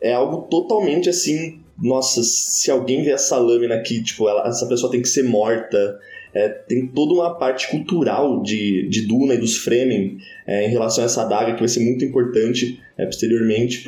é 0.00 0.12
algo 0.12 0.42
totalmente 0.48 1.08
assim, 1.08 1.60
nossa, 1.80 2.22
se 2.22 2.70
alguém 2.70 3.02
vê 3.02 3.10
essa 3.10 3.36
lâmina 3.36 3.74
aqui, 3.74 4.02
tipo, 4.02 4.28
ela, 4.28 4.48
essa 4.48 4.66
pessoa 4.66 4.90
tem 4.90 5.02
que 5.02 5.08
ser 5.08 5.24
morta, 5.24 5.98
é, 6.32 6.48
tem 6.48 6.86
toda 6.86 7.14
uma 7.14 7.34
parte 7.34 7.68
cultural 7.68 8.42
de, 8.42 8.88
de 8.88 9.06
Duna 9.06 9.34
e 9.34 9.38
dos 9.38 9.56
Fremen 9.56 10.18
é, 10.46 10.66
em 10.66 10.70
relação 10.70 11.02
a 11.02 11.06
essa 11.06 11.22
adaga 11.22 11.54
que 11.54 11.60
vai 11.60 11.68
ser 11.68 11.80
muito 11.80 12.04
importante 12.04 12.80
é, 12.96 13.04
posteriormente 13.06 13.82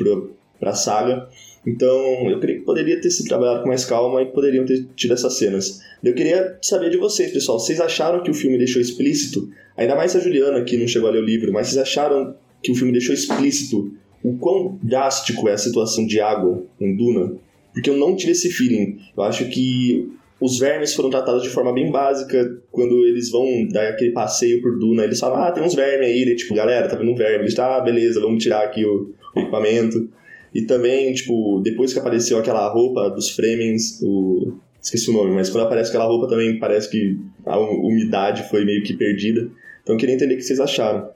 para 0.61 0.71
a 0.71 0.75
saga. 0.75 1.27
Então, 1.67 2.29
eu 2.29 2.39
creio 2.39 2.59
que 2.59 2.65
poderia 2.65 3.01
ter 3.01 3.11
sido 3.11 3.27
trabalhado 3.27 3.63
com 3.63 3.67
mais 3.67 3.83
calma 3.83 4.21
e 4.21 4.27
poderiam 4.27 4.65
ter 4.65 4.85
tido 4.95 5.13
essas 5.13 5.37
cenas. 5.37 5.81
Eu 6.03 6.13
queria 6.13 6.57
saber 6.61 6.89
de 6.89 6.97
vocês, 6.97 7.31
pessoal. 7.31 7.59
Vocês 7.59 7.81
acharam 7.81 8.23
que 8.23 8.31
o 8.31 8.33
filme 8.33 8.57
deixou 8.57 8.81
explícito? 8.81 9.49
Ainda 9.75 9.95
mais 9.95 10.15
a 10.15 10.19
Juliana, 10.19 10.63
que 10.63 10.77
não 10.77 10.87
chegou 10.87 11.09
a 11.09 11.11
ler 11.11 11.21
o 11.21 11.25
livro, 11.25 11.51
mas 11.51 11.67
vocês 11.67 11.81
acharam 11.81 12.35
que 12.63 12.71
o 12.71 12.75
filme 12.75 12.91
deixou 12.91 13.13
explícito 13.13 13.91
o 14.23 14.37
quão 14.37 14.79
drástico 14.81 15.49
é 15.49 15.53
a 15.53 15.57
situação 15.57 16.05
de 16.05 16.19
água 16.19 16.63
em 16.79 16.95
Duna? 16.95 17.33
Porque 17.73 17.89
eu 17.89 17.97
não 17.97 18.15
tive 18.15 18.33
esse 18.33 18.51
feeling. 18.51 18.99
Eu 19.15 19.23
acho 19.23 19.47
que 19.49 20.09
os 20.39 20.57
vermes 20.57 20.93
foram 20.93 21.09
tratados 21.09 21.43
de 21.43 21.49
forma 21.49 21.71
bem 21.71 21.91
básica 21.91 22.59
quando 22.71 23.05
eles 23.05 23.29
vão 23.29 23.67
dar 23.67 23.89
aquele 23.89 24.11
passeio 24.11 24.61
por 24.61 24.77
Duna. 24.77 25.03
Eles 25.03 25.19
falam, 25.19 25.43
ah, 25.43 25.51
tem 25.51 25.63
uns 25.63 25.75
vermes 25.75 26.07
aí. 26.07 26.23
E, 26.23 26.35
tipo, 26.35 26.53
galera, 26.53 26.87
tá 26.87 26.95
vendo 26.95 27.11
um 27.11 27.15
verme. 27.15 27.45
Eles, 27.45 27.57
ah, 27.59 27.79
beleza, 27.79 28.19
vamos 28.19 28.43
tirar 28.43 28.63
aqui 28.63 28.83
o 28.83 29.13
equipamento. 29.35 30.09
E 30.53 30.63
também, 30.63 31.13
tipo, 31.13 31.59
depois 31.63 31.93
que 31.93 31.99
apareceu 31.99 32.37
aquela 32.37 32.67
roupa 32.67 33.09
dos 33.09 33.29
Fremens, 33.29 34.01
o... 34.01 34.57
esqueci 34.81 35.09
o 35.09 35.13
nome, 35.13 35.31
mas 35.31 35.49
quando 35.49 35.65
aparece 35.65 35.89
aquela 35.89 36.05
roupa 36.05 36.27
também 36.27 36.59
parece 36.59 36.89
que 36.89 37.17
a 37.45 37.57
umidade 37.57 38.49
foi 38.49 38.65
meio 38.65 38.83
que 38.83 38.93
perdida. 38.93 39.49
Então 39.81 39.95
eu 39.95 39.99
queria 39.99 40.15
entender 40.15 40.33
o 40.33 40.37
que 40.37 40.43
vocês 40.43 40.59
acharam. 40.59 41.09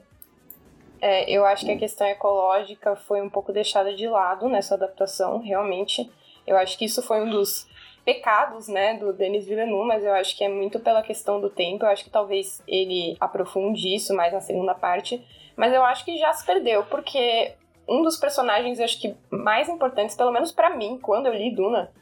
É, 1.00 1.30
eu 1.30 1.44
acho 1.44 1.66
que 1.66 1.72
a 1.72 1.78
questão 1.78 2.06
ecológica 2.06 2.96
foi 2.96 3.20
um 3.20 3.28
pouco 3.28 3.52
deixada 3.52 3.94
de 3.94 4.08
lado 4.08 4.48
nessa 4.48 4.74
adaptação, 4.74 5.38
realmente. 5.38 6.10
Eu 6.46 6.56
acho 6.56 6.78
que 6.78 6.84
isso 6.84 7.02
foi 7.02 7.20
um 7.20 7.30
dos 7.30 7.66
pecados, 8.04 8.68
né, 8.68 8.96
do 8.98 9.12
Denis 9.12 9.46
Villeneuve, 9.46 9.88
mas 9.88 10.04
eu 10.04 10.12
acho 10.12 10.36
que 10.36 10.44
é 10.44 10.48
muito 10.48 10.78
pela 10.78 11.02
questão 11.02 11.40
do 11.40 11.50
tempo. 11.50 11.84
Eu 11.84 11.90
acho 11.90 12.04
que 12.04 12.10
talvez 12.10 12.62
ele 12.66 13.16
aprofunde 13.20 13.94
isso 13.94 14.14
mais 14.14 14.32
na 14.32 14.40
segunda 14.40 14.74
parte, 14.74 15.22
mas 15.56 15.74
eu 15.74 15.82
acho 15.82 16.04
que 16.04 16.16
já 16.16 16.32
se 16.32 16.46
perdeu, 16.46 16.84
porque 16.84 17.52
um 17.88 18.02
dos 18.02 18.16
personagens, 18.16 18.80
acho 18.80 19.00
que 19.00 19.14
mais 19.30 19.68
importantes, 19.68 20.16
pelo 20.16 20.32
menos 20.32 20.52
para 20.52 20.70
mim, 20.70 20.98
quando 21.00 21.26
eu 21.26 21.34
li 21.34 21.54
Duna, 21.54 21.92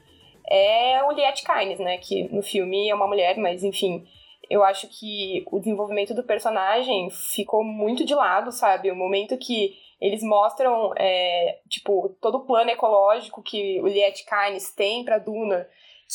é 0.48 1.02
o 1.04 1.12
Liette 1.12 1.44
Kynes, 1.44 1.78
né? 1.78 1.98
Que 1.98 2.24
no 2.34 2.42
filme 2.42 2.88
é 2.88 2.94
uma 2.94 3.06
mulher, 3.06 3.36
mas 3.38 3.62
enfim, 3.62 4.06
eu 4.48 4.62
acho 4.62 4.88
que 4.88 5.44
o 5.50 5.58
desenvolvimento 5.58 6.14
do 6.14 6.22
personagem 6.22 7.08
ficou 7.10 7.64
muito 7.64 8.04
de 8.04 8.14
lado, 8.14 8.52
sabe? 8.52 8.90
O 8.90 8.96
momento 8.96 9.36
que 9.38 9.74
eles 10.00 10.22
mostram, 10.22 10.92
é, 10.96 11.60
tipo, 11.68 12.14
todo 12.20 12.38
o 12.38 12.46
plano 12.46 12.70
ecológico 12.70 13.42
que 13.42 13.80
o 13.80 13.86
Liette 13.86 14.24
Kynes 14.26 14.72
tem 14.74 15.04
para 15.04 15.18
Duna, 15.18 15.66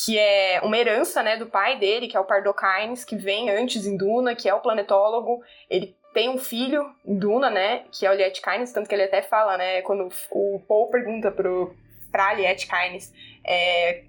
que 0.05 0.17
é 0.17 0.61
uma 0.63 0.77
herança, 0.77 1.23
né, 1.23 1.37
do 1.37 1.47
pai 1.47 1.79
dele, 1.79 2.07
que 2.07 2.15
é 2.15 2.19
o 2.19 2.25
Pardo 2.25 2.53
Kynes, 2.53 3.03
que 3.03 3.15
vem 3.15 3.49
antes 3.49 3.85
em 3.85 3.97
Duna, 3.97 4.35
que 4.35 4.47
é 4.47 4.53
o 4.53 4.61
planetólogo. 4.61 5.41
Ele 5.69 5.95
tem 6.19 6.27
um 6.27 6.37
filho 6.37 6.93
Duna, 7.05 7.49
né, 7.49 7.83
que 7.93 8.05
é 8.05 8.11
o 8.11 8.13
Liet 8.13 8.41
Kynes, 8.41 8.73
tanto 8.73 8.89
que 8.89 8.93
ele 8.93 9.03
até 9.03 9.21
fala, 9.21 9.57
né, 9.57 9.81
quando 9.83 10.09
o 10.31 10.59
Paul 10.67 10.89
pergunta 10.89 11.31
pro, 11.31 11.73
pra 12.11 12.33
Liet 12.33 12.67
Kynes, 12.67 13.13
é, 13.41 14.03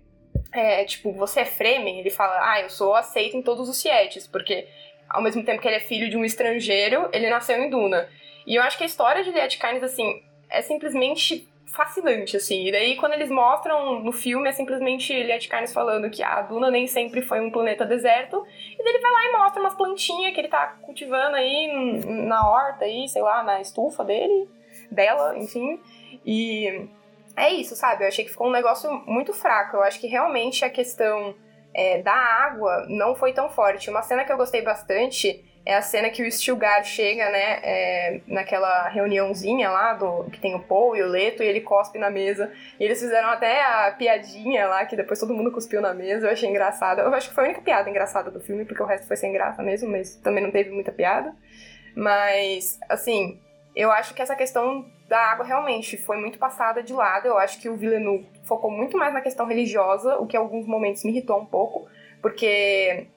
é, 0.50 0.84
tipo, 0.84 1.12
você 1.12 1.40
é 1.40 1.44
Fremen? 1.44 2.00
Ele 2.00 2.10
fala, 2.10 2.52
ah, 2.52 2.60
eu 2.60 2.68
sou 2.68 2.96
aceito 2.96 3.36
em 3.36 3.42
todos 3.42 3.68
os 3.68 3.76
Sietes, 3.76 4.26
porque 4.26 4.66
ao 5.08 5.22
mesmo 5.22 5.44
tempo 5.44 5.62
que 5.62 5.68
ele 5.68 5.76
é 5.76 5.80
filho 5.80 6.10
de 6.10 6.16
um 6.16 6.24
estrangeiro, 6.24 7.08
ele 7.12 7.30
nasceu 7.30 7.56
em 7.62 7.70
Duna. 7.70 8.08
E 8.44 8.56
eu 8.56 8.62
acho 8.62 8.76
que 8.76 8.82
a 8.82 8.88
história 8.88 9.22
de 9.22 9.30
Liet 9.30 9.56
Kynes, 9.56 9.84
assim, 9.84 10.20
é 10.48 10.62
simplesmente 10.62 11.48
fascinante, 11.72 12.36
assim. 12.36 12.66
E 12.66 12.72
daí, 12.72 12.96
quando 12.96 13.12
eles 13.12 13.30
mostram 13.30 14.00
no 14.00 14.12
filme, 14.12 14.48
é 14.48 14.52
simplesmente 14.52 15.12
Liet 15.12 15.48
Kynes 15.48 15.72
falando 15.72 16.10
que 16.10 16.22
a 16.22 16.42
Duna 16.42 16.70
nem 16.70 16.86
sempre 16.86 17.22
foi 17.22 17.40
um 17.40 17.50
planeta 17.50 17.84
deserto. 17.84 18.44
E 18.72 18.82
daí 18.82 18.92
ele 18.94 19.02
vai 19.02 19.10
lá 19.10 19.24
e 19.24 19.32
mostra 19.32 19.60
umas 19.60 19.74
plantinhas 19.74 20.34
que 20.34 20.40
ele 20.40 20.48
tá 20.48 20.78
cultivando 20.82 21.36
aí 21.36 21.68
na 22.06 22.48
horta 22.48 22.84
aí, 22.84 23.08
sei 23.08 23.22
lá, 23.22 23.42
na 23.42 23.60
estufa 23.60 24.04
dele, 24.04 24.48
dela, 24.90 25.38
enfim. 25.38 25.80
E 26.24 26.88
é 27.36 27.50
isso, 27.50 27.76
sabe? 27.76 28.04
Eu 28.04 28.08
achei 28.08 28.24
que 28.24 28.30
ficou 28.30 28.48
um 28.48 28.52
negócio 28.52 28.90
muito 29.06 29.32
fraco. 29.32 29.76
Eu 29.76 29.82
acho 29.82 30.00
que 30.00 30.06
realmente 30.06 30.64
a 30.64 30.70
questão 30.70 31.34
é, 31.72 32.02
da 32.02 32.12
água 32.12 32.86
não 32.88 33.14
foi 33.14 33.32
tão 33.32 33.48
forte. 33.48 33.90
Uma 33.90 34.02
cena 34.02 34.24
que 34.24 34.32
eu 34.32 34.36
gostei 34.36 34.62
bastante 34.62 35.44
é 35.64 35.74
a 35.74 35.82
cena 35.82 36.08
que 36.08 36.22
o 36.22 36.30
Stilgar 36.30 36.82
chega, 36.84 37.30
né, 37.30 37.60
é, 37.62 38.20
naquela 38.26 38.88
reuniãozinha 38.88 39.70
lá, 39.70 39.92
do, 39.92 40.24
que 40.30 40.40
tem 40.40 40.54
o 40.54 40.60
Paul 40.60 40.96
e 40.96 41.02
o 41.02 41.06
Leto, 41.06 41.42
e 41.42 41.46
ele 41.46 41.60
cospe 41.60 41.98
na 41.98 42.10
mesa. 42.10 42.50
E 42.78 42.84
eles 42.84 43.00
fizeram 43.00 43.28
até 43.28 43.62
a 43.62 43.92
piadinha 43.92 44.66
lá, 44.66 44.84
que 44.86 44.96
depois 44.96 45.20
todo 45.20 45.34
mundo 45.34 45.52
cuspiu 45.52 45.80
na 45.80 45.92
mesa, 45.92 46.26
eu 46.26 46.32
achei 46.32 46.48
engraçada. 46.48 47.02
Eu 47.02 47.14
acho 47.14 47.28
que 47.28 47.34
foi 47.34 47.44
a 47.44 47.46
única 47.48 47.62
piada 47.62 47.90
engraçada 47.90 48.30
do 48.30 48.40
filme, 48.40 48.64
porque 48.64 48.82
o 48.82 48.86
resto 48.86 49.06
foi 49.06 49.16
sem 49.16 49.32
graça 49.32 49.62
mesmo, 49.62 49.90
mas 49.90 50.16
também 50.16 50.42
não 50.42 50.50
teve 50.50 50.70
muita 50.70 50.90
piada. 50.90 51.34
Mas, 51.94 52.78
assim, 52.88 53.38
eu 53.74 53.90
acho 53.90 54.14
que 54.14 54.22
essa 54.22 54.34
questão 54.34 54.86
da 55.08 55.18
água 55.18 55.44
realmente 55.44 55.96
foi 55.96 56.16
muito 56.16 56.38
passada 56.38 56.82
de 56.82 56.92
lado. 56.92 57.26
Eu 57.26 57.36
acho 57.36 57.60
que 57.60 57.68
o 57.68 57.76
Villeneuve 57.76 58.26
focou 58.44 58.70
muito 58.70 58.96
mais 58.96 59.12
na 59.12 59.20
questão 59.20 59.46
religiosa, 59.46 60.16
o 60.16 60.26
que 60.26 60.36
em 60.36 60.40
alguns 60.40 60.66
momentos 60.66 61.04
me 61.04 61.10
irritou 61.10 61.38
um 61.38 61.46
pouco, 61.46 61.86
porque 62.22 63.08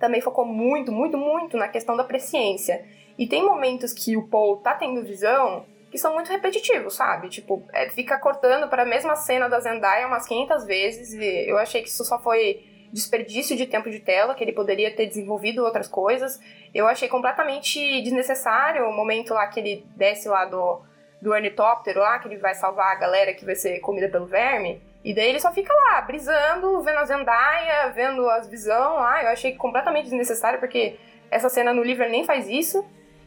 também 0.00 0.20
focou 0.22 0.46
muito, 0.46 0.90
muito, 0.90 1.16
muito 1.16 1.56
na 1.56 1.68
questão 1.68 1.96
da 1.96 2.02
presciência. 2.02 2.84
E 3.18 3.26
tem 3.26 3.44
momentos 3.44 3.92
que 3.92 4.16
o 4.16 4.26
Paul 4.26 4.56
tá 4.56 4.74
tendo 4.74 5.04
visão 5.04 5.66
que 5.90 5.98
são 5.98 6.14
muito 6.14 6.30
repetitivos, 6.30 6.94
sabe? 6.94 7.28
Tipo, 7.28 7.62
é, 7.72 7.90
fica 7.90 8.18
cortando 8.18 8.68
para 8.68 8.82
a 8.82 8.86
mesma 8.86 9.14
cena 9.14 9.48
da 9.48 9.60
Zendaya 9.60 10.06
umas 10.06 10.26
500 10.26 10.64
vezes 10.64 11.12
e 11.12 11.48
eu 11.48 11.58
achei 11.58 11.82
que 11.82 11.88
isso 11.88 12.04
só 12.04 12.18
foi 12.18 12.64
desperdício 12.92 13.56
de 13.56 13.66
tempo 13.66 13.90
de 13.90 14.00
tela, 14.00 14.34
que 14.34 14.42
ele 14.42 14.52
poderia 14.52 14.94
ter 14.94 15.06
desenvolvido 15.06 15.64
outras 15.64 15.86
coisas. 15.86 16.40
Eu 16.72 16.86
achei 16.86 17.08
completamente 17.08 18.00
desnecessário 18.02 18.88
o 18.88 18.92
momento 18.92 19.34
lá 19.34 19.46
que 19.48 19.60
ele 19.60 19.84
desce 19.96 20.28
lá 20.28 20.44
do, 20.44 20.80
do 21.20 21.30
ornitóptero 21.30 22.00
lá, 22.00 22.18
que 22.18 22.28
ele 22.28 22.38
vai 22.38 22.54
salvar 22.54 22.92
a 22.92 22.98
galera 22.98 23.34
que 23.34 23.44
vai 23.44 23.54
ser 23.54 23.80
comida 23.80 24.08
pelo 24.08 24.26
verme. 24.26 24.80
E 25.02 25.14
daí 25.14 25.30
ele 25.30 25.40
só 25.40 25.50
fica 25.52 25.72
lá, 25.72 26.02
brisando, 26.02 26.82
vendo 26.82 26.98
a 26.98 27.04
Zendaya, 27.04 27.90
vendo 27.94 28.28
as 28.28 28.46
visão 28.48 28.96
lá. 28.96 29.22
Eu 29.22 29.30
achei 29.30 29.54
completamente 29.54 30.04
desnecessário, 30.04 30.60
porque 30.60 30.98
essa 31.30 31.48
cena 31.48 31.72
no 31.72 31.82
livro 31.82 32.08
nem 32.08 32.24
faz 32.24 32.48
isso. 32.48 32.84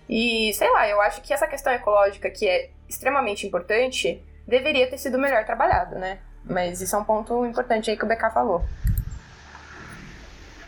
E, 0.07 0.53
sei 0.53 0.69
lá, 0.69 0.87
eu 0.87 1.01
acho 1.01 1.21
que 1.21 1.33
essa 1.33 1.47
questão 1.47 1.73
ecológica, 1.73 2.29
que 2.29 2.47
é 2.47 2.69
extremamente 2.87 3.47
importante, 3.47 4.23
deveria 4.47 4.87
ter 4.87 4.97
sido 4.97 5.17
melhor 5.17 5.45
trabalhado, 5.45 5.97
né? 5.97 6.19
Mas 6.43 6.81
isso 6.81 6.95
é 6.95 6.99
um 6.99 7.03
ponto 7.03 7.45
importante 7.45 7.89
aí 7.89 7.97
que 7.97 8.03
o 8.03 8.07
BK 8.07 8.29
falou. 8.33 8.63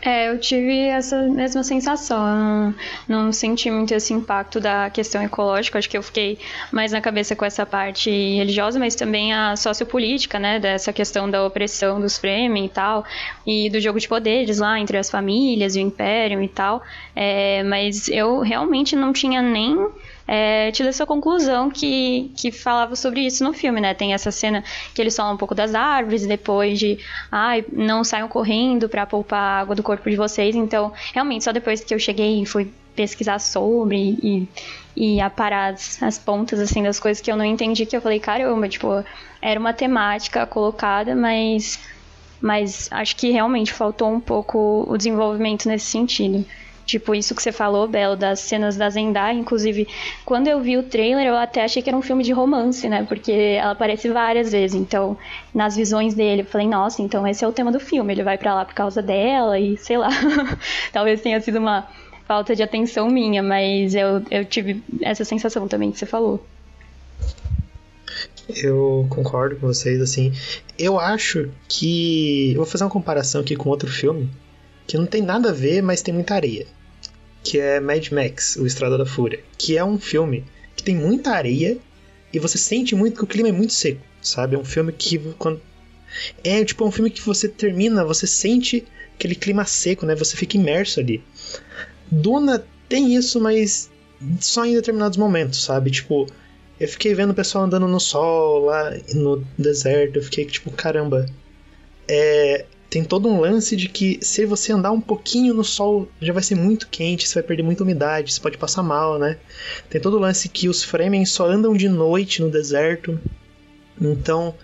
É, 0.06 0.28
eu 0.28 0.38
tive 0.38 0.86
essa 0.86 1.20
mesma 1.22 1.64
sensação. 1.64 2.16
Eu 2.16 2.36
não, 2.36 3.24
não 3.24 3.32
senti 3.32 3.68
muito 3.72 3.92
esse 3.92 4.14
impacto 4.14 4.60
da 4.60 4.88
questão 4.88 5.20
ecológica. 5.20 5.80
Acho 5.80 5.90
que 5.90 5.98
eu 5.98 6.02
fiquei 6.02 6.38
mais 6.70 6.92
na 6.92 7.00
cabeça 7.00 7.34
com 7.34 7.44
essa 7.44 7.66
parte 7.66 8.08
religiosa, 8.08 8.78
mas 8.78 8.94
também 8.94 9.34
a 9.34 9.56
sociopolítica, 9.56 10.38
né? 10.38 10.60
Dessa 10.60 10.92
questão 10.92 11.28
da 11.28 11.44
opressão 11.44 12.00
dos 12.00 12.16
Fremen 12.18 12.66
e 12.66 12.68
tal, 12.68 13.04
e 13.44 13.68
do 13.68 13.80
jogo 13.80 13.98
de 13.98 14.06
poderes 14.06 14.60
lá 14.60 14.78
entre 14.78 14.96
as 14.96 15.10
famílias 15.10 15.74
o 15.74 15.80
império 15.80 16.40
e 16.40 16.48
tal. 16.48 16.84
É, 17.14 17.64
mas 17.64 18.06
eu 18.06 18.38
realmente 18.42 18.94
não 18.94 19.12
tinha 19.12 19.42
nem 19.42 19.88
é, 20.26 20.72
tido 20.72 20.88
essa 20.88 21.06
conclusão 21.06 21.70
que, 21.70 22.32
que 22.36 22.50
falava 22.50 22.96
sobre 22.96 23.20
isso 23.20 23.44
no 23.44 23.52
filme, 23.52 23.80
né? 23.80 23.94
Tem 23.94 24.12
essa 24.12 24.30
cena 24.32 24.64
que 24.92 25.00
eles 25.00 25.14
falam 25.14 25.34
um 25.34 25.36
pouco 25.36 25.54
das 25.54 25.74
árvores 25.74 26.26
depois 26.26 26.78
de, 26.78 26.98
ai, 27.30 27.64
ah, 27.66 27.70
não 27.72 28.02
saiam 28.02 28.28
correndo 28.28 28.88
para 28.88 29.06
poupar 29.06 29.38
a 29.38 29.60
água 29.60 29.74
do 29.74 29.82
corpo 29.82 30.10
de 30.10 30.16
vocês. 30.16 30.56
Então, 30.56 30.92
realmente, 31.14 31.44
só 31.44 31.52
depois 31.52 31.84
que 31.84 31.94
eu 31.94 31.98
cheguei 31.98 32.42
e 32.42 32.46
fui 32.46 32.72
pesquisar 32.96 33.38
sobre 33.38 34.18
e, 34.22 34.48
e 34.96 35.20
aparar 35.20 35.74
as, 35.74 36.02
as 36.02 36.18
pontas, 36.18 36.58
assim, 36.58 36.82
das 36.82 36.98
coisas 36.98 37.22
que 37.22 37.30
eu 37.30 37.36
não 37.36 37.44
entendi, 37.44 37.86
que 37.86 37.96
eu 37.96 38.00
falei, 38.00 38.18
caramba, 38.18 38.68
tipo, 38.68 39.04
era 39.40 39.60
uma 39.60 39.72
temática 39.72 40.46
colocada, 40.46 41.14
mas, 41.14 41.78
mas 42.40 42.88
acho 42.90 43.14
que 43.14 43.30
realmente 43.30 43.72
faltou 43.72 44.10
um 44.10 44.18
pouco 44.18 44.84
o 44.88 44.96
desenvolvimento 44.96 45.68
nesse 45.68 45.86
sentido. 45.86 46.44
Tipo, 46.86 47.16
isso 47.16 47.34
que 47.34 47.42
você 47.42 47.50
falou, 47.50 47.88
Belo, 47.88 48.14
das 48.14 48.38
cenas 48.38 48.76
da 48.76 48.88
Zendaya. 48.88 49.36
Inclusive, 49.36 49.88
quando 50.24 50.46
eu 50.46 50.60
vi 50.60 50.76
o 50.78 50.84
trailer, 50.84 51.26
eu 51.26 51.34
até 51.34 51.64
achei 51.64 51.82
que 51.82 51.90
era 51.90 51.96
um 51.96 52.02
filme 52.02 52.22
de 52.22 52.32
romance, 52.32 52.88
né? 52.88 53.04
Porque 53.08 53.32
ela 53.32 53.72
aparece 53.72 54.08
várias 54.08 54.52
vezes. 54.52 54.80
Então, 54.80 55.18
nas 55.52 55.74
visões 55.74 56.14
dele, 56.14 56.42
eu 56.42 56.46
falei, 56.46 56.68
nossa, 56.68 57.02
então 57.02 57.26
esse 57.26 57.44
é 57.44 57.48
o 57.48 57.52
tema 57.52 57.72
do 57.72 57.80
filme. 57.80 58.14
Ele 58.14 58.22
vai 58.22 58.38
para 58.38 58.54
lá 58.54 58.64
por 58.64 58.72
causa 58.74 59.02
dela 59.02 59.58
e 59.58 59.76
sei 59.76 59.98
lá. 59.98 60.10
Talvez 60.92 61.20
tenha 61.20 61.40
sido 61.40 61.58
uma 61.58 61.88
falta 62.24 62.54
de 62.54 62.62
atenção 62.62 63.08
minha, 63.10 63.42
mas 63.42 63.92
eu, 63.96 64.22
eu 64.30 64.44
tive 64.44 64.80
essa 65.02 65.24
sensação 65.24 65.66
também 65.66 65.90
que 65.90 65.98
você 65.98 66.06
falou. 66.06 66.40
Eu 68.48 69.08
concordo 69.10 69.56
com 69.56 69.66
vocês, 69.66 70.00
assim. 70.00 70.32
Eu 70.78 71.00
acho 71.00 71.50
que. 71.68 72.52
Eu 72.52 72.58
vou 72.58 72.66
fazer 72.66 72.84
uma 72.84 72.90
comparação 72.90 73.40
aqui 73.40 73.56
com 73.56 73.68
outro 73.68 73.90
filme, 73.90 74.30
que 74.86 74.96
não 74.96 75.04
tem 75.04 75.20
nada 75.20 75.50
a 75.50 75.52
ver, 75.52 75.82
mas 75.82 76.00
tem 76.00 76.14
muita 76.14 76.36
areia 76.36 76.75
que 77.46 77.60
é 77.60 77.78
Mad 77.78 78.10
Max, 78.10 78.56
O 78.56 78.66
Estrada 78.66 78.98
da 78.98 79.06
Fúria, 79.06 79.38
que 79.56 79.78
é 79.78 79.84
um 79.84 80.00
filme 80.00 80.44
que 80.74 80.82
tem 80.82 80.96
muita 80.96 81.30
areia 81.30 81.78
e 82.32 82.40
você 82.40 82.58
sente 82.58 82.92
muito 82.96 83.18
que 83.18 83.22
o 83.22 83.26
clima 83.26 83.48
é 83.48 83.52
muito 83.52 83.72
seco, 83.72 84.00
sabe? 84.20 84.56
É 84.56 84.58
um 84.58 84.64
filme 84.64 84.92
que 84.92 85.16
quando 85.38 85.62
é 86.42 86.64
tipo 86.64 86.84
um 86.84 86.90
filme 86.90 87.08
que 87.08 87.22
você 87.22 87.48
termina, 87.48 88.04
você 88.04 88.26
sente 88.26 88.84
aquele 89.14 89.36
clima 89.36 89.64
seco, 89.64 90.04
né? 90.04 90.16
Você 90.16 90.36
fica 90.36 90.56
imerso 90.56 90.98
ali. 90.98 91.22
Duna 92.10 92.66
tem 92.88 93.14
isso, 93.14 93.40
mas 93.40 93.88
só 94.40 94.66
em 94.66 94.74
determinados 94.74 95.16
momentos, 95.16 95.62
sabe? 95.62 95.92
Tipo, 95.92 96.26
eu 96.80 96.88
fiquei 96.88 97.14
vendo 97.14 97.30
o 97.30 97.34
pessoal 97.34 97.64
andando 97.64 97.86
no 97.86 98.00
sol 98.00 98.64
lá 98.64 98.92
no 99.14 99.44
deserto, 99.56 100.16
eu 100.16 100.22
fiquei 100.24 100.46
tipo, 100.46 100.72
caramba. 100.72 101.26
É, 102.08 102.64
tem 102.96 103.04
todo 103.04 103.28
um 103.28 103.38
lance 103.38 103.76
de 103.76 103.90
que 103.90 104.18
se 104.22 104.46
você 104.46 104.72
andar 104.72 104.90
um 104.90 105.02
pouquinho 105.02 105.52
no 105.52 105.62
sol 105.62 106.08
já 106.18 106.32
vai 106.32 106.42
ser 106.42 106.54
muito 106.54 106.88
quente, 106.88 107.28
você 107.28 107.34
vai 107.34 107.42
perder 107.42 107.62
muita 107.62 107.82
umidade, 107.82 108.32
você 108.32 108.40
pode 108.40 108.56
passar 108.56 108.82
mal, 108.82 109.18
né? 109.18 109.36
Tem 109.90 110.00
todo 110.00 110.16
o 110.16 110.18
lance 110.18 110.48
que 110.48 110.66
os 110.66 110.82
Fremen 110.82 111.26
só 111.26 111.46
andam 111.46 111.74
de 111.74 111.90
noite 111.90 112.40
no 112.40 112.50
deserto. 112.50 113.20
Então, 114.00 114.54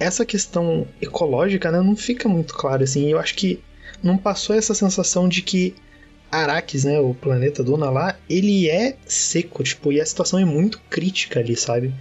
essa 0.00 0.26
questão 0.26 0.84
ecológica 1.00 1.70
né, 1.70 1.80
não 1.80 1.94
fica 1.94 2.28
muito 2.28 2.54
clara 2.54 2.82
assim. 2.82 3.08
Eu 3.08 3.20
acho 3.20 3.36
que 3.36 3.62
não 4.02 4.18
passou 4.18 4.56
essa 4.56 4.74
sensação 4.74 5.28
de 5.28 5.40
que 5.40 5.72
Arrakis, 6.28 6.82
né, 6.82 6.98
o 6.98 7.14
planeta 7.14 7.62
Duna 7.62 7.88
lá, 7.88 8.18
ele 8.28 8.68
é 8.68 8.96
seco, 9.06 9.62
tipo, 9.62 9.92
e 9.92 10.00
a 10.00 10.06
situação 10.06 10.40
é 10.40 10.44
muito 10.44 10.80
crítica 10.90 11.38
ali, 11.38 11.54
sabe? 11.54 11.94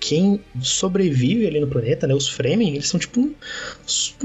Quem 0.00 0.40
sobrevive 0.62 1.46
ali 1.46 1.60
no 1.60 1.66
planeta, 1.66 2.06
né? 2.06 2.14
Os 2.14 2.28
Fremen, 2.28 2.74
eles 2.74 2.88
são 2.88 2.98
tipo, 2.98 3.20
um, 3.20 3.34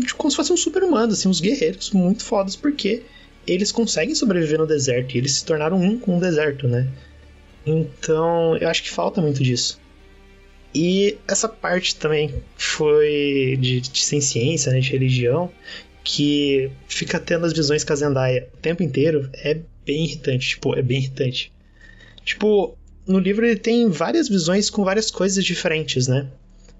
tipo 0.01 0.15
como 0.15 0.31
se 0.31 0.37
fossem 0.37 0.53
uns 0.53 0.61
super-humanos, 0.61 1.19
assim, 1.19 1.29
uns 1.29 1.41
guerreiros 1.41 1.91
muito 1.91 2.23
fodas, 2.23 2.55
porque 2.55 3.03
eles 3.45 3.71
conseguem 3.71 4.15
sobreviver 4.15 4.59
no 4.59 4.67
deserto 4.67 5.15
e 5.15 5.17
eles 5.17 5.33
se 5.33 5.45
tornaram 5.45 5.77
um 5.77 5.97
com 5.99 6.17
o 6.17 6.19
deserto, 6.19 6.67
né? 6.67 6.87
Então, 7.65 8.57
eu 8.57 8.67
acho 8.67 8.83
que 8.83 8.89
falta 8.89 9.21
muito 9.21 9.43
disso. 9.43 9.79
E 10.73 11.17
essa 11.27 11.47
parte 11.47 11.95
também 11.95 12.33
foi 12.57 13.57
de, 13.59 13.81
de 13.81 13.99
sem 14.03 14.19
ciência, 14.19 14.71
né, 14.71 14.79
de 14.79 14.91
religião, 14.91 15.51
que 16.03 16.71
fica 16.87 17.19
tendo 17.19 17.45
as 17.45 17.53
visões 17.53 17.83
com 17.83 17.93
a 17.93 17.95
Zendaya 17.95 18.49
o 18.53 18.57
tempo 18.57 18.81
inteiro, 18.83 19.29
é 19.33 19.59
bem 19.85 20.05
irritante, 20.05 20.49
tipo, 20.49 20.75
é 20.75 20.81
bem 20.81 20.97
irritante. 20.97 21.51
Tipo, 22.25 22.75
no 23.07 23.19
livro 23.19 23.45
ele 23.45 23.59
tem 23.59 23.89
várias 23.89 24.29
visões 24.29 24.69
com 24.69 24.83
várias 24.83 25.11
coisas 25.11 25.43
diferentes, 25.43 26.07
né? 26.07 26.27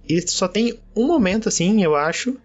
E 0.08 0.22
só 0.28 0.48
tem 0.48 0.80
um 0.96 1.08
momento, 1.08 1.48
assim, 1.48 1.84
eu 1.84 1.96
acho, 1.96 2.36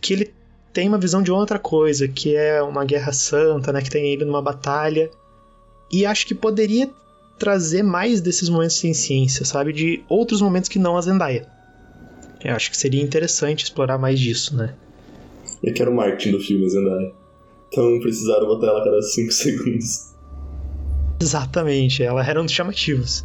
que 0.00 0.12
ele 0.12 0.34
tem 0.72 0.88
uma 0.88 0.98
visão 0.98 1.22
de 1.22 1.30
outra 1.30 1.58
coisa, 1.58 2.08
que 2.08 2.34
é 2.34 2.62
uma 2.62 2.84
guerra 2.84 3.12
santa, 3.12 3.72
né? 3.72 3.80
Que 3.80 3.90
tem 3.90 4.12
ele 4.12 4.24
numa 4.24 4.42
batalha. 4.42 5.10
E 5.90 6.06
acho 6.06 6.26
que 6.26 6.34
poderia 6.34 6.90
trazer 7.38 7.82
mais 7.82 8.20
desses 8.20 8.48
momentos 8.48 8.76
sem 8.76 8.94
ciência, 8.94 9.44
sabe? 9.44 9.72
De 9.72 10.02
outros 10.08 10.40
momentos 10.40 10.68
que 10.68 10.78
não 10.78 10.96
a 10.96 11.00
Zendaya. 11.00 11.46
Eu 12.42 12.54
acho 12.54 12.70
que 12.70 12.76
seria 12.76 13.02
interessante 13.02 13.64
explorar 13.64 13.98
mais 13.98 14.18
disso, 14.18 14.56
né? 14.56 14.74
Eu 15.62 15.72
quero 15.72 15.90
o 15.90 15.94
marketing 15.94 16.32
do 16.32 16.40
filme, 16.40 16.68
Zendaya. 16.68 17.12
Então 17.68 18.00
precisaram 18.00 18.46
botar 18.46 18.68
ela 18.68 18.80
a 18.80 18.84
cada 18.84 19.02
5 19.02 19.30
segundos. 19.32 20.11
Exatamente, 21.22 22.02
ela 22.02 22.26
era 22.26 22.42
dos 22.42 22.50
chamativos. 22.50 23.24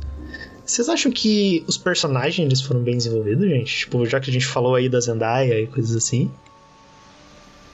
Vocês 0.64 0.88
acham 0.88 1.12
que 1.12 1.64
os 1.68 1.78
personagens 1.78 2.46
eles 2.46 2.62
foram 2.62 2.82
bem 2.82 2.96
desenvolvidos, 2.96 3.50
gente? 3.50 3.76
Tipo, 3.80 4.06
já 4.06 4.20
que 4.20 4.30
a 4.30 4.34
gente 4.34 4.46
falou 4.46 4.76
aí 4.76 4.88
da 4.88 5.00
Zendaya 5.00 5.60
e 5.60 5.66
coisas 5.66 5.96
assim. 5.96 6.30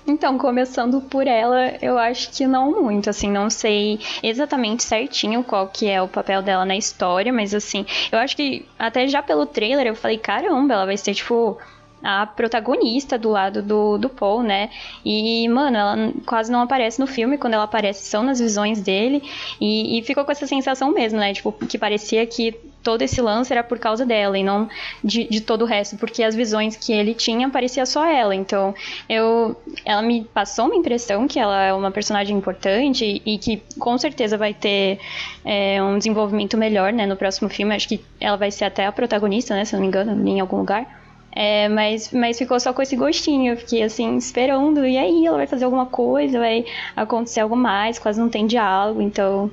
Então, 0.07 0.37
começando 0.37 1.01
por 1.01 1.27
ela, 1.27 1.77
eu 1.81 1.97
acho 1.97 2.29
que 2.31 2.47
não 2.47 2.71
muito, 2.71 3.09
assim, 3.09 3.29
não 3.29 3.49
sei 3.49 3.99
exatamente 4.21 4.83
certinho 4.83 5.43
qual 5.43 5.67
que 5.67 5.89
é 5.89 6.01
o 6.01 6.07
papel 6.07 6.41
dela 6.41 6.65
na 6.65 6.75
história, 6.75 7.31
mas 7.33 7.53
assim, 7.53 7.85
eu 8.11 8.19
acho 8.19 8.35
que 8.35 8.65
até 8.79 9.07
já 9.07 9.21
pelo 9.21 9.45
trailer 9.45 9.87
eu 9.87 9.95
falei, 9.95 10.17
caramba, 10.17 10.73
ela 10.73 10.85
vai 10.85 10.97
ser 10.97 11.13
tipo 11.13 11.57
a 12.03 12.27
protagonista 12.27 13.17
do 13.17 13.29
lado 13.29 13.61
do, 13.61 13.97
do 13.97 14.09
Paul, 14.09 14.43
né? 14.43 14.69
E, 15.05 15.47
mano, 15.47 15.77
ela 15.77 16.13
quase 16.25 16.51
não 16.51 16.61
aparece 16.61 16.99
no 16.99 17.07
filme, 17.07 17.37
quando 17.37 17.53
ela 17.53 17.63
aparece 17.63 18.05
são 18.05 18.23
nas 18.23 18.39
visões 18.39 18.81
dele, 18.81 19.23
e, 19.59 19.97
e 19.97 20.03
ficou 20.03 20.25
com 20.25 20.31
essa 20.31 20.45
sensação 20.45 20.91
mesmo, 20.91 21.17
né? 21.17 21.33
Tipo, 21.33 21.53
que 21.53 21.77
parecia 21.77 22.25
que 22.27 22.53
todo 22.83 23.01
esse 23.01 23.21
lance 23.21 23.53
era 23.53 23.63
por 23.63 23.79
causa 23.79 24.05
dela 24.05 24.37
e 24.37 24.43
não 24.43 24.67
de, 25.01 25.23
de 25.23 25.39
todo 25.39 25.61
o 25.61 25.65
resto, 25.65 25.95
porque 25.95 26.21
as 26.21 26.35
visões 26.35 26.75
que 26.75 26.91
ele 26.91 27.13
tinha 27.13 27.49
parecia 27.49 27.85
só 27.85 28.05
ela. 28.05 28.35
Então, 28.35 28.75
eu, 29.07 29.55
ela 29.85 30.01
me 30.01 30.25
passou 30.25 30.65
uma 30.65 30.75
impressão 30.75 31.25
que 31.27 31.39
ela 31.39 31.63
é 31.63 31.73
uma 31.73 31.89
personagem 31.89 32.35
importante 32.35 33.21
e, 33.25 33.37
que 33.37 33.63
com 33.79 33.97
certeza 33.97 34.37
vai 34.37 34.53
ter 34.53 34.99
é, 35.45 35.81
um 35.81 35.97
desenvolvimento 35.97 36.57
melhor, 36.57 36.91
né, 36.91 37.05
no 37.05 37.15
próximo 37.15 37.49
filme. 37.49 37.73
Acho 37.73 37.87
que 37.87 38.01
ela 38.19 38.35
vai 38.35 38.51
ser 38.51 38.65
até 38.65 38.85
a 38.85 38.91
protagonista, 38.91 39.55
né, 39.55 39.63
se 39.63 39.73
não 39.73 39.79
me 39.79 39.87
engano, 39.87 40.27
em 40.27 40.41
algum 40.41 40.57
lugar. 40.57 41.02
É, 41.35 41.67
mas, 41.67 42.11
mas 42.11 42.37
ficou 42.37 42.59
só 42.59 42.73
com 42.73 42.81
esse 42.81 42.95
gostinho. 42.95 43.53
Eu 43.53 43.57
fiquei 43.57 43.81
assim, 43.83 44.17
esperando. 44.17 44.85
E 44.85 44.97
aí, 44.97 45.25
ela 45.25 45.37
vai 45.37 45.47
fazer 45.47 45.65
alguma 45.65 45.87
coisa, 45.87 46.39
vai 46.39 46.65
acontecer 46.95 47.39
algo 47.39 47.55
mais, 47.55 47.97
quase 47.97 48.19
não 48.19 48.29
tem 48.29 48.45
diálogo, 48.45 49.01
então 49.01 49.51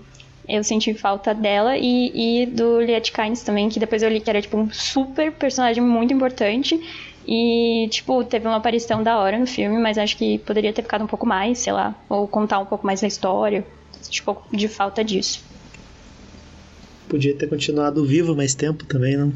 eu 0.49 0.65
senti 0.65 0.93
falta 0.95 1.33
dela 1.33 1.77
e, 1.79 2.43
e 2.43 2.47
do 2.47 2.81
Liet 2.81 3.13
Kynes 3.13 3.43
também, 3.43 3.69
que 3.69 3.79
depois 3.79 4.03
eu 4.03 4.11
li 4.11 4.21
que 4.21 4.29
era 4.29 4.43
tipo 4.43 4.57
um 4.57 4.71
super 4.73 5.33
personagem 5.33 5.83
muito 5.83 6.13
importante. 6.13 6.81
E, 7.27 7.87
tipo, 7.91 8.25
teve 8.25 8.47
uma 8.47 8.57
aparição 8.57 9.03
da 9.03 9.19
hora 9.19 9.39
no 9.39 9.47
filme, 9.47 9.79
mas 9.79 9.97
acho 9.97 10.17
que 10.17 10.39
poderia 10.39 10.73
ter 10.73 10.83
ficado 10.83 11.05
um 11.05 11.07
pouco 11.07 11.27
mais, 11.27 11.59
sei 11.59 11.73
lá, 11.73 11.95
ou 12.09 12.27
contar 12.27 12.59
um 12.59 12.67
pouco 12.67 12.85
mais 12.85 13.01
da 13.01 13.07
história. 13.07 13.65
Senti 14.01 14.23
um 14.23 14.25
pouco 14.25 14.57
de 14.57 14.67
falta 14.67 15.05
disso. 15.05 15.45
Podia 17.09 17.37
ter 17.37 17.49
continuado 17.49 18.05
vivo 18.05 18.35
mais 18.35 18.55
tempo 18.55 18.85
também, 18.85 19.17
não? 19.17 19.33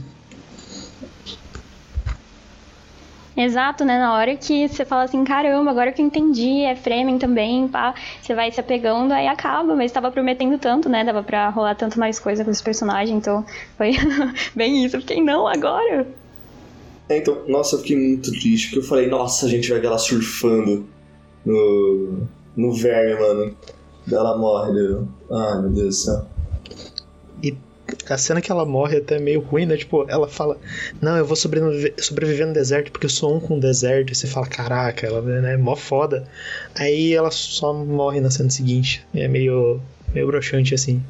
Exato, 3.36 3.84
né? 3.84 3.98
Na 3.98 4.14
hora 4.14 4.36
que 4.36 4.68
você 4.68 4.84
fala 4.84 5.04
assim, 5.04 5.24
caramba, 5.24 5.70
agora 5.70 5.90
que 5.90 6.00
eu 6.00 6.06
entendi, 6.06 6.60
é 6.60 6.76
Fremen 6.76 7.18
também, 7.18 7.66
pá, 7.66 7.94
você 8.22 8.34
vai 8.34 8.50
se 8.52 8.60
apegando, 8.60 9.12
aí 9.12 9.26
acaba, 9.26 9.74
mas 9.74 9.86
estava 9.86 10.10
prometendo 10.10 10.56
tanto, 10.58 10.88
né? 10.88 11.04
Dava 11.04 11.22
pra 11.22 11.48
rolar 11.48 11.74
tanto 11.74 11.98
mais 11.98 12.18
coisa 12.20 12.44
com 12.44 12.50
esse 12.50 12.62
personagem, 12.62 13.16
então 13.16 13.44
foi 13.76 13.92
bem 14.54 14.84
isso. 14.84 14.96
Eu 14.96 15.00
fiquei, 15.00 15.20
não, 15.20 15.48
agora. 15.48 16.06
É, 17.08 17.18
então, 17.18 17.42
nossa, 17.48 17.74
eu 17.74 17.80
fiquei 17.80 17.96
muito 17.96 18.30
triste, 18.30 18.68
porque 18.68 18.78
eu 18.78 18.88
falei, 18.88 19.08
nossa, 19.08 19.46
a 19.46 19.48
gente 19.48 19.68
vai 19.68 19.80
ver 19.80 19.88
ela 19.88 19.98
surfando 19.98 20.86
no, 21.44 22.26
no 22.56 22.72
verme, 22.72 23.20
mano. 23.20 23.56
Ela 24.10 24.38
morre, 24.38 24.72
meu. 24.72 25.08
Ai, 25.30 25.62
meu 25.62 25.70
Deus 25.70 25.86
do 25.86 25.92
céu 25.92 26.33
a 28.08 28.18
cena 28.18 28.40
que 28.40 28.50
ela 28.50 28.64
morre 28.64 28.96
é 28.96 29.00
até 29.00 29.18
meio 29.18 29.40
ruim, 29.40 29.66
né? 29.66 29.76
Tipo, 29.76 30.06
ela 30.08 30.28
fala: 30.28 30.58
Não, 31.00 31.16
eu 31.16 31.24
vou 31.24 31.36
sobreviver, 31.36 31.94
sobreviver 31.98 32.46
no 32.46 32.52
deserto 32.52 32.90
porque 32.90 33.06
eu 33.06 33.10
sou 33.10 33.36
um 33.36 33.40
com 33.40 33.56
o 33.56 33.60
deserto. 33.60 34.12
E 34.12 34.14
você 34.14 34.26
fala: 34.26 34.46
Caraca, 34.46 35.06
ela 35.06 35.20
né, 35.20 35.54
é 35.54 35.56
mó 35.56 35.76
foda. 35.76 36.26
Aí 36.74 37.12
ela 37.12 37.30
só 37.30 37.72
morre 37.72 38.20
na 38.20 38.30
cena 38.30 38.50
seguinte. 38.50 39.06
É 39.14 39.28
meio, 39.28 39.80
meio 40.12 40.26
broxante 40.26 40.74
assim. 40.74 41.02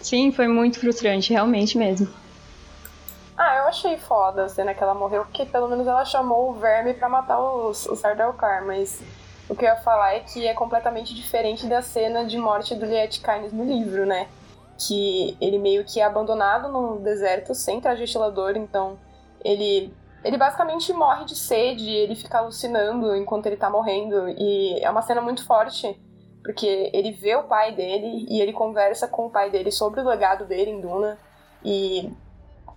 Sim, 0.00 0.32
foi 0.32 0.48
muito 0.48 0.80
frustrante, 0.80 1.32
realmente 1.32 1.78
mesmo. 1.78 2.08
Ah, 3.36 3.56
eu 3.58 3.64
achei 3.64 3.96
foda 3.96 4.44
a 4.44 4.48
cena 4.48 4.74
que 4.74 4.82
ela 4.82 4.94
morreu, 4.94 5.24
porque 5.24 5.46
pelo 5.46 5.68
menos 5.68 5.86
ela 5.86 6.04
chamou 6.04 6.50
o 6.50 6.54
verme 6.54 6.92
para 6.92 7.08
matar 7.08 7.40
os, 7.40 7.86
os 7.86 7.98
Sardaukar, 7.98 8.64
mas 8.64 9.00
o 9.48 9.54
que 9.54 9.64
eu 9.64 9.68
ia 9.68 9.76
falar 9.76 10.14
é 10.14 10.20
que 10.20 10.46
é 10.46 10.54
completamente 10.54 11.14
diferente 11.14 11.66
da 11.66 11.80
cena 11.80 12.24
de 12.24 12.36
morte 12.36 12.74
do 12.74 12.84
Liet 12.84 13.20
Kynes 13.20 13.52
no 13.52 13.64
livro, 13.64 14.04
né? 14.04 14.28
Que 14.86 15.36
ele 15.40 15.58
meio 15.58 15.84
que 15.84 16.00
é 16.00 16.04
abandonado 16.04 16.68
no 16.68 16.98
deserto 16.98 17.54
sem 17.54 17.80
traje 17.80 18.00
ventilador, 18.00 18.56
então 18.56 18.98
ele 19.44 19.92
ele 20.24 20.36
basicamente 20.36 20.92
morre 20.92 21.24
de 21.24 21.34
sede, 21.34 21.90
ele 21.90 22.14
fica 22.14 22.38
alucinando 22.38 23.16
enquanto 23.16 23.46
ele 23.46 23.56
tá 23.56 23.68
morrendo 23.68 24.28
e 24.28 24.78
é 24.80 24.88
uma 24.88 25.02
cena 25.02 25.20
muito 25.20 25.44
forte, 25.44 26.00
porque 26.44 26.90
ele 26.92 27.10
vê 27.10 27.34
o 27.34 27.42
pai 27.42 27.74
dele 27.74 28.24
e 28.28 28.40
ele 28.40 28.52
conversa 28.52 29.08
com 29.08 29.26
o 29.26 29.30
pai 29.30 29.50
dele 29.50 29.72
sobre 29.72 30.00
o 30.00 30.08
legado 30.08 30.44
dele 30.44 30.70
em 30.70 30.80
Duna 30.80 31.18
e 31.64 32.12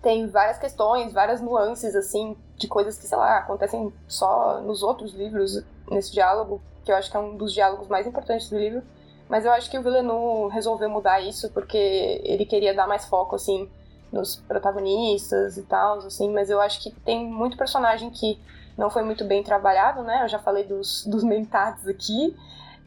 tem 0.02 0.26
várias 0.28 0.58
questões, 0.58 1.12
várias 1.12 1.40
nuances 1.40 1.94
assim 1.94 2.36
de 2.56 2.68
coisas 2.68 2.96
que, 2.96 3.06
sei 3.06 3.18
lá, 3.18 3.38
acontecem 3.38 3.92
só 4.08 4.60
nos 4.60 4.82
outros 4.82 5.12
livros 5.12 5.62
nesse 5.90 6.12
diálogo, 6.12 6.60
que 6.84 6.90
eu 6.90 6.96
acho 6.96 7.10
que 7.10 7.16
é 7.16 7.20
um 7.20 7.36
dos 7.36 7.52
diálogos 7.52 7.88
mais 7.88 8.06
importantes 8.06 8.48
do 8.48 8.58
livro. 8.58 8.82
Mas 9.28 9.44
eu 9.44 9.52
acho 9.52 9.70
que 9.70 9.78
o 9.78 9.82
Villeneuve 9.82 10.54
resolveu 10.54 10.88
mudar 10.88 11.20
isso 11.20 11.50
porque 11.52 12.20
ele 12.24 12.44
queria 12.44 12.74
dar 12.74 12.86
mais 12.86 13.06
foco, 13.06 13.34
assim, 13.34 13.68
nos 14.12 14.36
protagonistas 14.36 15.56
e 15.56 15.62
tal, 15.62 15.98
assim. 15.98 16.32
Mas 16.32 16.48
eu 16.48 16.60
acho 16.60 16.80
que 16.80 16.90
tem 16.90 17.26
muito 17.26 17.56
personagem 17.56 18.10
que 18.10 18.38
não 18.76 18.90
foi 18.90 19.02
muito 19.02 19.24
bem 19.24 19.42
trabalhado, 19.42 20.02
né? 20.02 20.22
Eu 20.22 20.28
já 20.28 20.38
falei 20.38 20.64
dos, 20.64 21.04
dos 21.10 21.24
mentados 21.24 21.86
aqui. 21.88 22.36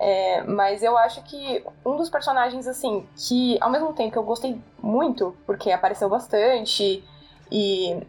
É, 0.02 0.44
mas 0.44 0.82
eu 0.82 0.98
acho 0.98 1.22
que 1.24 1.62
um 1.86 1.98
dos 1.98 2.10
personagens, 2.10 2.68
assim, 2.68 3.06
que 3.18 3.58
ao 3.60 3.70
mesmo 3.70 3.92
tempo 3.92 4.18
eu 4.18 4.24
gostei 4.24 4.58
muito, 4.82 5.36
porque 5.46 5.72
apareceu 5.72 6.08
bastante 6.08 7.04
e 7.52 8.02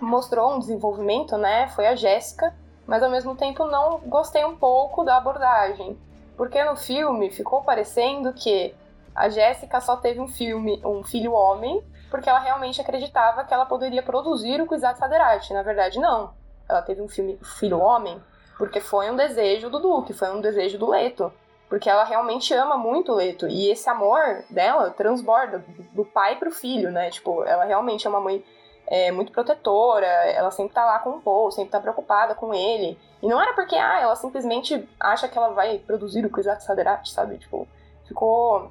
mostrou 0.00 0.54
um 0.54 0.58
desenvolvimento, 0.60 1.36
né? 1.36 1.66
Foi 1.68 1.88
a 1.88 1.96
Jéssica, 1.96 2.54
mas 2.86 3.02
ao 3.02 3.10
mesmo 3.10 3.34
tempo 3.34 3.64
não 3.64 3.98
gostei 4.06 4.44
um 4.44 4.54
pouco 4.54 5.02
da 5.02 5.16
abordagem. 5.16 5.98
Porque 6.36 6.62
no 6.64 6.76
filme 6.76 7.30
ficou 7.30 7.62
parecendo 7.62 8.32
que 8.32 8.74
a 9.14 9.28
Jéssica 9.28 9.80
só 9.80 9.96
teve 9.96 10.20
um 10.20 10.28
filme, 10.28 10.80
um 10.84 11.04
filho 11.04 11.32
homem, 11.32 11.82
porque 12.10 12.28
ela 12.28 12.40
realmente 12.40 12.80
acreditava 12.80 13.44
que 13.44 13.54
ela 13.54 13.66
poderia 13.66 14.02
produzir 14.02 14.60
o 14.60 14.66
Kwisatz 14.66 15.00
Haderach. 15.00 15.52
Na 15.52 15.62
verdade, 15.62 15.98
não. 15.98 16.32
Ela 16.68 16.82
teve 16.82 17.00
um 17.00 17.08
filme, 17.08 17.38
filho 17.42 17.78
homem 17.78 18.20
porque 18.56 18.80
foi 18.80 19.10
um 19.10 19.16
desejo 19.16 19.68
do 19.68 19.80
Duque, 19.80 20.12
foi 20.12 20.30
um 20.30 20.40
desejo 20.40 20.78
do 20.78 20.88
Leto. 20.88 21.32
Porque 21.68 21.88
ela 21.90 22.04
realmente 22.04 22.54
ama 22.54 22.76
muito 22.76 23.10
o 23.10 23.14
Leto. 23.14 23.48
E 23.48 23.70
esse 23.70 23.88
amor 23.88 24.44
dela 24.48 24.90
transborda 24.90 25.64
do 25.92 26.04
pai 26.04 26.36
pro 26.36 26.52
filho, 26.52 26.92
né? 26.92 27.10
Tipo, 27.10 27.42
ela 27.44 27.64
realmente 27.64 28.06
é 28.06 28.10
uma 28.10 28.20
mãe 28.20 28.44
é, 28.86 29.10
muito 29.10 29.32
protetora, 29.32 30.06
ela 30.06 30.50
sempre 30.50 30.74
tá 30.74 30.84
lá 30.84 30.98
com 30.98 31.10
o 31.10 31.20
Paul, 31.20 31.50
sempre 31.50 31.70
tá 31.70 31.80
preocupada 31.80 32.34
com 32.34 32.52
ele. 32.52 32.98
E 33.22 33.28
não 33.28 33.40
era 33.40 33.54
porque, 33.54 33.74
ah, 33.74 34.00
ela 34.00 34.16
simplesmente 34.16 34.88
acha 35.00 35.28
que 35.28 35.38
ela 35.38 35.50
vai 35.50 35.78
produzir 35.78 36.24
o 36.24 36.30
Kwisatz 36.30 36.68
Haderach, 36.68 37.10
sabe? 37.10 37.38
Tipo, 37.38 37.66
ficou 38.06 38.70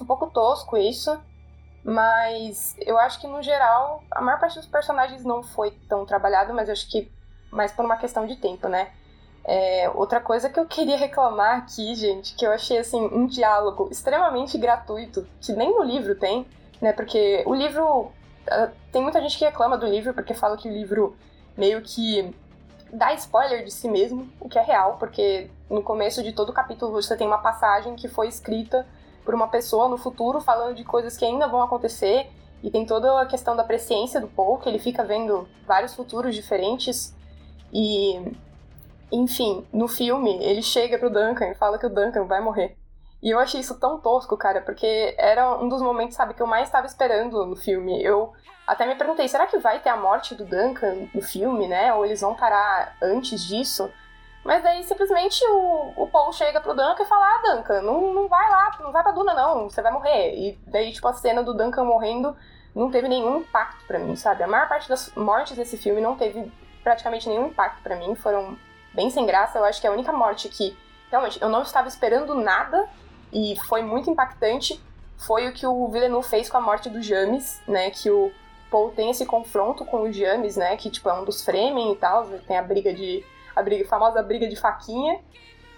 um 0.00 0.06
pouco 0.06 0.28
tosco 0.30 0.76
isso. 0.76 1.18
Mas 1.84 2.76
eu 2.80 2.98
acho 2.98 3.20
que, 3.20 3.26
no 3.26 3.42
geral, 3.42 4.02
a 4.10 4.20
maior 4.20 4.38
parte 4.38 4.56
dos 4.56 4.66
personagens 4.66 5.24
não 5.24 5.42
foi 5.42 5.70
tão 5.88 6.04
trabalhado, 6.04 6.52
mas 6.52 6.68
acho 6.68 6.88
que 6.90 7.10
mais 7.50 7.72
por 7.72 7.84
uma 7.84 7.96
questão 7.96 8.26
de 8.26 8.36
tempo, 8.36 8.68
né? 8.68 8.90
É, 9.44 9.88
outra 9.94 10.20
coisa 10.20 10.50
que 10.50 10.60
eu 10.60 10.66
queria 10.66 10.98
reclamar 10.98 11.58
aqui, 11.58 11.94
gente, 11.94 12.34
que 12.34 12.46
eu 12.46 12.52
achei, 12.52 12.78
assim, 12.78 13.00
um 13.12 13.26
diálogo 13.26 13.88
extremamente 13.90 14.58
gratuito, 14.58 15.26
que 15.40 15.52
nem 15.52 15.74
no 15.74 15.82
livro 15.82 16.14
tem, 16.14 16.46
né? 16.80 16.92
Porque 16.92 17.42
o 17.46 17.54
livro 17.54 18.12
tem 18.92 19.02
muita 19.02 19.20
gente 19.20 19.38
que 19.38 19.44
reclama 19.44 19.76
do 19.76 19.86
livro 19.86 20.14
porque 20.14 20.34
fala 20.34 20.56
que 20.56 20.68
o 20.68 20.72
livro 20.72 21.16
meio 21.56 21.82
que 21.82 22.34
dá 22.92 23.12
spoiler 23.14 23.64
de 23.64 23.70
si 23.70 23.88
mesmo, 23.88 24.28
o 24.40 24.48
que 24.48 24.58
é 24.58 24.62
real, 24.62 24.96
porque 24.98 25.50
no 25.68 25.82
começo 25.82 26.22
de 26.22 26.32
todo 26.32 26.50
o 26.50 26.54
capítulo 26.54 26.92
você 26.92 27.16
tem 27.16 27.26
uma 27.26 27.38
passagem 27.38 27.94
que 27.94 28.08
foi 28.08 28.28
escrita 28.28 28.86
por 29.24 29.34
uma 29.34 29.48
pessoa 29.48 29.88
no 29.88 29.98
futuro 29.98 30.40
falando 30.40 30.74
de 30.74 30.84
coisas 30.84 31.16
que 31.16 31.24
ainda 31.24 31.46
vão 31.46 31.62
acontecer 31.62 32.30
e 32.62 32.70
tem 32.70 32.86
toda 32.86 33.20
a 33.20 33.26
questão 33.26 33.54
da 33.54 33.62
presciência 33.62 34.20
do 34.20 34.26
Paul, 34.28 34.56
que 34.56 34.68
ele 34.68 34.78
fica 34.78 35.04
vendo 35.04 35.46
vários 35.66 35.94
futuros 35.94 36.34
diferentes 36.34 37.14
e 37.70 38.34
enfim, 39.12 39.66
no 39.72 39.86
filme 39.86 40.42
ele 40.42 40.62
chega 40.62 40.98
pro 40.98 41.10
Duncan 41.10 41.48
e 41.48 41.54
fala 41.54 41.78
que 41.78 41.86
o 41.86 41.90
Duncan 41.90 42.24
vai 42.24 42.40
morrer. 42.40 42.77
E 43.22 43.30
eu 43.30 43.38
achei 43.38 43.60
isso 43.60 43.78
tão 43.80 43.98
tosco, 43.98 44.36
cara, 44.36 44.60
porque 44.60 45.14
era 45.18 45.56
um 45.56 45.68
dos 45.68 45.82
momentos, 45.82 46.16
sabe, 46.16 46.34
que 46.34 46.42
eu 46.42 46.46
mais 46.46 46.68
estava 46.68 46.86
esperando 46.86 47.44
no 47.44 47.56
filme. 47.56 48.02
Eu 48.02 48.32
até 48.66 48.86
me 48.86 48.94
perguntei, 48.94 49.26
será 49.26 49.46
que 49.46 49.58
vai 49.58 49.80
ter 49.80 49.88
a 49.88 49.96
morte 49.96 50.34
do 50.34 50.44
Duncan 50.44 51.08
no 51.12 51.20
filme, 51.20 51.66
né? 51.66 51.92
Ou 51.94 52.04
eles 52.04 52.20
vão 52.20 52.34
parar 52.34 52.96
antes 53.02 53.42
disso? 53.44 53.90
Mas 54.44 54.62
daí 54.62 54.82
simplesmente 54.84 55.44
o, 55.46 55.92
o 55.96 56.06
Paul 56.06 56.32
chega 56.32 56.60
pro 56.60 56.74
Duncan 56.74 57.02
e 57.02 57.06
fala: 57.06 57.26
Ah, 57.26 57.56
Duncan, 57.56 57.82
não, 57.82 58.14
não 58.14 58.28
vai 58.28 58.48
lá, 58.48 58.78
não 58.80 58.92
vai 58.92 59.02
pra 59.02 59.12
Duna, 59.12 59.34
não, 59.34 59.68
você 59.68 59.82
vai 59.82 59.92
morrer. 59.92 60.34
E 60.34 60.58
daí, 60.66 60.92
tipo, 60.92 61.06
a 61.08 61.12
cena 61.12 61.42
do 61.42 61.52
Duncan 61.52 61.84
morrendo 61.84 62.36
não 62.74 62.90
teve 62.90 63.08
nenhum 63.08 63.38
impacto 63.40 63.84
para 63.86 63.98
mim, 63.98 64.14
sabe? 64.14 64.44
A 64.44 64.46
maior 64.46 64.68
parte 64.68 64.88
das 64.88 65.12
mortes 65.14 65.56
desse 65.56 65.76
filme 65.76 66.00
não 66.00 66.16
teve 66.16 66.50
praticamente 66.84 67.28
nenhum 67.28 67.48
impacto 67.48 67.82
para 67.82 67.96
mim, 67.96 68.14
foram 68.14 68.56
bem 68.94 69.10
sem 69.10 69.26
graça. 69.26 69.58
Eu 69.58 69.64
acho 69.64 69.80
que 69.80 69.86
a 69.86 69.92
única 69.92 70.12
morte 70.12 70.48
que 70.48 70.76
realmente 71.10 71.42
eu 71.42 71.48
não 71.48 71.62
estava 71.62 71.88
esperando 71.88 72.34
nada 72.34 72.88
e 73.32 73.56
foi 73.66 73.82
muito 73.82 74.10
impactante 74.10 74.80
foi 75.18 75.48
o 75.48 75.52
que 75.52 75.66
o 75.66 75.88
Villeneuve 75.88 76.26
fez 76.26 76.48
com 76.48 76.56
a 76.56 76.60
morte 76.60 76.88
do 76.88 77.02
James, 77.02 77.60
né? 77.66 77.90
Que 77.90 78.10
o 78.10 78.32
Paul 78.70 78.90
tem 78.90 79.10
esse 79.10 79.26
confronto 79.26 79.84
com 79.84 80.02
o 80.02 80.12
James, 80.12 80.56
né? 80.56 80.76
Que 80.76 80.88
tipo 80.88 81.08
é 81.08 81.20
um 81.20 81.24
dos 81.24 81.44
Fremen 81.44 81.92
e 81.92 81.96
tal, 81.96 82.26
tem 82.46 82.56
a 82.56 82.62
briga 82.62 82.94
de 82.94 83.24
a 83.54 83.62
briga, 83.62 83.84
a 83.84 83.88
famosa 83.88 84.22
briga 84.22 84.46
de 84.46 84.54
faquinha. 84.54 85.20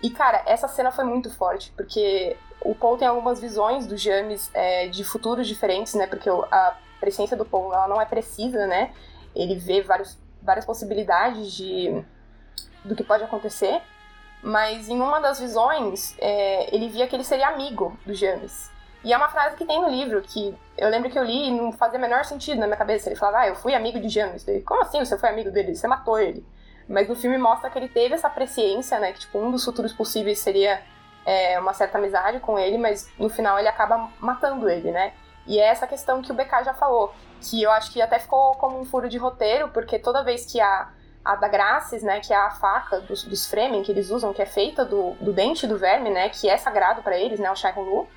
E 0.02 0.10
cara, 0.10 0.42
essa 0.46 0.68
cena 0.68 0.92
foi 0.92 1.04
muito 1.04 1.30
forte 1.30 1.72
porque 1.74 2.36
o 2.60 2.74
Paul 2.74 2.98
tem 2.98 3.08
algumas 3.08 3.40
visões 3.40 3.86
do 3.86 3.96
James 3.96 4.50
é, 4.52 4.88
de 4.88 5.02
futuros 5.04 5.48
diferentes, 5.48 5.94
né? 5.94 6.06
Porque 6.06 6.28
a 6.28 6.76
presença 7.00 7.34
do 7.34 7.46
Paul 7.46 7.72
ela 7.72 7.88
não 7.88 8.00
é 8.00 8.04
precisa, 8.04 8.66
né? 8.66 8.92
Ele 9.34 9.54
vê 9.54 9.80
vários, 9.80 10.18
várias 10.42 10.66
possibilidades 10.66 11.52
de 11.52 12.04
do 12.84 12.94
que 12.94 13.04
pode 13.04 13.24
acontecer. 13.24 13.80
Mas 14.42 14.88
em 14.88 15.00
uma 15.00 15.20
das 15.20 15.38
visões, 15.38 16.16
é, 16.18 16.74
ele 16.74 16.88
via 16.88 17.06
que 17.06 17.14
ele 17.14 17.24
seria 17.24 17.48
amigo 17.48 17.96
do 18.06 18.14
James. 18.14 18.70
E 19.02 19.12
é 19.12 19.16
uma 19.16 19.28
frase 19.28 19.56
que 19.56 19.64
tem 19.64 19.80
no 19.80 19.88
livro, 19.88 20.20
que 20.20 20.54
eu 20.76 20.88
lembro 20.88 21.10
que 21.10 21.18
eu 21.18 21.24
li 21.24 21.48
e 21.48 21.50
não 21.50 21.72
fazia 21.72 21.98
o 21.98 22.02
menor 22.02 22.24
sentido 22.24 22.58
na 22.58 22.66
minha 22.66 22.76
cabeça. 22.76 23.08
Ele 23.08 23.16
falava, 23.16 23.40
ah, 23.40 23.48
eu 23.48 23.54
fui 23.54 23.74
amigo 23.74 23.98
de 23.98 24.08
James. 24.08 24.46
Ele, 24.46 24.60
Como 24.62 24.82
assim 24.82 24.98
você 24.98 25.16
foi 25.18 25.28
amigo 25.30 25.50
dele? 25.50 25.74
Você 25.74 25.86
matou 25.86 26.18
ele. 26.18 26.44
Mas 26.88 27.08
no 27.08 27.16
filme 27.16 27.38
mostra 27.38 27.70
que 27.70 27.78
ele 27.78 27.88
teve 27.88 28.14
essa 28.14 28.28
presciência, 28.28 28.98
né? 28.98 29.12
Que 29.12 29.20
tipo, 29.20 29.38
um 29.38 29.50
dos 29.50 29.64
futuros 29.64 29.92
possíveis 29.92 30.38
seria 30.40 30.82
é, 31.24 31.58
uma 31.58 31.72
certa 31.72 31.98
amizade 31.98 32.40
com 32.40 32.58
ele, 32.58 32.76
mas 32.76 33.08
no 33.18 33.28
final 33.28 33.58
ele 33.58 33.68
acaba 33.68 34.10
matando 34.18 34.68
ele, 34.68 34.90
né? 34.90 35.12
E 35.46 35.58
é 35.58 35.66
essa 35.68 35.86
questão 35.86 36.20
que 36.20 36.30
o 36.30 36.34
BK 36.34 36.64
já 36.64 36.74
falou, 36.74 37.14
que 37.40 37.62
eu 37.62 37.70
acho 37.70 37.92
que 37.92 38.02
até 38.02 38.18
ficou 38.18 38.54
como 38.56 38.78
um 38.78 38.84
furo 38.84 39.08
de 39.08 39.16
roteiro, 39.18 39.68
porque 39.68 39.98
toda 39.98 40.22
vez 40.22 40.44
que 40.44 40.60
a 40.60 40.90
a 41.24 41.36
da 41.36 41.48
Graces, 41.48 42.02
né, 42.02 42.20
que 42.20 42.32
é 42.32 42.36
a 42.36 42.50
faca 42.50 43.00
dos, 43.00 43.24
dos 43.24 43.46
Fremen 43.46 43.82
que 43.82 43.92
eles 43.92 44.10
usam, 44.10 44.32
que 44.32 44.40
é 44.40 44.46
feita 44.46 44.84
do, 44.84 45.12
do 45.20 45.32
dente 45.32 45.66
do 45.66 45.78
verme, 45.78 46.10
né, 46.10 46.28
que 46.28 46.48
é 46.48 46.56
sagrado 46.56 47.02
para 47.02 47.18
eles, 47.18 47.38
né, 47.38 47.50
o 47.50 47.56
Shai 47.56 47.74
Lu, 47.76 48.08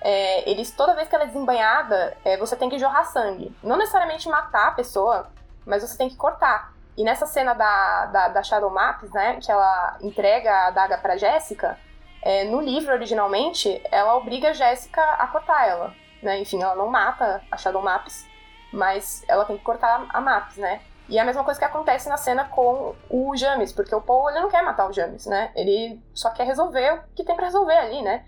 é, 0.00 0.48
eles, 0.50 0.70
toda 0.70 0.94
vez 0.94 1.08
que 1.08 1.14
ela 1.14 1.24
é 1.24 1.28
desembanhada, 1.28 2.16
é, 2.24 2.36
você 2.36 2.56
tem 2.56 2.68
que 2.68 2.78
jorrar 2.78 3.04
sangue. 3.04 3.54
Não 3.62 3.76
necessariamente 3.76 4.28
matar 4.28 4.68
a 4.68 4.72
pessoa, 4.72 5.28
mas 5.64 5.82
você 5.82 5.96
tem 5.96 6.08
que 6.08 6.16
cortar. 6.16 6.72
E 6.96 7.04
nessa 7.04 7.26
cena 7.26 7.54
da, 7.54 8.06
da, 8.06 8.28
da 8.28 8.42
Shadow 8.42 8.70
Maps, 8.70 9.10
né, 9.12 9.38
que 9.40 9.50
ela 9.50 9.96
entrega 10.00 10.52
a 10.52 10.66
adaga 10.68 10.98
pra 10.98 11.16
Jéssica, 11.16 11.78
é, 12.20 12.44
no 12.44 12.60
livro, 12.60 12.92
originalmente, 12.92 13.82
ela 13.90 14.16
obriga 14.16 14.50
a 14.50 14.52
Jéssica 14.52 15.02
a 15.02 15.26
cortar 15.26 15.66
ela. 15.66 15.94
Né? 16.22 16.40
Enfim, 16.40 16.62
ela 16.62 16.74
não 16.74 16.88
mata 16.88 17.42
a 17.50 17.56
Shadow 17.56 17.82
Maps, 17.82 18.26
mas 18.72 19.24
ela 19.28 19.44
tem 19.44 19.56
que 19.56 19.64
cortar 19.64 20.06
a 20.08 20.20
Maps, 20.20 20.56
né? 20.56 20.80
E 21.12 21.18
é 21.18 21.20
a 21.20 21.26
mesma 21.26 21.44
coisa 21.44 21.60
que 21.60 21.66
acontece 21.66 22.08
na 22.08 22.16
cena 22.16 22.46
com 22.46 22.94
o 23.10 23.36
James, 23.36 23.70
porque 23.70 23.94
o 23.94 24.00
Paul 24.00 24.30
ele 24.30 24.40
não 24.40 24.48
quer 24.48 24.62
matar 24.62 24.88
o 24.88 24.92
James, 24.94 25.26
né? 25.26 25.52
Ele 25.54 26.00
só 26.14 26.30
quer 26.30 26.46
resolver 26.46 26.94
o 26.94 27.14
que 27.14 27.22
tem 27.22 27.36
para 27.36 27.44
resolver 27.44 27.76
ali, 27.76 28.00
né? 28.00 28.24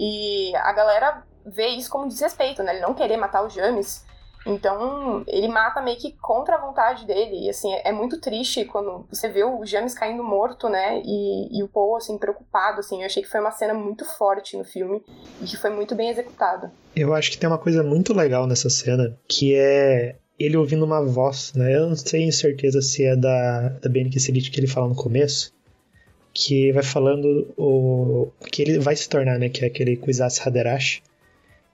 E 0.00 0.52
a 0.56 0.72
galera 0.72 1.22
vê 1.46 1.68
isso 1.68 1.88
como 1.88 2.08
desrespeito, 2.08 2.60
né? 2.64 2.72
Ele 2.72 2.82
não 2.82 2.92
querer 2.92 3.16
matar 3.16 3.44
o 3.44 3.48
James. 3.48 4.04
Então, 4.44 5.22
ele 5.28 5.46
mata 5.46 5.80
meio 5.80 5.96
que 5.96 6.10
contra 6.16 6.56
a 6.56 6.60
vontade 6.60 7.06
dele. 7.06 7.46
E, 7.46 7.48
assim, 7.48 7.72
é 7.72 7.92
muito 7.92 8.20
triste 8.20 8.64
quando 8.64 9.06
você 9.08 9.28
vê 9.28 9.44
o 9.44 9.64
James 9.64 9.94
caindo 9.94 10.24
morto, 10.24 10.68
né? 10.68 11.00
E, 11.04 11.56
e 11.56 11.62
o 11.62 11.68
Paul, 11.68 11.96
assim, 11.96 12.18
preocupado, 12.18 12.80
assim. 12.80 13.00
Eu 13.00 13.06
achei 13.06 13.22
que 13.22 13.28
foi 13.28 13.40
uma 13.40 13.52
cena 13.52 13.72
muito 13.72 14.04
forte 14.04 14.56
no 14.56 14.64
filme 14.64 15.04
e 15.40 15.44
que 15.44 15.56
foi 15.56 15.70
muito 15.70 15.94
bem 15.94 16.10
executada. 16.10 16.72
Eu 16.96 17.14
acho 17.14 17.30
que 17.30 17.38
tem 17.38 17.48
uma 17.48 17.58
coisa 17.58 17.84
muito 17.84 18.12
legal 18.12 18.44
nessa 18.48 18.68
cena, 18.68 19.16
que 19.28 19.54
é 19.54 20.16
ele 20.38 20.56
ouvindo 20.56 20.84
uma 20.84 21.04
voz, 21.04 21.52
né? 21.54 21.76
Eu 21.76 21.88
não 21.88 21.96
tenho 21.96 22.32
certeza 22.32 22.82
se 22.82 23.04
é 23.04 23.16
da, 23.16 23.68
da 23.68 23.88
Bene 23.88 24.10
Gesserit 24.10 24.50
que 24.50 24.60
ele 24.60 24.66
fala 24.66 24.88
no 24.88 24.94
começo, 24.94 25.52
que 26.32 26.72
vai 26.72 26.82
falando 26.82 27.52
o 27.56 28.28
que 28.50 28.62
ele 28.62 28.78
vai 28.78 28.96
se 28.96 29.08
tornar, 29.08 29.38
né? 29.38 29.48
Que 29.48 29.64
é 29.64 29.68
aquele 29.68 29.96
Kwisatz 29.96 30.44
Haderach. 30.44 31.02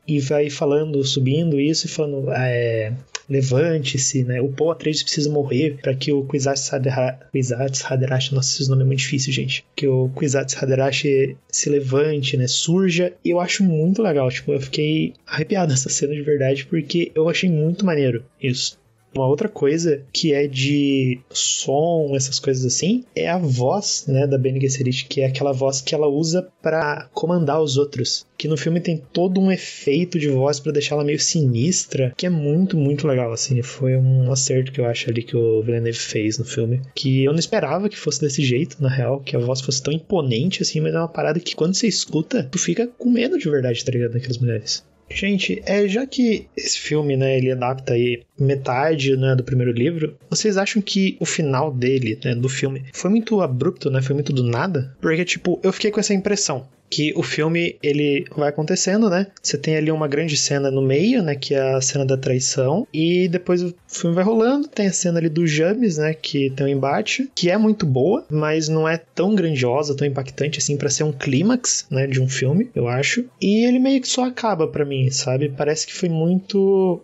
E 0.07 0.19
vai 0.21 0.51
falando, 0.51 1.05
subindo 1.05 1.61
isso 1.61 1.87
e 1.87 1.89
falando, 1.89 2.31
ah, 2.31 2.49
é, 2.49 2.93
levante-se, 3.31 4.25
né? 4.25 4.41
O 4.41 4.49
Paul 4.49 4.73
Atreides 4.73 5.05
precisa 5.05 5.31
morrer 5.31 5.79
para 5.81 5.95
que 5.95 6.13
o 6.13 6.25
Kwisatz 6.25 6.73
Haderach, 6.73 8.35
nossa, 8.35 8.61
esse 8.61 8.69
nome 8.69 8.83
é 8.83 8.87
muito 8.87 8.99
difícil, 8.99 9.33
gente. 9.33 9.65
Que 9.77 9.87
o 9.87 10.09
Kwisatz 10.09 10.61
Haderach 10.61 11.37
se 11.49 11.71
levante, 11.71 12.37
né? 12.37 12.49
Surja. 12.49 13.13
E 13.25 13.31
eu 13.31 13.39
acho 13.39 13.63
muito 13.63 14.03
legal, 14.03 14.29
tipo, 14.31 14.53
eu 14.53 14.61
fiquei 14.61 15.15
arrepiado 15.25 15.71
nessa 15.71 15.89
cena 15.89 16.13
de 16.13 16.23
verdade 16.23 16.67
porque 16.67 17.13
eu 17.15 17.29
achei 17.29 17.49
muito 17.49 17.87
maneiro 17.87 18.25
isso. 18.43 18.80
Uma 19.15 19.27
outra 19.27 19.49
coisa 19.49 20.03
que 20.13 20.33
é 20.33 20.47
de 20.47 21.21
som, 21.31 22.13
essas 22.15 22.39
coisas 22.39 22.65
assim, 22.65 23.05
é 23.15 23.29
a 23.29 23.39
voz, 23.39 24.05
né, 24.07 24.27
da 24.27 24.39
Bene 24.39 24.61
Gesserit, 24.61 25.07
que 25.07 25.21
é 25.21 25.27
aquela 25.27 25.53
voz 25.53 25.81
que 25.81 25.95
ela 25.95 26.07
usa 26.07 26.49
para 26.63 27.09
comandar 27.13 27.61
os 27.61 27.77
outros. 27.77 28.25
Que 28.39 28.49
no 28.49 28.57
filme 28.57 28.81
tem 28.81 29.03
todo 29.13 29.41
um 29.41 29.51
efeito 29.51 30.19
de 30.19 30.29
voz 30.29 30.61
para 30.61 30.73
deixar 30.73 30.95
ela 30.95 31.05
meio 31.05 31.19
sinistra, 31.19 32.13
que 32.17 32.27
é 32.27 32.31
muito, 32.31 32.77
muito 32.77 33.07
legal, 33.07 33.33
assim. 33.33 33.61
Foi 33.63 33.97
um 33.97 34.31
acerto 34.31 34.73
que 34.73 34.81
eu 34.81 34.87
acho 34.87 35.11
ali 35.11 35.23
que 35.23 35.37
o 35.37 35.63
Villeneuve 35.63 35.99
fez 35.99 36.39
no 36.39 36.45
filme, 36.45 36.81
que 36.95 37.25
eu 37.25 37.33
não 37.33 37.39
esperava 37.39 37.89
que 37.89 37.99
fosse 37.99 38.21
desse 38.21 38.43
jeito, 38.43 38.81
na 38.81 38.89
real, 38.89 39.21
que 39.21 39.37
a 39.37 39.41
voz 39.41 39.61
fosse 39.61 39.83
tão 39.83 39.93
imponente 39.93 40.63
assim, 40.63 40.81
mas 40.81 40.95
é 40.95 40.99
uma 40.99 41.09
parada 41.09 41.41
que 41.41 41.55
quando 41.55 41.75
você 41.75 41.87
escuta, 41.87 42.49
tu 42.51 42.59
fica 42.59 42.87
com 42.87 43.11
medo 43.11 43.39
de 43.39 43.51
verdade, 43.51 43.85
tá 43.85 43.93
ligado, 43.93 44.13
daquelas 44.13 44.39
mulheres. 44.39 44.85
Gente, 45.13 45.61
é, 45.67 45.89
já 45.89 46.07
que 46.07 46.47
esse 46.57 46.79
filme, 46.79 47.17
né, 47.17 47.37
ele 47.37 47.51
adapta 47.51 47.95
aí 47.95 48.23
metade 48.39 49.17
né, 49.17 49.35
do 49.35 49.43
primeiro 49.43 49.73
livro, 49.73 50.17
vocês 50.31 50.57
acham 50.57 50.81
que 50.81 51.17
o 51.19 51.27
final 51.27 51.73
dele, 51.73 52.19
né, 52.25 52.35
do 52.35 52.49
filme, 52.49 52.85
foi 52.93 53.11
muito 53.11 53.41
abrupto, 53.41 53.91
né? 53.91 54.01
Foi 54.01 54.15
muito 54.15 54.33
do 54.33 54.45
nada? 54.45 54.97
Porque, 55.01 55.25
tipo, 55.25 55.59
eu 55.63 55.73
fiquei 55.73 55.91
com 55.91 56.01
essa 56.01 56.15
impressão 56.15 56.67
que 56.91 57.13
o 57.17 57.23
filme 57.23 57.77
ele 57.83 58.27
vai 58.37 58.49
acontecendo, 58.49 59.09
né? 59.09 59.29
Você 59.41 59.57
tem 59.57 59.77
ali 59.77 59.93
uma 59.93 60.09
grande 60.09 60.37
cena 60.37 60.71
no 60.71 60.83
meio, 60.83 61.23
né, 61.23 61.37
que 61.37 61.55
é 61.55 61.75
a 61.75 61.81
cena 61.81 62.05
da 62.05 62.17
traição, 62.17 62.87
e 62.93 63.29
depois 63.29 63.63
o 63.63 63.73
filme 63.87 64.17
vai 64.17 64.25
rolando, 64.25 64.67
tem 64.67 64.89
a 64.89 64.93
cena 64.93 65.19
ali 65.19 65.29
do 65.29 65.47
James, 65.47 65.99
né, 65.99 66.13
que 66.13 66.51
tem 66.51 66.67
um 66.67 66.69
embate, 66.69 67.31
que 67.35 67.49
é 67.49 67.57
muito 67.57 67.87
boa, 67.87 68.27
mas 68.29 68.69
não 68.69 68.89
é 68.89 68.97
tão 68.99 69.35
grandiosa, 69.35 69.97
tão 69.97 70.07
impactante 70.07 70.59
assim 70.59 70.77
para 70.77 70.91
ser 70.91 71.05
um 71.05 71.13
clímax, 71.13 71.87
né, 71.91 72.07
de 72.07 72.21
um 72.21 72.29
filme, 72.29 72.69
eu 72.75 72.89
acho. 72.89 73.25
E 73.41 73.65
ele 73.65 73.79
meio 73.79 74.01
que 74.01 74.09
só 74.09 74.25
acaba 74.25 74.67
para 74.67 74.85
mim, 74.85 75.11
sabe? 75.11 75.49
Parece 75.49 75.87
que 75.87 75.95
foi 75.95 76.09
muito 76.09 77.01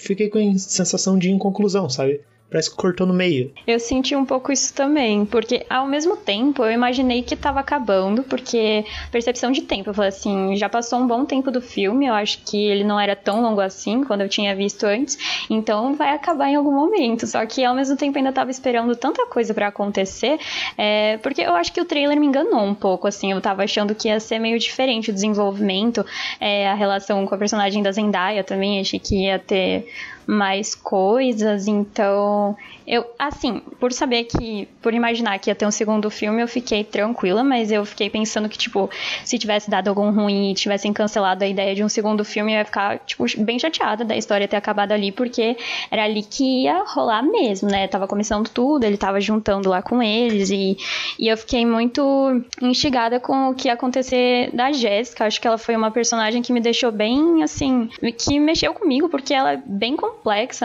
fiquei 0.00 0.28
com 0.28 0.38
a 0.38 0.58
sensação 0.58 1.18
de 1.18 1.30
inconclusão, 1.30 1.90
sabe? 1.90 2.20
Parece 2.48 2.70
que 2.70 2.76
cortou 2.76 3.06
no 3.06 3.12
meio. 3.12 3.52
Eu 3.66 3.80
senti 3.80 4.14
um 4.14 4.24
pouco 4.24 4.52
isso 4.52 4.72
também, 4.72 5.26
porque 5.26 5.66
ao 5.68 5.86
mesmo 5.86 6.16
tempo 6.16 6.64
eu 6.64 6.70
imaginei 6.70 7.22
que 7.22 7.34
tava 7.34 7.58
acabando, 7.58 8.22
porque 8.22 8.84
percepção 9.10 9.50
de 9.50 9.62
tempo, 9.62 9.90
eu 9.90 9.94
falei 9.94 10.10
assim, 10.10 10.56
já 10.56 10.68
passou 10.68 11.00
um 11.00 11.08
bom 11.08 11.24
tempo 11.24 11.50
do 11.50 11.60
filme, 11.60 12.06
eu 12.06 12.14
acho 12.14 12.38
que 12.44 12.56
ele 12.56 12.84
não 12.84 13.00
era 13.00 13.16
tão 13.16 13.42
longo 13.42 13.60
assim 13.60 14.04
quando 14.04 14.20
eu 14.20 14.28
tinha 14.28 14.54
visto 14.54 14.84
antes, 14.84 15.18
então 15.50 15.96
vai 15.96 16.10
acabar 16.10 16.48
em 16.48 16.54
algum 16.54 16.72
momento. 16.72 17.26
Só 17.26 17.44
que 17.44 17.64
ao 17.64 17.74
mesmo 17.74 17.96
tempo 17.96 18.16
ainda 18.16 18.32
tava 18.32 18.50
esperando 18.50 18.94
tanta 18.94 19.26
coisa 19.26 19.52
para 19.52 19.66
acontecer, 19.66 20.38
é, 20.78 21.16
porque 21.18 21.40
eu 21.40 21.54
acho 21.56 21.72
que 21.72 21.80
o 21.80 21.84
trailer 21.84 22.18
me 22.20 22.26
enganou 22.26 22.62
um 22.62 22.74
pouco, 22.74 23.08
assim, 23.08 23.32
eu 23.32 23.40
tava 23.40 23.64
achando 23.64 23.92
que 23.92 24.06
ia 24.06 24.20
ser 24.20 24.38
meio 24.38 24.58
diferente 24.58 25.10
o 25.10 25.12
desenvolvimento, 25.12 26.06
é, 26.40 26.68
a 26.68 26.74
relação 26.74 27.26
com 27.26 27.34
a 27.34 27.38
personagem 27.38 27.82
da 27.82 27.90
Zendaya 27.90 28.44
também, 28.44 28.78
achei 28.78 29.00
que 29.00 29.24
ia 29.24 29.38
ter 29.38 29.88
mais 30.26 30.74
coisas, 30.74 31.68
então 31.68 32.56
eu, 32.86 33.04
assim, 33.18 33.60
por 33.80 33.92
saber 33.92 34.24
que, 34.24 34.68
por 34.80 34.94
imaginar 34.94 35.38
que 35.38 35.50
ia 35.50 35.54
ter 35.54 35.66
um 35.66 35.70
segundo 35.70 36.08
filme, 36.08 36.40
eu 36.40 36.46
fiquei 36.46 36.84
tranquila, 36.84 37.42
mas 37.42 37.72
eu 37.72 37.84
fiquei 37.84 38.08
pensando 38.08 38.48
que, 38.48 38.56
tipo, 38.56 38.88
se 39.24 39.38
tivesse 39.38 39.68
dado 39.68 39.88
algum 39.88 40.10
ruim 40.12 40.52
e 40.52 40.54
tivessem 40.54 40.92
cancelado 40.92 41.42
a 41.42 41.48
ideia 41.48 41.74
de 41.74 41.82
um 41.82 41.88
segundo 41.88 42.24
filme, 42.24 42.52
eu 42.52 42.58
ia 42.58 42.64
ficar, 42.64 42.98
tipo, 43.00 43.24
bem 43.38 43.58
chateada 43.58 44.04
da 44.04 44.16
história 44.16 44.46
ter 44.46 44.56
acabado 44.56 44.92
ali, 44.92 45.10
porque 45.10 45.56
era 45.90 46.04
ali 46.04 46.22
que 46.22 46.62
ia 46.62 46.84
rolar 46.84 47.22
mesmo, 47.22 47.68
né? 47.68 47.88
Tava 47.88 48.06
começando 48.06 48.48
tudo, 48.48 48.84
ele 48.84 48.96
tava 48.96 49.20
juntando 49.20 49.68
lá 49.68 49.82
com 49.82 50.00
eles, 50.00 50.50
e, 50.50 50.76
e 51.18 51.26
eu 51.26 51.36
fiquei 51.36 51.66
muito 51.66 52.40
instigada 52.62 53.18
com 53.18 53.50
o 53.50 53.54
que 53.54 53.66
ia 53.66 53.74
acontecer 53.74 54.50
da 54.52 54.70
Jéssica. 54.70 55.26
Acho 55.26 55.40
que 55.40 55.48
ela 55.48 55.58
foi 55.58 55.74
uma 55.74 55.90
personagem 55.90 56.40
que 56.40 56.52
me 56.52 56.60
deixou 56.60 56.92
bem, 56.92 57.42
assim, 57.42 57.90
que 58.16 58.38
mexeu 58.38 58.72
comigo, 58.72 59.08
porque 59.08 59.34
ela 59.34 59.54
é 59.54 59.62
bem 59.64 59.96
complexa, 59.96 60.15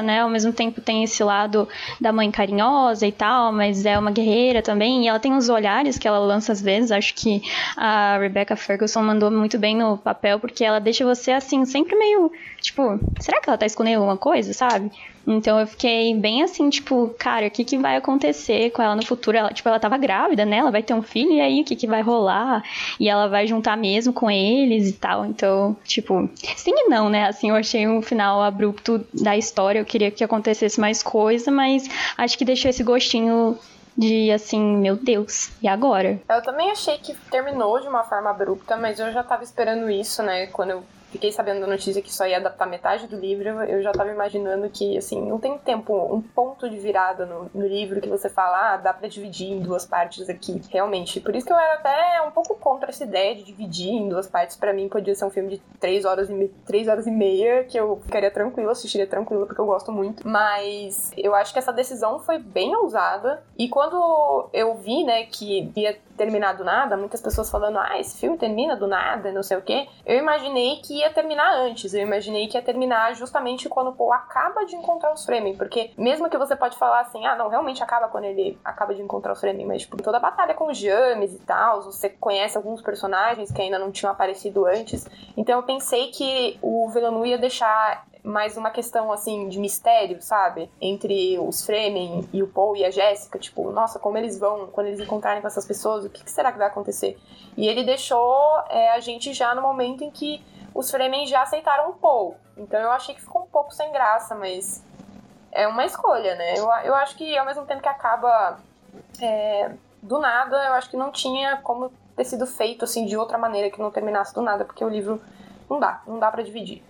né? 0.02 0.22
Ao 0.22 0.30
mesmo 0.30 0.52
tempo 0.52 0.82
tem 0.82 1.04
esse 1.04 1.24
lado 1.24 1.68
da 2.00 2.12
mãe 2.12 2.32
carinhosa 2.32 3.06
e 3.08 3.12
tal, 3.12 3.52
mas 3.52 3.86
é 3.86 3.98
uma 3.98 4.12
guerreira 4.12 4.62
também, 4.62 5.04
e 5.04 5.08
ela 5.08 5.20
tem 5.20 5.34
uns 5.34 5.50
olhares 5.50 5.98
que 5.98 6.08
ela 6.08 6.20
lança 6.20 6.52
às 6.52 6.62
vezes. 6.62 6.92
Acho 6.92 7.14
que 7.14 7.42
a 7.76 8.18
Rebecca 8.18 8.56
Ferguson 8.56 9.02
mandou 9.02 9.32
muito 9.32 9.58
bem 9.58 9.76
no 9.76 9.98
papel, 9.98 10.40
porque 10.40 10.64
ela 10.64 10.80
deixa 10.80 11.06
você, 11.06 11.32
assim, 11.32 11.66
sempre 11.66 11.96
meio, 11.96 12.32
tipo, 12.60 13.00
será 13.20 13.40
que 13.40 13.50
ela 13.50 13.58
tá 13.58 13.66
escondendo 13.66 13.98
alguma 13.98 14.18
coisa, 14.18 14.54
sabe? 14.54 14.92
Então 15.26 15.60
eu 15.60 15.68
fiquei 15.68 16.14
bem 16.16 16.44
assim, 16.44 16.70
tipo, 16.70 17.14
cara, 17.18 17.48
o 17.48 17.52
que, 17.52 17.64
que 17.64 17.78
vai 17.78 17.96
acontecer 17.96 18.72
com 18.72 18.82
ela 18.82 18.96
no 18.96 19.06
futuro? 19.06 19.38
Ela, 19.38 19.54
tipo, 19.54 19.68
ela 19.70 19.80
tava 19.80 19.98
grávida, 19.98 20.46
né? 20.46 20.58
Ela 20.58 20.72
vai 20.72 20.84
ter 20.84 20.94
um 20.94 21.02
filho, 21.02 21.32
e 21.32 21.42
aí 21.42 21.62
o 21.62 21.66
que, 21.66 21.76
que 21.76 21.88
vai 21.88 22.02
rolar? 22.02 22.64
E 23.00 23.08
ela 23.08 23.28
vai 23.28 23.48
juntar 23.48 23.78
mesmo 23.78 24.12
com 24.14 24.30
eles 24.30 24.90
e 24.90 24.94
tal. 24.94 25.26
Então, 25.26 25.76
tipo, 25.84 26.30
sim 26.56 26.72
e 26.74 26.90
não, 26.90 27.10
né? 27.10 27.28
Assim, 27.28 27.50
eu 27.50 27.56
achei 27.56 27.88
um 27.88 28.02
final 28.02 28.42
abrupto 28.42 29.06
da 29.14 29.38
história. 29.38 29.80
Eu 29.80 29.86
queria 29.86 30.12
que 30.12 30.24
acontecesse 30.24 30.80
mais 30.80 31.04
coisa, 31.04 31.52
mas 31.52 31.88
acho 32.18 32.38
que 32.38 32.46
deixou 32.46 32.70
esse 32.70 32.84
gostinho 32.84 33.58
de 33.98 34.32
assim, 34.32 34.78
meu 34.78 34.96
Deus, 34.96 35.52
e 35.62 35.68
agora? 35.68 36.20
Eu 36.30 36.42
também 36.42 36.72
achei 36.72 36.98
que 36.98 37.14
terminou 37.30 37.80
de 37.80 37.88
uma 37.88 38.04
forma 38.04 38.30
abrupta, 38.30 38.78
mas 38.78 39.00
eu 39.00 39.12
já 39.12 39.22
tava 39.22 39.44
esperando 39.44 39.90
isso, 39.90 40.24
né? 40.24 40.48
Quando 40.48 40.72
eu 40.72 40.84
fiquei 41.12 41.32
sabendo 41.32 41.62
da 41.62 41.68
notícia 41.68 42.02
que 42.02 42.14
só 42.14 42.26
ia 42.26 42.38
adaptar 42.38 42.66
metade 42.66 43.08
do 43.08 43.18
livro, 43.18 43.50
eu 43.64 43.82
já 43.84 43.92
tava 43.92 44.12
imaginando 44.12 44.70
que, 44.70 44.98
assim, 44.98 45.22
não 45.22 45.40
tem 45.40 45.58
tempo, 45.58 45.94
um 45.94 46.22
ponto 46.22 46.70
de 46.70 46.78
virada 46.78 47.26
no, 47.26 47.52
no 47.54 47.68
livro 47.68 48.00
que 48.00 48.10
você 48.10 48.30
fala, 48.30 48.74
ah, 48.74 48.78
dá 48.78 48.94
pra 48.94 49.08
dividir 49.08 49.52
em 49.52 49.60
duas 49.60 49.86
partes 49.86 50.30
aqui, 50.30 50.62
realmente. 50.72 51.20
Por 51.20 51.36
isso 51.36 51.46
que 51.46 51.54
eu 51.54 51.58
era 51.58 51.74
até 51.74 52.22
um 52.22 52.32
pouco 52.32 52.56
contra 52.56 52.90
essa 52.90 53.04
ideia 53.04 53.36
de 53.36 53.44
dividir 53.44 53.90
em 53.90 54.08
duas 54.08 54.28
partes. 54.28 54.56
para 54.56 54.74
mim, 54.74 54.88
podia 54.88 55.14
ser 55.14 55.26
um 55.26 55.30
filme 55.30 55.50
de 55.50 55.58
três 55.80 56.06
horas 56.06 56.30
e, 56.30 56.34
me... 56.34 56.48
três 56.66 56.88
horas 56.88 57.06
e 57.06 57.12
meia, 57.12 57.66
que 57.66 57.78
eu 57.78 58.00
ficaria 58.06 58.32
tranquilo, 58.32 58.70
assistiria 58.70 59.08
tranquilo, 59.08 59.46
porque 59.46 59.62
eu 59.62 59.66
gosto 59.66 59.92
muito. 59.92 60.28
Mas 60.28 61.12
eu 61.18 61.36
acho 61.36 61.52
que 61.52 61.60
essa 61.60 61.74
decisão 61.74 62.20
foi 62.20 62.40
bem 62.40 62.76
ousada. 62.76 63.44
E 63.58 63.68
quando 63.68 64.50
eu 64.54 64.76
vi, 64.76 65.04
né, 65.04 65.26
que 65.26 65.72
ia 65.76 65.98
terminar 66.22 66.54
do 66.54 66.64
nada, 66.64 66.96
muitas 66.96 67.20
pessoas 67.20 67.50
falando, 67.50 67.80
ah, 67.80 68.00
esse 68.00 68.20
filme 68.20 68.38
termina 68.38 68.76
do 68.76 68.86
nada, 68.86 69.32
não 69.32 69.42
sei 69.42 69.58
o 69.58 69.62
quê, 69.64 69.88
eu 70.06 70.20
imaginei 70.20 70.76
que 70.76 71.00
ia 71.00 71.12
terminar 71.12 71.52
antes. 71.56 71.96
Eu 71.96 72.02
imaginei 72.02 72.48
que 72.48 72.56
ia 72.56 72.62
terminar 72.62 73.16
justamente 73.16 73.68
quando 73.68 73.88
o 73.88 73.94
Paul 73.94 74.14
acaba 74.14 74.64
de 74.64 74.76
encontrar 74.76 75.12
os 75.12 75.26
Fremen, 75.26 75.58
porque 75.58 75.90
mesmo 75.98 76.30
que 76.30 76.38
você 76.38 76.56
pode 76.56 76.78
falar 76.78 77.00
assim, 77.00 77.26
ah, 77.26 77.36
não, 77.36 77.50
realmente 77.50 77.82
acaba 77.82 78.08
quando 78.08 78.26
ele 78.26 78.60
acaba 78.64 78.94
de 78.94 79.02
encontrar 79.02 79.34
os 79.34 79.40
Fremen, 79.40 79.66
mas 79.66 79.82
tipo, 79.82 79.98
toda 79.98 80.18
a 80.18 80.20
batalha 80.20 80.54
com 80.54 80.68
os 80.70 80.78
James 80.78 81.34
e 81.34 81.40
tal, 81.40 81.82
você 81.82 82.08
conhece 82.08 82.56
alguns 82.56 82.84
personagens 82.84 83.52
que 83.52 83.60
ainda 83.60 83.80
não 83.80 83.92
tinham 83.92 84.12
aparecido 84.12 84.68
antes. 84.68 85.10
Então 85.36 85.58
eu 85.58 85.64
pensei 85.64 86.12
que 86.12 86.60
o 86.62 86.88
Villeneuve 86.90 87.30
ia 87.30 87.38
deixar 87.40 88.06
mais 88.24 88.56
uma 88.56 88.70
questão 88.70 89.12
assim 89.12 89.50
de 89.50 89.60
mistério, 89.60 90.22
sabe? 90.22 90.70
Entre 90.80 91.38
os 91.40 91.66
Fremen 91.66 92.28
e 92.32 92.44
o 92.44 92.48
Paul 92.48 92.76
e 92.76 92.86
a 92.86 92.92
Jéssica, 92.92 93.40
tipo, 93.40 93.72
nossa, 93.72 94.00
como 94.00 94.18
eles 94.18 94.40
vão 94.40 94.68
quando 94.68 94.88
eles 94.88 95.00
encontrarem 95.00 95.42
com 95.42 95.48
essas 95.48 95.66
pessoas, 95.66 96.06
o 96.06 96.10
que, 96.10 96.24
que 96.24 96.32
será 96.32 96.52
que 96.52 96.58
vai 96.58 96.68
acontecer? 96.68 97.18
E 97.58 97.68
ele 97.68 97.84
deixou 97.84 98.60
é, 98.70 98.92
a 98.92 99.00
gente 99.00 99.34
já 99.34 99.56
no 99.56 99.62
momento 99.62 100.04
em 100.04 100.12
que 100.12 100.44
os 100.74 100.90
Fremen 100.92 101.26
já 101.28 101.42
aceitaram 101.42 101.90
o 101.90 101.94
Paul. 101.94 102.36
Então 102.56 102.80
eu 102.80 102.92
achei 102.92 103.16
que 103.16 103.22
ficou 103.22 103.44
um 103.44 103.48
pouco 103.48 103.74
sem 103.74 103.92
graça, 103.92 104.36
mas 104.36 104.84
é 105.52 105.68
uma 105.68 105.86
escolha, 105.86 106.36
né? 106.36 106.54
Eu, 106.58 106.70
eu 106.84 106.96
acho 106.96 107.16
que 107.16 107.38
ao 107.38 107.46
mesmo 107.46 107.66
tempo 107.66 107.82
que 107.82 107.90
acaba 107.90 108.60
é, 109.22 109.72
do 110.02 110.20
nada, 110.20 110.56
eu 110.68 110.74
acho 110.74 110.90
que 110.90 110.98
não 110.98 111.12
tinha 111.12 111.58
como 111.58 111.92
ter 112.16 112.24
sido 112.26 112.46
feito 112.46 112.86
assim 112.86 113.06
de 113.06 113.18
outra 113.18 113.38
maneira 113.38 113.70
que 113.70 113.82
não 113.82 113.92
terminasse 113.92 114.34
do 114.34 114.42
nada, 114.42 114.64
porque 114.64 114.84
o 114.84 114.90
livro 114.90 115.22
não 115.70 115.80
dá, 115.80 116.02
não 116.06 116.20
dá 116.20 116.32
para 116.32 116.44
dividir. 116.44 116.84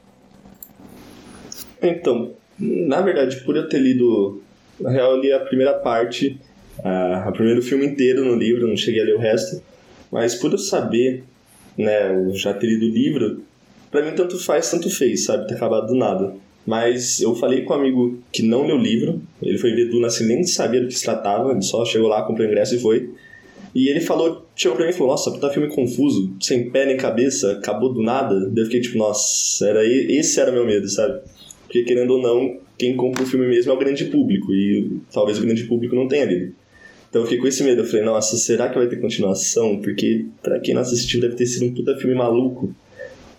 Então, 1.82 2.34
na 2.60 3.02
verdade, 3.02 3.38
por 3.42 3.56
eu 3.56 3.68
ter 3.68 3.80
lido. 3.80 4.42
Na 4.80 4.90
real, 4.90 5.16
eu 5.16 5.22
li 5.22 5.32
a 5.32 5.40
primeira 5.40 5.74
parte, 5.74 6.40
a, 6.84 7.28
a 7.28 7.32
primeiro 7.32 7.62
filme 7.62 7.86
inteiro 7.86 8.24
no 8.26 8.36
livro, 8.36 8.68
não 8.68 8.78
cheguei 8.78 9.02
a 9.02 9.06
ler 9.06 9.16
o 9.16 9.20
resto. 9.20 9.62
Mas 10.12 10.36
por 10.36 10.52
eu 10.52 10.58
saber, 10.58 11.24
né, 11.78 12.14
eu 12.14 12.34
já 12.34 12.54
ter 12.54 12.68
lido 12.68 12.86
o 12.86 12.90
livro, 12.90 13.42
pra 13.90 14.04
mim 14.04 14.16
tanto 14.16 14.38
faz, 14.38 14.70
tanto 14.70 14.90
fez, 14.90 15.26
sabe? 15.26 15.48
Ter 15.48 15.56
acabado 15.56 15.88
do 15.88 15.96
nada. 15.96 16.34
Mas 16.66 17.20
eu 17.22 17.36
falei 17.36 17.64
com 17.64 17.74
um 17.74 17.78
amigo 17.78 18.20
que 18.32 18.44
não 18.44 18.68
leu 18.68 18.76
o 18.76 18.82
livro, 18.82 19.22
ele 19.42 19.58
foi 19.58 19.72
ver 19.74 19.90
Duna 19.90 20.08
assim, 20.08 20.28
nem 20.28 20.44
sabia 20.44 20.82
do 20.82 20.88
que 20.88 20.94
se 20.94 21.04
tratava, 21.04 21.52
ele 21.52 21.62
só 21.62 21.84
chegou 21.86 22.08
lá, 22.08 22.22
comprou 22.24 22.48
o 22.48 22.50
ingresso 22.50 22.76
e 22.76 22.80
foi. 22.80 23.10
E 23.74 23.88
ele 23.90 24.02
falou, 24.02 24.46
chegou 24.56 24.76
pra 24.76 24.86
mim 24.86 24.92
e 24.92 24.94
falou, 24.94 25.12
nossa, 25.12 25.32
puta 25.32 25.50
filme 25.50 25.70
confuso, 25.70 26.36
sem 26.42 26.70
pé 26.70 26.86
nem 26.86 26.98
cabeça, 26.98 27.54
acabou 27.54 27.92
do 27.92 28.04
nada. 28.04 28.40
Daí 28.50 28.64
eu 28.64 28.66
fiquei 28.66 28.82
tipo, 28.82 28.98
nossa, 28.98 29.68
era, 29.68 29.84
esse 29.86 30.40
era 30.40 30.52
meu 30.52 30.66
medo, 30.66 30.88
sabe? 30.90 31.22
Porque, 31.72 31.84
querendo 31.84 32.16
ou 32.16 32.22
não, 32.22 32.60
quem 32.78 32.98
compra 32.98 33.24
o 33.24 33.26
filme 33.26 33.48
mesmo 33.48 33.72
é 33.72 33.74
o 33.74 33.78
grande 33.78 34.04
público. 34.04 34.54
E 34.54 35.00
talvez 35.10 35.40
o 35.40 35.42
grande 35.42 35.64
público 35.64 35.96
não 35.96 36.06
tenha 36.06 36.26
lido. 36.26 36.54
Então 37.10 37.22
eu 37.22 37.26
fiquei 37.26 37.40
com 37.40 37.48
esse 37.48 37.64
medo. 37.64 37.82
Eu 37.82 37.86
falei, 37.86 38.04
nossa, 38.04 38.36
será 38.36 38.68
que 38.68 38.78
vai 38.78 38.88
ter 38.88 39.00
continuação? 39.00 39.80
Porque, 39.80 40.26
para 40.44 40.60
quem 40.60 40.74
não 40.74 40.82
assistiu, 40.82 41.22
deve 41.22 41.36
ter 41.36 41.46
sido 41.46 41.68
um 41.68 41.74
puta 41.74 41.96
filme 41.96 42.14
maluco. 42.14 42.76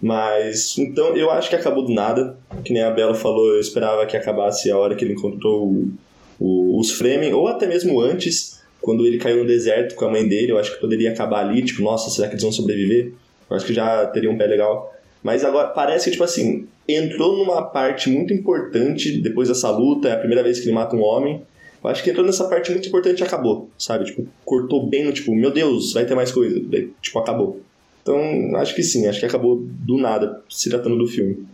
Mas, 0.01 0.79
então, 0.79 1.15
eu 1.15 1.31
acho 1.31 1.51
que 1.51 1.57
acabou 1.57 1.85
do 1.85 1.93
nada. 1.93 2.39
Que 2.65 2.73
nem 2.73 2.83
a 2.83 2.91
Bela 2.91 3.15
falou, 3.15 3.53
eu 3.53 3.61
esperava 3.61 4.07
que 4.07 4.17
acabasse 4.17 4.71
a 4.71 4.79
hora 4.79 4.95
que 4.95 5.05
ele 5.05 5.13
encontrou 5.13 5.67
o, 5.67 5.93
o, 6.41 6.81
os 6.81 6.91
Fremen, 6.93 7.35
ou 7.35 7.49
até 7.49 7.67
mesmo 7.67 8.01
antes, 8.01 8.63
quando 8.81 9.07
ele 9.07 9.19
caiu 9.19 9.41
no 9.43 9.47
deserto 9.47 9.95
com 9.95 10.07
a 10.07 10.11
mãe 10.11 10.27
dele. 10.27 10.53
Eu 10.53 10.59
acho 10.59 10.73
que 10.73 10.81
poderia 10.81 11.13
acabar 11.13 11.45
ali, 11.47 11.63
tipo, 11.63 11.83
nossa, 11.83 12.09
será 12.09 12.29
que 12.29 12.33
eles 12.33 12.43
vão 12.43 12.51
sobreviver? 12.51 13.13
Eu 13.51 13.57
acho 13.57 13.67
que 13.67 13.75
já 13.75 14.07
teria 14.07 14.31
um 14.31 14.39
pé 14.39 14.47
legal. 14.47 14.91
Mas 15.23 15.45
agora 15.45 15.69
parece 15.69 16.07
que, 16.07 16.13
tipo 16.13 16.25
assim, 16.25 16.67
entrou 16.89 17.37
numa 17.37 17.63
parte 17.63 18.11
muito 18.11 18.33
importante 18.33 19.21
depois 19.21 19.49
dessa 19.49 19.71
luta, 19.71 20.09
é 20.09 20.13
a 20.13 20.19
primeira 20.19 20.43
vez 20.43 20.59
que 20.59 20.67
ele 20.67 20.75
mata 20.75 20.97
um 20.97 21.03
homem. 21.03 21.43
Eu 21.83 21.91
acho 21.91 22.03
que 22.03 22.11
entrou 22.11 22.25
nessa 22.25 22.49
parte 22.49 22.71
muito 22.71 22.89
importante 22.89 23.21
e 23.21 23.25
acabou, 23.25 23.71
sabe? 23.79 24.05
Tipo, 24.05 24.27
cortou 24.45 24.87
bem 24.87 25.05
no 25.05 25.13
tipo, 25.13 25.35
meu 25.35 25.51
Deus, 25.51 25.93
vai 25.93 26.05
ter 26.05 26.15
mais 26.15 26.31
coisa. 26.31 26.61
Daí, 26.61 26.91
tipo, 27.01 27.19
acabou. 27.19 27.61
Então, 28.03 28.57
acho 28.57 28.75
que 28.75 28.83
sim, 28.83 29.07
acho 29.07 29.21
que 29.21 29.27
acabou 29.27 29.61
do 29.61 29.97
nada, 29.97 30.43
se 30.49 30.69
tratando 30.69 30.97
do 30.97 31.07
filme. 31.07 31.47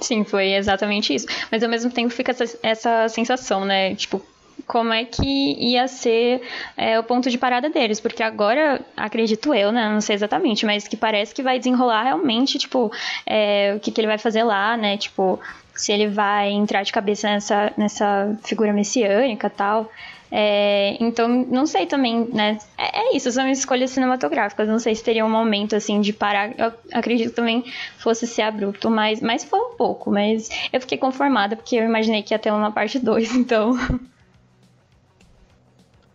Sim, 0.00 0.24
foi 0.24 0.52
exatamente 0.52 1.14
isso. 1.14 1.26
Mas 1.50 1.62
ao 1.62 1.68
mesmo 1.68 1.90
tempo 1.90 2.10
fica 2.10 2.30
essa, 2.30 2.58
essa 2.62 3.08
sensação, 3.08 3.64
né? 3.64 3.94
Tipo, 3.94 4.22
como 4.66 4.92
é 4.92 5.04
que 5.04 5.56
ia 5.58 5.88
ser 5.88 6.42
é, 6.76 6.98
o 6.98 7.02
ponto 7.02 7.30
de 7.30 7.38
parada 7.38 7.70
deles, 7.70 8.00
porque 8.00 8.22
agora, 8.22 8.80
acredito 8.96 9.54
eu, 9.54 9.72
né, 9.72 9.88
não 9.88 10.00
sei 10.00 10.14
exatamente, 10.14 10.66
mas 10.66 10.86
que 10.86 10.96
parece 10.96 11.34
que 11.34 11.42
vai 11.42 11.58
desenrolar 11.58 12.04
realmente, 12.04 12.58
tipo, 12.58 12.90
é, 13.26 13.74
o 13.76 13.80
que, 13.80 13.90
que 13.90 14.00
ele 14.00 14.08
vai 14.08 14.18
fazer 14.18 14.42
lá, 14.42 14.76
né, 14.76 14.96
tipo, 14.96 15.40
se 15.74 15.92
ele 15.92 16.08
vai 16.08 16.50
entrar 16.50 16.82
de 16.82 16.92
cabeça 16.92 17.28
nessa, 17.28 17.72
nessa 17.76 18.36
figura 18.42 18.72
messiânica 18.72 19.48
tal. 19.48 19.90
É, 20.30 20.96
então, 21.00 21.28
não 21.28 21.66
sei 21.66 21.86
também, 21.86 22.28
né? 22.32 22.58
É, 22.76 23.00
é, 23.00 23.16
isso, 23.16 23.30
são 23.32 23.48
escolhas 23.48 23.90
cinematográficas. 23.90 24.68
Não 24.68 24.78
sei 24.78 24.94
se 24.94 25.02
teria 25.02 25.24
um 25.24 25.30
momento 25.30 25.74
assim 25.74 26.00
de 26.00 26.12
parar. 26.12 26.52
Eu 26.58 26.72
acredito 26.92 27.30
que 27.30 27.36
também 27.36 27.64
fosse 27.96 28.26
ser 28.26 28.42
abrupto, 28.42 28.90
mas, 28.90 29.20
mas 29.20 29.44
foi 29.44 29.58
um 29.60 29.74
pouco. 29.76 30.10
Mas 30.10 30.48
eu 30.72 30.80
fiquei 30.80 30.98
conformada 30.98 31.56
porque 31.56 31.76
eu 31.76 31.84
imaginei 31.84 32.22
que 32.22 32.34
ia 32.34 32.38
ter 32.38 32.52
uma 32.52 32.70
parte 32.70 32.98
2, 32.98 33.34
então. 33.36 33.72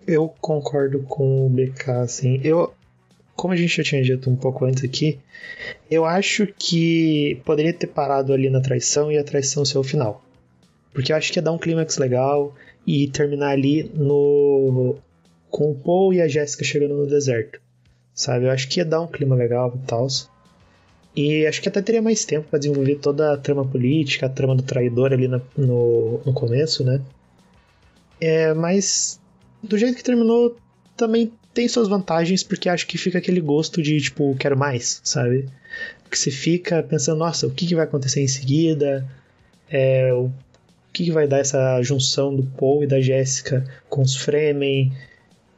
Eu 0.05 0.33
concordo 0.41 0.99
com 1.03 1.45
o 1.45 1.49
BK, 1.49 1.89
assim. 1.91 2.41
Eu, 2.43 2.73
como 3.35 3.53
a 3.53 3.57
gente 3.57 3.77
já 3.77 3.83
tinha 3.83 4.03
dito 4.03 4.29
um 4.29 4.35
pouco 4.35 4.65
antes 4.65 4.83
aqui, 4.83 5.19
eu 5.89 6.05
acho 6.05 6.47
que 6.47 7.41
poderia 7.45 7.73
ter 7.73 7.87
parado 7.87 8.33
ali 8.33 8.49
na 8.49 8.61
traição 8.61 9.11
e 9.11 9.17
a 9.17 9.23
traição 9.23 9.63
ser 9.63 9.77
o 9.77 9.83
final. 9.83 10.23
Porque 10.93 11.11
eu 11.11 11.15
acho 11.15 11.31
que 11.31 11.39
ia 11.39 11.43
dar 11.43 11.51
um 11.51 11.57
clímax 11.57 11.97
legal 11.97 12.55
e 12.85 13.07
terminar 13.07 13.49
ali 13.49 13.89
no 13.95 14.95
com 15.49 15.71
o 15.71 15.75
Paul 15.75 16.13
e 16.13 16.21
a 16.21 16.27
Jéssica 16.27 16.63
chegando 16.63 16.95
no 16.95 17.07
deserto. 17.07 17.61
Sabe? 18.13 18.45
Eu 18.45 18.51
acho 18.51 18.67
que 18.67 18.79
ia 18.79 18.85
dar 18.85 19.01
um 19.01 19.07
clima 19.07 19.35
legal 19.35 19.73
e 19.75 19.85
tal. 19.87 20.07
E 21.15 21.45
acho 21.45 21.61
que 21.61 21.69
até 21.69 21.81
teria 21.81 22.01
mais 22.01 22.25
tempo 22.25 22.47
para 22.49 22.59
desenvolver 22.59 22.95
toda 22.95 23.33
a 23.33 23.37
trama 23.37 23.65
política, 23.65 24.25
a 24.25 24.29
trama 24.29 24.55
do 24.55 24.63
traidor 24.63 25.13
ali 25.13 25.27
no, 25.27 25.41
no, 25.55 26.21
no 26.25 26.33
começo, 26.33 26.83
né? 26.83 27.01
É, 28.19 28.53
mas 28.53 29.19
do 29.63 29.77
jeito 29.77 29.95
que 29.95 30.03
terminou, 30.03 30.57
também 30.95 31.31
tem 31.53 31.67
suas 31.67 31.87
vantagens, 31.87 32.43
porque 32.43 32.69
acho 32.69 32.85
que 32.85 32.97
fica 32.97 33.17
aquele 33.17 33.41
gosto 33.41 33.81
de, 33.81 33.99
tipo, 33.99 34.35
quero 34.35 34.57
mais, 34.57 35.01
sabe? 35.03 35.47
Que 36.09 36.19
você 36.19 36.29
fica 36.29 36.83
pensando, 36.83 37.19
nossa, 37.19 37.47
o 37.47 37.51
que, 37.51 37.65
que 37.65 37.75
vai 37.75 37.85
acontecer 37.85 38.21
em 38.21 38.27
seguida? 38.27 39.07
É, 39.69 40.11
que, 40.93 41.05
que 41.05 41.11
vai 41.11 41.27
dar 41.27 41.39
essa 41.39 41.81
junção 41.81 42.33
do 42.33 42.43
Paul 42.43 42.83
e 42.83 42.87
da 42.87 43.01
Jéssica 43.01 43.65
com 43.89 44.03
os 44.03 44.15
Fremen, 44.15 44.93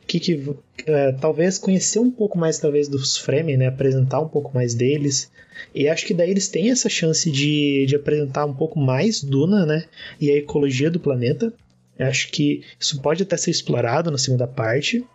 que, 0.07 0.19
que 0.19 0.56
é, 0.88 1.11
talvez 1.11 1.57
conhecer 1.57 1.99
um 1.99 2.10
pouco 2.10 2.38
mais 2.38 2.57
talvez 2.57 2.88
dos 2.88 3.18
Fremen, 3.18 3.57
né, 3.57 3.68
apresentar 3.68 4.22
um 4.22 4.30
pouco 4.30 4.56
mais 4.56 4.73
deles. 4.73 5.30
E 5.73 5.90
acho 5.90 6.06
que 6.06 6.14
daí 6.14 6.32
eles 6.32 6.48
têm 6.48 6.72
essa 6.72 6.88
chance 6.88 7.30
de, 7.30 7.86
de 7.86 7.95
apresentar 7.95 8.45
um 8.45 8.53
pouco 8.53 8.80
mais 8.80 9.22
Duna, 9.22 9.65
né, 9.65 9.86
e 10.19 10.32
a 10.32 10.38
ecologia 10.38 10.90
do 10.90 10.99
planeta. 10.99 11.52
Acho 11.98 12.30
que 12.30 12.64
isso 12.80 13.02
pode 13.02 13.24
até 13.24 13.38
ser 13.38 13.52
explorado 13.52 14.12
na 14.12 14.18
segunda 14.18 14.48
parte. 14.48 15.06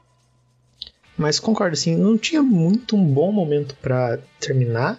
Mas 1.16 1.38
concordo, 1.38 1.74
assim, 1.74 1.94
não 1.94 2.16
tinha 2.16 2.42
muito 2.42 2.96
um 2.96 3.04
bom 3.04 3.30
momento 3.30 3.74
para 3.76 4.18
terminar. 4.38 4.98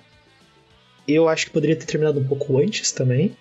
Eu 1.07 1.27
acho 1.27 1.47
que 1.47 1.51
poderia 1.51 1.75
ter 1.75 1.85
terminado 1.85 2.19
um 2.19 2.27
pouco 2.27 2.59
antes 2.59 2.91
também. 2.91 3.35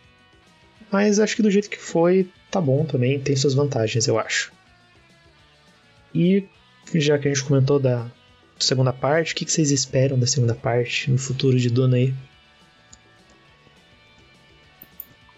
Mas 0.90 1.20
acho 1.20 1.36
que 1.36 1.42
do 1.42 1.50
jeito 1.50 1.68
que 1.68 1.78
foi, 1.78 2.30
tá 2.50 2.60
bom 2.60 2.84
também, 2.84 3.20
tem 3.20 3.36
suas 3.36 3.54
vantagens, 3.54 4.08
eu 4.08 4.18
acho. 4.18 4.52
E 6.14 6.48
já 6.94 7.18
que 7.18 7.28
a 7.28 7.32
gente 7.32 7.44
comentou 7.44 7.78
da 7.78 8.10
segunda 8.58 8.92
parte, 8.92 9.32
o 9.32 9.36
que 9.36 9.50
vocês 9.50 9.70
esperam 9.70 10.18
da 10.18 10.26
segunda 10.26 10.54
parte 10.54 11.10
no 11.10 11.18
futuro 11.18 11.58
de 11.58 11.70
Duna 11.70 11.96
aí? 11.96 12.14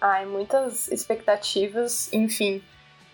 Ai, 0.01 0.27
muitas 0.27 0.91
expectativas, 0.91 2.13
enfim. 2.13 2.63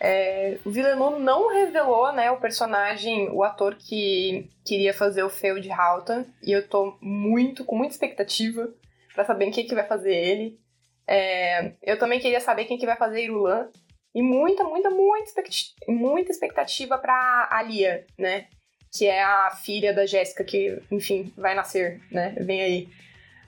É, 0.00 0.58
o 0.64 0.70
Villeneuve 0.70 1.20
não 1.20 1.52
revelou, 1.52 2.12
né, 2.12 2.30
o 2.30 2.40
personagem, 2.40 3.28
o 3.30 3.42
ator 3.42 3.74
que 3.74 4.48
queria 4.64 4.94
fazer 4.94 5.24
o 5.24 5.30
Feu 5.30 5.58
de 5.58 5.70
Halton, 5.70 6.24
e 6.42 6.52
eu 6.52 6.66
tô 6.68 6.96
muito, 7.00 7.64
com 7.64 7.76
muita 7.76 7.94
expectativa 7.94 8.72
para 9.14 9.24
saber 9.24 9.50
quem 9.50 9.66
que 9.66 9.74
vai 9.74 9.86
fazer 9.86 10.14
ele. 10.14 10.58
É, 11.06 11.72
eu 11.82 11.98
também 11.98 12.20
queria 12.20 12.40
saber 12.40 12.66
quem 12.66 12.78
que 12.78 12.86
vai 12.86 12.96
fazer 12.96 13.24
Irulan, 13.24 13.68
e 14.14 14.22
muita, 14.22 14.62
muita, 14.64 14.88
muita 14.90 15.28
expectativa, 15.28 15.74
muita 15.88 16.30
expectativa 16.30 16.98
pra 16.98 17.48
Alia, 17.50 18.06
né, 18.16 18.46
que 18.92 19.06
é 19.06 19.22
a 19.22 19.50
filha 19.50 19.92
da 19.92 20.06
Jéssica, 20.06 20.44
que, 20.44 20.80
enfim, 20.90 21.32
vai 21.36 21.54
nascer, 21.54 22.00
né, 22.10 22.36
vem 22.40 22.62
aí. 22.62 22.88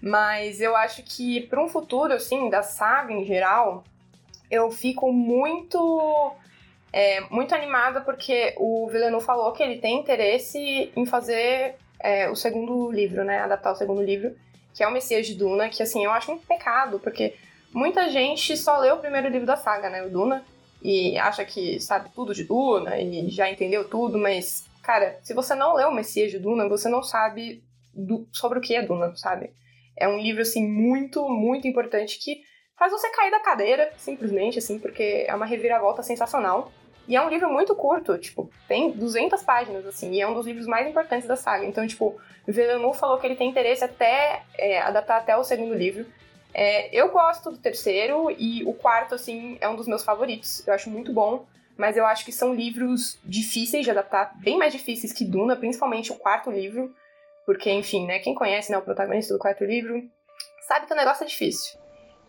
Mas 0.03 0.61
eu 0.61 0.75
acho 0.75 1.03
que 1.03 1.43
para 1.43 1.63
um 1.63 1.69
futuro, 1.69 2.13
assim, 2.13 2.49
da 2.51 2.63
saga 2.63 3.13
em 3.13 3.25
geral, 3.25 3.85
eu 4.51 4.71
fico 4.71 5.13
muito 5.13 6.35
é, 6.93 7.21
muito 7.31 7.55
animada 7.55 8.01
porque 8.01 8.55
o 8.57 8.89
Villeneuve 8.89 9.25
falou 9.25 9.53
que 9.53 9.63
ele 9.63 9.79
tem 9.79 9.99
interesse 9.99 10.93
em 10.97 11.07
fazer 11.07 11.77
é, 12.01 12.29
o 12.29 12.35
segundo 12.35 12.91
livro, 12.91 13.25
né? 13.25 13.39
Adaptar 13.39 13.73
o 13.73 13.77
segundo 13.77 14.03
livro, 14.03 14.35
que 14.75 14.83
é 14.83 14.89
o 14.89 14.93
Messias 14.93 15.27
de 15.27 15.35
Duna, 15.35 15.69
que 15.69 15.83
assim, 15.83 16.05
eu 16.05 16.11
acho 16.11 16.33
um 16.33 16.39
pecado, 16.39 16.99
porque 16.99 17.35
muita 17.73 18.11
gente 18.11 18.57
só 18.57 18.79
leu 18.79 18.97
o 18.97 19.01
primeiro 19.01 19.29
livro 19.29 19.47
da 19.47 19.57
saga, 19.57 19.89
né? 19.89 20.03
O 20.03 20.11
Duna, 20.11 20.45
e 20.83 21.17
acha 21.19 21.45
que 21.45 21.79
sabe 21.79 22.11
tudo 22.15 22.35
de 22.35 22.45
Duna 22.45 22.99
e 22.99 23.29
já 23.31 23.51
entendeu 23.51 23.89
tudo, 23.89 24.19
mas, 24.19 24.67
cara, 24.83 25.19
se 25.23 25.35
você 25.35 25.55
não 25.55 25.75
leu 25.75 25.89
o 25.89 25.95
Messias 25.95 26.31
de 26.31 26.39
Duna, 26.39 26.69
você 26.69 26.89
não 26.89 27.03
sabe 27.03 27.63
do, 27.95 28.27
sobre 28.33 28.59
o 28.59 28.63
que 28.63 28.75
é 28.75 28.83
Duna, 28.83 29.15
sabe? 29.15 29.53
É 29.97 30.09
um 30.09 30.19
livro, 30.19 30.43
assim, 30.43 30.67
muito, 30.67 31.29
muito 31.29 31.69
importante 31.69 32.19
que 32.19 32.43
faz 32.81 32.93
você 32.93 33.11
cair 33.11 33.31
da 33.31 33.41
cadeira, 33.41 33.93
simplesmente, 33.99 34.59
assim, 34.59 34.79
porque 34.79 35.27
é 35.29 35.35
uma 35.35 35.45
reviravolta 35.45 36.03
sensacional. 36.03 36.73
E 37.07 37.15
é 37.15 37.21
um 37.21 37.29
livro 37.29 37.53
muito 37.53 37.75
curto, 37.75 38.17
tipo, 38.17 38.51
tem 38.67 38.91
200 38.93 39.43
páginas, 39.43 39.85
assim, 39.85 40.13
e 40.13 40.21
é 40.23 40.27
um 40.27 40.33
dos 40.33 40.47
livros 40.47 40.67
mais 40.67 40.89
importantes 40.89 41.29
da 41.29 41.37
saga. 41.37 41.67
Então, 41.67 41.87
tipo, 41.87 42.19
Villeneuve 42.49 42.99
falou 42.99 43.19
que 43.19 43.27
ele 43.27 43.37
tem 43.37 43.51
interesse 43.51 43.85
até 43.85 44.45
é, 44.57 44.81
adaptar 44.81 45.19
até 45.19 45.37
o 45.37 45.45
segundo 45.45 45.75
livro. 45.75 46.07
É, 46.55 46.89
eu 46.97 47.11
gosto 47.11 47.51
do 47.51 47.59
terceiro 47.59 48.31
e 48.31 48.65
o 48.65 48.73
quarto, 48.73 49.15
assim, 49.15 49.59
é 49.61 49.69
um 49.69 49.77
dos 49.77 49.87
meus 49.87 50.03
favoritos. 50.03 50.67
Eu 50.67 50.73
acho 50.73 50.89
muito 50.89 51.13
bom, 51.13 51.45
mas 51.77 51.99
eu 51.99 52.07
acho 52.07 52.25
que 52.25 52.33
são 52.33 52.55
livros 52.55 53.19
difíceis 53.23 53.85
de 53.85 53.91
adaptar, 53.91 54.33
bem 54.39 54.57
mais 54.57 54.73
difíceis 54.73 55.13
que 55.13 55.25
Duna, 55.27 55.55
principalmente 55.55 56.13
o 56.13 56.17
quarto 56.17 56.51
livro, 56.51 56.95
porque, 57.45 57.71
enfim, 57.71 58.07
né, 58.07 58.21
quem 58.21 58.35
conhece 58.35 58.73
né, 58.73 58.79
o 58.79 58.83
protagonista 58.83 59.35
do 59.35 59.39
quarto 59.39 59.65
livro 59.65 60.03
sabe 60.67 60.87
que 60.87 60.95
o 60.95 60.97
negócio 60.97 61.25
é 61.25 61.27
difícil. 61.27 61.80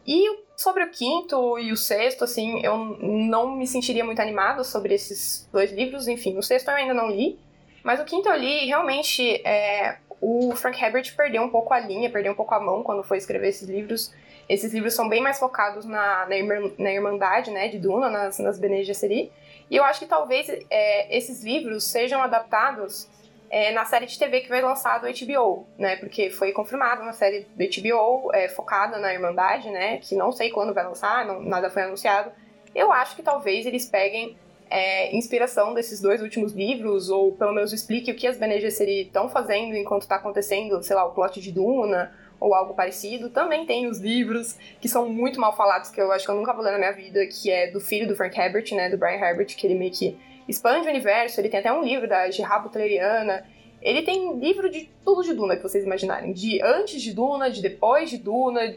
E 0.05 0.43
sobre 0.55 0.83
o 0.83 0.89
quinto 0.89 1.57
e 1.59 1.71
o 1.71 1.77
sexto, 1.77 2.23
assim, 2.23 2.59
eu 2.63 2.77
não 2.77 3.55
me 3.55 3.67
sentiria 3.67 4.03
muito 4.03 4.21
animada 4.21 4.63
sobre 4.63 4.93
esses 4.93 5.47
dois 5.51 5.71
livros. 5.71 6.07
Enfim, 6.07 6.37
o 6.37 6.43
sexto 6.43 6.69
eu 6.69 6.75
ainda 6.75 6.93
não 6.93 7.09
li, 7.09 7.39
mas 7.83 7.99
o 7.99 8.05
quinto 8.05 8.29
eu 8.29 8.35
li 8.35 8.65
realmente 8.65 9.41
é, 9.45 9.97
o 10.19 10.55
Frank 10.55 10.81
Herbert 10.81 11.15
perdeu 11.15 11.41
um 11.41 11.49
pouco 11.49 11.73
a 11.73 11.79
linha, 11.79 12.09
perdeu 12.09 12.31
um 12.31 12.35
pouco 12.35 12.53
a 12.53 12.59
mão 12.59 12.83
quando 12.83 13.03
foi 13.03 13.17
escrever 13.17 13.49
esses 13.49 13.67
livros. 13.67 14.13
Esses 14.47 14.73
livros 14.73 14.93
são 14.93 15.09
bem 15.09 15.21
mais 15.21 15.39
focados 15.39 15.85
na, 15.85 16.27
na, 16.27 16.35
irmã, 16.35 16.71
na 16.77 16.91
Irmandade, 16.91 17.49
né, 17.51 17.67
de 17.67 17.79
Duna, 17.79 18.09
nas, 18.09 18.37
nas 18.37 18.59
Bene 18.59 18.83
Gesserit. 18.83 19.31
E 19.69 19.75
eu 19.75 19.83
acho 19.83 19.99
que 19.99 20.05
talvez 20.05 20.47
é, 20.69 21.17
esses 21.17 21.43
livros 21.43 21.85
sejam 21.85 22.21
adaptados 22.21 23.07
é, 23.51 23.73
na 23.73 23.83
série 23.83 24.05
de 24.05 24.17
TV 24.17 24.39
que 24.39 24.49
vai 24.49 24.61
lançar 24.61 24.99
do 24.99 25.07
HBO, 25.07 25.67
né? 25.77 25.97
Porque 25.97 26.29
foi 26.29 26.53
confirmado 26.53 27.01
uma 27.01 27.11
série 27.11 27.45
do 27.53 27.65
HBO 27.65 28.33
é, 28.33 28.47
focada 28.47 28.97
na 28.97 29.13
Irmandade, 29.13 29.69
né? 29.69 29.97
Que 29.97 30.15
não 30.15 30.31
sei 30.31 30.49
quando 30.49 30.73
vai 30.73 30.85
lançar, 30.85 31.25
não, 31.25 31.41
nada 31.41 31.69
foi 31.69 31.83
anunciado. 31.83 32.31
Eu 32.73 32.93
acho 32.93 33.13
que 33.13 33.21
talvez 33.21 33.65
eles 33.65 33.85
peguem 33.85 34.37
é, 34.69 35.13
inspiração 35.13 35.73
desses 35.73 35.99
dois 35.99 36.21
últimos 36.21 36.53
livros, 36.53 37.09
ou 37.09 37.33
pelo 37.33 37.51
menos 37.51 37.73
explique 37.73 38.09
o 38.09 38.15
que 38.15 38.25
as 38.25 38.37
Bene 38.37 38.61
Gesserit 38.61 39.07
estão 39.07 39.27
fazendo 39.27 39.75
enquanto 39.75 40.03
está 40.03 40.15
acontecendo, 40.15 40.81
sei 40.81 40.95
lá, 40.95 41.03
o 41.03 41.11
plot 41.11 41.41
de 41.41 41.51
Duna, 41.51 42.15
ou 42.39 42.55
algo 42.55 42.73
parecido. 42.73 43.29
Também 43.29 43.65
tem 43.65 43.85
os 43.85 43.99
livros 43.99 44.57
que 44.79 44.87
são 44.87 45.09
muito 45.09 45.41
mal 45.41 45.53
falados, 45.53 45.89
que 45.89 45.99
eu 45.99 46.09
acho 46.13 46.23
que 46.23 46.31
eu 46.31 46.35
nunca 46.35 46.53
vou 46.53 46.63
ler 46.63 46.71
na 46.71 46.77
minha 46.77 46.93
vida, 46.93 47.27
que 47.27 47.51
é 47.51 47.69
do 47.69 47.81
filho 47.81 48.07
do 48.07 48.15
Frank 48.15 48.39
Herbert, 48.39 48.73
né? 48.73 48.89
Do 48.89 48.97
Brian 48.97 49.19
Herbert, 49.19 49.47
que 49.47 49.67
ele 49.67 49.75
meio 49.75 49.91
que 49.91 50.17
expande 50.51 50.87
o 50.87 50.89
universo, 50.89 51.39
ele 51.39 51.49
tem 51.49 51.59
até 51.59 51.71
um 51.71 51.83
livro 51.83 52.07
da 52.07 52.29
Gerard 52.29 52.63
Butleriana. 52.63 53.45
Ele 53.81 54.03
tem 54.03 54.37
livro 54.37 54.69
de 54.69 54.89
tudo 55.03 55.23
de 55.23 55.33
Duna 55.33 55.55
que 55.55 55.63
vocês 55.63 55.83
imaginarem. 55.83 56.33
De 56.33 56.61
antes 56.61 57.01
de 57.01 57.13
Duna, 57.13 57.49
de 57.49 57.61
depois 57.61 58.09
de 58.09 58.17
Duna, 58.17 58.75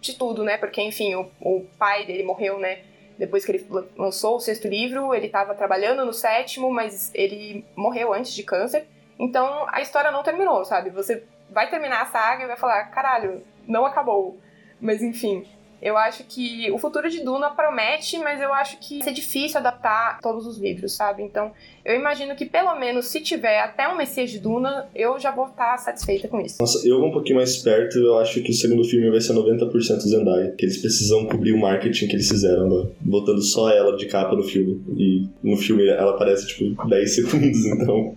de 0.00 0.14
tudo, 0.14 0.44
né? 0.44 0.56
Porque, 0.56 0.80
enfim, 0.80 1.14
o, 1.14 1.28
o 1.40 1.66
pai 1.78 2.06
dele 2.06 2.22
morreu, 2.22 2.58
né? 2.58 2.80
Depois 3.18 3.44
que 3.44 3.52
ele 3.52 3.66
lançou 3.96 4.36
o 4.36 4.40
sexto 4.40 4.68
livro, 4.68 5.14
ele 5.14 5.26
estava 5.26 5.54
trabalhando 5.54 6.04
no 6.04 6.12
sétimo, 6.12 6.70
mas 6.70 7.10
ele 7.14 7.64
morreu 7.76 8.12
antes 8.12 8.34
de 8.34 8.42
câncer. 8.42 8.86
Então 9.18 9.66
a 9.68 9.80
história 9.80 10.10
não 10.10 10.22
terminou, 10.22 10.64
sabe? 10.64 10.90
Você 10.90 11.24
vai 11.50 11.70
terminar 11.70 12.02
a 12.02 12.06
saga 12.06 12.44
e 12.44 12.46
vai 12.46 12.56
falar: 12.56 12.84
caralho, 12.86 13.42
não 13.66 13.86
acabou. 13.86 14.38
Mas 14.80 15.02
enfim, 15.02 15.46
eu 15.84 15.98
acho 15.98 16.24
que 16.24 16.70
o 16.72 16.78
futuro 16.78 17.10
de 17.10 17.22
Duna 17.22 17.50
promete, 17.50 18.18
mas 18.18 18.40
eu 18.40 18.54
acho 18.54 18.78
que 18.80 19.04
ser 19.04 19.12
difícil 19.12 19.58
adaptar 19.58 20.18
todos 20.22 20.46
os 20.46 20.56
livros, 20.56 20.96
sabe? 20.96 21.22
Então, 21.22 21.52
eu 21.84 21.94
imagino 21.94 22.34
que 22.34 22.46
pelo 22.46 22.74
menos 22.80 23.08
se 23.08 23.20
tiver 23.20 23.60
até 23.60 23.86
um 23.86 23.94
Messias 23.94 24.30
de 24.30 24.38
Duna, 24.38 24.88
eu 24.94 25.20
já 25.20 25.30
vou 25.30 25.46
estar 25.48 25.76
satisfeita 25.76 26.26
com 26.26 26.40
isso. 26.40 26.56
Nossa, 26.58 26.88
eu 26.88 26.98
vou 26.98 27.10
um 27.10 27.12
pouquinho 27.12 27.36
mais 27.36 27.58
perto, 27.58 27.98
eu 27.98 28.18
acho 28.18 28.42
que 28.42 28.50
o 28.50 28.54
segundo 28.54 28.82
filme 28.82 29.10
vai 29.10 29.20
ser 29.20 29.34
90% 29.34 29.98
Zendaya, 30.00 30.54
que 30.56 30.64
eles 30.64 30.78
precisam 30.78 31.26
cobrir 31.26 31.52
o 31.52 31.58
marketing 31.58 32.08
que 32.08 32.16
eles 32.16 32.30
fizeram, 32.30 32.66
né? 32.66 32.90
botando 32.98 33.42
só 33.42 33.68
ela 33.68 33.94
de 33.94 34.06
capa 34.06 34.34
no 34.34 34.42
filme. 34.42 34.82
E 34.96 35.28
no 35.42 35.58
filme 35.58 35.86
ela 35.86 36.12
aparece 36.12 36.46
tipo 36.46 36.88
10 36.88 37.14
segundos, 37.14 37.60
então 37.76 38.16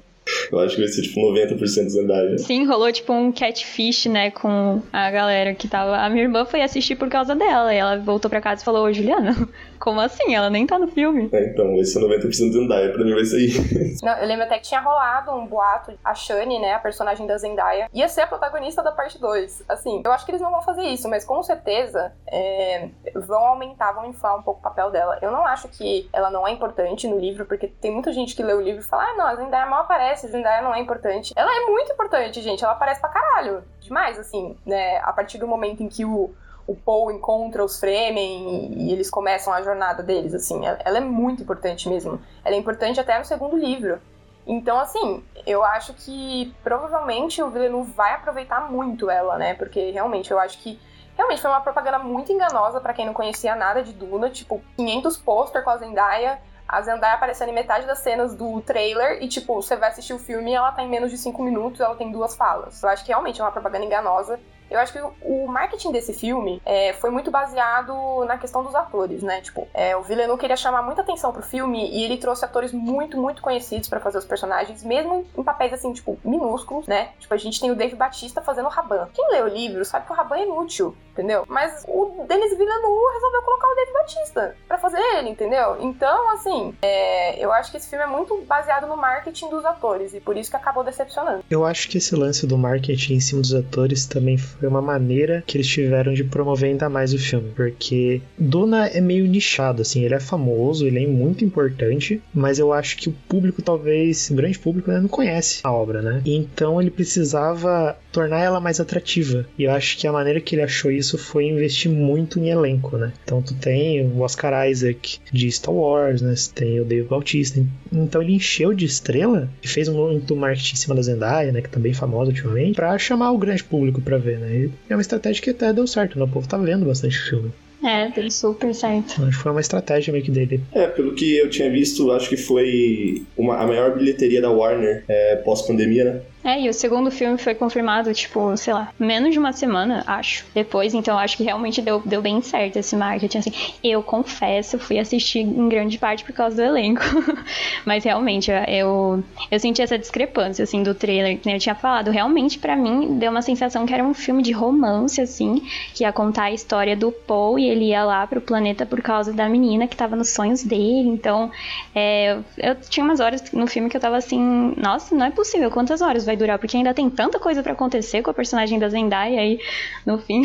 eu 0.52 0.60
acho 0.60 0.76
que 0.76 0.82
vai 0.82 0.90
ser 0.90 1.02
tipo 1.02 1.20
90% 1.20 1.90
Zendaya. 1.90 2.38
Sim, 2.38 2.66
rolou 2.66 2.92
tipo 2.92 3.14
um 3.14 3.32
catfish, 3.32 4.06
né, 4.06 4.32
com 4.32 4.82
a 4.92 5.12
galera 5.12 5.54
que 5.54 5.68
tava. 5.68 5.98
A 5.98 6.10
minha 6.10 6.24
irmã 6.24 6.46
foi 6.46 6.62
assistir 6.62 6.96
por 6.96 7.10
causa 7.10 7.36
dela. 7.36 7.74
E 7.74 7.78
ela 7.78 7.98
voltou 7.98 8.30
pra 8.30 8.42
casa 8.42 8.62
e 8.62 8.66
falou: 8.66 8.86
Ô, 8.86 8.94
Juliana, 8.94 9.36
como 9.80 10.00
assim? 10.00 10.36
Ela 10.36 10.50
nem 10.50 10.66
tá 10.66 10.80
no 10.80 10.88
filme. 10.88 11.30
É, 11.32 11.46
então, 11.46 11.76
vai 11.76 11.84
ser 11.84 12.00
90% 12.00 12.32
Zendaya. 12.52 12.92
Pra 12.92 13.04
mim 13.04 13.14
vai 13.14 13.26
ser 13.26 13.40
isso. 13.40 13.62
Não, 14.04 14.18
eu 14.18 14.28
lembro 14.28 14.46
até 14.46 14.58
que 14.58 14.68
tinha 14.68 14.80
rolado 14.80 15.32
um 15.32 15.46
boato. 15.46 15.94
A 16.04 16.14
Shani, 16.14 16.60
né, 16.60 16.74
a 16.74 16.80
personagem 16.80 17.26
da 17.28 17.38
Zendaya, 17.38 17.90
ia 17.94 18.08
ser 18.08 18.22
a 18.22 18.28
protagonista 18.28 18.82
da 18.84 18.92
parte 18.92 19.20
2. 19.20 19.64
Assim, 19.68 20.02
eu 20.04 20.12
acho 20.12 20.26
que 20.26 20.32
eles 20.32 20.42
não 20.42 20.52
vão 20.52 20.62
fazer 20.62 20.84
isso, 20.84 21.10
mas 21.10 21.26
com 21.26 21.42
certeza 21.44 22.12
é, 22.28 22.90
vão 23.14 23.46
aumentar, 23.46 23.92
vão 23.92 24.06
inflar 24.06 24.38
um 24.38 24.42
pouco 24.42 24.60
o 24.60 24.64
papel 24.64 24.92
dela. 24.92 25.18
Eu 25.22 25.32
não 25.32 25.46
acho 25.46 25.68
que 25.68 26.08
ela 26.14 26.30
não 26.30 26.48
é 26.48 26.52
importante 26.52 27.08
no 27.08 27.20
livro, 27.20 27.46
porque 27.46 27.68
tem 27.68 27.92
muita 27.92 28.12
gente 28.14 28.36
que 28.36 28.44
lê 28.44 28.54
o 28.54 28.62
livro 28.62 28.82
e 28.82 28.86
fala: 28.86 29.04
ah, 29.04 29.16
não, 29.16 29.26
a 29.26 29.36
Zendaya 29.36 29.66
mal 29.66 29.82
aparece 29.82 29.98
aparece, 29.98 30.28
Zendaya 30.38 30.62
não 30.62 30.74
é 30.74 30.80
importante. 30.80 31.34
Ela 31.36 31.56
é 31.56 31.66
muito 31.66 31.92
importante, 31.92 32.42
gente. 32.42 32.64
Ela 32.64 32.74
aparece 32.74 33.02
pra 33.02 33.10
caralho. 33.10 33.64
Demais, 33.80 34.20
assim, 34.20 34.56
né? 34.66 35.00
A 35.00 35.12
partir 35.12 35.38
do 35.38 35.48
momento 35.48 35.84
em 35.84 35.90
que 35.90 36.06
o, 36.06 36.34
o 36.66 36.76
Paul 36.76 37.12
encontra 37.12 37.64
os 37.64 37.80
Fremen 37.80 38.74
e, 38.74 38.92
eles 38.92 39.10
começam 39.10 39.54
a 39.54 39.62
jornada 39.62 40.04
deles, 40.04 40.34
assim. 40.34 40.66
Ela, 40.66 40.98
é 40.98 41.02
muito 41.02 41.42
importante 41.44 41.90
mesmo. 41.90 42.22
Ela 42.44 42.56
é 42.56 42.60
importante 42.60 43.00
até 43.00 43.18
no 43.18 43.26
segundo 43.26 43.58
livro. 43.58 44.00
Então, 44.46 44.80
assim, 44.80 45.24
eu 45.46 45.64
acho 45.64 45.94
que 45.94 46.54
provavelmente 46.64 47.42
o 47.42 47.50
Villeneuve 47.50 47.92
vai 47.92 48.14
aproveitar 48.14 48.72
muito 48.72 49.10
ela, 49.10 49.38
né? 49.38 49.54
Porque 49.56 49.92
realmente 49.92 50.32
eu 50.32 50.40
acho 50.40 50.60
que 50.60 50.80
realmente 51.18 51.42
foi 51.42 51.50
uma 51.50 51.60
propaganda 51.60 52.00
muito 52.00 52.32
enganosa 52.32 52.80
para 52.80 52.94
quem 52.94 53.06
não 53.06 53.14
conhecia 53.14 53.56
nada 53.56 53.84
de 53.84 53.92
Duna, 53.92 54.30
tipo 54.30 54.62
500 54.78 55.18
pôster 55.18 55.64
com 55.64 55.70
a 55.70 55.78
Zendaya, 55.78 56.40
a 56.68 56.82
Zendaya 56.82 57.14
aparecendo 57.14 57.50
em 57.50 57.54
metade 57.54 57.88
das 57.88 58.00
cenas 58.00 58.36
do 58.36 58.62
trailer 58.62 59.24
e, 59.24 59.28
tipo, 59.28 59.56
você 59.56 59.76
vai 59.76 59.90
assistir 59.90 60.14
o 60.14 60.20
filme 60.20 60.52
e 60.52 60.56
ela 60.56 60.72
tá 60.72 60.84
em 60.84 60.90
menos 60.90 61.12
de 61.12 61.18
5 61.18 61.42
minutos 61.42 61.80
ela 61.80 61.96
tem 61.96 62.12
duas 62.12 62.36
falas. 62.36 62.84
Eu 62.84 62.90
acho 62.90 63.06
que 63.06 63.10
realmente 63.10 63.40
é 63.40 63.44
uma 63.44 63.52
propaganda 63.52 63.86
enganosa. 63.86 64.40
Eu 64.70 64.80
acho 64.80 64.94
que 64.94 65.00
o 65.22 65.48
marketing 65.48 65.92
desse 65.92 66.14
filme 66.14 66.62
é, 66.66 66.94
foi 66.94 67.10
muito 67.10 67.32
baseado 67.32 68.26
na 68.26 68.38
questão 68.38 68.64
dos 68.64 68.76
atores, 68.76 69.22
né? 69.24 69.42
Tipo, 69.42 69.68
é, 69.74 69.96
o 69.96 70.02
Villeneuve 70.02 70.40
queria 70.40 70.58
chamar 70.58 70.82
muita 70.82 71.02
atenção 71.02 71.32
pro 71.32 71.42
filme 71.42 71.90
e 71.90 72.04
ele 72.04 72.18
trouxe 72.18 72.46
atores 72.46 72.72
muito, 72.72 73.18
muito 73.18 73.42
conhecidos 73.42 73.88
para 73.88 74.00
fazer 74.00 74.18
os 74.18 74.26
personagens, 74.26 74.84
mesmo 74.84 75.26
em 75.38 75.44
papéis 75.44 75.74
assim, 75.74 75.94
tipo, 75.94 76.20
minúsculos, 76.24 76.88
né? 76.88 77.10
Tipo, 77.20 77.34
a 77.34 77.38
gente 77.38 77.60
tem 77.60 77.72
o 77.72 77.76
Dave 77.76 77.96
Batista 77.96 78.42
fazendo 78.42 78.66
o 78.66 78.70
Raban. 78.70 79.10
Quem 79.14 79.32
lê 79.32 79.42
o 79.42 79.48
livro 79.48 79.84
sabe 79.86 80.06
que 80.06 80.12
o 80.12 80.16
Raban 80.16 80.38
é 80.38 80.44
inútil, 80.44 80.96
entendeu? 81.12 81.46
Mas 81.48 81.84
o 81.88 82.26
Denis 82.28 82.58
Villeneuve 82.58 83.14
resolveu 83.14 83.42
colocar 83.44 83.68
o 83.68 83.76
Dave 83.76 83.94
Batista 83.94 84.56
para 84.68 84.78
fazer 84.78 85.00
ele, 85.18 85.30
entendeu? 85.30 85.78
Então, 85.80 86.30
assim, 86.32 86.76
é, 86.82 87.44
eu 87.44 87.52
acho 87.52 87.72
que 87.72 87.78
esse 87.78 87.90
filme 87.90 88.04
é 88.04 88.08
muito 88.08 88.42
baseado 88.46 88.88
no 88.88 88.98
marketing 88.98 89.50
dos 89.50 89.66
atores 89.66 90.14
e 90.14 90.20
por 90.20 90.36
isso 90.38 90.50
que 90.50 90.56
acabou 90.56 90.84
decepcionando. 90.84 91.44
Eu 91.50 91.66
acho 91.66 91.90
que 91.90 91.98
esse 91.98 92.16
lance 92.16 92.46
do 92.46 92.58
marketing 92.58 93.16
em 93.16 93.20
cima 93.20 93.42
dos 93.42 93.54
atores 93.54 94.06
também 94.06 94.38
foi 94.38 94.57
uma 94.66 94.82
maneira 94.82 95.44
que 95.46 95.58
eles 95.58 95.68
tiveram 95.68 96.14
de 96.14 96.24
promover 96.24 96.70
ainda 96.70 96.90
mais 96.90 97.14
o 97.14 97.20
filme, 97.20 97.52
porque 97.56 98.22
Duna 98.38 98.88
é 98.88 99.02
meio 99.02 99.28
nichado, 99.28 99.82
assim, 99.82 100.04
ele 100.04 100.16
é 100.16 100.20
famoso, 100.20 100.88
ele 100.88 101.04
é 101.04 101.08
muito 101.08 101.44
importante, 101.44 102.22
mas 102.34 102.58
eu 102.58 102.74
acho 102.74 102.98
que 102.98 103.10
o 103.10 103.16
público, 103.28 103.62
talvez, 103.62 104.30
o 104.30 104.36
grande 104.36 104.58
público, 104.58 104.90
né, 104.90 105.00
não 105.00 105.08
conhece 105.08 105.60
a 105.64 105.72
obra, 105.72 106.02
né? 106.02 106.22
Então 106.26 106.82
ele 106.82 106.90
precisava 106.90 107.98
tornar 108.18 108.44
ela 108.44 108.60
mais 108.60 108.80
atrativa. 108.80 109.46
E 109.60 109.66
eu 109.66 109.72
acho 109.72 109.96
que 109.96 110.08
a 110.08 110.12
maneira 110.12 110.42
que 110.42 110.56
ele 110.56 110.64
achou 110.64 110.90
isso 110.90 111.20
foi 111.20 111.46
investir 111.46 111.92
muito 111.92 112.40
em 112.40 112.50
elenco, 112.50 112.98
né? 112.98 113.14
Então 113.24 113.44
tu 113.44 113.54
tem 113.54 114.04
o 114.04 114.22
Oscar 114.22 114.68
Isaac 114.68 115.20
de 115.32 115.52
Star 115.52 115.72
Wars, 115.72 116.20
né? 116.24 116.36
Você 116.36 116.52
tem 116.52 116.80
o 116.80 116.86
Dave 116.86 117.08
Bautista. 117.08 117.64
Então 117.94 118.20
ele 118.20 118.34
encheu 118.34 118.74
de 118.74 118.86
estrela 118.86 119.48
e 119.62 119.68
fez 119.68 119.88
muito 119.88 120.36
marketing 120.36 120.74
em 120.74 120.78
cima 120.78 120.96
da 120.96 121.04
Zendaya, 121.04 121.52
né? 121.52 121.62
Que 121.62 121.70
tá 121.70 121.80
bem 121.80 121.94
famosa 121.94 122.32
ultimamente, 122.32 122.76
pra 122.76 122.98
chamar 122.98 123.32
o 123.32 123.38
grande 123.38 123.64
público 123.64 124.02
pra 124.02 124.18
ver, 124.18 124.40
né? 124.40 124.56
E 124.56 124.72
é 124.90 124.96
uma 124.96 125.02
estratégia 125.02 125.44
que 125.44 125.52
até 125.52 125.72
deu 125.72 125.86
certo, 125.86 126.18
né? 126.18 126.26
O 126.26 126.28
povo 126.28 126.48
tá 126.48 126.58
vendo 126.58 126.88
bastante 126.88 127.20
filme. 127.20 127.52
É, 127.84 128.10
deu 128.10 128.30
super 128.32 128.74
certo. 128.74 129.22
Acho 129.24 129.38
que 129.38 129.44
foi 129.44 129.52
uma 129.52 129.62
estratégia 129.62 130.12
meio 130.12 130.26
que 130.26 130.32
dele. 130.32 130.62
É, 130.72 130.88
pelo 130.88 131.14
que 131.14 131.38
eu 131.38 131.50
tinha 131.50 131.70
visto, 131.70 132.12
acho 132.12 132.28
que 132.28 132.38
foi 132.38 133.24
uma, 133.38 133.58
a 133.58 133.68
maior 133.68 133.96
bilheteria 133.96 134.42
da 134.42 134.50
Warner 134.50 135.04
é, 135.08 135.36
pós-pandemia, 135.38 136.04
né? 136.04 136.22
É, 136.48 136.62
e 136.62 136.70
o 136.70 136.74
segundo 136.74 137.12
filme 137.12 137.38
foi 137.38 137.54
confirmado, 137.54 138.14
tipo, 138.14 138.56
sei 138.56 138.74
lá, 138.74 138.94
menos 138.98 139.34
de 139.34 139.38
uma 139.38 139.52
semana, 139.52 140.02
acho. 140.08 140.46
Depois, 140.56 140.94
então 140.94 141.20
acho 141.20 141.36
que 141.36 141.44
realmente 141.44 141.82
deu, 141.82 142.02
deu 142.06 142.22
bem 142.22 142.42
certo 142.42 142.78
esse 142.78 142.96
marketing. 142.96 143.40
Assim, 143.40 143.52
eu 143.84 144.02
confesso, 144.02 144.80
fui 144.80 144.98
assistir 144.98 145.40
em 145.40 145.68
grande 145.68 145.98
parte 145.98 146.24
por 146.24 146.32
causa 146.32 146.56
do 146.56 146.62
elenco. 146.62 147.02
Mas 147.84 148.06
realmente, 148.06 148.50
eu, 148.70 149.22
eu 149.52 149.60
senti 149.60 149.82
essa 149.82 149.98
discrepância, 149.98 150.64
assim, 150.64 150.82
do 150.84 150.96
trailer, 150.96 151.38
que 151.38 151.50
eu 151.50 151.60
tinha 151.60 151.76
falado. 151.76 152.12
Realmente, 152.12 152.58
para 152.58 152.78
mim, 152.78 153.20
deu 153.20 153.30
uma 153.30 153.42
sensação 153.42 153.86
que 153.86 153.94
era 153.94 154.02
um 154.02 154.14
filme 154.14 154.42
de 154.42 154.54
romance, 154.54 155.20
assim, 155.20 155.62
que 155.94 156.06
ia 156.06 156.14
contar 156.14 156.44
a 156.44 156.52
história 156.54 156.96
do 156.96 157.12
Paul 157.12 157.60
e 157.60 157.68
ele 157.68 157.90
ia 157.90 158.06
lá 158.06 158.26
pro 158.26 158.40
planeta 158.40 158.86
por 158.86 159.02
causa 159.02 159.34
da 159.34 159.50
menina 159.50 159.86
que 159.86 159.98
tava 159.98 160.16
nos 160.16 160.30
sonhos 160.30 160.64
dele. 160.64 161.10
Então, 161.10 161.52
é, 161.94 162.38
eu 162.58 162.74
tinha 162.90 163.04
umas 163.04 163.20
horas 163.20 163.52
no 163.52 163.68
filme 163.68 163.90
que 163.90 163.98
eu 163.98 164.02
tava 164.02 164.16
assim, 164.16 164.74
nossa, 164.78 165.14
não 165.14 165.26
é 165.26 165.32
possível, 165.32 165.70
quantas 165.70 166.02
horas 166.02 166.26
vai 166.26 166.37
durar, 166.38 166.60
porque 166.60 166.78
ainda 166.78 166.94
tem 166.94 167.10
tanta 167.10 167.40
coisa 167.40 167.62
para 167.62 167.74
acontecer 167.74 168.22
com 168.22 168.32
a 168.32 168.34
personagem 168.34 168.80
da 168.80 168.88
Zendaya 168.90 169.42
aí 169.42 169.60
no 170.06 170.18
fim. 170.18 170.44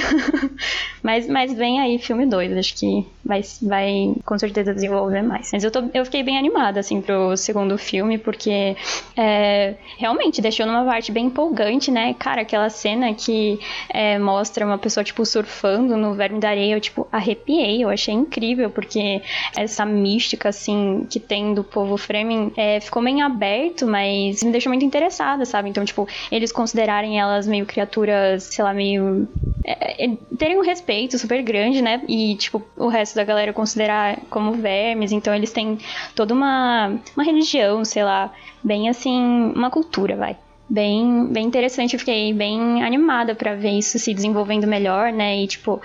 mas, 1.03 1.29
mas 1.29 1.53
vem 1.53 1.81
aí 1.81 1.99
filme 1.99 2.27
2, 2.27 2.57
acho 2.57 2.75
que 2.75 3.07
vai, 3.25 3.43
vai 3.63 4.15
com 4.25 4.39
certeza 4.39 4.75
desenvolver 4.75 5.23
mais. 5.23 5.51
Mas 5.53 5.65
eu, 5.65 5.71
tô, 5.71 5.85
eu 5.95 6.05
fiquei 6.05 6.23
bem 6.23 6.39
animada, 6.39 6.81
assim, 6.81 7.01
pro 7.01 7.37
segundo 7.37 7.79
filme, 7.79 8.19
porque 8.19 8.77
é, 9.17 9.75
realmente 9.99 10.41
deixou 10.41 10.67
numa 10.67 10.85
parte 10.85 11.13
bem 11.13 11.27
empolgante, 11.27 11.91
né? 11.91 12.15
Cara, 12.19 12.43
aquela 12.43 12.69
cena 12.69 13.13
que 13.15 13.59
é, 13.89 14.19
mostra 14.19 14.65
uma 14.67 14.79
pessoa, 14.79 15.05
tipo, 15.05 15.25
surfando 15.25 15.97
no 15.97 16.15
verme 16.15 16.41
da 16.41 16.49
areia, 16.49 16.75
eu, 16.75 16.81
tipo, 16.81 17.07
arrepiei, 17.13 17.83
eu 17.85 17.89
achei 17.89 18.15
incrível, 18.15 18.71
porque 18.71 19.23
essa 19.57 19.85
mística, 19.85 20.49
assim, 20.49 21.07
que 21.09 21.21
tem 21.21 21.55
do 21.55 21.63
povo 21.63 21.97
Fremen 21.97 22.53
é, 22.57 22.81
ficou 22.81 23.03
bem 23.03 23.23
aberto, 23.23 23.87
mas 23.87 24.43
me 24.43 24.51
deixou 24.51 24.71
muito 24.71 24.85
interessada, 24.85 25.45
sabe? 25.45 25.69
Então, 25.73 25.85
tipo, 25.85 26.07
eles 26.31 26.53
considerarem 26.53 27.19
elas 27.19 27.47
meio 27.47 27.67
criaturas, 27.67 28.45
sei 28.45 28.65
lá, 28.65 28.73
meio. 28.73 29.29
É, 29.65 30.05
é, 30.05 30.17
terem 30.39 30.59
um 30.59 30.63
respeito 30.63 31.19
super 31.19 31.43
grande, 31.43 31.83
né? 31.83 32.03
E, 32.09 32.37
tipo, 32.37 32.63
o 32.77 32.89
resto 32.89 33.17
da 33.17 33.25
galera 33.25 33.53
considerar 33.53 34.19
como 34.31 34.53
vermes. 34.53 35.13
Então, 35.13 35.35
eles 35.35 35.53
têm 35.53 35.79
toda 36.15 36.35
uma, 36.35 36.99
uma 37.17 37.25
religião, 37.25 37.85
sei 37.85 38.05
lá, 38.05 38.33
bem 38.63 38.89
assim, 38.89 39.53
uma 39.55 39.71
cultura, 39.71 40.17
vai 40.17 40.37
bem, 40.73 41.27
bem 41.27 41.47
interessante. 41.47 41.93
Eu 41.93 41.99
fiquei 41.99 42.33
bem 42.33 42.83
animada 42.83 43.35
para 43.35 43.55
ver 43.55 43.73
isso 43.73 43.99
se 43.99 44.15
desenvolvendo 44.15 44.67
melhor, 44.67 45.13
né? 45.13 45.43
E 45.43 45.47
tipo, 45.47 45.81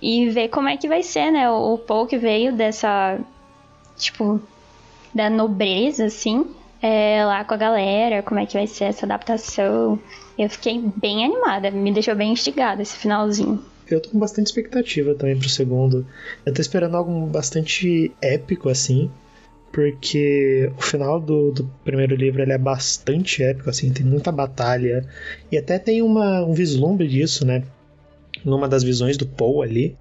e 0.00 0.28
ver 0.30 0.48
como 0.48 0.68
é 0.68 0.76
que 0.76 0.88
vai 0.88 1.02
ser, 1.02 1.30
né? 1.30 1.48
O, 1.48 1.74
o 1.74 1.78
Paul 1.78 2.06
que 2.06 2.18
veio 2.18 2.52
dessa, 2.52 3.20
tipo, 3.96 4.40
da 5.14 5.30
nobreza, 5.30 6.06
assim, 6.06 6.44
é, 6.82 7.24
lá 7.24 7.44
com 7.44 7.54
a 7.54 7.56
galera, 7.56 8.22
como 8.22 8.40
é 8.40 8.46
que 8.46 8.54
vai 8.54 8.66
ser 8.66 8.84
essa 8.84 9.06
adaptação. 9.06 9.98
Eu 10.36 10.50
fiquei 10.50 10.82
bem 10.96 11.24
animada, 11.24 11.70
me 11.70 11.92
deixou 11.92 12.16
bem 12.16 12.32
instigada 12.32 12.82
esse 12.82 12.96
finalzinho. 12.96 13.62
Eu 13.88 14.00
tô 14.00 14.10
com 14.10 14.18
bastante 14.18 14.46
expectativa 14.46 15.14
também 15.14 15.38
pro 15.38 15.48
segundo. 15.48 16.04
Eu 16.44 16.52
tô 16.52 16.60
esperando 16.60 16.96
algo 16.96 17.26
bastante 17.26 18.10
épico, 18.20 18.68
assim, 18.68 19.10
porque 19.70 20.70
o 20.76 20.82
final 20.82 21.20
do, 21.20 21.52
do 21.52 21.70
primeiro 21.84 22.16
livro 22.16 22.42
ele 22.42 22.52
é 22.52 22.58
bastante 22.58 23.42
épico, 23.42 23.70
assim, 23.70 23.92
tem 23.92 24.04
muita 24.04 24.32
batalha, 24.32 25.06
e 25.50 25.56
até 25.56 25.78
tem 25.78 26.02
uma, 26.02 26.44
um 26.44 26.52
vislumbre 26.52 27.06
disso, 27.06 27.46
né, 27.46 27.62
numa 28.44 28.68
das 28.68 28.82
visões 28.82 29.16
do 29.16 29.26
Paul 29.26 29.62
ali. 29.62 29.96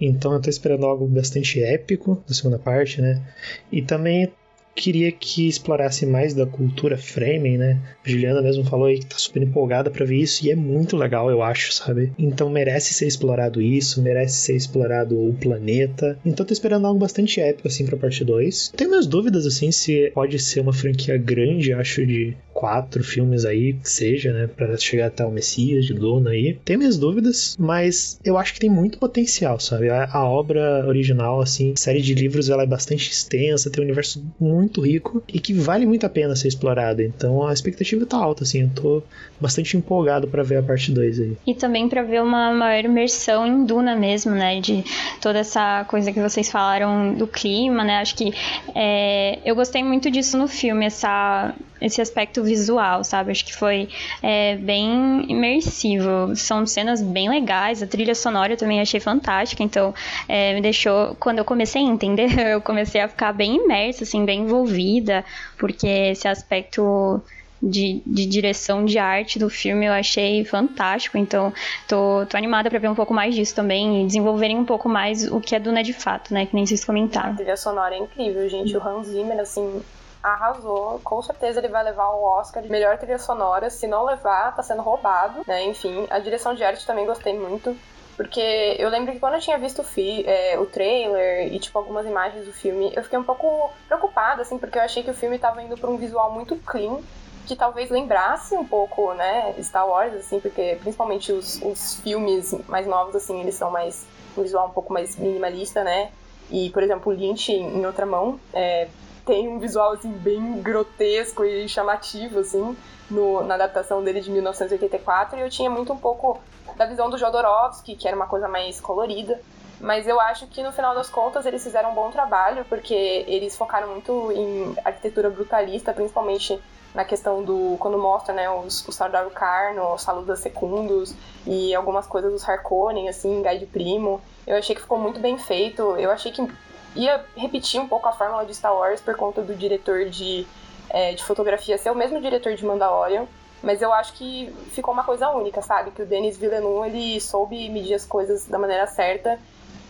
Então 0.00 0.32
eu 0.32 0.40
tô 0.40 0.50
esperando 0.50 0.84
algo 0.86 1.06
bastante 1.06 1.62
épico 1.62 2.22
na 2.28 2.34
segunda 2.34 2.58
parte, 2.58 3.00
né? 3.00 3.22
E 3.70 3.82
também 3.82 4.32
queria 4.74 5.12
que 5.12 5.48
explorasse 5.48 6.06
mais 6.06 6.34
da 6.34 6.46
cultura 6.46 6.96
Fremen, 6.96 7.58
né? 7.58 7.80
A 8.04 8.08
Juliana 8.08 8.42
mesmo 8.42 8.64
falou 8.64 8.86
aí 8.86 8.98
que 8.98 9.06
tá 9.06 9.16
super 9.16 9.42
empolgada 9.42 9.90
para 9.90 10.04
ver 10.04 10.16
isso 10.16 10.44
e 10.46 10.50
é 10.50 10.56
muito 10.56 10.96
legal, 10.96 11.30
eu 11.30 11.42
acho, 11.42 11.72
sabe? 11.72 12.12
Então 12.18 12.50
merece 12.50 12.94
ser 12.94 13.06
explorado 13.06 13.60
isso, 13.60 14.02
merece 14.02 14.36
ser 14.36 14.56
explorado 14.56 15.16
o 15.16 15.34
planeta. 15.34 16.18
Então 16.24 16.44
tô 16.44 16.52
esperando 16.52 16.86
algo 16.86 16.98
bastante 16.98 17.40
épico 17.40 17.68
assim 17.68 17.86
para 17.86 17.96
parte 17.96 18.24
2. 18.24 18.72
Tenho 18.76 18.90
minhas 18.90 19.06
dúvidas 19.06 19.46
assim 19.46 19.70
se 19.70 20.10
pode 20.14 20.38
ser 20.38 20.60
uma 20.60 20.72
franquia 20.72 21.16
grande, 21.16 21.72
acho 21.72 22.06
de 22.06 22.36
quatro 22.52 23.02
filmes 23.02 23.44
aí, 23.44 23.72
que 23.72 23.90
seja, 23.90 24.32
né, 24.32 24.46
para 24.46 24.76
chegar 24.76 25.06
até 25.06 25.24
o 25.24 25.30
Messias 25.32 25.84
de 25.84 25.94
Duna 25.94 26.30
aí. 26.30 26.58
Tenho 26.64 26.78
minhas 26.78 26.96
dúvidas, 26.96 27.56
mas 27.58 28.20
eu 28.24 28.38
acho 28.38 28.54
que 28.54 28.60
tem 28.60 28.70
muito 28.70 28.98
potencial, 28.98 29.58
sabe? 29.58 29.88
A, 29.88 30.08
a 30.12 30.24
obra 30.24 30.86
original, 30.86 31.40
assim, 31.40 31.74
série 31.76 32.00
de 32.00 32.14
livros, 32.14 32.50
ela 32.50 32.62
é 32.62 32.66
bastante 32.66 33.10
extensa, 33.10 33.68
tem 33.68 33.82
um 33.82 33.86
universo 33.86 34.24
muito 34.38 34.61
rico 34.80 35.22
e 35.28 35.38
que 35.38 35.52
vale 35.52 35.86
muito 35.86 36.04
a 36.04 36.08
pena 36.08 36.36
ser 36.36 36.48
explorado. 36.48 37.02
Então 37.02 37.46
a 37.46 37.52
expectativa 37.52 38.06
tá 38.06 38.16
alta, 38.16 38.44
assim, 38.44 38.62
eu 38.62 38.70
tô 38.70 39.02
bastante 39.40 39.76
empolgado 39.76 40.28
para 40.28 40.42
ver 40.42 40.58
a 40.58 40.62
parte 40.62 40.92
2 40.92 41.20
aí. 41.20 41.36
E 41.46 41.54
também 41.54 41.88
para 41.88 42.02
ver 42.02 42.22
uma 42.22 42.52
maior 42.52 42.84
imersão 42.84 43.46
em 43.46 43.64
Duna 43.64 43.96
mesmo, 43.96 44.32
né, 44.32 44.60
de 44.60 44.84
toda 45.20 45.38
essa 45.38 45.84
coisa 45.84 46.12
que 46.12 46.20
vocês 46.20 46.50
falaram 46.50 47.14
do 47.14 47.26
clima, 47.26 47.84
né, 47.84 47.98
acho 47.98 48.14
que 48.14 48.32
é, 48.74 49.38
eu 49.44 49.54
gostei 49.54 49.82
muito 49.82 50.10
disso 50.10 50.38
no 50.38 50.48
filme, 50.48 50.86
essa 50.86 51.54
esse 51.82 52.00
aspecto 52.00 52.42
visual, 52.42 53.04
sabe? 53.04 53.32
Acho 53.32 53.44
que 53.44 53.54
foi 53.54 53.88
é, 54.22 54.56
bem 54.56 55.26
imersivo. 55.28 56.34
São 56.36 56.64
cenas 56.66 57.02
bem 57.02 57.28
legais. 57.28 57.82
A 57.82 57.86
trilha 57.86 58.14
sonora 58.14 58.52
eu 58.52 58.56
também 58.56 58.80
achei 58.80 59.00
fantástica. 59.00 59.62
Então, 59.62 59.94
é, 60.28 60.54
me 60.54 60.60
deixou. 60.60 61.16
Quando 61.16 61.38
eu 61.38 61.44
comecei 61.44 61.82
a 61.82 61.84
entender, 61.84 62.38
eu 62.54 62.60
comecei 62.60 63.00
a 63.00 63.08
ficar 63.08 63.32
bem 63.32 63.56
imersa, 63.56 64.04
assim, 64.04 64.24
bem 64.24 64.42
envolvida, 64.42 65.24
porque 65.58 65.86
esse 65.86 66.28
aspecto. 66.28 67.20
De, 67.64 68.02
de, 68.04 68.26
direção 68.26 68.84
de 68.84 68.98
arte 68.98 69.38
do 69.38 69.48
filme 69.48 69.86
eu 69.86 69.92
achei 69.92 70.44
fantástico, 70.44 71.16
então 71.16 71.52
tô, 71.86 72.26
tô 72.28 72.36
animada 72.36 72.68
para 72.68 72.80
ver 72.80 72.90
um 72.90 72.94
pouco 72.96 73.14
mais 73.14 73.36
disso 73.36 73.54
também 73.54 74.02
e 74.02 74.06
desenvolverem 74.08 74.58
um 74.58 74.64
pouco 74.64 74.88
mais 74.88 75.30
o 75.30 75.40
que 75.40 75.54
é 75.54 75.60
Duna 75.60 75.80
de 75.80 75.92
fato, 75.92 76.34
né, 76.34 76.44
que 76.44 76.56
nem 76.56 76.66
vocês 76.66 76.84
comentaram. 76.84 77.30
A 77.30 77.36
trilha 77.36 77.56
sonora 77.56 77.94
é 77.94 77.98
incrível, 77.98 78.48
gente, 78.48 78.76
o 78.76 78.84
Hans 78.84 79.06
Zimmer, 79.06 79.38
assim, 79.38 79.80
arrasou. 80.22 81.00
Com 81.02 81.20
certeza 81.22 81.60
ele 81.60 81.68
vai 81.68 81.82
levar 81.82 82.10
o 82.10 82.22
Oscar 82.22 82.62
de 82.62 82.70
melhor 82.70 82.96
trilha 82.98 83.18
sonora. 83.18 83.68
Se 83.70 83.86
não 83.86 84.04
levar, 84.04 84.54
tá 84.54 84.62
sendo 84.62 84.82
roubado, 84.82 85.42
né? 85.46 85.64
Enfim, 85.64 86.06
a 86.10 86.18
direção 86.18 86.54
de 86.54 86.62
arte 86.62 86.86
também 86.86 87.06
gostei 87.06 87.38
muito. 87.38 87.76
Porque 88.16 88.76
eu 88.78 88.88
lembro 88.90 89.12
que 89.12 89.18
quando 89.18 89.34
eu 89.34 89.40
tinha 89.40 89.58
visto 89.58 89.80
o, 89.80 89.84
fi, 89.84 90.24
é, 90.26 90.58
o 90.58 90.66
trailer 90.66 91.52
e, 91.52 91.58
tipo, 91.58 91.78
algumas 91.78 92.06
imagens 92.06 92.44
do 92.44 92.52
filme, 92.52 92.92
eu 92.94 93.02
fiquei 93.02 93.18
um 93.18 93.24
pouco 93.24 93.72
preocupada, 93.88 94.42
assim, 94.42 94.58
porque 94.58 94.78
eu 94.78 94.82
achei 94.82 95.02
que 95.02 95.10
o 95.10 95.14
filme 95.14 95.38
tava 95.38 95.62
indo 95.62 95.76
pra 95.78 95.88
um 95.88 95.96
visual 95.96 96.30
muito 96.30 96.54
clean, 96.56 96.98
que 97.46 97.56
talvez 97.56 97.90
lembrasse 97.90 98.54
um 98.54 98.64
pouco, 98.64 99.14
né, 99.14 99.54
Star 99.62 99.88
Wars, 99.88 100.14
assim, 100.14 100.38
porque 100.40 100.76
principalmente 100.80 101.32
os, 101.32 101.60
os 101.62 101.96
filmes 102.00 102.54
mais 102.68 102.86
novos, 102.86 103.16
assim, 103.16 103.40
eles 103.40 103.54
são 103.54 103.70
mais, 103.70 104.06
um 104.36 104.42
visual 104.42 104.68
um 104.68 104.72
pouco 104.72 104.92
mais 104.92 105.16
minimalista, 105.16 105.82
né, 105.82 106.12
e, 106.50 106.68
por 106.70 106.82
exemplo, 106.82 107.12
o 107.12 107.16
Lynch, 107.16 107.50
em 107.50 107.84
outra 107.86 108.04
mão, 108.04 108.38
é, 108.52 108.88
tem 109.24 109.48
um 109.48 109.58
visual 109.58 109.92
assim 109.92 110.10
bem 110.10 110.60
grotesco 110.60 111.44
e 111.44 111.68
chamativo 111.68 112.40
assim 112.40 112.76
no, 113.10 113.42
na 113.44 113.54
adaptação 113.54 114.02
dele 114.02 114.20
de 114.20 114.30
1984 114.30 115.38
e 115.38 115.42
eu 115.42 115.50
tinha 115.50 115.70
muito 115.70 115.92
um 115.92 115.98
pouco 115.98 116.40
da 116.76 116.86
visão 116.86 117.10
do 117.10 117.18
Jodorowsky, 117.18 117.96
que 117.96 118.06
era 118.06 118.16
uma 118.16 118.26
coisa 118.26 118.48
mais 118.48 118.80
colorida. 118.80 119.40
Mas 119.80 120.06
eu 120.06 120.20
acho 120.20 120.46
que 120.46 120.62
no 120.62 120.70
final 120.72 120.94
das 120.94 121.08
contas 121.08 121.44
eles 121.44 121.62
fizeram 121.62 121.90
um 121.90 121.94
bom 121.94 122.10
trabalho, 122.10 122.64
porque 122.68 122.94
eles 122.94 123.56
focaram 123.56 123.88
muito 123.88 124.30
em 124.30 124.76
arquitetura 124.84 125.28
brutalista, 125.28 125.92
principalmente 125.92 126.60
na 126.94 127.04
questão 127.04 127.42
do. 127.42 127.76
quando 127.80 127.98
mostra, 127.98 128.32
né, 128.32 128.48
os, 128.48 128.86
o 128.86 128.92
Sardaru 128.92 129.30
Carno, 129.30 129.94
os 129.94 130.02
Saludas 130.02 130.38
Secundos 130.38 131.14
e 131.44 131.74
algumas 131.74 132.06
coisas 132.06 132.30
dos 132.32 132.48
Harkonnen, 132.48 133.08
assim, 133.08 133.42
Guide 133.42 133.66
Primo. 133.66 134.20
Eu 134.46 134.56
achei 134.56 134.76
que 134.76 134.82
ficou 134.82 134.98
muito 134.98 135.18
bem 135.18 135.36
feito. 135.36 135.82
Eu 135.96 136.12
achei 136.12 136.30
que 136.30 136.46
ia 136.94 137.24
repetir 137.36 137.80
um 137.80 137.88
pouco 137.88 138.08
a 138.08 138.12
fórmula 138.12 138.44
de 138.44 138.54
Star 138.54 138.74
Wars 138.74 139.00
por 139.00 139.16
conta 139.16 139.42
do 139.42 139.54
diretor 139.54 140.06
de, 140.06 140.46
é, 140.90 141.14
de 141.14 141.24
fotografia 141.24 141.78
ser 141.78 141.90
o 141.90 141.94
mesmo 141.94 142.20
diretor 142.20 142.54
de 142.54 142.64
Mandalorian. 142.64 143.26
Mas 143.62 143.80
eu 143.80 143.92
acho 143.92 144.14
que 144.14 144.52
ficou 144.72 144.92
uma 144.92 145.04
coisa 145.04 145.30
única, 145.30 145.62
sabe? 145.62 145.92
Que 145.92 146.02
o 146.02 146.06
Denis 146.06 146.36
Villeneuve, 146.36 146.88
ele 146.88 147.20
soube 147.20 147.68
medir 147.68 147.94
as 147.94 148.04
coisas 148.04 148.46
da 148.46 148.58
maneira 148.58 148.86
certa. 148.88 149.38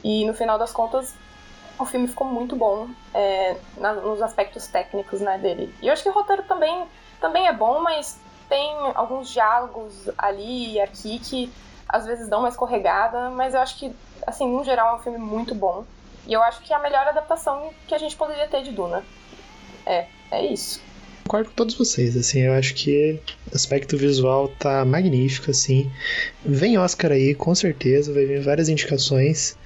E 0.04 0.26
no 0.26 0.34
final 0.34 0.58
das 0.58 0.72
contas, 0.72 1.14
o 1.78 1.86
filme 1.86 2.06
ficou 2.06 2.26
muito 2.26 2.54
bom 2.54 2.88
é, 3.14 3.56
na, 3.78 3.94
nos 3.94 4.20
aspectos 4.20 4.66
técnicos 4.66 5.20
né, 5.20 5.38
dele. 5.38 5.74
E 5.80 5.86
eu 5.86 5.92
acho 5.92 6.02
que 6.02 6.08
o 6.08 6.12
roteiro 6.12 6.42
também, 6.42 6.84
também 7.18 7.46
é 7.48 7.52
bom, 7.52 7.80
mas 7.80 8.20
tem 8.48 8.74
alguns 8.94 9.30
diálogos 9.30 10.10
ali 10.18 10.74
e 10.74 10.80
aqui 10.80 11.18
que 11.18 11.52
às 11.88 12.04
vezes 12.04 12.28
dão 12.28 12.40
uma 12.40 12.48
escorregada, 12.48 13.30
mas 13.30 13.54
eu 13.54 13.60
acho 13.60 13.78
que, 13.78 13.94
assim, 14.26 14.46
no 14.46 14.62
geral 14.64 14.94
é 14.94 14.98
um 14.98 15.02
filme 15.02 15.18
muito 15.18 15.54
bom. 15.54 15.84
E 16.26 16.32
eu 16.32 16.42
acho 16.42 16.62
que 16.62 16.72
é 16.72 16.76
a 16.76 16.82
melhor 16.82 17.06
adaptação 17.06 17.72
que 17.86 17.94
a 17.94 17.98
gente 17.98 18.16
poderia 18.16 18.46
ter 18.46 18.62
de 18.62 18.70
Duna. 18.72 19.02
É, 19.84 20.06
é 20.30 20.46
isso. 20.46 20.80
Concordo 21.24 21.50
com 21.50 21.54
todos 21.54 21.74
vocês, 21.74 22.16
assim, 22.16 22.40
eu 22.40 22.52
acho 22.52 22.74
que 22.74 23.18
aspecto 23.54 23.96
visual 23.96 24.48
tá 24.48 24.84
magnífico, 24.84 25.50
assim. 25.50 25.90
Vem 26.44 26.78
Oscar 26.78 27.12
aí, 27.12 27.34
com 27.34 27.54
certeza, 27.54 28.12
vai 28.12 28.26
vir 28.26 28.40
várias 28.40 28.68
indicações. 28.68 29.56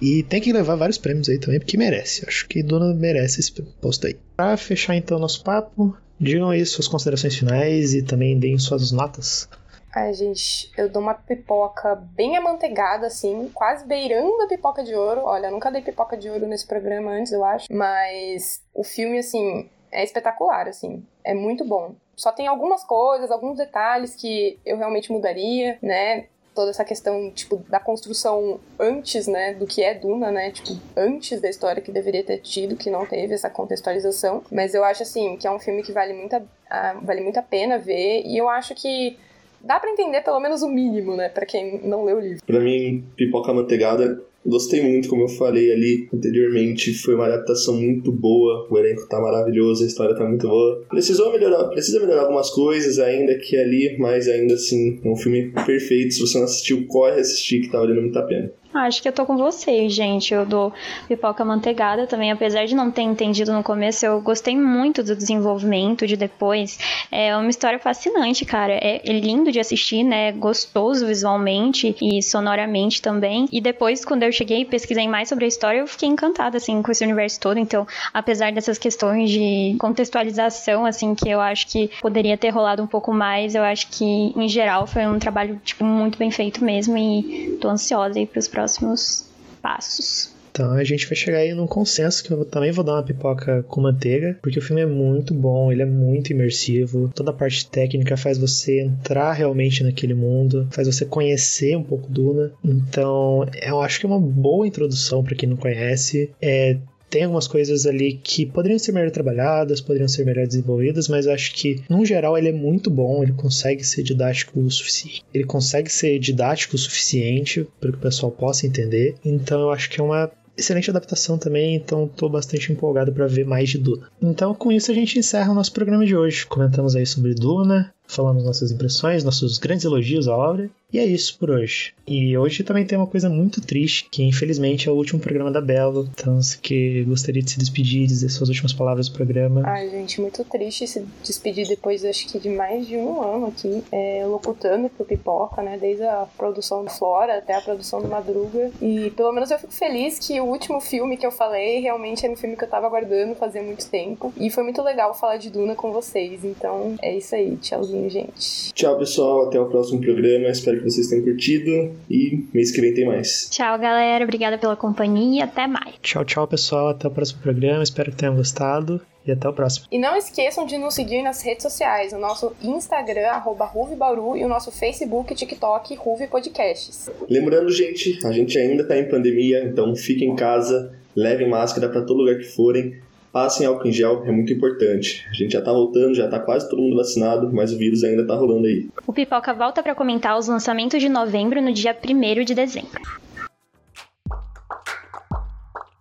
E 0.00 0.22
tem 0.22 0.40
que 0.40 0.52
levar 0.52 0.76
vários 0.76 0.98
prêmios 0.98 1.28
aí 1.28 1.38
também, 1.38 1.58
porque 1.58 1.76
merece. 1.76 2.24
Acho 2.26 2.46
que 2.46 2.62
Duna 2.62 2.94
merece 2.94 3.40
esse 3.40 3.52
posto 3.52 4.06
aí. 4.06 4.16
Pra 4.36 4.56
fechar 4.56 4.94
então 4.94 5.18
nosso 5.18 5.42
papo, 5.42 5.96
digam 6.20 6.50
aí 6.50 6.64
suas 6.64 6.88
considerações 6.88 7.36
finais 7.36 7.94
e 7.94 8.02
também 8.02 8.38
deem 8.38 8.58
suas 8.58 8.92
notas. 8.92 9.48
Ai, 9.94 10.14
gente, 10.14 10.72
eu 10.76 10.88
dou 10.88 11.02
uma 11.02 11.12
pipoca 11.12 11.94
bem 11.94 12.36
amanteigada, 12.36 13.06
assim, 13.06 13.50
quase 13.52 13.86
beirando 13.86 14.42
a 14.42 14.48
pipoca 14.48 14.82
de 14.82 14.94
ouro. 14.94 15.20
Olha, 15.24 15.50
nunca 15.50 15.70
dei 15.70 15.82
pipoca 15.82 16.16
de 16.16 16.30
ouro 16.30 16.46
nesse 16.46 16.66
programa 16.66 17.10
antes, 17.10 17.30
eu 17.30 17.44
acho. 17.44 17.66
Mas 17.70 18.64
o 18.72 18.82
filme, 18.82 19.18
assim, 19.18 19.68
é 19.90 20.02
espetacular, 20.02 20.66
assim. 20.66 21.06
É 21.22 21.34
muito 21.34 21.62
bom. 21.62 21.94
Só 22.16 22.32
tem 22.32 22.46
algumas 22.46 22.82
coisas, 22.84 23.30
alguns 23.30 23.58
detalhes 23.58 24.16
que 24.16 24.58
eu 24.64 24.78
realmente 24.78 25.12
mudaria, 25.12 25.78
né? 25.82 26.26
toda 26.54 26.70
essa 26.70 26.84
questão, 26.84 27.30
tipo, 27.30 27.56
da 27.68 27.80
construção 27.80 28.60
antes, 28.78 29.26
né, 29.26 29.54
do 29.54 29.66
que 29.66 29.82
é 29.82 29.94
Duna, 29.94 30.30
né, 30.30 30.50
tipo, 30.50 30.78
antes 30.94 31.40
da 31.40 31.48
história 31.48 31.82
que 31.82 31.90
deveria 31.90 32.22
ter 32.22 32.38
tido, 32.38 32.76
que 32.76 32.90
não 32.90 33.06
teve 33.06 33.32
essa 33.34 33.48
contextualização. 33.48 34.42
Mas 34.50 34.74
eu 34.74 34.84
acho, 34.84 35.02
assim, 35.02 35.36
que 35.36 35.46
é 35.46 35.50
um 35.50 35.58
filme 35.58 35.82
que 35.82 35.92
vale 35.92 36.12
muito 36.12 36.36
a, 36.68 36.92
vale 37.02 37.22
muito 37.22 37.38
a 37.38 37.42
pena 37.42 37.78
ver, 37.78 38.22
e 38.26 38.36
eu 38.36 38.48
acho 38.48 38.74
que 38.74 39.18
dá 39.62 39.78
para 39.78 39.90
entender 39.90 40.22
pelo 40.22 40.40
menos 40.40 40.62
o 40.62 40.68
mínimo, 40.68 41.16
né, 41.16 41.28
para 41.28 41.46
quem 41.46 41.80
não 41.82 42.04
leu 42.04 42.16
o 42.16 42.20
livro. 42.20 42.44
Para 42.46 42.60
mim, 42.60 43.04
Pipoca 43.16 43.52
Manteigada 43.52 44.20
Gostei 44.44 44.82
muito, 44.82 45.08
como 45.08 45.22
eu 45.22 45.28
falei 45.28 45.72
ali 45.72 46.08
anteriormente, 46.12 46.92
foi 46.94 47.14
uma 47.14 47.26
adaptação 47.26 47.76
muito 47.76 48.10
boa, 48.10 48.66
o 48.68 48.76
elenco 48.76 49.08
tá 49.08 49.20
maravilhoso, 49.20 49.84
a 49.84 49.86
história 49.86 50.16
tá 50.16 50.24
muito 50.24 50.48
boa. 50.48 50.82
Precisou 50.88 51.30
melhorar, 51.30 51.68
precisa 51.68 52.00
melhorar 52.00 52.22
algumas 52.22 52.50
coisas 52.50 52.98
ainda 52.98 53.32
aqui 53.32 53.54
e 53.54 53.58
ali, 53.58 53.96
mas 53.98 54.26
ainda 54.26 54.54
assim, 54.54 55.00
é 55.04 55.08
um 55.08 55.16
filme 55.16 55.52
perfeito. 55.64 56.14
Se 56.14 56.20
você 56.20 56.38
não 56.38 56.44
assistiu, 56.44 56.84
corre 56.88 57.20
assistir 57.20 57.60
que 57.60 57.70
tá 57.70 57.78
valendo 57.78 58.02
muito 58.02 58.18
a 58.18 58.22
pena. 58.22 58.52
Acho 58.74 59.02
que 59.02 59.08
eu 59.08 59.12
tô 59.12 59.26
com 59.26 59.36
vocês, 59.36 59.92
gente. 59.92 60.32
Eu 60.32 60.46
dou 60.46 60.72
pipoca 61.06 61.44
manteigada 61.44 62.06
também, 62.06 62.32
apesar 62.32 62.64
de 62.64 62.74
não 62.74 62.90
ter 62.90 63.02
entendido 63.02 63.52
no 63.52 63.62
começo, 63.62 64.06
eu 64.06 64.20
gostei 64.20 64.56
muito 64.56 65.02
do 65.02 65.14
desenvolvimento 65.14 66.06
de 66.06 66.16
depois. 66.16 66.78
É 67.10 67.36
uma 67.36 67.50
história 67.50 67.78
fascinante, 67.78 68.46
cara. 68.46 68.72
É, 68.72 69.02
é 69.04 69.12
lindo 69.12 69.52
de 69.52 69.60
assistir, 69.60 70.02
né? 70.02 70.32
Gostoso 70.32 71.06
visualmente 71.06 71.94
e 72.00 72.22
sonoramente 72.22 73.02
também. 73.02 73.46
E 73.52 73.60
depois, 73.60 74.04
quando 74.06 74.22
eu 74.22 74.32
cheguei 74.32 74.62
e 74.62 74.64
pesquisei 74.64 75.06
mais 75.06 75.28
sobre 75.28 75.44
a 75.44 75.48
história, 75.48 75.80
eu 75.80 75.86
fiquei 75.86 76.08
encantada, 76.08 76.56
assim, 76.56 76.80
com 76.80 76.90
esse 76.90 77.04
universo 77.04 77.40
todo. 77.40 77.58
Então, 77.58 77.86
apesar 78.14 78.52
dessas 78.52 78.78
questões 78.78 79.30
de 79.30 79.76
contextualização, 79.78 80.86
assim, 80.86 81.14
que 81.14 81.28
eu 81.28 81.40
acho 81.40 81.66
que 81.66 81.90
poderia 82.00 82.38
ter 82.38 82.48
rolado 82.48 82.82
um 82.82 82.86
pouco 82.86 83.12
mais, 83.12 83.54
eu 83.54 83.62
acho 83.62 83.88
que, 83.88 84.32
em 84.34 84.48
geral, 84.48 84.86
foi 84.86 85.06
um 85.06 85.18
trabalho, 85.18 85.60
tipo, 85.62 85.84
muito 85.84 86.16
bem 86.16 86.30
feito 86.30 86.64
mesmo. 86.64 86.96
E 86.96 87.58
tô 87.60 87.68
ansiosa 87.68 88.18
aí 88.18 88.26
pros 88.26 88.48
próximos 88.48 88.61
próximos 88.62 89.28
passos. 89.60 90.30
Então 90.52 90.72
a 90.72 90.84
gente 90.84 91.06
vai 91.06 91.16
chegar 91.16 91.38
aí 91.38 91.54
num 91.54 91.66
consenso 91.66 92.22
que 92.22 92.30
eu 92.30 92.44
também 92.44 92.70
vou 92.70 92.84
dar 92.84 92.96
uma 92.96 93.02
pipoca 93.02 93.62
com 93.62 93.80
manteiga, 93.80 94.38
porque 94.42 94.58
o 94.58 94.62
filme 94.62 94.82
é 94.82 94.86
muito 94.86 95.32
bom, 95.32 95.72
ele 95.72 95.80
é 95.80 95.86
muito 95.86 96.30
imersivo, 96.30 97.10
toda 97.14 97.30
a 97.30 97.34
parte 97.34 97.66
técnica 97.66 98.18
faz 98.18 98.36
você 98.36 98.82
entrar 98.82 99.32
realmente 99.32 99.82
naquele 99.82 100.12
mundo, 100.12 100.68
faz 100.70 100.86
você 100.86 101.06
conhecer 101.06 101.74
um 101.74 101.82
pouco 101.82 102.10
Duna. 102.10 102.52
Então 102.62 103.48
eu 103.62 103.80
acho 103.80 103.98
que 103.98 104.04
é 104.04 104.08
uma 104.08 104.20
boa 104.20 104.66
introdução 104.66 105.24
para 105.24 105.34
quem 105.34 105.48
não 105.48 105.56
conhece. 105.56 106.30
É, 106.40 106.76
tem 107.12 107.24
algumas 107.24 107.46
coisas 107.46 107.84
ali 107.84 108.14
que 108.14 108.46
poderiam 108.46 108.78
ser 108.78 108.90
melhor 108.92 109.10
trabalhadas, 109.10 109.82
poderiam 109.82 110.08
ser 110.08 110.24
melhor 110.24 110.46
desenvolvidas, 110.46 111.08
mas 111.08 111.26
acho 111.26 111.52
que, 111.52 111.82
no 111.86 112.06
geral, 112.06 112.38
ele 112.38 112.48
é 112.48 112.52
muito 112.52 112.88
bom, 112.90 113.22
ele 113.22 113.34
consegue 113.34 113.84
ser 113.84 114.02
didático 114.02 114.58
o 114.58 114.70
suficiente. 114.70 115.22
Ele 115.34 115.44
consegue 115.44 115.92
ser 115.92 116.18
didático 116.18 116.74
o 116.74 116.78
suficiente 116.78 117.68
para 117.78 117.92
que 117.92 117.98
o 117.98 118.00
pessoal 118.00 118.32
possa 118.32 118.66
entender. 118.66 119.16
Então 119.22 119.60
eu 119.60 119.70
acho 119.70 119.90
que 119.90 120.00
é 120.00 120.02
uma 120.02 120.32
excelente 120.56 120.88
adaptação 120.88 121.36
também, 121.36 121.74
então 121.74 122.06
estou 122.06 122.30
bastante 122.30 122.72
empolgado 122.72 123.12
para 123.12 123.26
ver 123.26 123.44
mais 123.44 123.68
de 123.68 123.76
Duna. 123.76 124.08
Então, 124.20 124.54
com 124.54 124.72
isso 124.72 124.90
a 124.90 124.94
gente 124.94 125.18
encerra 125.18 125.52
o 125.52 125.54
nosso 125.54 125.72
programa 125.72 126.06
de 126.06 126.16
hoje. 126.16 126.46
Comentamos 126.46 126.96
aí 126.96 127.04
sobre 127.04 127.34
Duna, 127.34 127.92
falamos 128.14 128.44
nossas 128.44 128.70
impressões, 128.70 129.24
nossos 129.24 129.58
grandes 129.58 129.84
elogios 129.84 130.28
à 130.28 130.36
obra. 130.36 130.70
E 130.92 130.98
é 130.98 131.06
isso 131.06 131.38
por 131.38 131.50
hoje. 131.50 131.94
E 132.06 132.36
hoje 132.36 132.62
também 132.62 132.84
tem 132.84 132.98
uma 132.98 133.06
coisa 133.06 133.30
muito 133.30 133.62
triste, 133.62 134.06
que 134.10 134.22
infelizmente 134.22 134.90
é 134.90 134.92
o 134.92 134.94
último 134.94 135.18
programa 135.18 135.50
da 135.50 135.60
Belo. 135.60 136.06
Então, 136.12 136.38
que 136.60 137.02
gostaria 137.04 137.42
de 137.42 137.50
se 137.50 137.58
despedir, 137.58 138.06
dizer 138.06 138.28
suas 138.28 138.50
últimas 138.50 138.74
palavras 138.74 139.08
do 139.08 139.14
programa. 139.14 139.62
Ai, 139.64 139.88
gente, 139.88 140.20
muito 140.20 140.44
triste 140.44 140.86
se 140.86 141.02
despedir 141.24 141.66
depois, 141.66 142.04
acho 142.04 142.28
que 142.28 142.38
de 142.38 142.50
mais 142.50 142.86
de 142.86 142.96
um 142.96 143.22
ano 143.22 143.46
aqui, 143.46 143.82
é, 143.90 144.26
locutando 144.26 144.90
pro 144.90 145.06
Pipoca, 145.06 145.62
né? 145.62 145.78
Desde 145.80 146.02
a 146.02 146.26
produção 146.36 146.84
do 146.84 146.90
Flora 146.90 147.38
até 147.38 147.54
a 147.54 147.62
produção 147.62 148.02
do 148.02 148.08
Madruga. 148.08 148.70
E 148.82 149.10
pelo 149.12 149.32
menos 149.32 149.50
eu 149.50 149.58
fico 149.58 149.72
feliz 149.72 150.18
que 150.18 150.38
o 150.40 150.44
último 150.44 150.78
filme 150.78 151.16
que 151.16 151.24
eu 151.24 151.32
falei 151.32 151.80
realmente 151.80 152.24
era 152.24 152.32
um 152.32 152.36
filme 152.36 152.54
que 152.54 152.64
eu 152.64 152.68
tava 152.68 152.86
aguardando 152.86 153.34
fazia 153.34 153.62
muito 153.62 153.88
tempo. 153.88 154.30
E 154.36 154.50
foi 154.50 154.62
muito 154.62 154.82
legal 154.82 155.14
falar 155.14 155.38
de 155.38 155.48
Duna 155.48 155.74
com 155.74 155.90
vocês. 155.90 156.44
Então, 156.44 156.96
é 157.00 157.16
isso 157.16 157.34
aí. 157.34 157.56
Tchauzinho, 157.56 158.01
gente. 158.08 158.72
Tchau, 158.72 158.98
pessoal. 158.98 159.46
Até 159.46 159.60
o 159.60 159.66
próximo 159.66 160.00
programa. 160.00 160.48
Espero 160.48 160.78
que 160.78 160.84
vocês 160.84 161.08
tenham 161.08 161.24
curtido 161.24 161.94
e 162.10 162.44
mês 162.52 162.70
que 162.70 162.80
vem 162.80 162.94
tem 162.94 163.06
mais. 163.06 163.48
Tchau, 163.50 163.78
galera. 163.78 164.24
Obrigada 164.24 164.58
pela 164.58 164.76
companhia 164.76 165.40
e 165.40 165.42
até 165.42 165.66
mais. 165.66 165.94
Tchau, 166.02 166.24
tchau, 166.24 166.46
pessoal. 166.46 166.88
Até 166.88 167.08
o 167.08 167.10
próximo 167.10 167.40
programa. 167.42 167.82
Espero 167.82 168.10
que 168.10 168.16
tenham 168.16 168.36
gostado. 168.36 169.00
E 169.24 169.30
até 169.30 169.48
o 169.48 169.52
próximo. 169.52 169.86
E 169.90 169.98
não 169.98 170.16
esqueçam 170.16 170.66
de 170.66 170.76
nos 170.76 170.94
seguir 170.94 171.22
nas 171.22 171.42
redes 171.42 171.62
sociais, 171.62 172.12
o 172.12 172.18
nosso 172.18 172.52
Instagram, 172.60 173.28
arroba 173.28 173.70
Bauru, 173.96 174.36
e 174.36 174.44
o 174.44 174.48
nosso 174.48 174.72
Facebook 174.72 175.32
TikTok, 175.32 175.94
Ruve 175.94 176.26
Podcasts. 176.26 177.08
Lembrando, 177.30 177.70
gente, 177.70 178.18
a 178.26 178.32
gente 178.32 178.58
ainda 178.58 178.84
tá 178.84 178.98
em 178.98 179.08
pandemia, 179.08 179.64
então 179.64 179.94
fiquem 179.94 180.30
em 180.30 180.34
casa, 180.34 180.92
levem 181.14 181.48
máscara 181.48 181.88
para 181.88 182.02
todo 182.02 182.18
lugar 182.18 182.36
que 182.36 182.44
forem, 182.44 182.96
passem 183.32 183.66
álcool 183.66 183.88
em 183.88 183.92
gel, 183.92 184.22
é 184.26 184.30
muito 184.30 184.52
importante. 184.52 185.26
A 185.30 185.32
gente 185.32 185.52
já 185.52 185.62
tá 185.62 185.72
voltando, 185.72 186.14
já 186.14 186.28
tá 186.28 186.38
quase 186.38 186.68
todo 186.68 186.82
mundo 186.82 186.96
vacinado, 186.96 187.50
mas 187.52 187.72
o 187.72 187.78
vírus 187.78 188.04
ainda 188.04 188.26
tá 188.26 188.34
rolando 188.34 188.66
aí. 188.66 188.90
O 189.06 189.12
Pipoca 189.12 189.54
volta 189.54 189.82
para 189.82 189.94
comentar 189.94 190.38
os 190.38 190.46
lançamentos 190.46 191.00
de 191.00 191.08
novembro 191.08 191.60
no 191.62 191.72
dia 191.72 191.96
1 191.98 192.44
de 192.44 192.54
dezembro. 192.54 193.00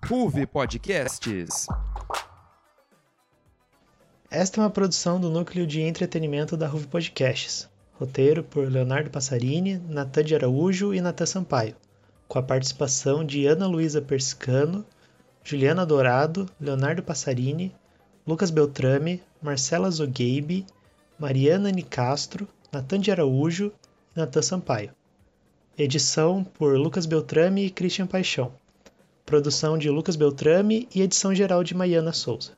Ruve 0.06 0.46
Podcasts. 0.46 1.68
Esta 4.30 4.60
é 4.60 4.64
uma 4.64 4.70
produção 4.70 5.20
do 5.20 5.30
núcleo 5.30 5.66
de 5.66 5.82
entretenimento 5.82 6.58
da 6.58 6.68
Ruve 6.68 6.88
Podcasts. 6.88 7.70
Roteiro 7.94 8.44
por 8.44 8.70
Leonardo 8.70 9.10
Passarini, 9.10 9.80
Natan 9.88 10.24
de 10.24 10.36
Araújo 10.36 10.94
e 10.94 11.00
Natan 11.00 11.26
Sampaio, 11.26 11.76
com 12.28 12.40
a 12.40 12.44
participação 12.44 13.24
de 13.24 13.46
Ana 13.46 13.68
Luísa 13.68 14.02
Persicano, 14.02 14.84
Juliana 15.44 15.86
Dourado, 15.86 16.48
Leonardo 16.60 17.02
Passarini, 17.02 17.74
Lucas 18.26 18.52
Beltrame, 18.52 19.22
Marcela 19.42 19.90
Zogueibe, 19.90 20.66
Mariana 21.18 21.72
Nicastro, 21.72 22.48
Natan 22.72 23.00
de 23.00 23.12
Araújo 23.12 23.72
e 24.16 24.20
Natan 24.20 24.42
Sampaio. 24.42 24.92
Edição 25.78 26.44
por 26.44 26.78
Lucas 26.78 27.06
Beltrame 27.06 27.66
e 27.66 27.70
Christian 27.70 28.06
Paixão. 28.06 28.54
Produção 29.26 29.78
de 29.78 29.90
Lucas 29.90 30.16
Beltrame 30.16 30.88
e 30.94 31.02
edição 31.02 31.34
geral 31.34 31.64
de 31.64 31.74
Maiana 31.74 32.14
Souza. 32.14 32.52